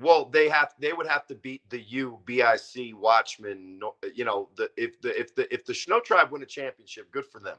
Well, 0.00 0.26
they 0.26 0.48
have 0.48 0.74
they 0.78 0.92
would 0.92 1.08
have 1.08 1.26
to 1.26 1.34
beat 1.34 1.62
the 1.70 1.80
U 1.80 2.20
B 2.24 2.42
I 2.42 2.56
C 2.56 2.92
Watchmen. 2.92 3.80
You 4.14 4.24
know, 4.24 4.48
the 4.56 4.70
if 4.76 5.00
the 5.00 5.18
if 5.18 5.34
the 5.34 5.52
if 5.52 5.64
the 5.64 5.74
Snow 5.74 6.00
Tribe 6.00 6.30
win 6.30 6.42
a 6.42 6.46
championship, 6.46 7.10
good 7.10 7.26
for 7.26 7.40
them, 7.40 7.56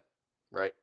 right? 0.51 0.73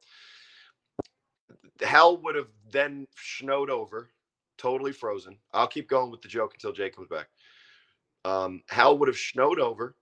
Hell 1.80 2.18
would 2.18 2.34
have 2.34 2.48
then 2.70 3.06
snowed 3.16 3.70
over, 3.70 4.10
totally 4.58 4.92
frozen. 4.92 5.38
I'll 5.52 5.66
keep 5.66 5.88
going 5.88 6.10
with 6.10 6.22
the 6.22 6.28
joke 6.28 6.52
until 6.54 6.72
Jay 6.72 6.90
comes 6.90 7.08
back. 7.08 7.28
Um, 8.24 8.62
hell 8.68 8.98
would 8.98 9.08
have 9.08 9.16
snowed 9.16 9.58
over. 9.60 9.96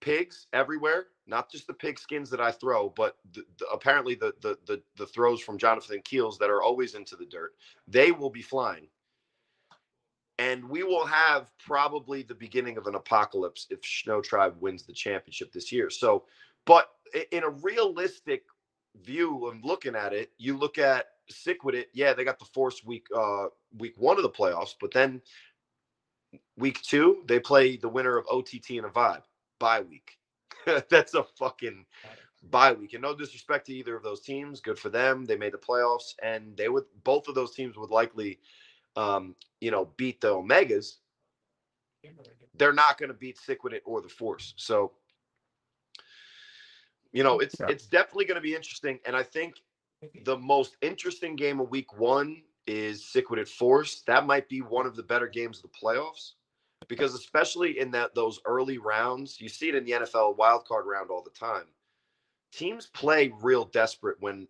Pigs 0.00 0.46
everywhere, 0.54 1.08
not 1.26 1.50
just 1.50 1.66
the 1.66 1.74
pig 1.74 1.98
skins 1.98 2.30
that 2.30 2.40
I 2.40 2.50
throw, 2.50 2.88
but 2.88 3.16
the, 3.34 3.42
the, 3.58 3.66
apparently 3.66 4.14
the, 4.14 4.32
the 4.40 4.56
the 4.66 4.82
the 4.96 5.06
throws 5.06 5.40
from 5.40 5.58
Jonathan 5.58 6.00
Keels 6.04 6.38
that 6.38 6.48
are 6.48 6.62
always 6.62 6.94
into 6.94 7.16
the 7.16 7.26
dirt. 7.26 7.52
They 7.86 8.10
will 8.10 8.30
be 8.30 8.40
flying 8.40 8.88
and 10.40 10.66
we 10.66 10.82
will 10.82 11.04
have 11.04 11.50
probably 11.58 12.22
the 12.22 12.34
beginning 12.34 12.78
of 12.78 12.86
an 12.86 12.94
apocalypse 12.94 13.66
if 13.68 13.84
Snow 13.84 14.22
Tribe 14.22 14.56
wins 14.58 14.84
the 14.84 14.92
championship 14.94 15.52
this 15.52 15.70
year. 15.70 15.90
So, 15.90 16.24
but 16.64 16.88
in 17.30 17.42
a 17.42 17.50
realistic 17.50 18.44
view 19.04 19.46
of 19.46 19.62
looking 19.62 19.94
at 19.94 20.14
it, 20.14 20.32
you 20.38 20.56
look 20.56 20.78
at 20.78 21.08
Sick 21.28 21.62
with 21.62 21.74
it. 21.74 21.90
Yeah, 21.92 22.14
they 22.14 22.24
got 22.24 22.38
the 22.38 22.46
force 22.46 22.82
week, 22.82 23.06
uh, 23.14 23.48
week 23.78 23.92
one 23.98 24.16
of 24.16 24.22
the 24.22 24.30
playoffs, 24.30 24.74
but 24.80 24.92
then 24.92 25.20
week 26.56 26.80
two 26.82 27.22
they 27.26 27.38
play 27.38 27.76
the 27.76 27.88
winner 27.88 28.16
of 28.16 28.24
OTT 28.30 28.70
and 28.70 28.86
a 28.86 28.88
vibe 28.88 29.22
bye 29.58 29.82
week. 29.82 30.18
That's 30.88 31.14
a 31.14 31.22
fucking 31.38 31.84
bye 32.50 32.72
week. 32.72 32.94
And 32.94 33.02
no 33.02 33.14
disrespect 33.14 33.66
to 33.66 33.74
either 33.74 33.94
of 33.94 34.02
those 34.02 34.22
teams, 34.22 34.60
good 34.60 34.78
for 34.78 34.88
them. 34.88 35.26
They 35.26 35.36
made 35.36 35.52
the 35.52 35.58
playoffs, 35.58 36.14
and 36.22 36.56
they 36.56 36.70
would 36.70 36.84
both 37.04 37.28
of 37.28 37.34
those 37.34 37.54
teams 37.54 37.76
would 37.76 37.90
likely 37.90 38.40
um, 38.96 39.34
you 39.60 39.70
know, 39.70 39.90
beat 39.96 40.20
the 40.20 40.28
Omegas, 40.28 40.96
they're 42.54 42.72
not 42.72 42.98
going 42.98 43.08
to 43.08 43.14
beat 43.14 43.38
Sick 43.38 43.64
with 43.64 43.72
It 43.72 43.82
or 43.84 44.00
the 44.00 44.08
Force. 44.08 44.54
So, 44.56 44.92
you 47.12 47.22
know, 47.22 47.40
it's 47.40 47.58
Yeah. 47.60 47.68
it's 47.68 47.86
definitely 47.86 48.26
going 48.26 48.36
to 48.36 48.40
be 48.42 48.54
interesting. 48.54 49.00
And 49.06 49.16
I 49.16 49.22
think 49.22 49.54
the 50.24 50.36
most 50.36 50.76
interesting 50.82 51.36
game 51.36 51.60
of 51.60 51.70
Week 51.70 51.98
One 51.98 52.42
is 52.66 53.14
with 53.28 53.48
Force. 53.48 54.02
That 54.02 54.26
might 54.26 54.48
be 54.48 54.60
one 54.60 54.86
of 54.86 54.96
the 54.96 55.02
better 55.02 55.26
games 55.26 55.58
of 55.58 55.70
the 55.70 55.78
playoffs 55.82 56.32
because 56.88 57.14
especially 57.14 57.78
in 57.78 57.90
that 57.92 58.14
those 58.14 58.40
early 58.44 58.78
rounds, 58.78 59.40
you 59.40 59.48
see 59.48 59.68
it 59.68 59.74
in 59.74 59.84
the 59.84 59.92
NFL 59.92 60.36
wild 60.36 60.66
card 60.66 60.86
round 60.86 61.10
all 61.10 61.22
the 61.22 61.30
time. 61.30 61.66
Teams 62.52 62.86
play 62.86 63.32
real 63.40 63.64
desperate 63.64 64.16
when 64.20 64.48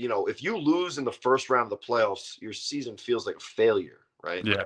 you 0.00 0.08
know, 0.08 0.24
if 0.24 0.42
you 0.42 0.56
lose 0.56 0.96
in 0.96 1.04
the 1.04 1.12
first 1.12 1.50
round 1.50 1.70
of 1.70 1.78
the 1.78 1.86
playoffs, 1.86 2.40
your 2.40 2.54
season 2.54 2.96
feels 2.96 3.26
like 3.26 3.36
a 3.36 3.40
failure, 3.40 4.00
right? 4.24 4.44
Yeah. 4.46 4.64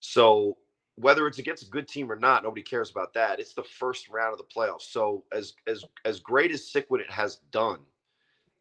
So 0.00 0.56
whether 0.96 1.26
it's 1.26 1.38
against 1.38 1.64
a 1.64 1.70
good 1.70 1.86
team 1.86 2.10
or 2.10 2.16
not, 2.16 2.44
nobody 2.44 2.62
cares 2.62 2.90
about 2.90 3.12
that. 3.12 3.40
It's 3.40 3.52
the 3.52 3.62
first 3.62 4.08
round 4.08 4.32
of 4.32 4.38
the 4.38 4.44
playoffs. 4.44 4.82
So 4.90 5.22
as 5.32 5.52
as 5.66 5.84
as 6.06 6.18
great 6.20 6.50
as 6.50 6.66
Sick 6.66 6.86
With 6.88 7.02
It 7.02 7.10
has 7.10 7.36
done, 7.52 7.80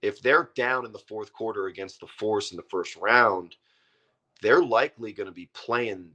if 0.01 0.21
they're 0.21 0.49
down 0.55 0.85
in 0.85 0.91
the 0.91 0.99
fourth 0.99 1.31
quarter 1.31 1.67
against 1.67 2.01
the 2.01 2.07
Force 2.07 2.51
in 2.51 2.57
the 2.57 2.63
first 2.63 2.97
round, 2.97 3.55
they're 4.41 4.63
likely 4.63 5.13
going 5.13 5.27
to 5.27 5.33
be 5.33 5.49
playing 5.53 6.09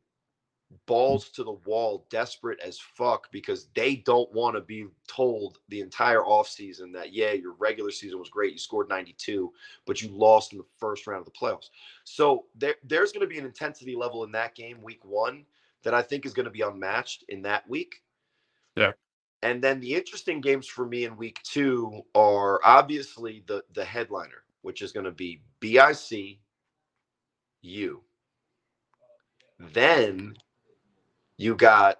Mm. 0.72 0.86
balls 0.86 1.30
to 1.30 1.44
the 1.44 1.52
wall, 1.66 2.06
desperate 2.10 2.60
as 2.60 2.78
fuck 2.78 3.30
because 3.32 3.68
they 3.74 3.96
don't 3.96 4.32
want 4.32 4.56
to 4.56 4.60
be 4.60 4.86
told 5.06 5.58
the 5.68 5.80
entire 5.80 6.20
offseason 6.20 6.92
that, 6.92 7.12
yeah, 7.12 7.32
your 7.32 7.52
regular 7.58 7.90
season 7.90 8.18
was 8.18 8.30
great. 8.30 8.52
You 8.52 8.58
scored 8.58 8.88
92, 8.88 9.52
but 9.86 10.02
you 10.02 10.08
lost 10.08 10.52
in 10.52 10.58
the 10.58 10.64
first 10.78 11.06
round 11.06 11.20
of 11.20 11.26
the 11.26 11.38
playoffs. 11.38 11.70
So 12.04 12.46
there, 12.54 12.76
there's 12.84 13.12
going 13.12 13.26
to 13.26 13.32
be 13.32 13.38
an 13.38 13.46
intensity 13.46 13.94
level 13.96 14.24
in 14.24 14.32
that 14.32 14.54
game, 14.54 14.82
week 14.82 15.04
one, 15.04 15.44
that 15.82 15.94
I 15.94 16.02
think 16.02 16.26
is 16.26 16.32
going 16.32 16.44
to 16.44 16.50
be 16.50 16.62
unmatched 16.62 17.24
in 17.28 17.42
that 17.42 17.68
week. 17.68 18.02
Yeah. 18.76 18.92
And 19.42 19.62
then 19.62 19.80
the 19.80 19.94
interesting 19.94 20.40
games 20.40 20.66
for 20.68 20.86
me 20.86 21.04
in 21.04 21.16
week 21.16 21.40
two 21.42 22.02
are 22.14 22.60
obviously 22.64 23.42
the 23.46 23.64
the 23.74 23.84
headliner, 23.84 24.44
which 24.62 24.82
is 24.82 24.92
going 24.92 25.04
to 25.04 25.10
be 25.10 25.42
BIC, 25.60 26.38
you. 27.60 28.02
Then 29.58 30.34
you 31.42 31.56
got 31.56 31.98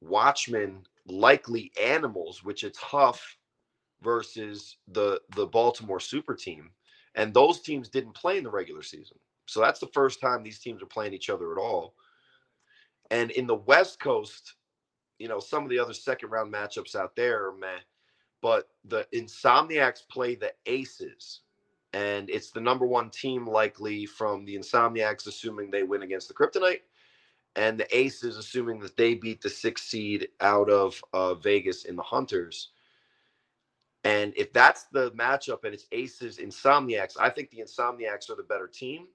Watchmen, 0.00 0.86
likely 1.06 1.72
Animals, 1.82 2.44
which 2.44 2.62
is 2.62 2.76
Huff 2.76 3.36
versus 4.02 4.76
the 4.88 5.20
the 5.34 5.46
Baltimore 5.46 5.98
Super 5.98 6.34
Team, 6.34 6.70
and 7.16 7.34
those 7.34 7.60
teams 7.60 7.88
didn't 7.88 8.14
play 8.14 8.38
in 8.38 8.44
the 8.44 8.50
regular 8.50 8.82
season, 8.82 9.18
so 9.46 9.60
that's 9.60 9.80
the 9.80 9.88
first 9.88 10.20
time 10.20 10.42
these 10.42 10.60
teams 10.60 10.80
are 10.80 10.86
playing 10.86 11.12
each 11.12 11.28
other 11.28 11.52
at 11.52 11.58
all. 11.58 11.94
And 13.10 13.32
in 13.32 13.46
the 13.46 13.56
West 13.56 13.98
Coast, 13.98 14.54
you 15.18 15.26
know, 15.26 15.40
some 15.40 15.64
of 15.64 15.70
the 15.70 15.78
other 15.78 15.92
second 15.92 16.30
round 16.30 16.52
matchups 16.52 16.94
out 16.94 17.16
there 17.16 17.52
meh, 17.58 17.80
but 18.40 18.68
the 18.84 19.08
Insomniacs 19.12 20.08
play 20.08 20.36
the 20.36 20.52
Aces, 20.66 21.40
and 21.92 22.30
it's 22.30 22.50
the 22.50 22.60
number 22.60 22.86
one 22.86 23.10
team 23.10 23.44
likely 23.44 24.06
from 24.06 24.44
the 24.44 24.56
Insomniacs, 24.56 25.26
assuming 25.26 25.70
they 25.70 25.82
win 25.82 26.02
against 26.02 26.28
the 26.28 26.34
Kryptonite 26.34 26.80
and 27.56 27.78
the 27.78 27.96
Aces, 27.96 28.36
assuming 28.36 28.80
that 28.80 28.96
they 28.96 29.14
beat 29.14 29.42
the 29.42 29.50
sixth 29.50 29.86
seed 29.86 30.28
out 30.40 30.70
of 30.70 31.02
uh, 31.12 31.34
Vegas 31.34 31.84
in 31.84 31.96
the 31.96 32.02
Hunters. 32.02 32.70
And 34.04 34.34
if 34.36 34.52
that's 34.52 34.84
the 34.92 35.10
matchup 35.12 35.64
and 35.64 35.74
it's 35.74 35.86
Aces 35.92 36.38
Insomniacs, 36.38 37.16
I 37.20 37.30
think 37.30 37.50
the 37.50 37.58
Insomniacs 37.62 38.30
are 38.30 38.36
the 38.36 38.44
better 38.48 38.68
team. 38.68 39.08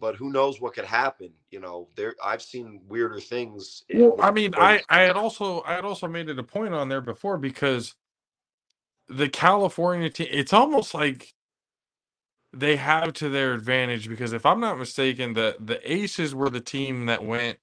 But 0.00 0.16
who 0.16 0.32
knows 0.32 0.60
what 0.60 0.74
could 0.74 0.84
happen? 0.86 1.32
You 1.50 1.60
know, 1.60 1.88
there 1.96 2.14
I've 2.24 2.42
seen 2.42 2.82
weirder 2.88 3.20
things. 3.20 3.84
in- 3.88 4.00
Well, 4.00 4.16
I 4.20 4.30
mean, 4.32 4.54
I 4.56 4.82
I 4.88 5.00
had 5.02 5.16
also 5.16 5.62
I 5.66 5.74
had 5.74 5.84
also 5.84 6.08
made 6.08 6.28
it 6.30 6.38
a 6.38 6.44
point 6.44 6.74
on 6.74 6.88
there 6.88 7.00
before 7.02 7.38
because 7.38 7.94
the 9.08 9.28
California 9.30 10.10
team, 10.10 10.28
it's 10.30 10.54
almost 10.54 10.94
like 10.94 11.33
they 12.60 12.76
have 12.76 13.12
to 13.14 13.28
their 13.30 13.54
advantage 13.54 14.08
because 14.08 14.32
if 14.32 14.46
I'm 14.46 14.60
not 14.60 14.78
mistaken, 14.78 15.34
the 15.34 15.56
the 15.60 15.80
Aces 15.92 16.34
were 16.34 16.50
the 16.50 16.60
team 16.60 17.06
that 17.06 17.24
went 17.24 17.58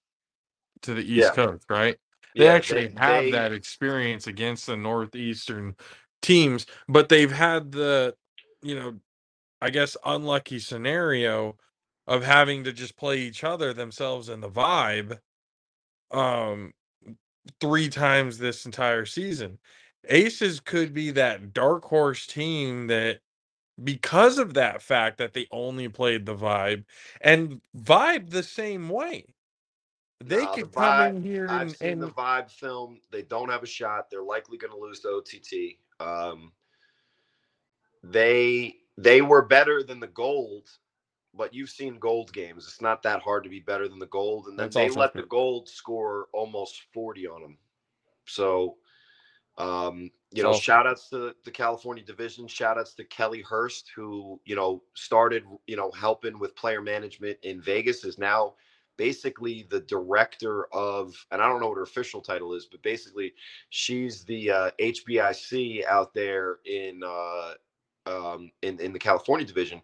to 0.83 0.93
the 0.93 1.03
East 1.03 1.33
Yeah. 1.33 1.35
Coast, 1.35 1.65
right? 1.69 1.97
They 2.37 2.45
Yeah, 2.45 2.55
actually 2.55 2.89
they- 2.89 2.95
have 2.97 3.23
they- 3.23 3.31
that 3.31 3.53
experience 3.53 4.27
against 4.27 4.67
the 4.67 4.77
northeastern 4.77 5.75
teams, 6.21 6.65
but 6.89 7.09
they've 7.09 7.31
had 7.31 7.71
the, 7.73 8.15
you 8.63 8.75
know, 8.75 8.99
I 9.61 9.71
guess 9.71 9.97
unlucky 10.05 10.59
scenario 10.59 11.57
of 12.07 12.23
having 12.23 12.63
to 12.65 12.73
just 12.73 12.97
play 12.97 13.19
each 13.21 13.43
other 13.43 13.73
themselves 13.73 14.29
in 14.29 14.41
the 14.41 14.49
vibe 14.49 15.19
um 16.11 16.73
three 17.61 17.89
times 17.89 18.37
this 18.39 18.65
entire 18.65 19.05
season. 19.05 19.59
Aces 20.09 20.59
could 20.61 20.93
be 20.93 21.11
that 21.11 21.53
dark 21.53 21.85
horse 21.85 22.27
team 22.27 22.87
that 22.87 23.21
because 23.83 24.39
of 24.39 24.55
that 24.55 24.81
fact 24.81 25.17
that 25.19 25.33
they 25.33 25.47
only 25.51 25.89
played 25.89 26.25
the 26.25 26.35
vibe 26.35 26.85
and 27.21 27.61
vibe 27.77 28.31
the 28.31 28.43
same 28.43 28.89
way. 28.89 29.25
They 30.21 30.47
Nah, 30.47 30.57
the 30.57 30.67
could 30.67 30.71
come 30.73 31.01
in 31.01 31.23
here 31.23 31.47
I've 31.47 31.71
and, 31.71 31.75
seen 31.75 31.99
and 31.99 32.01
the 32.01 32.09
Vibe 32.09 32.51
film. 32.51 33.01
They 33.11 33.23
don't 33.23 33.49
have 33.49 33.63
a 33.63 33.67
shot. 33.67 34.09
They're 34.11 34.23
likely 34.23 34.57
going 34.57 34.73
to 34.73 34.79
lose 34.79 35.01
to 35.01 35.09
OTT. 35.09 35.77
Um, 36.07 36.51
they 38.03 38.75
they 38.97 39.21
were 39.21 39.43
better 39.43 39.83
than 39.83 39.99
the 39.99 40.07
Gold, 40.07 40.69
but 41.33 41.53
you've 41.53 41.69
seen 41.69 41.99
Gold 41.99 42.33
games. 42.33 42.67
It's 42.67 42.81
not 42.81 43.03
that 43.03 43.21
hard 43.21 43.43
to 43.45 43.49
be 43.51 43.59
better 43.61 43.87
than 43.89 43.99
the 43.99 44.07
Gold, 44.07 44.47
and 44.47 44.59
then 44.59 44.71
That's 44.71 44.75
they 44.75 44.89
let 44.89 45.15
true. 45.15 45.17
the 45.17 45.23
Gold 45.23 45.69
score 45.69 46.27
almost 46.33 46.81
forty 46.93 47.27
on 47.27 47.41
them. 47.41 47.57
So, 48.27 48.77
um, 49.57 50.11
you 50.31 50.43
know, 50.43 50.49
also- 50.49 50.61
shout 50.61 50.87
outs 50.87 51.09
to 51.09 51.35
the 51.43 51.51
California 51.51 52.03
division. 52.03 52.47
Shout 52.47 52.77
outs 52.77 52.93
to 52.95 53.03
Kelly 53.03 53.41
Hurst, 53.41 53.91
who 53.95 54.39
you 54.45 54.55
know 54.55 54.81
started 54.93 55.43
you 55.67 55.75
know 55.75 55.91
helping 55.91 56.39
with 56.39 56.55
player 56.55 56.81
management 56.81 57.37
in 57.43 57.61
Vegas, 57.61 58.03
is 58.03 58.17
now 58.17 58.55
basically 58.97 59.65
the 59.71 59.79
director 59.79 60.67
of, 60.73 61.15
and 61.31 61.41
I 61.41 61.47
don't 61.47 61.59
know 61.59 61.69
what 61.69 61.77
her 61.77 61.83
official 61.83 62.21
title 62.21 62.53
is, 62.53 62.67
but 62.67 62.83
basically 62.83 63.33
she's 63.69 64.23
the 64.25 64.51
uh, 64.51 64.71
HBIC 64.79 65.85
out 65.85 66.13
there 66.13 66.59
in 66.65 67.01
uh, 67.03 67.53
um, 68.05 68.51
in 68.61 68.79
in 68.79 68.93
the 68.93 68.99
California 68.99 69.45
division, 69.45 69.81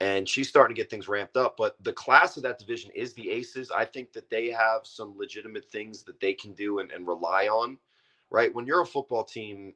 and 0.00 0.28
she's 0.28 0.48
starting 0.48 0.74
to 0.74 0.80
get 0.80 0.90
things 0.90 1.08
ramped 1.08 1.36
up. 1.36 1.56
But 1.56 1.76
the 1.82 1.92
class 1.92 2.36
of 2.36 2.42
that 2.42 2.58
division 2.58 2.90
is 2.94 3.14
the 3.14 3.30
Aces. 3.30 3.70
I 3.70 3.84
think 3.84 4.12
that 4.12 4.30
they 4.30 4.50
have 4.50 4.80
some 4.84 5.16
legitimate 5.16 5.70
things 5.70 6.02
that 6.02 6.20
they 6.20 6.32
can 6.34 6.52
do 6.52 6.80
and, 6.80 6.90
and 6.90 7.06
rely 7.06 7.46
on. 7.48 7.78
Right 8.30 8.52
when 8.52 8.66
you're 8.66 8.82
a 8.82 8.86
football 8.86 9.22
team, 9.22 9.72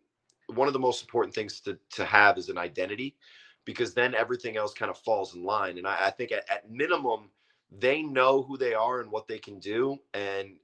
one 0.55 0.68
of 0.68 0.72
the 0.74 0.78
most 0.78 1.02
important 1.02 1.35
things 1.35 1.60
to 1.60 1.78
to 1.90 2.05
have 2.05 2.39
is 2.39 2.48
an 2.48 2.59
identity, 2.59 3.16
because 3.64 3.94
then 3.94 4.14
everything 4.14 4.56
else 4.56 4.74
kind 4.74 4.90
of 4.90 4.98
falls 4.98 5.35
in 5.35 5.44
line. 5.44 5.78
And 5.78 5.86
I, 5.86 6.06
I 6.06 6.10
think 6.10 6.32
at, 6.32 6.48
at 6.51 6.70
minimum 6.70 7.31
they 7.70 8.02
know 8.02 8.43
who 8.43 8.56
they 8.56 8.74
are 8.74 9.01
and 9.01 9.10
what 9.10 9.28
they 9.28 9.39
can 9.39 9.59
do. 9.60 9.98
And 10.14 10.56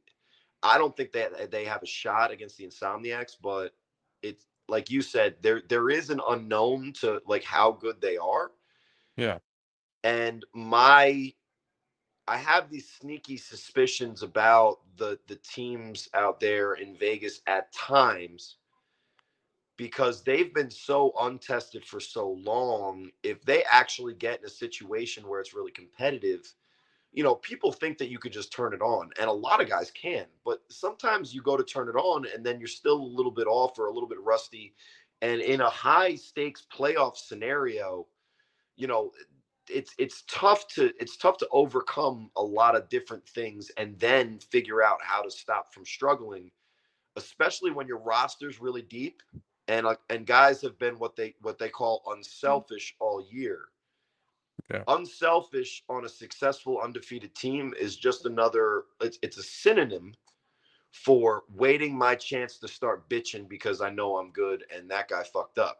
I 0.63 0.79
don't 0.79 0.97
think 0.97 1.13
that 1.13 1.51
they 1.51 1.65
have 1.65 1.83
a 1.83 1.87
shot 1.87 2.33
against 2.33 2.57
the 2.57 2.67
Insomniacs, 2.67 3.37
but 3.41 3.75
it's 4.23 4.47
like 4.69 4.91
you 4.91 5.03
said, 5.03 5.37
there 5.43 5.63
there 5.69 5.91
is 5.91 6.11
an 6.11 6.21
unknown 6.29 6.93
to 6.95 7.21
like 7.27 7.45
how 7.45 7.73
good 7.73 8.01
they 8.01 8.17
are. 8.17 8.51
Yeah. 9.17 9.39
And 10.03 10.45
my 10.55 11.33
I 12.29 12.37
have 12.39 12.71
these 12.71 12.91
sneaky 12.91 13.37
suspicions 13.37 14.23
about 14.23 14.79
the 14.97 15.19
the 15.29 15.37
teams 15.37 16.09
out 16.15 16.41
there 16.41 16.75
in 16.75 16.97
Vegas 16.97 17.41
at 17.47 17.73
times 17.73 18.57
because 19.77 20.23
they've 20.23 20.55
been 20.55 20.71
so 20.71 21.13
untested 21.21 21.85
for 21.85 22.01
so 22.01 22.31
long. 22.45 23.11
If 23.23 23.45
they 23.45 23.65
actually 23.71 24.15
get 24.15 24.41
in 24.41 24.47
a 24.47 24.51
situation 24.51 25.29
where 25.29 25.41
it's 25.41 25.55
really 25.55 25.71
competitive, 25.71 26.53
you 27.13 27.23
know, 27.23 27.35
people 27.37 27.73
think 27.73 27.99
that 27.99 28.09
you 28.09 28.19
could 28.19 28.33
just 28.33 28.53
turn 28.53 28.75
it 28.75 28.83
on, 28.83 29.11
and 29.19 29.29
a 29.29 29.33
lot 29.33 29.61
of 29.61 29.69
guys 29.69 29.91
can, 29.91 30.27
but 30.45 30.61
sometimes 30.69 31.35
you 31.35 31.43
go 31.43 31.57
to 31.57 31.65
turn 31.65 31.89
it 31.89 31.97
on 31.97 32.27
and 32.35 32.45
then 32.45 32.59
you're 32.59 32.69
still 32.69 33.01
a 33.01 33.15
little 33.17 33.33
bit 33.33 33.47
off 33.47 33.79
or 33.79 33.87
a 33.87 33.93
little 33.93 34.09
bit 34.09 34.21
rusty. 34.21 34.75
And 35.23 35.41
in 35.41 35.63
a 35.63 35.71
high 35.71 36.15
stakes 36.15 36.67
playoff 36.71 37.17
scenario, 37.17 38.07
you 38.77 38.87
know, 38.87 39.13
it's 39.69 39.95
it's 39.99 40.25
tough 40.29 40.69
to 40.69 40.93
it's 41.01 41.17
tough 41.17 41.39
to 41.39 41.49
overcome 41.51 42.31
a 42.37 42.43
lot 42.43 42.77
of 42.77 42.89
different 42.89 43.27
things 43.27 43.71
and 43.79 43.99
then 43.99 44.39
figure 44.39 44.83
out 44.83 44.99
how 45.03 45.23
to 45.23 45.31
stop 45.31 45.73
from 45.73 45.85
struggling, 45.85 46.51
especially 47.17 47.71
when 47.71 47.87
your 47.87 47.99
roster's 47.99 48.61
really 48.61 48.83
deep 48.83 49.23
and 49.69 49.87
uh, 49.87 49.97
and 50.11 50.27
guys 50.27 50.63
have 50.63 50.79
been 50.79 50.99
what 50.99 51.17
they 51.17 51.35
what 51.41 51.59
they 51.59 51.69
call 51.69 52.03
unselfish 52.09 52.95
all 53.01 53.25
year. 53.31 53.67
Yeah. 54.71 54.83
Unselfish 54.89 55.85
on 55.89 56.05
a 56.05 56.09
successful 56.09 56.81
undefeated 56.81 57.35
team 57.35 57.75
is 57.79 57.97
just 57.97 58.27
another 58.27 58.85
it's 59.01 59.19
it's 59.23 59.39
a 59.39 59.43
synonym 59.43 60.15
for 60.91 61.45
waiting 61.55 61.97
my 61.97 62.15
chance 62.15 62.59
to 62.59 62.69
start 62.69 63.09
bitching 63.09 63.49
because 63.49 63.81
I 63.81 63.91
know 63.91 64.17
I'm 64.17 64.31
good 64.31 64.65
and 64.75 64.91
that 64.91 65.09
guy 65.09 65.23
fucked 65.23 65.59
up. 65.59 65.79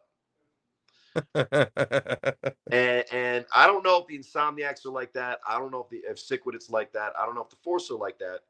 And 2.71 3.05
and 3.13 3.47
I 3.55 3.67
don't 3.67 3.85
know 3.85 3.99
if 3.99 4.07
the 4.09 4.19
Insomniacs 4.19 4.85
are 4.87 4.91
like 4.91 5.13
that. 5.15 5.41
I 5.49 5.59
don't 5.59 5.71
know 5.71 5.81
if 5.83 5.89
the 5.89 6.03
if 6.09 6.19
Sick 6.19 6.45
With 6.45 6.55
It 6.55 6.63
is 6.63 6.71
like 6.71 6.93
that. 6.93 7.13
I 7.19 7.25
don't 7.25 7.35
know 7.35 7.43
if 7.43 7.51
the 7.51 7.57
Force 7.57 7.91
are 7.91 7.99
like 7.99 8.19
that. 8.19 8.41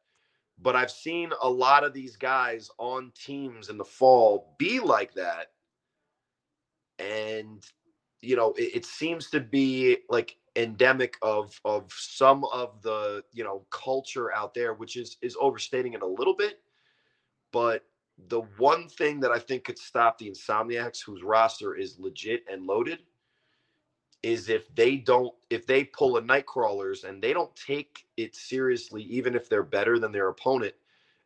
But 0.60 0.74
I've 0.76 0.90
seen 0.90 1.30
a 1.42 1.48
lot 1.48 1.84
of 1.84 1.92
these 1.92 2.16
guys 2.16 2.70
on 2.78 3.12
teams 3.14 3.68
in 3.68 3.76
the 3.76 3.84
fall 3.84 4.54
be 4.58 4.80
like 4.80 5.14
that. 5.14 5.52
And 6.98 7.64
you 8.22 8.36
know, 8.36 8.52
it, 8.52 8.76
it 8.76 8.86
seems 8.86 9.30
to 9.30 9.40
be 9.40 9.98
like 10.08 10.36
endemic 10.56 11.16
of 11.20 11.60
of 11.64 11.92
some 11.92 12.44
of 12.52 12.80
the 12.82 13.22
you 13.32 13.44
know 13.44 13.66
culture 13.70 14.34
out 14.34 14.54
there, 14.54 14.74
which 14.74 14.96
is 14.96 15.18
is 15.22 15.36
overstating 15.40 15.92
it 15.92 16.02
a 16.02 16.06
little 16.06 16.34
bit. 16.34 16.60
But 17.52 17.84
the 18.28 18.40
one 18.56 18.88
thing 18.88 19.20
that 19.20 19.30
I 19.30 19.38
think 19.38 19.64
could 19.64 19.78
stop 19.78 20.18
the 20.18 20.30
Insomniacs, 20.30 21.02
whose 21.04 21.22
roster 21.22 21.74
is 21.74 21.98
legit 21.98 22.44
and 22.50 22.66
loaded, 22.66 23.00
is 24.22 24.48
if 24.48 24.74
they 24.74 24.96
don't 24.96 25.34
if 25.50 25.66
they 25.66 25.84
pull 25.84 26.16
a 26.16 26.20
night 26.20 26.46
crawlers 26.46 27.04
and 27.04 27.22
they 27.22 27.32
don't 27.32 27.54
take 27.56 28.06
it 28.16 28.34
seriously 28.34 29.02
even 29.02 29.34
if 29.34 29.48
they're 29.48 29.62
better 29.62 29.98
than 29.98 30.12
their 30.12 30.28
opponent 30.28 30.74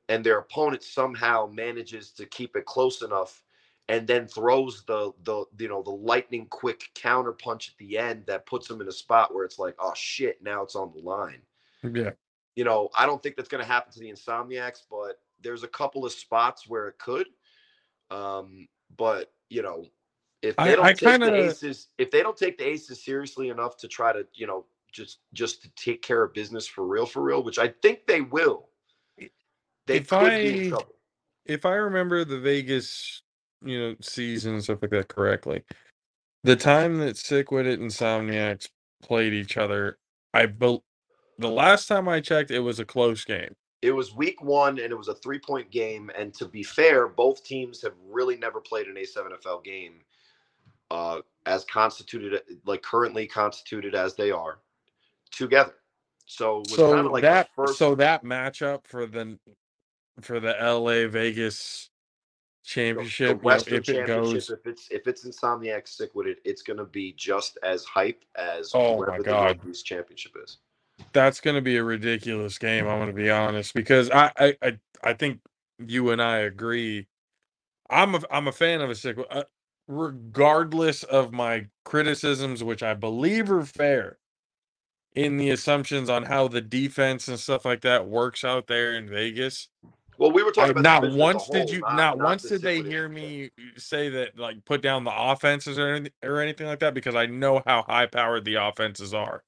and 0.09 0.25
their 0.25 0.39
opponent 0.39 0.83
somehow 0.83 1.49
manages 1.53 2.11
to 2.11 2.27
keep 2.27 2.57
it 2.57 2.67
close 2.67 3.03
enough 3.03 3.43
and 3.89 4.07
then 4.07 4.27
throws 4.27 4.85
the 4.87 5.12
the 5.25 5.45
you 5.59 5.69
know 5.69 5.83
the 5.83 5.91
lightning 5.91 6.47
quick 6.51 6.91
counter 6.95 7.33
punch 7.33 7.69
at 7.71 7.79
the 7.79 7.97
end 7.97 8.25
that 8.27 8.47
puts 8.47 8.69
them 8.69 8.81
in 8.81 8.89
a 8.89 8.93
spot 8.93 9.35
where 9.35 9.45
it's 9.45 9.59
like 9.59 9.75
oh 9.79 9.93
shit 9.95 10.43
now 10.43 10.62
it's 10.62 10.77
on 10.77 10.93
the 10.93 11.01
line 11.01 11.43
Yeah. 11.83 12.11
you 12.57 12.65
know 12.65 12.89
i 12.97 13.07
don't 13.07 13.23
think 13.23 13.37
that's 13.37 13.49
going 13.49 13.62
to 13.62 13.69
happen 13.69 13.93
to 13.93 14.01
the 14.01 14.11
insomniacs 14.11 14.83
but 14.91 15.21
there's 15.43 15.62
a 15.62 15.69
couple 15.69 16.05
of 16.05 16.12
spots 16.12 16.69
where 16.69 16.89
it 16.89 16.99
could 16.99 17.29
um 18.11 18.69
but 18.97 19.33
you 19.49 19.62
know 19.62 19.87
if 20.43 20.57
they 20.57 20.62
I- 20.62 20.75
don't 20.77 20.85
I 20.85 20.93
take 20.93 20.99
kinda- 21.11 21.27
the 21.31 21.47
aces 21.49 21.89
if 21.99 22.11
they 22.11 22.23
don't 22.23 22.37
take 22.37 22.59
the 22.59 22.67
aces 22.67 23.05
seriously 23.05 23.49
enough 23.51 23.77
to 23.79 23.89
try 23.89 24.12
to 24.12 24.27
you 24.35 24.47
know 24.47 24.67
just 24.93 25.19
just 25.33 25.62
to 25.62 25.71
take 25.77 26.03
care 26.03 26.23
of 26.23 26.33
business 26.35 26.67
for 26.67 26.85
real 26.87 27.07
for 27.07 27.23
real 27.23 27.43
which 27.43 27.59
i 27.59 27.69
think 27.69 28.07
they 28.07 28.21
will 28.23 28.69
they 29.87 29.97
If 29.97 30.09
could 30.09 30.31
be 30.31 30.49
in 30.61 30.67
I- 30.67 30.69
trouble 30.71 30.95
if 31.47 31.65
I 31.67 31.75
remember 31.75 32.25
the 32.25 32.39
Vegas, 32.39 33.23
you 33.65 33.81
know, 33.81 33.97
season 34.01 34.55
and 34.55 34.62
stuff 34.62 34.79
like 34.83 34.91
that 34.93 35.09
correctly, 35.09 35.65
the 36.45 36.55
time 36.55 36.99
that 36.99 37.17
Sick 37.17 37.51
With 37.51 37.67
It 37.67 37.81
and 37.81 37.91
Insomniacs 37.91 38.69
played 39.03 39.33
each 39.33 39.57
other, 39.57 39.99
I 40.33 40.47
the 40.47 40.81
last 41.41 41.87
time 41.87 42.09
I 42.09 42.21
checked, 42.21 42.51
it 42.53 42.61
was 42.61 42.79
a 42.79 42.85
close 42.85 43.25
game. 43.25 43.57
it 43.83 43.91
was 43.91 44.15
week 44.15 44.41
one 44.43 44.79
and 44.79 44.93
it 44.93 44.97
was 44.97 45.09
a 45.09 45.15
three 45.15 45.39
point 45.41 45.71
game 45.71 46.11
and 46.17 46.33
to 46.35 46.47
be 46.47 46.62
fair 46.62 47.09
both 47.09 47.43
teams 47.43 47.81
have 47.83 47.95
really 48.09 48.37
never 48.37 48.61
played 48.61 48.87
an 48.87 48.97
a7fl 48.97 49.65
game 49.65 49.95
uh 50.91 51.21
as 51.47 51.65
constituted 51.67 52.43
like 52.67 52.83
currently 52.83 53.27
constituted 53.27 53.95
as 53.95 54.17
they 54.17 54.31
are 54.31 54.61
together 55.33 55.75
so 56.27 56.62
So 56.65 56.85
kind 56.85 57.07
of 57.07 57.12
like 57.12 57.31
that 57.31 57.49
the 57.49 57.49
first 57.57 57.77
so 57.77 57.95
that 57.97 58.25
matchup 58.25 58.87
for 58.87 59.07
the 59.07 59.39
for 60.23 60.41
the 60.41 60.55
LA 60.61 61.09
Vegas 61.09 61.91
the 62.95 63.05
championship, 63.05 63.43
know, 63.43 63.65
Western 63.65 63.65
if 63.69 63.89
it 63.89 64.05
Championship, 64.05 64.05
goes, 64.05 64.51
if 64.51 64.67
it's 64.67 64.89
if 64.91 65.07
it's 65.07 65.27
Insomniac 65.27 65.89
sick 65.89 66.15
with 66.15 66.27
it, 66.27 66.39
it's 66.45 66.62
gonna 66.62 66.85
be 66.85 67.12
just 67.15 67.59
as 67.62 67.85
hype 67.85 68.25
as 68.37 68.77
Oh 68.77 69.03
my 69.05 69.19
the 69.19 69.25
God. 69.25 69.61
Northeast 69.65 69.87
Championship 69.87 70.33
is. 70.43 70.59
that's 71.15 71.41
going 71.41 71.57
to 71.57 71.62
be 71.62 71.79
a 71.79 71.85
ridiculous 71.85 72.59
game. 72.59 72.89
I'm 72.89 72.99
going 72.99 73.09
to 73.09 73.15
be 73.15 73.31
honest 73.31 73.75
because 73.75 74.11
I, 74.11 74.33
I 74.39 74.57
I 74.62 74.79
I 75.05 75.15
think 75.15 75.41
you 75.79 76.11
and 76.12 76.23
I 76.23 76.39
agree. 76.39 77.09
I'm 77.91 78.15
a 78.17 78.23
I'm 78.31 78.49
a 78.49 78.53
fan 78.53 78.81
of 78.83 78.91
a 78.91 78.97
sick, 78.97 79.19
uh, 79.31 79.45
regardless 79.91 81.03
of 81.03 81.33
my 81.33 81.67
criticisms, 81.85 82.62
which 82.62 82.83
I 82.83 82.95
believe 82.95 83.51
are 83.51 83.65
fair, 83.65 84.19
in 85.15 85.37
the 85.37 85.51
assumptions 85.51 86.09
on 86.09 86.25
how 86.25 86.49
the 86.49 86.61
defense 86.61 87.27
and 87.29 87.39
stuff 87.39 87.65
like 87.65 87.81
that 87.83 88.07
works 88.07 88.45
out 88.45 88.69
there 88.69 88.95
in 88.95 89.09
Vegas. 89.09 89.69
Well, 90.17 90.31
we 90.31 90.43
were 90.43 90.53
talking 90.53 90.73
about 90.73 91.03
not 91.03 91.12
once 91.12 91.49
did 91.49 91.71
you 91.71 91.81
not, 91.81 91.97
not, 91.97 92.19
not 92.19 92.25
once 92.25 92.43
did 92.43 92.62
they 92.62 92.77
Sick 92.77 92.85
With 92.85 92.93
It 92.93 92.95
hear 92.95 93.09
me 93.09 93.51
say 93.77 94.11
that 94.11 94.39
like 94.39 94.65
put 94.65 94.83
down 94.83 95.03
the 95.03 95.12
offenses 95.15 95.79
or 95.79 95.89
anything, 95.89 96.12
or 96.23 96.41
anything 96.41 96.67
like 96.67 96.81
that 96.81 96.95
because 96.95 97.15
I 97.15 97.27
know 97.27 97.62
how 97.67 97.83
high 97.83 98.07
powered 98.07 98.45
the 98.45 98.57
offenses 98.57 99.15
are. 99.15 99.43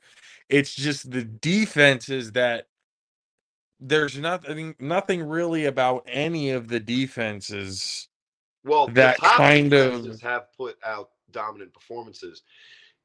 It's 0.49 0.75
just 0.75 1.11
the 1.11 1.25
defenses 1.25 2.33
that 2.33 2.67
there's 3.79 4.19
nothing 4.19 4.75
nothing 4.81 5.23
really 5.23 5.67
about 5.67 6.05
any 6.09 6.51
of 6.51 6.69
the 6.69 6.81
defenses. 6.81 8.09
Well, 8.65 8.87
that 8.89 9.17
the 9.17 9.23
top 9.23 9.37
kind 9.37 9.73
of- 9.73 10.21
have 10.21 10.53
put 10.57 10.77
out 10.85 11.11
dominant 11.31 11.73
performances. 11.73 12.43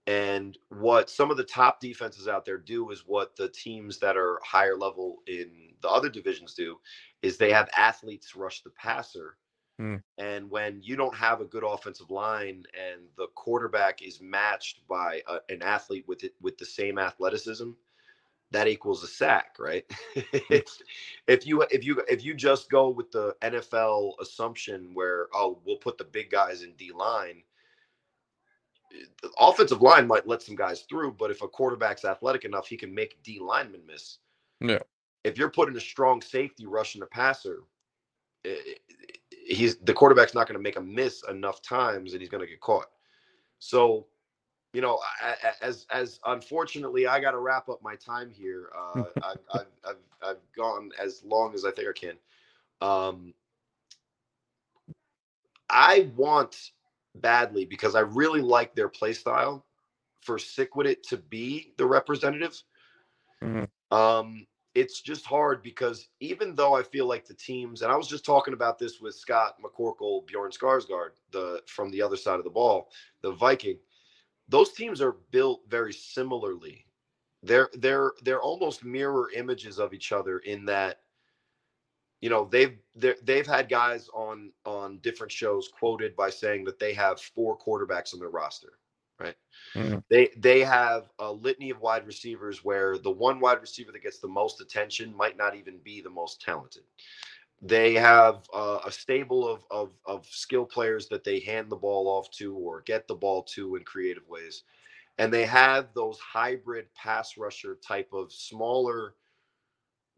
And 0.05 0.57
what 0.69 1.09
some 1.09 1.31
of 1.31 1.37
the 1.37 1.43
top 1.43 1.81
defenses 1.81 2.29
out 2.29 2.45
there 2.45 2.57
do 2.57 2.89
is 2.91 3.03
what 3.05 3.35
the 3.35 3.49
teams 3.49 3.99
that 3.99 4.15
are 4.15 4.39
higher 4.43 4.77
level 4.77 5.17
in 5.27 5.73
the 5.81 5.89
other 5.89 6.09
divisions 6.09 6.53
do 6.53 6.79
is 7.21 7.37
they 7.37 7.51
have 7.51 7.69
athletes 7.75 8.35
rush 8.35 8.61
the 8.61 8.69
passer. 8.69 9.37
Hmm. 9.77 9.97
And 10.17 10.49
when 10.49 10.81
you 10.81 10.95
don't 10.95 11.15
have 11.15 11.41
a 11.41 11.45
good 11.45 11.65
offensive 11.65 12.09
line 12.09 12.63
and 12.73 13.01
the 13.17 13.27
quarterback 13.35 14.01
is 14.01 14.21
matched 14.21 14.87
by 14.87 15.21
a, 15.27 15.39
an 15.49 15.61
athlete 15.61 16.05
with 16.07 16.23
it 16.23 16.33
with 16.41 16.57
the 16.57 16.65
same 16.65 16.97
athleticism, 16.97 17.71
that 18.51 18.67
equals 18.67 19.03
a 19.03 19.07
sack, 19.07 19.55
right? 19.59 19.85
Mm-hmm. 20.17 20.53
it's, 20.53 20.81
if 21.27 21.45
you 21.45 21.61
if 21.69 21.83
you 21.83 22.01
if 22.07 22.23
you 22.23 22.33
just 22.33 22.69
go 22.69 22.89
with 22.89 23.11
the 23.11 23.35
NFL 23.41 24.13
assumption 24.19 24.91
where 24.93 25.27
oh 25.33 25.59
we'll 25.65 25.77
put 25.77 25.97
the 25.97 26.03
big 26.03 26.31
guys 26.31 26.63
in 26.63 26.73
D 26.73 26.91
line, 26.91 27.43
eh, 28.93 29.05
the 29.21 29.29
offensive 29.39 29.81
line 29.81 30.07
might 30.07 30.27
let 30.27 30.41
some 30.41 30.55
guys 30.55 30.81
through, 30.81 31.13
but 31.13 31.31
if 31.31 31.41
a 31.41 31.47
quarterback's 31.47 32.05
athletic 32.05 32.45
enough, 32.45 32.67
he 32.67 32.77
can 32.77 32.93
make 32.93 33.21
D 33.23 33.39
linemen 33.39 33.81
miss. 33.85 34.17
Yeah. 34.59 34.79
If 35.23 35.37
you're 35.37 35.51
putting 35.51 35.75
a 35.75 35.81
strong 35.81 36.21
safety 36.21 36.65
rushing 36.65 37.01
the 37.01 37.07
passer, 37.07 37.63
eh, 38.45 38.49
eh, 38.49 38.73
eh 38.89 39.17
he's 39.47 39.77
the 39.77 39.93
quarterback's 39.93 40.33
not 40.33 40.47
going 40.47 40.57
to 40.57 40.63
make 40.63 40.77
a 40.77 40.81
miss 40.81 41.23
enough 41.29 41.61
times, 41.61 42.13
and 42.13 42.21
he's 42.21 42.29
going 42.29 42.41
to 42.41 42.49
get 42.49 42.61
caught. 42.61 42.87
So, 43.59 44.07
you 44.77 44.83
know, 44.83 44.99
as 45.59 45.87
as 45.89 46.19
unfortunately, 46.27 47.07
I 47.07 47.19
got 47.19 47.31
to 47.31 47.39
wrap 47.39 47.67
up 47.67 47.81
my 47.81 47.95
time 47.95 48.29
here. 48.29 48.69
Uh, 48.77 49.05
I've, 49.23 49.39
I've 49.51 49.65
I've 49.83 49.95
I've 50.21 50.51
gone 50.55 50.91
as 51.03 51.23
long 51.25 51.55
as 51.55 51.65
I 51.65 51.71
think 51.71 51.87
I 51.89 51.99
can. 51.99 52.15
Um, 52.79 53.33
I 55.67 56.11
want 56.15 56.73
badly 57.15 57.65
because 57.65 57.95
I 57.95 58.01
really 58.01 58.41
like 58.41 58.75
their 58.75 58.87
play 58.87 59.13
style 59.13 59.65
for 60.21 60.37
Sick 60.37 60.75
with 60.75 60.85
it 60.85 61.01
to 61.07 61.17
be 61.17 61.73
the 61.77 61.85
representative. 61.87 62.61
Mhm. 63.41 63.67
Um, 63.89 64.45
it's 64.75 65.01
just 65.01 65.25
hard 65.25 65.63
because 65.63 66.09
even 66.19 66.53
though 66.53 66.75
I 66.75 66.83
feel 66.83 67.07
like 67.07 67.25
the 67.25 67.33
teams, 67.33 67.81
and 67.81 67.91
I 67.91 67.95
was 67.95 68.07
just 68.07 68.23
talking 68.23 68.53
about 68.53 68.77
this 68.77 69.01
with 69.01 69.15
Scott 69.15 69.55
McCorkle, 69.59 70.27
Bjorn 70.27 70.51
Skarsgård, 70.51 71.13
the 71.31 71.63
from 71.65 71.89
the 71.89 72.03
other 72.03 72.15
side 72.15 72.37
of 72.37 72.43
the 72.43 72.51
ball, 72.51 72.91
the 73.23 73.31
Viking. 73.31 73.79
Those 74.49 74.71
teams 74.73 75.01
are 75.01 75.17
built 75.31 75.63
very 75.67 75.93
similarly. 75.93 76.85
They're 77.43 77.69
they're 77.73 78.13
they're 78.23 78.41
almost 78.41 78.83
mirror 78.83 79.29
images 79.35 79.79
of 79.79 79.93
each 79.93 80.11
other 80.11 80.39
in 80.39 80.65
that 80.65 81.01
you 82.21 82.29
know 82.29 82.45
they've 82.51 82.77
they've 82.95 83.47
had 83.47 83.69
guys 83.69 84.09
on 84.13 84.51
on 84.65 84.99
different 84.99 85.31
shows 85.31 85.67
quoted 85.67 86.15
by 86.15 86.29
saying 86.29 86.63
that 86.65 86.79
they 86.79 86.93
have 86.93 87.21
four 87.21 87.57
quarterbacks 87.57 88.13
on 88.13 88.19
their 88.19 88.29
roster 88.29 88.79
right 89.19 89.35
Mhm. 89.75 90.03
they 90.09 90.29
they 90.37 90.61
have 90.63 91.11
a 91.19 91.31
litany 91.31 91.69
of 91.69 91.81
wide 91.81 92.07
receivers 92.07 92.63
where 92.63 92.97
the 92.97 93.11
one 93.11 93.39
wide 93.39 93.61
receiver 93.61 93.91
that 93.91 94.03
gets 94.03 94.19
the 94.19 94.27
most 94.27 94.61
attention 94.61 95.15
might 95.15 95.37
not 95.37 95.55
even 95.55 95.77
be 95.79 96.01
the 96.01 96.09
most 96.09 96.41
talented 96.41 96.83
they 97.61 97.93
have 97.95 98.47
uh, 98.53 98.79
a 98.85 98.91
stable 98.91 99.47
of, 99.47 99.63
of 99.71 99.89
of 100.05 100.25
skill 100.27 100.65
players 100.65 101.07
that 101.07 101.23
they 101.23 101.39
hand 101.39 101.69
the 101.69 101.75
ball 101.75 102.07
off 102.07 102.29
to 102.31 102.55
or 102.55 102.81
get 102.81 103.07
the 103.07 103.15
ball 103.15 103.41
to 103.43 103.75
in 103.75 103.83
creative 103.83 104.27
ways 104.27 104.63
and 105.17 105.33
they 105.33 105.45
have 105.45 105.87
those 105.93 106.19
hybrid 106.19 106.85
pass 106.93 107.37
rusher 107.37 107.75
type 107.75 108.09
of 108.13 108.31
smaller 108.31 109.15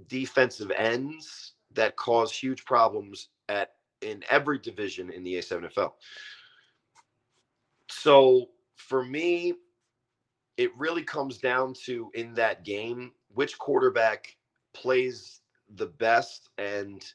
defensive 0.08 0.72
ends 0.72 1.54
that 1.74 1.96
cause 1.96 2.32
huge 2.32 2.66
problems 2.66 3.30
at 3.48 3.76
in 4.02 4.24
every 4.30 4.58
division 4.58 5.10
in 5.10 5.24
the 5.24 5.36
A7FL. 5.36 5.92
So 7.90 8.50
for 8.76 9.04
me, 9.04 9.56
it 10.58 10.72
really 10.78 11.04
comes 11.04 11.38
down 11.38 11.74
to 11.86 12.10
in 12.14 12.34
that 12.36 12.64
game 12.64 13.12
which 13.34 13.58
quarterback 13.58 14.38
plays 14.74 15.42
the 15.76 15.88
best 15.88 16.50
and 16.58 17.06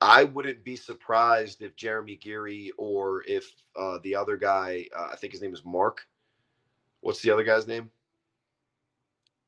I 0.00 0.24
wouldn't 0.24 0.64
be 0.64 0.76
surprised 0.76 1.62
if 1.62 1.76
Jeremy 1.76 2.16
Geary 2.16 2.72
or 2.78 3.22
if 3.26 3.52
uh, 3.78 3.98
the 4.02 4.14
other 4.16 4.36
guy, 4.36 4.86
uh, 4.96 5.08
I 5.12 5.16
think 5.16 5.32
his 5.32 5.42
name 5.42 5.52
is 5.52 5.64
Mark. 5.64 6.06
What's 7.00 7.20
the 7.20 7.30
other 7.30 7.44
guy's 7.44 7.66
name? 7.66 7.90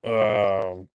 Um, 0.05 0.89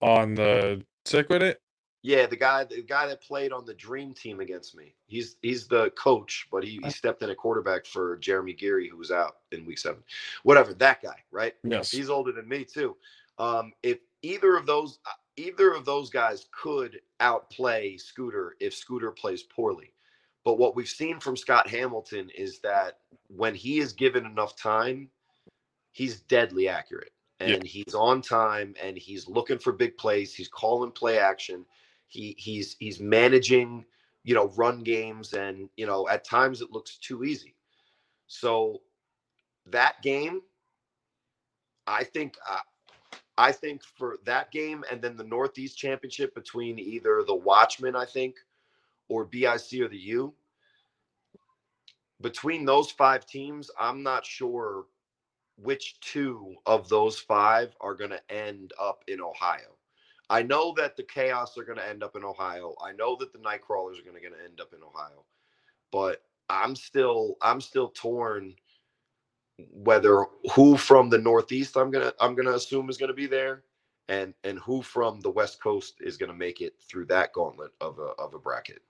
on 0.00 0.34
the 0.34 0.84
sick 1.04 1.28
with 1.28 1.42
it. 1.42 1.60
Yeah, 2.02 2.26
the 2.26 2.36
guy, 2.36 2.64
the 2.64 2.82
guy 2.82 3.06
that 3.08 3.22
played 3.22 3.52
on 3.52 3.66
the 3.66 3.74
dream 3.74 4.14
team 4.14 4.40
against 4.40 4.74
me. 4.74 4.94
He's 5.06 5.36
he's 5.42 5.66
the 5.66 5.90
coach, 5.90 6.48
but 6.50 6.64
he, 6.64 6.80
he 6.82 6.90
stepped 6.90 7.22
in 7.22 7.30
a 7.30 7.34
quarterback 7.34 7.84
for 7.84 8.16
Jeremy 8.16 8.54
Geary, 8.54 8.88
who 8.88 8.96
was 8.96 9.10
out 9.10 9.36
in 9.52 9.66
week 9.66 9.78
seven. 9.78 10.02
Whatever, 10.42 10.72
that 10.74 11.02
guy, 11.02 11.16
right? 11.30 11.54
Yes. 11.62 11.90
He's 11.90 12.08
older 12.08 12.32
than 12.32 12.48
me 12.48 12.64
too. 12.64 12.96
Um, 13.38 13.72
if 13.82 13.98
either 14.22 14.56
of 14.56 14.66
those 14.66 14.98
uh, 15.06 15.10
either 15.40 15.72
of 15.72 15.84
those 15.84 16.10
guys 16.10 16.46
could 16.52 17.00
outplay 17.20 17.96
Scooter 17.96 18.56
if 18.60 18.74
Scooter 18.74 19.10
plays 19.10 19.42
poorly. 19.42 19.92
But 20.44 20.58
what 20.58 20.74
we've 20.74 20.88
seen 20.88 21.20
from 21.20 21.36
Scott 21.36 21.68
Hamilton 21.68 22.30
is 22.34 22.60
that 22.60 22.98
when 23.28 23.54
he 23.54 23.78
is 23.78 23.92
given 23.92 24.24
enough 24.24 24.56
time, 24.56 25.10
he's 25.92 26.20
deadly 26.20 26.68
accurate 26.68 27.12
Yeah. 27.40 27.54
and 27.54 27.66
he's 27.66 27.94
on 27.94 28.22
time 28.22 28.74
and 28.82 28.96
he's 28.96 29.28
looking 29.28 29.58
for 29.58 29.72
big 29.72 29.96
plays. 29.98 30.34
He's 30.34 30.48
calling 30.48 30.92
play 30.92 31.18
action. 31.18 31.66
He 32.08 32.34
he's 32.38 32.76
he's 32.78 33.00
managing, 33.00 33.84
you 34.24 34.34
know, 34.34 34.48
run 34.56 34.82
games 34.82 35.32
and 35.34 35.68
you 35.76 35.86
know, 35.86 36.08
at 36.08 36.24
times 36.24 36.60
it 36.60 36.70
looks 36.70 36.96
too 36.98 37.24
easy. 37.24 37.54
So 38.26 38.80
that 39.66 40.00
game 40.02 40.40
I 41.86 42.04
think 42.04 42.36
uh, 42.48 42.58
I 43.40 43.52
think 43.52 43.82
for 43.82 44.18
that 44.26 44.50
game 44.50 44.84
and 44.90 45.00
then 45.00 45.16
the 45.16 45.24
Northeast 45.24 45.78
Championship 45.78 46.34
between 46.34 46.78
either 46.78 47.24
the 47.26 47.34
Watchmen, 47.34 47.96
I 47.96 48.04
think, 48.04 48.36
or 49.08 49.24
BIC 49.24 49.80
or 49.80 49.88
the 49.88 49.96
U. 49.96 50.34
Between 52.20 52.66
those 52.66 52.90
five 52.90 53.24
teams, 53.24 53.70
I'm 53.80 54.02
not 54.02 54.26
sure 54.26 54.84
which 55.56 55.98
two 56.00 56.54
of 56.66 56.90
those 56.90 57.18
five 57.18 57.74
are 57.80 57.94
going 57.94 58.10
to 58.10 58.30
end 58.30 58.74
up 58.78 59.04
in 59.08 59.22
Ohio. 59.22 59.74
I 60.28 60.42
know 60.42 60.74
that 60.76 60.98
the 60.98 61.02
Chaos 61.02 61.56
are 61.56 61.64
going 61.64 61.78
to 61.78 61.88
end 61.88 62.02
up 62.02 62.16
in 62.16 62.24
Ohio. 62.24 62.74
I 62.84 62.92
know 62.92 63.16
that 63.16 63.32
the 63.32 63.38
Nightcrawlers 63.38 63.98
are 63.98 64.04
going 64.04 64.20
to 64.20 64.44
end 64.44 64.60
up 64.60 64.74
in 64.74 64.82
Ohio, 64.82 65.24
but 65.90 66.22
I'm 66.50 66.76
still 66.76 67.38
I'm 67.40 67.62
still 67.62 67.88
torn 67.88 68.54
whether 69.72 70.26
who 70.54 70.76
from 70.76 71.10
the 71.10 71.18
Northeast 71.18 71.76
I'm 71.76 71.90
gonna 71.90 72.12
I'm 72.20 72.34
gonna 72.34 72.52
assume 72.54 72.90
is 72.90 72.98
gonna 72.98 73.14
be 73.14 73.26
there, 73.26 73.64
and 74.08 74.34
and 74.44 74.58
who 74.60 74.82
from 74.82 75.20
the 75.20 75.30
West 75.30 75.62
Coast 75.62 75.96
is 76.00 76.16
gonna 76.16 76.34
make 76.34 76.60
it 76.60 76.74
through 76.88 77.06
that 77.06 77.32
gauntlet 77.32 77.72
of 77.80 77.98
a 77.98 78.12
of 78.22 78.34
a 78.34 78.38
bracket. 78.38 78.82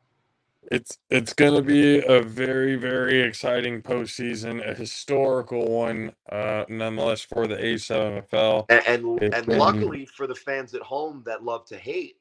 It's 0.71 0.99
it's 1.11 1.33
going 1.33 1.55
to 1.55 1.63
be 1.63 1.99
a 2.07 2.23
very 2.23 2.77
very 2.77 3.23
exciting 3.23 3.83
postseason, 3.83 4.69
a 4.69 4.75
historical 4.75 5.67
one, 5.71 6.13
uh, 6.31 6.65
nonetheless 6.69 7.23
for 7.23 7.47
the 7.47 7.57
A7FL. 7.57 8.69
And 8.69 8.83
and, 8.87 9.23
and 9.33 9.47
been- 9.47 9.59
luckily 9.59 10.07
for 10.07 10.27
the 10.27 10.35
fans 10.35 10.75
at 10.75 10.83
home 10.83 11.23
that 11.27 11.43
love 11.45 11.67
to 11.67 11.77
hate, 11.79 12.17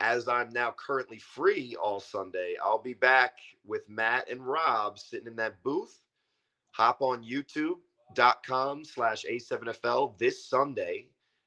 as 0.00 0.28
I'm 0.28 0.50
now 0.50 0.74
currently 0.76 1.18
free 1.20 1.76
all 1.80 2.00
Sunday, 2.00 2.56
I'll 2.62 2.82
be 2.82 2.94
back 2.94 3.34
with 3.64 3.88
Matt 3.88 4.28
and 4.30 4.46
Rob 4.46 4.98
sitting 4.98 5.28
in 5.28 5.36
that 5.36 5.62
booth. 5.62 6.01
Hop 6.72 7.02
on 7.02 7.22
youtube.com 7.22 8.84
slash 8.84 9.24
A7FL 9.30 10.18
this 10.18 10.46
Sunday. 10.46 11.06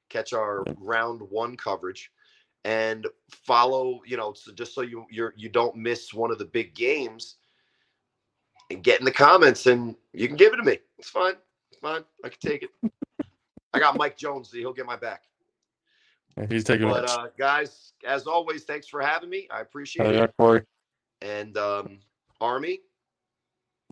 Catch 0.09 0.33
our 0.33 0.63
round 0.77 1.21
one 1.29 1.57
coverage 1.57 2.11
and 2.63 3.07
follow, 3.29 4.01
you 4.05 4.17
know, 4.17 4.33
so 4.33 4.51
just 4.51 4.73
so 4.73 4.81
you 4.81 5.05
you're 5.09 5.33
you 5.35 5.49
don't 5.49 5.75
miss 5.75 6.13
one 6.13 6.31
of 6.31 6.37
the 6.37 6.45
big 6.45 6.73
games. 6.75 7.37
And 8.71 8.83
get 8.83 8.99
in 8.99 9.05
the 9.05 9.11
comments 9.11 9.67
and 9.67 9.95
you 10.11 10.27
can 10.27 10.35
give 10.35 10.51
it 10.51 10.57
to 10.57 10.63
me. 10.63 10.79
It's 10.97 11.09
fine. 11.09 11.35
It's 11.71 11.79
fine. 11.79 12.03
I 12.23 12.29
can 12.29 12.39
take 12.39 12.63
it. 12.63 12.91
I 13.75 13.79
got 13.79 13.95
Mike 13.95 14.17
Jones. 14.17 14.51
He'll 14.51 14.73
get 14.73 14.87
my 14.87 14.95
back. 14.95 15.21
He's 16.49 16.63
taking 16.63 16.89
But 16.89 17.03
it, 17.03 17.09
uh, 17.11 17.27
guys, 17.37 17.93
as 18.05 18.25
always, 18.25 18.63
thanks 18.63 18.87
for 18.87 19.01
having 19.01 19.29
me. 19.29 19.47
I 19.51 19.61
appreciate 19.61 20.15
yeah, 20.15 20.23
it. 20.23 20.33
Corey. 20.37 20.63
And 21.21 21.55
um, 21.57 21.99
Army, 22.41 22.79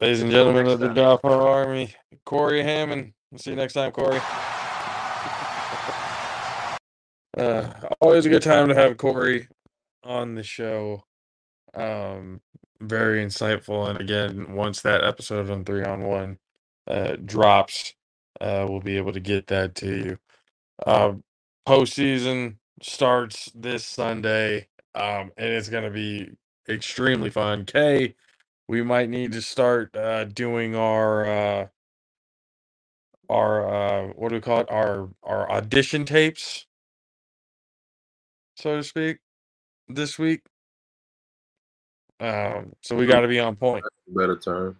Ladies 0.01 0.21
and 0.21 0.31
gentlemen 0.31 0.67
of 0.67 0.79
the. 0.79 0.89
Jaffo 0.89 1.23
Army, 1.23 1.93
Corey 2.25 2.63
Hammond. 2.63 3.13
We'll 3.31 3.39
see 3.39 3.51
you 3.51 3.55
next 3.55 3.73
time, 3.73 3.91
Corey. 3.91 4.19
Uh, 7.35 7.67
always 7.99 8.27
a 8.27 8.29
good 8.29 8.43
time 8.43 8.67
to 8.67 8.75
have 8.75 8.95
Corey 8.95 9.47
on 10.03 10.35
the 10.35 10.43
show. 10.43 11.03
Um, 11.73 12.41
very 12.79 13.25
insightful, 13.25 13.89
and 13.89 13.99
again, 13.99 14.53
once 14.53 14.81
that 14.81 15.03
episode 15.03 15.49
on 15.49 15.65
three 15.65 15.83
on 15.83 16.03
one 16.03 16.37
uh, 16.87 17.15
drops, 17.25 17.95
uh, 18.39 18.67
we'll 18.69 18.81
be 18.81 18.97
able 18.97 19.13
to 19.13 19.19
get 19.19 19.47
that 19.47 19.73
to 19.75 19.87
you. 19.87 20.19
Uh, 20.85 21.13
postseason 21.67 22.57
starts 22.83 23.51
this 23.55 23.83
Sunday, 23.83 24.67
um, 24.93 25.31
and 25.35 25.53
it's 25.53 25.69
going 25.69 25.85
to 25.85 25.89
be 25.89 26.29
extremely 26.69 27.31
fun. 27.31 27.65
Kay, 27.65 28.13
we 28.67 28.81
might 28.81 29.09
need 29.09 29.31
to 29.33 29.41
start 29.41 29.95
uh, 29.95 30.25
doing 30.25 30.75
our 30.75 31.25
uh, 31.25 31.67
our 33.29 33.67
uh, 33.67 34.07
what 34.15 34.29
do 34.29 34.35
we 34.35 34.41
call 34.41 34.61
it? 34.61 34.71
Our 34.71 35.09
our 35.23 35.51
audition 35.51 36.05
tapes, 36.05 36.65
so 38.55 38.77
to 38.77 38.83
speak, 38.83 39.17
this 39.87 40.17
week. 40.17 40.41
Um, 42.19 42.73
so 42.81 42.95
we 42.95 43.05
got 43.05 43.21
to 43.21 43.27
be 43.27 43.39
on 43.39 43.55
point. 43.55 43.83
Better 44.07 44.37
term. 44.37 44.77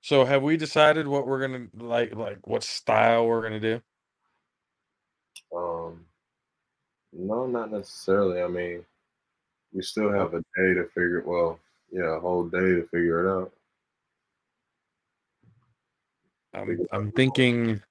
So 0.00 0.24
have 0.24 0.42
we 0.42 0.56
decided 0.56 1.06
what 1.06 1.26
we're 1.26 1.40
gonna 1.40 1.66
like, 1.76 2.14
like 2.14 2.46
what 2.46 2.62
style 2.62 3.26
we're 3.26 3.42
gonna 3.42 3.60
do? 3.60 3.80
Um, 5.54 6.04
no, 7.12 7.46
not 7.46 7.70
necessarily. 7.70 8.42
I 8.42 8.48
mean, 8.48 8.84
we 9.72 9.82
still 9.82 10.12
have 10.12 10.34
a 10.34 10.38
day 10.38 10.74
to 10.74 10.84
figure. 10.94 11.22
Well, 11.26 11.60
yeah, 11.90 12.16
a 12.16 12.20
whole 12.20 12.44
day 12.44 12.58
to 12.58 12.88
figure 12.90 13.26
it 13.26 13.30
out. 13.30 13.52
I'm 16.54 16.86
I'm 16.92 17.12
thinking. 17.12 17.82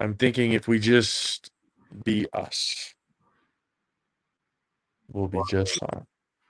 I'm 0.00 0.14
thinking 0.14 0.52
if 0.52 0.68
we 0.68 0.78
just 0.78 1.50
be 2.04 2.26
us, 2.32 2.94
we'll 5.12 5.28
be 5.28 5.40
just 5.48 5.78
fine. 5.78 6.06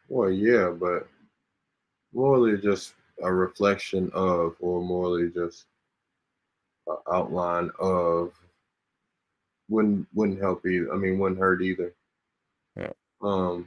Well, 0.08 0.30
yeah, 0.30 0.70
but 0.70 1.08
morally 2.14 2.56
just 2.58 2.94
a 3.22 3.32
reflection 3.32 4.10
of, 4.14 4.56
or 4.60 4.80
morally 4.80 5.30
just 5.30 5.66
an 6.86 6.96
outline 7.12 7.70
of, 7.80 8.32
wouldn't 9.68 10.06
wouldn't 10.14 10.40
help 10.40 10.64
either. 10.66 10.92
I 10.92 10.96
mean, 10.96 11.18
wouldn't 11.18 11.40
hurt 11.40 11.62
either. 11.62 11.94
Yeah. 12.76 12.92
Um, 13.20 13.66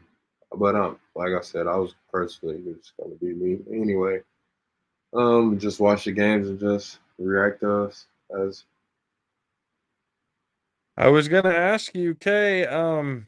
but 0.55 0.75
um, 0.75 0.99
like 1.15 1.33
I 1.33 1.41
said, 1.41 1.67
I 1.67 1.77
was 1.77 1.95
personally 2.11 2.61
just 2.75 2.93
gonna 3.01 3.15
be 3.15 3.33
me 3.33 3.59
anyway. 3.71 4.21
Um, 5.13 5.59
just 5.59 5.79
watch 5.81 6.05
the 6.05 6.13
games 6.13 6.49
and 6.49 6.59
just 6.59 6.99
react 7.19 7.61
to 7.61 7.85
us 7.85 8.07
as 8.43 8.65
I 10.97 11.09
was 11.09 11.27
gonna 11.29 11.49
ask 11.51 11.95
you, 11.95 12.15
Kay. 12.15 12.65
Um, 12.65 13.27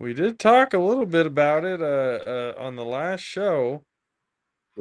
we 0.00 0.14
did 0.14 0.38
talk 0.38 0.74
a 0.74 0.78
little 0.78 1.06
bit 1.06 1.26
about 1.26 1.64
it 1.64 1.82
uh, 1.82 2.20
uh 2.26 2.54
on 2.58 2.76
the 2.76 2.84
last 2.86 3.22
show, 3.22 3.84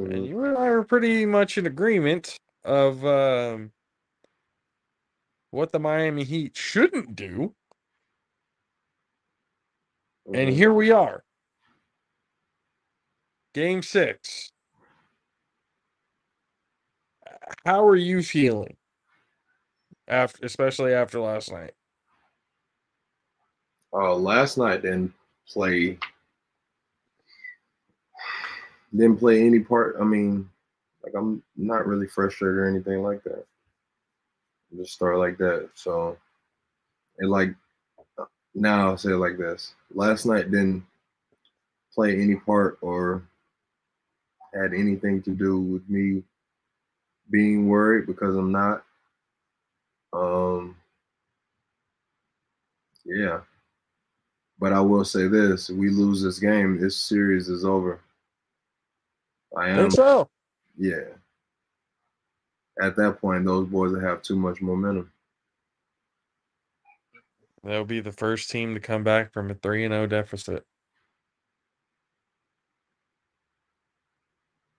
and 0.09 0.25
Mhm. 0.25 0.27
you 0.27 0.45
and 0.45 0.57
I 0.57 0.69
were 0.71 0.85
pretty 0.85 1.25
much 1.25 1.57
in 1.57 1.67
agreement 1.67 2.39
of 2.65 3.05
um 3.05 3.73
what 5.51 5.71
the 5.73 5.79
Miami 5.79 6.25
Heat 6.25 6.57
shouldn't 6.57 7.15
do, 7.15 7.55
and 10.33 10.49
Mhm. 10.49 10.55
here 10.55 10.73
we 10.73 10.91
are. 10.91 11.24
Game 13.55 13.81
six. 13.81 14.51
How 17.65 17.87
are 17.87 17.95
you 17.95 18.21
feeling 18.21 18.75
after, 20.09 20.45
especially 20.45 20.93
after 20.93 21.21
last 21.21 21.53
night? 21.53 21.71
Uh, 23.93 24.13
last 24.13 24.57
night 24.57 24.81
didn't 24.81 25.13
play. 25.47 25.97
Didn't 28.93 29.19
play 29.19 29.47
any 29.47 29.61
part. 29.61 29.95
I 30.01 30.03
mean, 30.03 30.49
like 31.01 31.13
I'm 31.17 31.41
not 31.55 31.87
really 31.87 32.07
frustrated 32.07 32.57
or 32.57 32.67
anything 32.67 33.03
like 33.03 33.23
that. 33.23 33.45
Just 34.75 34.91
start 34.91 35.17
like 35.17 35.37
that. 35.37 35.69
So, 35.75 36.17
and 37.19 37.31
like 37.31 37.55
now 38.53 38.89
I'll 38.89 38.97
say 38.97 39.11
it 39.11 39.15
like 39.15 39.37
this: 39.37 39.75
last 39.93 40.25
night 40.25 40.51
didn't 40.51 40.83
play 41.93 42.19
any 42.19 42.35
part 42.35 42.77
or 42.81 43.23
had 44.55 44.73
anything 44.73 45.21
to 45.23 45.31
do 45.31 45.59
with 45.59 45.87
me 45.89 46.23
being 47.29 47.67
worried 47.67 48.07
because 48.07 48.35
I'm 48.35 48.51
not. 48.51 48.83
Um. 50.13 50.75
Yeah. 53.05 53.41
But 54.59 54.73
I 54.73 54.79
will 54.79 55.05
say 55.05 55.27
this: 55.27 55.69
if 55.69 55.75
we 55.75 55.89
lose 55.89 56.21
this 56.23 56.39
game, 56.39 56.79
this 56.79 56.97
series 56.97 57.49
is 57.49 57.65
over. 57.65 57.99
I 59.57 59.69
am, 59.69 59.77
Think 59.77 59.91
so? 59.93 60.29
yeah. 60.77 61.03
At 62.81 62.95
that 62.97 63.21
point, 63.21 63.45
those 63.45 63.67
boys 63.67 63.91
will 63.91 64.01
have 64.01 64.21
too 64.21 64.35
much 64.35 64.61
momentum. 64.61 65.11
They'll 67.63 67.85
be 67.85 68.01
the 68.01 68.11
first 68.11 68.49
team 68.49 68.73
to 68.73 68.79
come 68.79 69.03
back 69.03 69.31
from 69.31 69.49
a 69.49 69.55
3 69.55 69.85
and 69.85 69.93
0 69.93 70.07
deficit. 70.07 70.65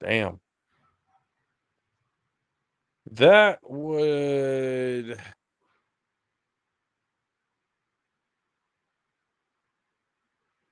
Damn. 0.01 0.41
That 3.11 3.59
would 3.69 5.19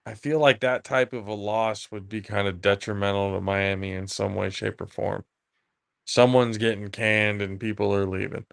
I 0.07 0.15
feel 0.15 0.39
like 0.39 0.61
that 0.61 0.85
type 0.85 1.13
of 1.13 1.27
a 1.27 1.35
loss 1.35 1.91
would 1.91 2.09
be 2.09 2.21
kind 2.23 2.49
of 2.49 2.61
detrimental 2.61 3.35
to 3.35 3.41
Miami 3.41 3.93
in 3.93 4.07
some 4.09 4.35
way, 4.35 4.51
shape, 4.51 4.81
or 4.81 4.87
form. 4.87 5.25
Someone's 6.07 6.59
getting 6.59 6.91
canned 6.91 7.43
and 7.43 7.61
people 7.61 7.95
are 7.95 8.07
leaving. 8.07 8.47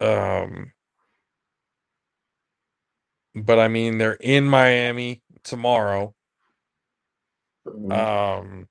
Um, 0.00 0.72
but 3.34 3.58
I 3.58 3.68
mean, 3.68 3.98
they're 3.98 4.14
in 4.14 4.44
Miami 4.46 5.22
tomorrow. 5.44 6.14
Mhm. 7.74 7.92
Um, 7.92 8.68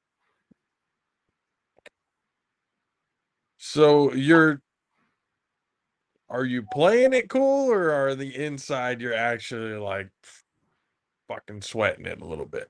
So 3.70 4.14
you're 4.14 4.62
are 6.30 6.46
you 6.46 6.64
playing 6.72 7.12
it 7.12 7.30
cool 7.30 7.70
or 7.72 7.92
are 7.92 8.16
the 8.16 8.34
inside 8.36 9.02
you're 9.02 9.14
actually 9.14 9.78
like 9.78 10.10
fucking 11.28 11.62
sweating 11.62 12.06
it 12.06 12.22
a 12.22 12.26
little 12.26 12.46
bit? 12.46 12.70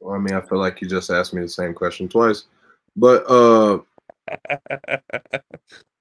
Well, 0.00 0.14
I 0.14 0.18
mean, 0.18 0.34
I 0.34 0.40
feel 0.40 0.58
like 0.58 0.80
you 0.80 0.88
just 0.88 1.10
asked 1.10 1.34
me 1.34 1.42
the 1.42 1.48
same 1.48 1.74
question 1.74 2.08
twice, 2.08 2.44
but 2.94 3.24
uh, 3.28 3.80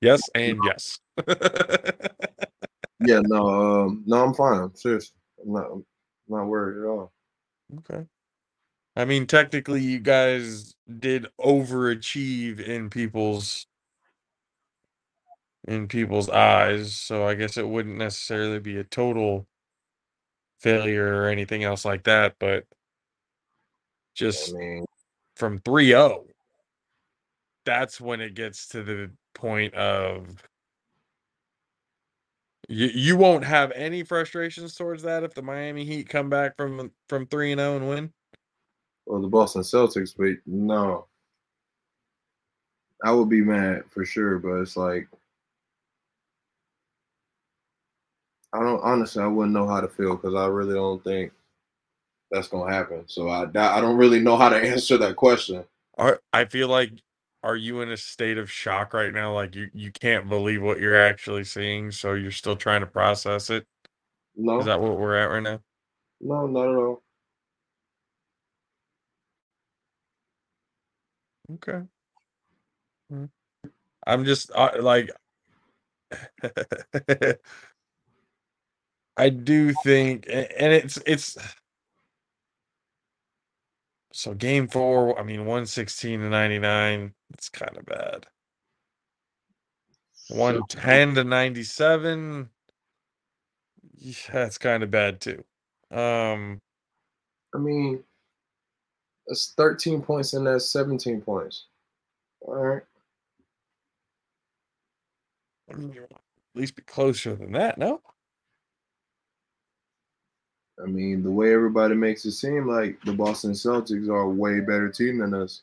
yes 0.01 0.21
and 0.35 0.59
yes. 0.63 0.99
yeah, 3.05 3.21
no, 3.23 3.85
um, 3.85 4.03
no, 4.05 4.23
I'm 4.23 4.33
fine. 4.35 4.75
Seriously, 4.75 5.15
I'm 5.43 5.51
not, 5.53 5.71
I'm 5.71 5.85
not 6.27 6.45
worried 6.45 6.83
at 6.83 6.87
all. 6.87 7.11
Okay. 7.77 8.05
I 8.95 9.05
mean, 9.05 9.27
technically, 9.27 9.81
you 9.81 9.99
guys 9.99 10.75
did 10.99 11.27
overachieve 11.39 12.59
in 12.59 12.89
people's 12.89 13.67
in 15.67 15.87
people's 15.87 16.29
eyes, 16.29 16.95
so 16.95 17.27
I 17.27 17.35
guess 17.35 17.57
it 17.57 17.67
wouldn't 17.67 17.97
necessarily 17.97 18.59
be 18.59 18.77
a 18.77 18.83
total 18.83 19.47
failure 20.59 21.15
or 21.23 21.27
anything 21.29 21.63
else 21.63 21.85
like 21.85 22.03
that, 22.03 22.35
but 22.39 22.65
I 22.65 22.65
just 24.15 24.53
mean, 24.53 24.85
from 25.35 25.59
3-0 25.59 26.25
that's 27.65 28.01
when 28.01 28.21
it 28.21 28.33
gets 28.35 28.67
to 28.69 28.83
the 28.83 29.11
point 29.35 29.73
of 29.75 30.43
you 32.69 32.87
you 32.93 33.17
won't 33.17 33.43
have 33.43 33.71
any 33.73 34.03
frustrations 34.03 34.75
towards 34.75 35.03
that 35.03 35.23
if 35.23 35.33
the 35.33 35.41
Miami 35.41 35.85
Heat 35.85 36.07
come 36.07 36.29
back 36.29 36.55
from 36.55 36.79
uh, 36.79 36.83
from 37.09 37.25
3 37.27 37.53
and 37.53 37.59
0 37.59 37.77
and 37.77 37.89
win. 37.89 38.13
well, 39.05 39.21
the 39.21 39.27
Boston 39.27 39.63
Celtics, 39.63 40.15
but 40.15 40.37
no, 40.45 41.07
I 43.03 43.11
would 43.11 43.29
be 43.29 43.41
mad 43.41 43.83
for 43.89 44.05
sure. 44.05 44.37
But 44.39 44.61
it's 44.61 44.77
like, 44.77 45.07
I 48.53 48.59
don't 48.59 48.81
honestly, 48.83 49.23
I 49.23 49.27
wouldn't 49.27 49.53
know 49.53 49.67
how 49.67 49.81
to 49.81 49.87
feel 49.87 50.15
because 50.15 50.35
I 50.35 50.45
really 50.45 50.75
don't 50.75 51.03
think 51.03 51.31
that's 52.31 52.47
gonna 52.47 52.71
happen. 52.71 53.03
So 53.07 53.29
I, 53.29 53.43
I 53.43 53.81
don't 53.81 53.97
really 53.97 54.19
know 54.19 54.37
how 54.37 54.49
to 54.49 54.57
answer 54.63 54.97
that 54.97 55.15
question. 55.15 55.63
Are 55.97 56.21
I 56.33 56.45
feel 56.45 56.67
like 56.67 56.91
are 57.43 57.55
you 57.57 57.81
in 57.81 57.91
a 57.91 57.97
state 57.97 58.37
of 58.37 58.51
shock 58.51 58.93
right 58.93 59.13
now 59.13 59.33
like 59.35 59.55
you 59.55 59.69
you 59.73 59.91
can't 59.91 60.29
believe 60.29 60.61
what 60.63 60.79
you're 60.79 60.99
actually 61.01 61.43
seeing 61.45 61.91
so 61.91 62.13
you're 62.15 62.31
still 62.31 62.55
trying 62.57 62.81
to 62.81 62.87
process 62.87 63.49
it? 63.51 63.67
No, 64.35 64.59
Is 64.59 64.65
that 64.65 64.81
what 64.81 64.97
we're 64.99 65.15
at 65.17 65.25
right 65.31 65.43
now? 65.43 65.61
no, 66.21 66.47
not 66.47 66.69
at 66.69 66.75
all. 66.75 67.03
Okay. 71.55 71.81
Mm. 73.13 73.29
I'm 74.07 74.25
just 74.25 74.51
uh, 74.55 74.71
like 74.81 75.11
I 79.17 79.29
do 79.29 79.73
think 79.73 80.27
a- 80.27 80.61
and 80.61 80.73
it's 80.73 80.99
it's 81.07 81.37
so 84.11 84.33
game 84.33 84.67
4, 84.67 85.19
I 85.19 85.23
mean 85.23 85.41
116 85.41 86.19
to 86.19 86.29
99, 86.29 87.13
it's 87.33 87.49
kind 87.49 87.77
of 87.77 87.85
bad. 87.85 88.25
110 90.29 91.15
to 91.15 91.23
97 91.23 92.49
yeah, 94.01 94.13
that's 94.31 94.57
kind 94.57 94.83
of 94.83 94.91
bad 94.91 95.19
too. 95.19 95.43
Um 95.91 96.61
I 97.53 97.57
mean, 97.57 98.03
that's 99.27 99.53
13 99.57 100.01
points 100.01 100.33
and 100.33 100.45
that's 100.45 100.71
17 100.71 101.21
points. 101.21 101.65
All 102.41 102.55
right. 102.55 102.83
I 105.71 105.75
mean, 105.75 105.91
you 105.93 106.01
want 106.01 106.11
to 106.11 106.15
at 106.15 106.61
least 106.61 106.75
be 106.75 106.83
closer 106.83 107.35
than 107.35 107.51
that, 107.53 107.77
no? 107.77 108.01
I 110.81 110.87
mean, 110.87 111.23
the 111.23 111.31
way 111.31 111.53
everybody 111.53 111.93
makes 111.95 112.25
it 112.25 112.31
seem 112.31 112.67
like 112.67 113.01
the 113.03 113.13
Boston 113.13 113.51
Celtics 113.51 114.07
are 114.07 114.21
a 114.21 114.29
way 114.29 114.61
better 114.61 114.89
team 114.89 115.17
than 115.17 115.33
us. 115.33 115.61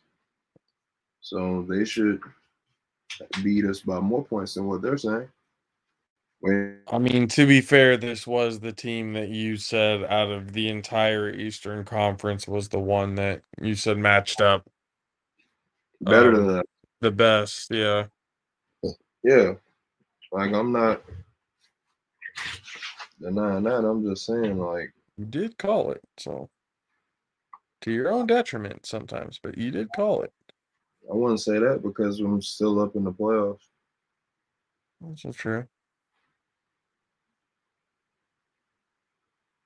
So 1.21 1.65
they 1.69 1.85
should 1.85 2.21
beat 3.43 3.65
us 3.65 3.81
by 3.81 3.99
more 4.01 4.25
points 4.25 4.55
than 4.55 4.67
what 4.67 4.83
they're 4.83 4.99
saying. 4.99 5.29
Wait, 6.43 6.75
I 6.93 6.99
mean, 6.99 7.29
to 7.29 7.47
be 7.47 7.63
fair, 7.63 7.97
this 7.97 8.27
was 8.27 8.61
the 8.61 8.73
team 8.73 9.15
that 9.15 9.31
you 9.31 9.57
said 9.57 10.05
out 10.05 10.31
of 10.31 10.53
the 10.53 10.69
entire 10.69 11.31
Eastern 11.31 11.83
Conference 11.85 12.47
was 12.47 12.69
the 12.69 12.79
one 12.79 13.15
that 13.15 13.41
you 13.61 13.75
said 13.75 13.97
matched 13.97 14.43
up 14.43 14.65
better 16.03 16.29
Um, 16.29 16.35
than 16.35 16.47
that. 16.59 16.67
the 17.01 17.11
best. 17.11 17.71
Yeah. 17.71 18.07
Yeah. 19.25 19.55
Like 20.31 20.53
I'm 20.53 20.73
not 20.73 21.03
denying 23.19 23.65
that. 23.65 23.85
I'm 23.85 24.05
just 24.05 24.27
saying, 24.27 24.59
like, 24.59 24.93
You 25.17 25.25
did 25.25 25.59
call 25.59 25.93
it, 25.93 26.03
so 26.19 26.51
to 27.83 27.93
your 27.93 28.11
own 28.11 28.27
detriment 28.27 28.87
sometimes, 28.87 29.39
but 29.43 29.57
you 29.57 29.71
did 29.71 29.93
call 29.93 30.23
it. 30.23 30.33
I 31.11 31.15
wouldn't 31.15 31.41
say 31.41 31.59
that 31.59 31.83
because 31.83 32.21
I'm 32.21 32.43
still 32.43 32.81
up 32.81 32.97
in 32.97 33.05
the 33.05 33.13
playoffs. 33.13 33.69
That's 35.01 35.23
so 35.23 35.33
true. 35.33 35.69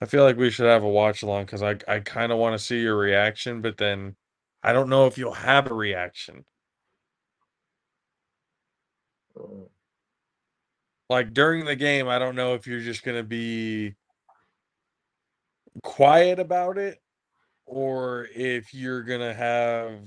I 0.01 0.07
feel 0.07 0.25
like 0.25 0.37
we 0.37 0.51
should 0.51 0.67
have 0.67 0.83
a 0.83 0.89
watch 0.89 1.23
along 1.23 1.47
because 1.47 1.63
I 1.63 1.77
I 1.87 2.01
kind 2.01 2.33
of 2.33 2.39
want 2.39 2.59
to 2.59 2.65
see 2.65 2.81
your 2.81 2.97
reaction, 2.97 3.61
but 3.61 3.77
then 3.77 4.17
I 4.63 4.73
don't 4.73 4.89
know 4.89 5.07
if 5.07 5.19
you'll 5.19 5.33
have 5.35 5.71
a 5.71 5.75
reaction. 5.75 6.45
Uh, 9.37 9.67
Like 11.09 11.35
during 11.35 11.65
the 11.65 11.77
game, 11.77 12.09
I 12.09 12.19
don't 12.19 12.37
know 12.37 12.55
if 12.55 12.67
you're 12.67 12.81
just 12.81 13.03
gonna 13.03 13.23
be 13.25 13.97
quiet 15.83 16.39
about 16.39 16.79
it 16.79 17.01
or 17.67 18.29
if 18.35 18.75
you're 18.75 19.03
gonna 19.03 19.35
have 19.35 20.01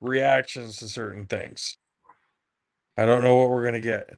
reactions 0.00 0.78
to 0.78 0.88
certain 0.88 1.26
things. 1.26 1.78
I 2.96 3.06
don't 3.06 3.22
know 3.24 3.36
what 3.36 3.50
we're 3.50 3.64
gonna 3.64 3.80
get. 3.80 4.10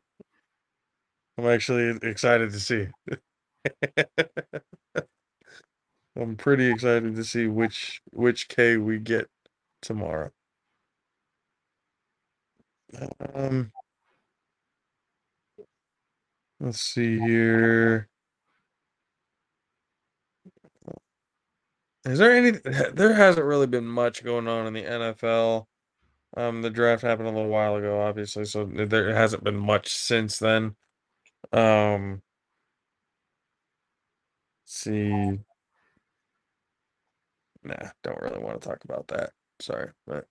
I'm 1.39 1.47
actually 1.47 1.99
excited 2.03 2.53
to 2.53 2.61
see. 2.61 2.89
I'm 6.17 6.37
pretty 6.37 6.71
excited 6.71 7.15
to 7.17 7.25
see 7.25 7.47
which 7.47 8.01
which 8.13 8.49
K 8.49 8.77
we 8.79 8.99
get 8.99 9.29
tomorrow. 9.83 10.31
Um 13.35 13.73
let's 16.61 16.81
see 16.81 17.19
here. 17.19 18.09
Is 22.07 22.19
there 22.21 22.33
any 22.35 22.53
there 22.95 23.15
hasn't 23.15 23.47
really 23.47 23.69
been 23.69 23.87
much 23.87 24.25
going 24.25 24.49
on 24.49 24.69
in 24.69 24.75
the 24.75 24.85
NFL. 24.85 25.67
Um 26.37 26.63
the 26.63 26.71
draft 26.71 27.03
happened 27.03 27.29
a 27.29 27.33
little 27.33 27.49
while 27.51 27.77
ago 27.77 28.03
obviously, 28.03 28.47
so 28.47 28.65
there 28.67 29.15
hasn't 29.15 29.45
been 29.45 29.57
much 29.59 29.95
since 29.95 30.39
then. 30.39 30.77
Um 31.53 32.23
see 34.67 35.39
Nah, 37.65 37.91
don't 38.03 38.21
really 38.23 38.39
want 38.39 38.61
to 38.63 38.69
talk 38.69 38.85
about 38.85 39.09
that. 39.09 39.33
Sorry, 39.61 39.91
but 40.07 40.27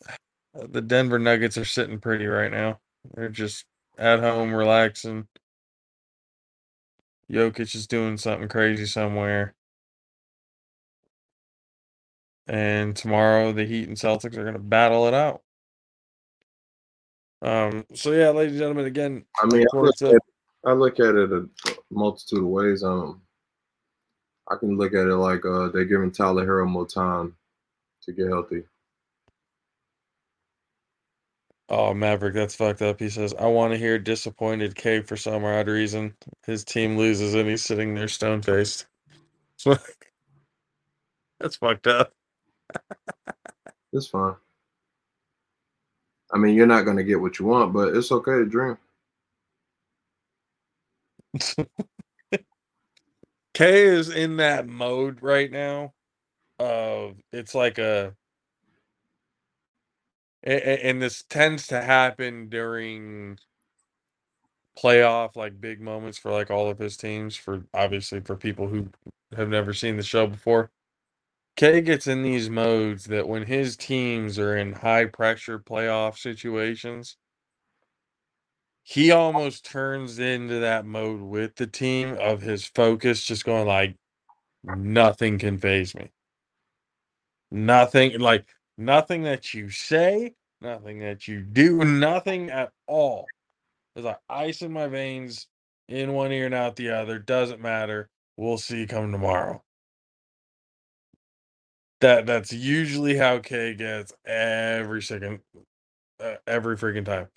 the 0.54 0.82
Denver 0.82 1.18
Nuggets 1.18 1.58
are 1.58 1.64
sitting 1.64 2.00
pretty 2.00 2.26
right 2.26 2.50
now. 2.50 2.80
They're 3.14 3.28
just 3.28 3.66
at 3.98 4.20
home 4.20 4.54
relaxing. 4.54 5.28
Jokic 7.32 7.74
is 7.74 7.88
doing 7.88 8.18
something 8.18 8.48
crazy 8.48 8.86
somewhere. 8.86 9.55
And 12.46 12.94
tomorrow 12.94 13.52
the 13.52 13.64
Heat 13.64 13.88
and 13.88 13.96
Celtics 13.96 14.36
are 14.36 14.42
going 14.42 14.54
to 14.54 14.60
battle 14.60 15.08
it 15.08 15.14
out. 15.14 15.42
Um 17.42 17.84
so 17.94 18.12
yeah, 18.12 18.30
ladies 18.30 18.52
and 18.52 18.60
gentlemen, 18.60 18.86
again, 18.86 19.24
I 19.42 19.46
mean, 19.46 19.66
I 19.74 19.76
look, 19.76 20.02
at, 20.02 20.20
I 20.64 20.72
look 20.72 21.00
at 21.00 21.14
it 21.14 21.32
a 21.32 21.46
multitude 21.90 22.38
of 22.38 22.46
ways. 22.46 22.82
Um, 22.82 23.20
I 24.48 24.56
can 24.56 24.76
look 24.76 24.94
at 24.94 25.06
it 25.06 25.16
like 25.16 25.44
uh, 25.44 25.68
they're 25.68 25.84
giving 25.84 26.12
Tyler 26.12 26.46
Herro 26.46 26.68
more 26.68 26.86
time 26.86 27.36
to 28.02 28.12
get 28.12 28.28
healthy. 28.28 28.62
Oh, 31.68 31.92
Maverick, 31.92 32.34
that's 32.34 32.54
fucked 32.54 32.82
up. 32.82 33.00
He 33.00 33.08
says, 33.08 33.34
I 33.38 33.46
want 33.46 33.72
to 33.72 33.78
hear 33.78 33.98
disappointed 33.98 34.76
K 34.76 35.00
for 35.00 35.16
some 35.16 35.44
odd 35.44 35.66
reason. 35.66 36.14
His 36.46 36.64
team 36.64 36.96
loses 36.96 37.34
and 37.34 37.48
he's 37.48 37.64
sitting 37.64 37.94
there 37.94 38.06
stone 38.06 38.40
faced. 38.40 38.86
that's 41.40 41.56
fucked 41.56 41.88
up. 41.88 42.12
It's 43.92 44.08
fine. 44.08 44.34
I 46.32 46.38
mean, 46.38 46.54
you're 46.54 46.66
not 46.66 46.84
gonna 46.84 47.04
get 47.04 47.20
what 47.20 47.38
you 47.38 47.46
want, 47.46 47.72
but 47.72 47.96
it's 47.96 48.12
okay 48.12 48.32
to 48.32 48.46
dream. 48.46 48.78
K 53.54 53.84
is 53.86 54.10
in 54.10 54.36
that 54.36 54.68
mode 54.68 55.22
right 55.22 55.50
now 55.50 55.94
of 56.58 57.16
it's 57.32 57.54
like 57.54 57.78
a 57.78 58.14
and 60.42 61.00
this 61.02 61.24
tends 61.28 61.66
to 61.68 61.80
happen 61.80 62.48
during 62.48 63.38
playoff 64.78 65.36
like 65.36 65.60
big 65.60 65.80
moments 65.80 66.18
for 66.18 66.30
like 66.30 66.50
all 66.50 66.68
of 66.68 66.78
his 66.78 66.96
teams 66.96 67.34
for 67.34 67.64
obviously 67.72 68.20
for 68.20 68.36
people 68.36 68.68
who 68.68 68.88
have 69.34 69.48
never 69.48 69.72
seen 69.72 69.96
the 69.96 70.02
show 70.02 70.26
before 70.26 70.70
Kay 71.56 71.82
gets 71.82 72.06
in 72.06 72.22
these 72.22 72.50
modes 72.50 73.04
that 73.06 73.28
when 73.28 73.46
his 73.46 73.76
teams 73.76 74.38
are 74.38 74.56
in 74.56 74.74
high 74.74 75.06
pressure 75.06 75.58
playoff 75.58 76.18
situations 76.18 77.16
he 78.84 79.10
almost 79.12 79.64
turns 79.64 80.18
into 80.18 80.60
that 80.60 80.86
mode 80.86 81.20
with 81.20 81.56
the 81.56 81.66
team 81.66 82.16
of 82.20 82.42
his 82.42 82.66
focus 82.66 83.24
just 83.24 83.44
going 83.44 83.66
like 83.66 83.96
nothing 84.64 85.38
can 85.38 85.58
phase 85.58 85.94
me 85.94 86.10
nothing 87.50 88.18
like 88.20 88.46
nothing 88.78 89.24
that 89.24 89.54
you 89.54 89.70
say 89.70 90.34
nothing 90.62 91.00
that 91.00 91.28
you 91.28 91.40
do 91.42 91.84
nothing 91.84 92.50
at 92.50 92.72
all 92.88 93.26
it's 93.94 94.04
like 94.04 94.20
ice 94.28 94.62
in 94.62 94.72
my 94.72 94.86
veins, 94.88 95.46
in 95.88 96.12
one 96.14 96.32
ear 96.32 96.46
and 96.46 96.54
out 96.54 96.76
the 96.76 96.90
other. 96.90 97.18
Doesn't 97.18 97.60
matter. 97.60 98.08
We'll 98.36 98.58
see 98.58 98.80
you 98.80 98.86
come 98.86 99.12
tomorrow. 99.12 99.62
That 102.00 102.26
that's 102.26 102.52
usually 102.52 103.16
how 103.16 103.38
K 103.38 103.74
gets 103.74 104.12
every 104.26 105.02
second, 105.02 105.40
uh, 106.20 106.36
every 106.46 106.76
freaking 106.76 107.04
time. 107.06 107.28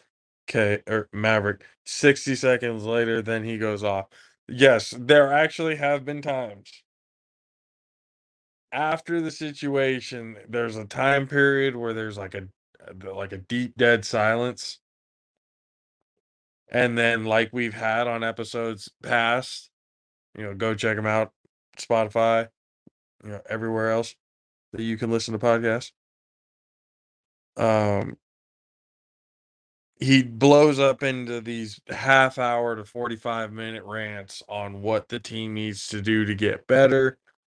K 0.48 0.82
or 0.88 1.10
Maverick. 1.14 1.64
Sixty 1.86 2.36
seconds 2.36 2.84
later, 2.86 3.22
then 3.22 3.44
he 3.46 3.58
goes 3.58 3.84
off. 3.84 4.08
Yes, 4.50 4.94
there 5.00 5.34
actually 5.34 5.78
have 5.78 6.06
been 6.06 6.22
times 6.22 6.84
after 8.72 9.22
the 9.22 9.32
situation. 9.32 10.38
There's 10.48 10.76
a 10.78 10.86
time 10.86 11.28
period 11.28 11.76
where 11.76 11.94
there's 11.94 12.18
like 12.18 12.36
a 12.36 12.48
like 13.14 13.34
a 13.34 13.38
deep 13.38 13.76
dead 13.78 14.06
silence 14.06 14.80
and 16.70 16.98
then 16.98 17.26
like 17.26 17.50
we've 17.52 17.74
had 17.74 18.08
on 18.08 18.24
episodes 18.24 18.90
past 19.04 19.70
you 20.38 20.44
know 20.44 20.54
go 20.54 20.74
check 20.76 20.96
them 20.96 21.06
out 21.06 21.32
spotify 21.78 22.48
you 23.24 23.32
know 23.32 23.42
everywhere 23.50 23.92
else 23.92 24.16
that 24.74 24.82
you 24.84 24.98
can 24.98 25.12
listen 25.12 25.34
to 25.34 25.40
podcasts. 25.40 25.92
Um 27.58 28.18
he 30.00 30.24
blows 30.24 30.80
up 30.80 31.04
into 31.04 31.42
these 31.42 31.80
half 31.90 32.38
hour 32.38 32.76
to 32.76 32.86
45 32.86 33.52
minute 33.52 33.84
rants 33.84 34.42
on 34.48 34.82
what 34.82 35.10
the 35.10 35.20
team 35.20 35.54
needs 35.54 35.88
to 35.90 36.02
do 36.02 36.26
to 36.26 36.36
get 36.36 36.68
better 36.68 37.18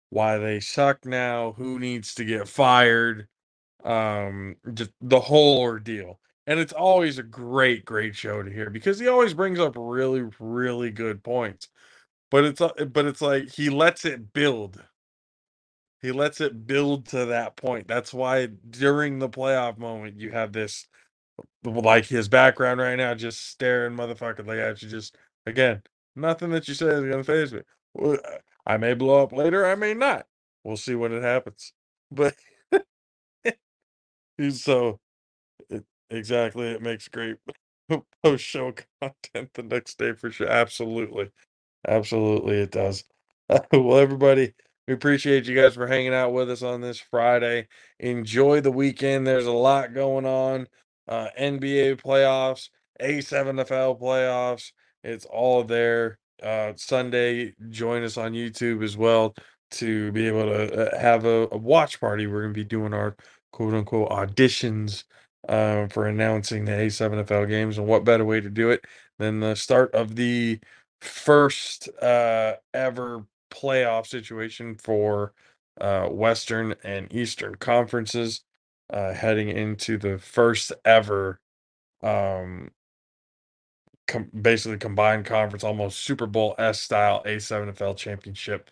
why 0.09 0.37
they 0.37 0.59
suck 0.59 1.05
now 1.05 1.53
who 1.53 1.79
needs 1.79 2.13
to 2.15 2.25
get 2.25 2.47
fired 2.47 3.27
um 3.85 4.55
just 4.73 4.91
the 5.01 5.19
whole 5.19 5.59
ordeal. 5.59 6.19
And 6.47 6.59
it's 6.59 6.73
always 6.73 7.19
a 7.19 7.23
great 7.23 7.85
great 7.85 8.15
show 8.15 8.43
to 8.43 8.51
hear 8.51 8.69
because 8.69 8.99
he 8.99 9.07
always 9.07 9.33
brings 9.33 9.59
up 9.59 9.75
really 9.77 10.23
really 10.39 10.91
good 10.91 11.23
points. 11.23 11.69
But 12.31 12.45
it's 12.45 12.61
uh, 12.61 12.71
but 12.91 13.05
it's 13.05 13.21
like 13.21 13.51
he 13.51 13.69
lets 13.69 14.05
it 14.05 14.33
build 14.33 14.83
he 16.01 16.11
lets 16.11 16.41
it 16.41 16.67
build 16.67 17.07
to 17.07 17.25
that 17.27 17.57
point. 17.57 17.87
That's 17.87 18.13
why 18.13 18.47
during 18.47 19.19
the 19.19 19.29
playoff 19.29 19.77
moment 19.79 20.19
you 20.19 20.31
have 20.31 20.53
this 20.53 20.87
like 21.63 22.05
his 22.07 22.29
background 22.29 22.79
right 22.79 22.95
now 22.95 23.13
just 23.15 23.47
staring 23.49 23.95
motherfucker 23.95 24.45
like 24.47 24.59
at 24.59 24.81
you 24.81 24.89
just 24.89 25.17
again 25.45 25.81
nothing 26.15 26.51
that 26.51 26.67
you 26.67 26.73
say 26.73 26.87
is 26.87 27.01
gonna 27.05 27.23
phase 27.23 27.53
me. 27.53 27.61
I 28.67 28.77
may 28.77 28.93
blow 28.93 29.23
up 29.23 29.33
later 29.33 29.65
i 29.65 29.75
may 29.75 29.93
not. 29.93 30.27
We'll 30.63 30.77
see 30.77 30.95
when 30.95 31.13
it 31.13 31.23
happens. 31.23 31.73
But 32.11 32.35
he's 34.37 34.63
so 34.63 34.99
it, 35.69 35.85
exactly 36.09 36.67
it 36.69 36.81
makes 36.81 37.07
great 37.09 37.37
post 38.23 38.45
show 38.45 38.73
content 39.01 39.51
the 39.55 39.63
next 39.63 39.97
day 39.99 40.13
for 40.13 40.31
sure. 40.31 40.49
Absolutely. 40.49 41.31
Absolutely 41.87 42.57
it 42.61 42.71
does. 42.71 43.05
Well 43.73 43.97
everybody 43.99 44.53
we 44.87 44.93
appreciate 44.93 45.47
you 45.47 45.55
guys 45.55 45.75
for 45.75 45.87
hanging 45.87 46.13
out 46.13 46.33
with 46.33 46.49
us 46.49 46.63
on 46.63 46.81
this 46.81 46.99
friday. 46.99 47.67
Enjoy 47.99 48.61
the 48.61 48.71
weekend. 48.71 49.25
There's 49.25 49.45
a 49.45 49.51
lot 49.51 49.93
going 49.93 50.25
on 50.25 50.67
uh 51.07 51.29
nba 51.39 52.01
playoffs 52.01 52.69
a7fl 53.01 53.99
playoffs. 53.99 54.71
It's 55.03 55.25
all 55.25 55.63
there. 55.63 56.17
Uh 56.41 56.73
sunday 56.75 57.53
join 57.69 58.03
us 58.03 58.17
on 58.17 58.33
youtube 58.33 58.83
as 58.83 58.97
well 58.97 59.35
to 59.71 60.11
be 60.11 60.27
able 60.27 60.43
to 60.43 60.93
uh, 60.93 60.99
have 60.99 61.25
a, 61.25 61.47
a 61.51 61.57
watch 61.57 61.99
party. 61.99 62.27
We're 62.27 62.41
going 62.41 62.53
to 62.53 62.59
be 62.59 62.65
doing 62.65 62.93
our 62.93 63.15
quote 63.51 63.73
unquote 63.73 64.09
auditions 64.09 65.05
uh, 65.47 65.87
for 65.87 66.07
announcing 66.07 66.65
the 66.65 66.71
A7FL 66.73 67.47
games. 67.47 67.77
And 67.77 67.87
what 67.87 68.03
better 68.03 68.25
way 68.25 68.41
to 68.41 68.49
do 68.49 68.69
it 68.69 68.85
than 69.17 69.39
the 69.39 69.55
start 69.55 69.93
of 69.95 70.15
the 70.15 70.59
first 70.99 71.89
uh, 72.01 72.55
ever 72.73 73.25
playoff 73.51 74.07
situation 74.07 74.75
for 74.77 75.33
uh, 75.81 76.07
Western 76.07 76.75
and 76.83 77.13
Eastern 77.13 77.55
conferences, 77.57 78.43
uh, 78.91 79.13
heading 79.13 79.49
into 79.49 79.97
the 79.99 80.19
first 80.19 80.73
ever, 80.85 81.41
um, 82.03 82.71
com- 84.07 84.29
basically 84.41 84.77
combined 84.77 85.25
conference, 85.25 85.63
almost 85.63 85.99
Super 86.01 86.27
Bowl 86.27 86.55
S 86.59 86.81
style 86.81 87.23
A7FL 87.25 87.97
championship 87.97 88.63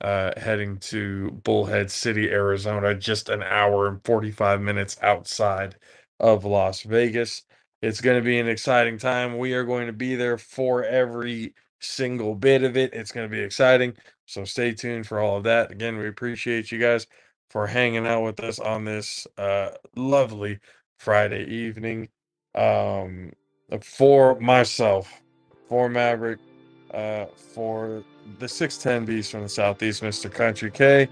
uh, 0.00 0.32
heading 0.38 0.78
to 0.78 1.32
Bullhead 1.44 1.90
City, 1.90 2.30
Arizona, 2.30 2.94
just 2.94 3.28
an 3.28 3.42
hour 3.42 3.88
and 3.88 4.04
45 4.04 4.60
minutes 4.60 4.96
outside 5.02 5.76
of 6.20 6.44
Las 6.46 6.82
Vegas. 6.82 7.42
It's 7.82 8.00
going 8.00 8.18
to 8.18 8.24
be 8.24 8.38
an 8.38 8.48
exciting 8.48 8.98
time. 8.98 9.38
We 9.38 9.54
are 9.54 9.64
going 9.64 9.86
to 9.86 9.92
be 9.92 10.16
there 10.16 10.38
for 10.38 10.84
every 10.84 11.54
single 11.80 12.34
bit 12.34 12.62
of 12.62 12.76
it. 12.76 12.92
It's 12.94 13.12
going 13.12 13.28
to 13.28 13.34
be 13.34 13.42
exciting. 13.42 13.94
So 14.26 14.44
stay 14.44 14.72
tuned 14.72 15.06
for 15.06 15.20
all 15.20 15.36
of 15.36 15.44
that. 15.44 15.70
Again, 15.70 15.98
we 15.98 16.08
appreciate 16.08 16.72
you 16.72 16.78
guys 16.78 17.06
for 17.50 17.66
hanging 17.66 18.06
out 18.06 18.22
with 18.22 18.40
us 18.40 18.58
on 18.58 18.84
this 18.84 19.26
uh, 19.38 19.70
lovely 19.94 20.58
Friday 20.98 21.44
evening. 21.44 22.08
Um, 22.54 23.32
for 23.82 24.38
myself, 24.40 25.22
for 25.68 25.88
Maverick, 25.88 26.38
uh, 26.92 27.26
for 27.54 28.02
the 28.38 28.48
610 28.48 29.04
Beast 29.04 29.30
from 29.30 29.42
the 29.42 29.48
Southeast, 29.48 30.02
Mr. 30.02 30.32
Country 30.32 30.70
K. 30.70 31.08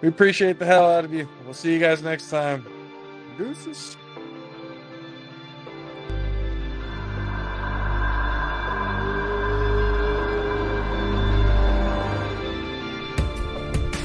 We 0.00 0.08
appreciate 0.08 0.58
the 0.58 0.66
hell 0.66 0.90
out 0.90 1.04
of 1.04 1.12
you. 1.12 1.28
We'll 1.44 1.54
see 1.54 1.72
you 1.72 1.80
guys 1.80 2.02
next 2.02 2.30
time. 2.30 2.64
Deuces. 3.36 3.96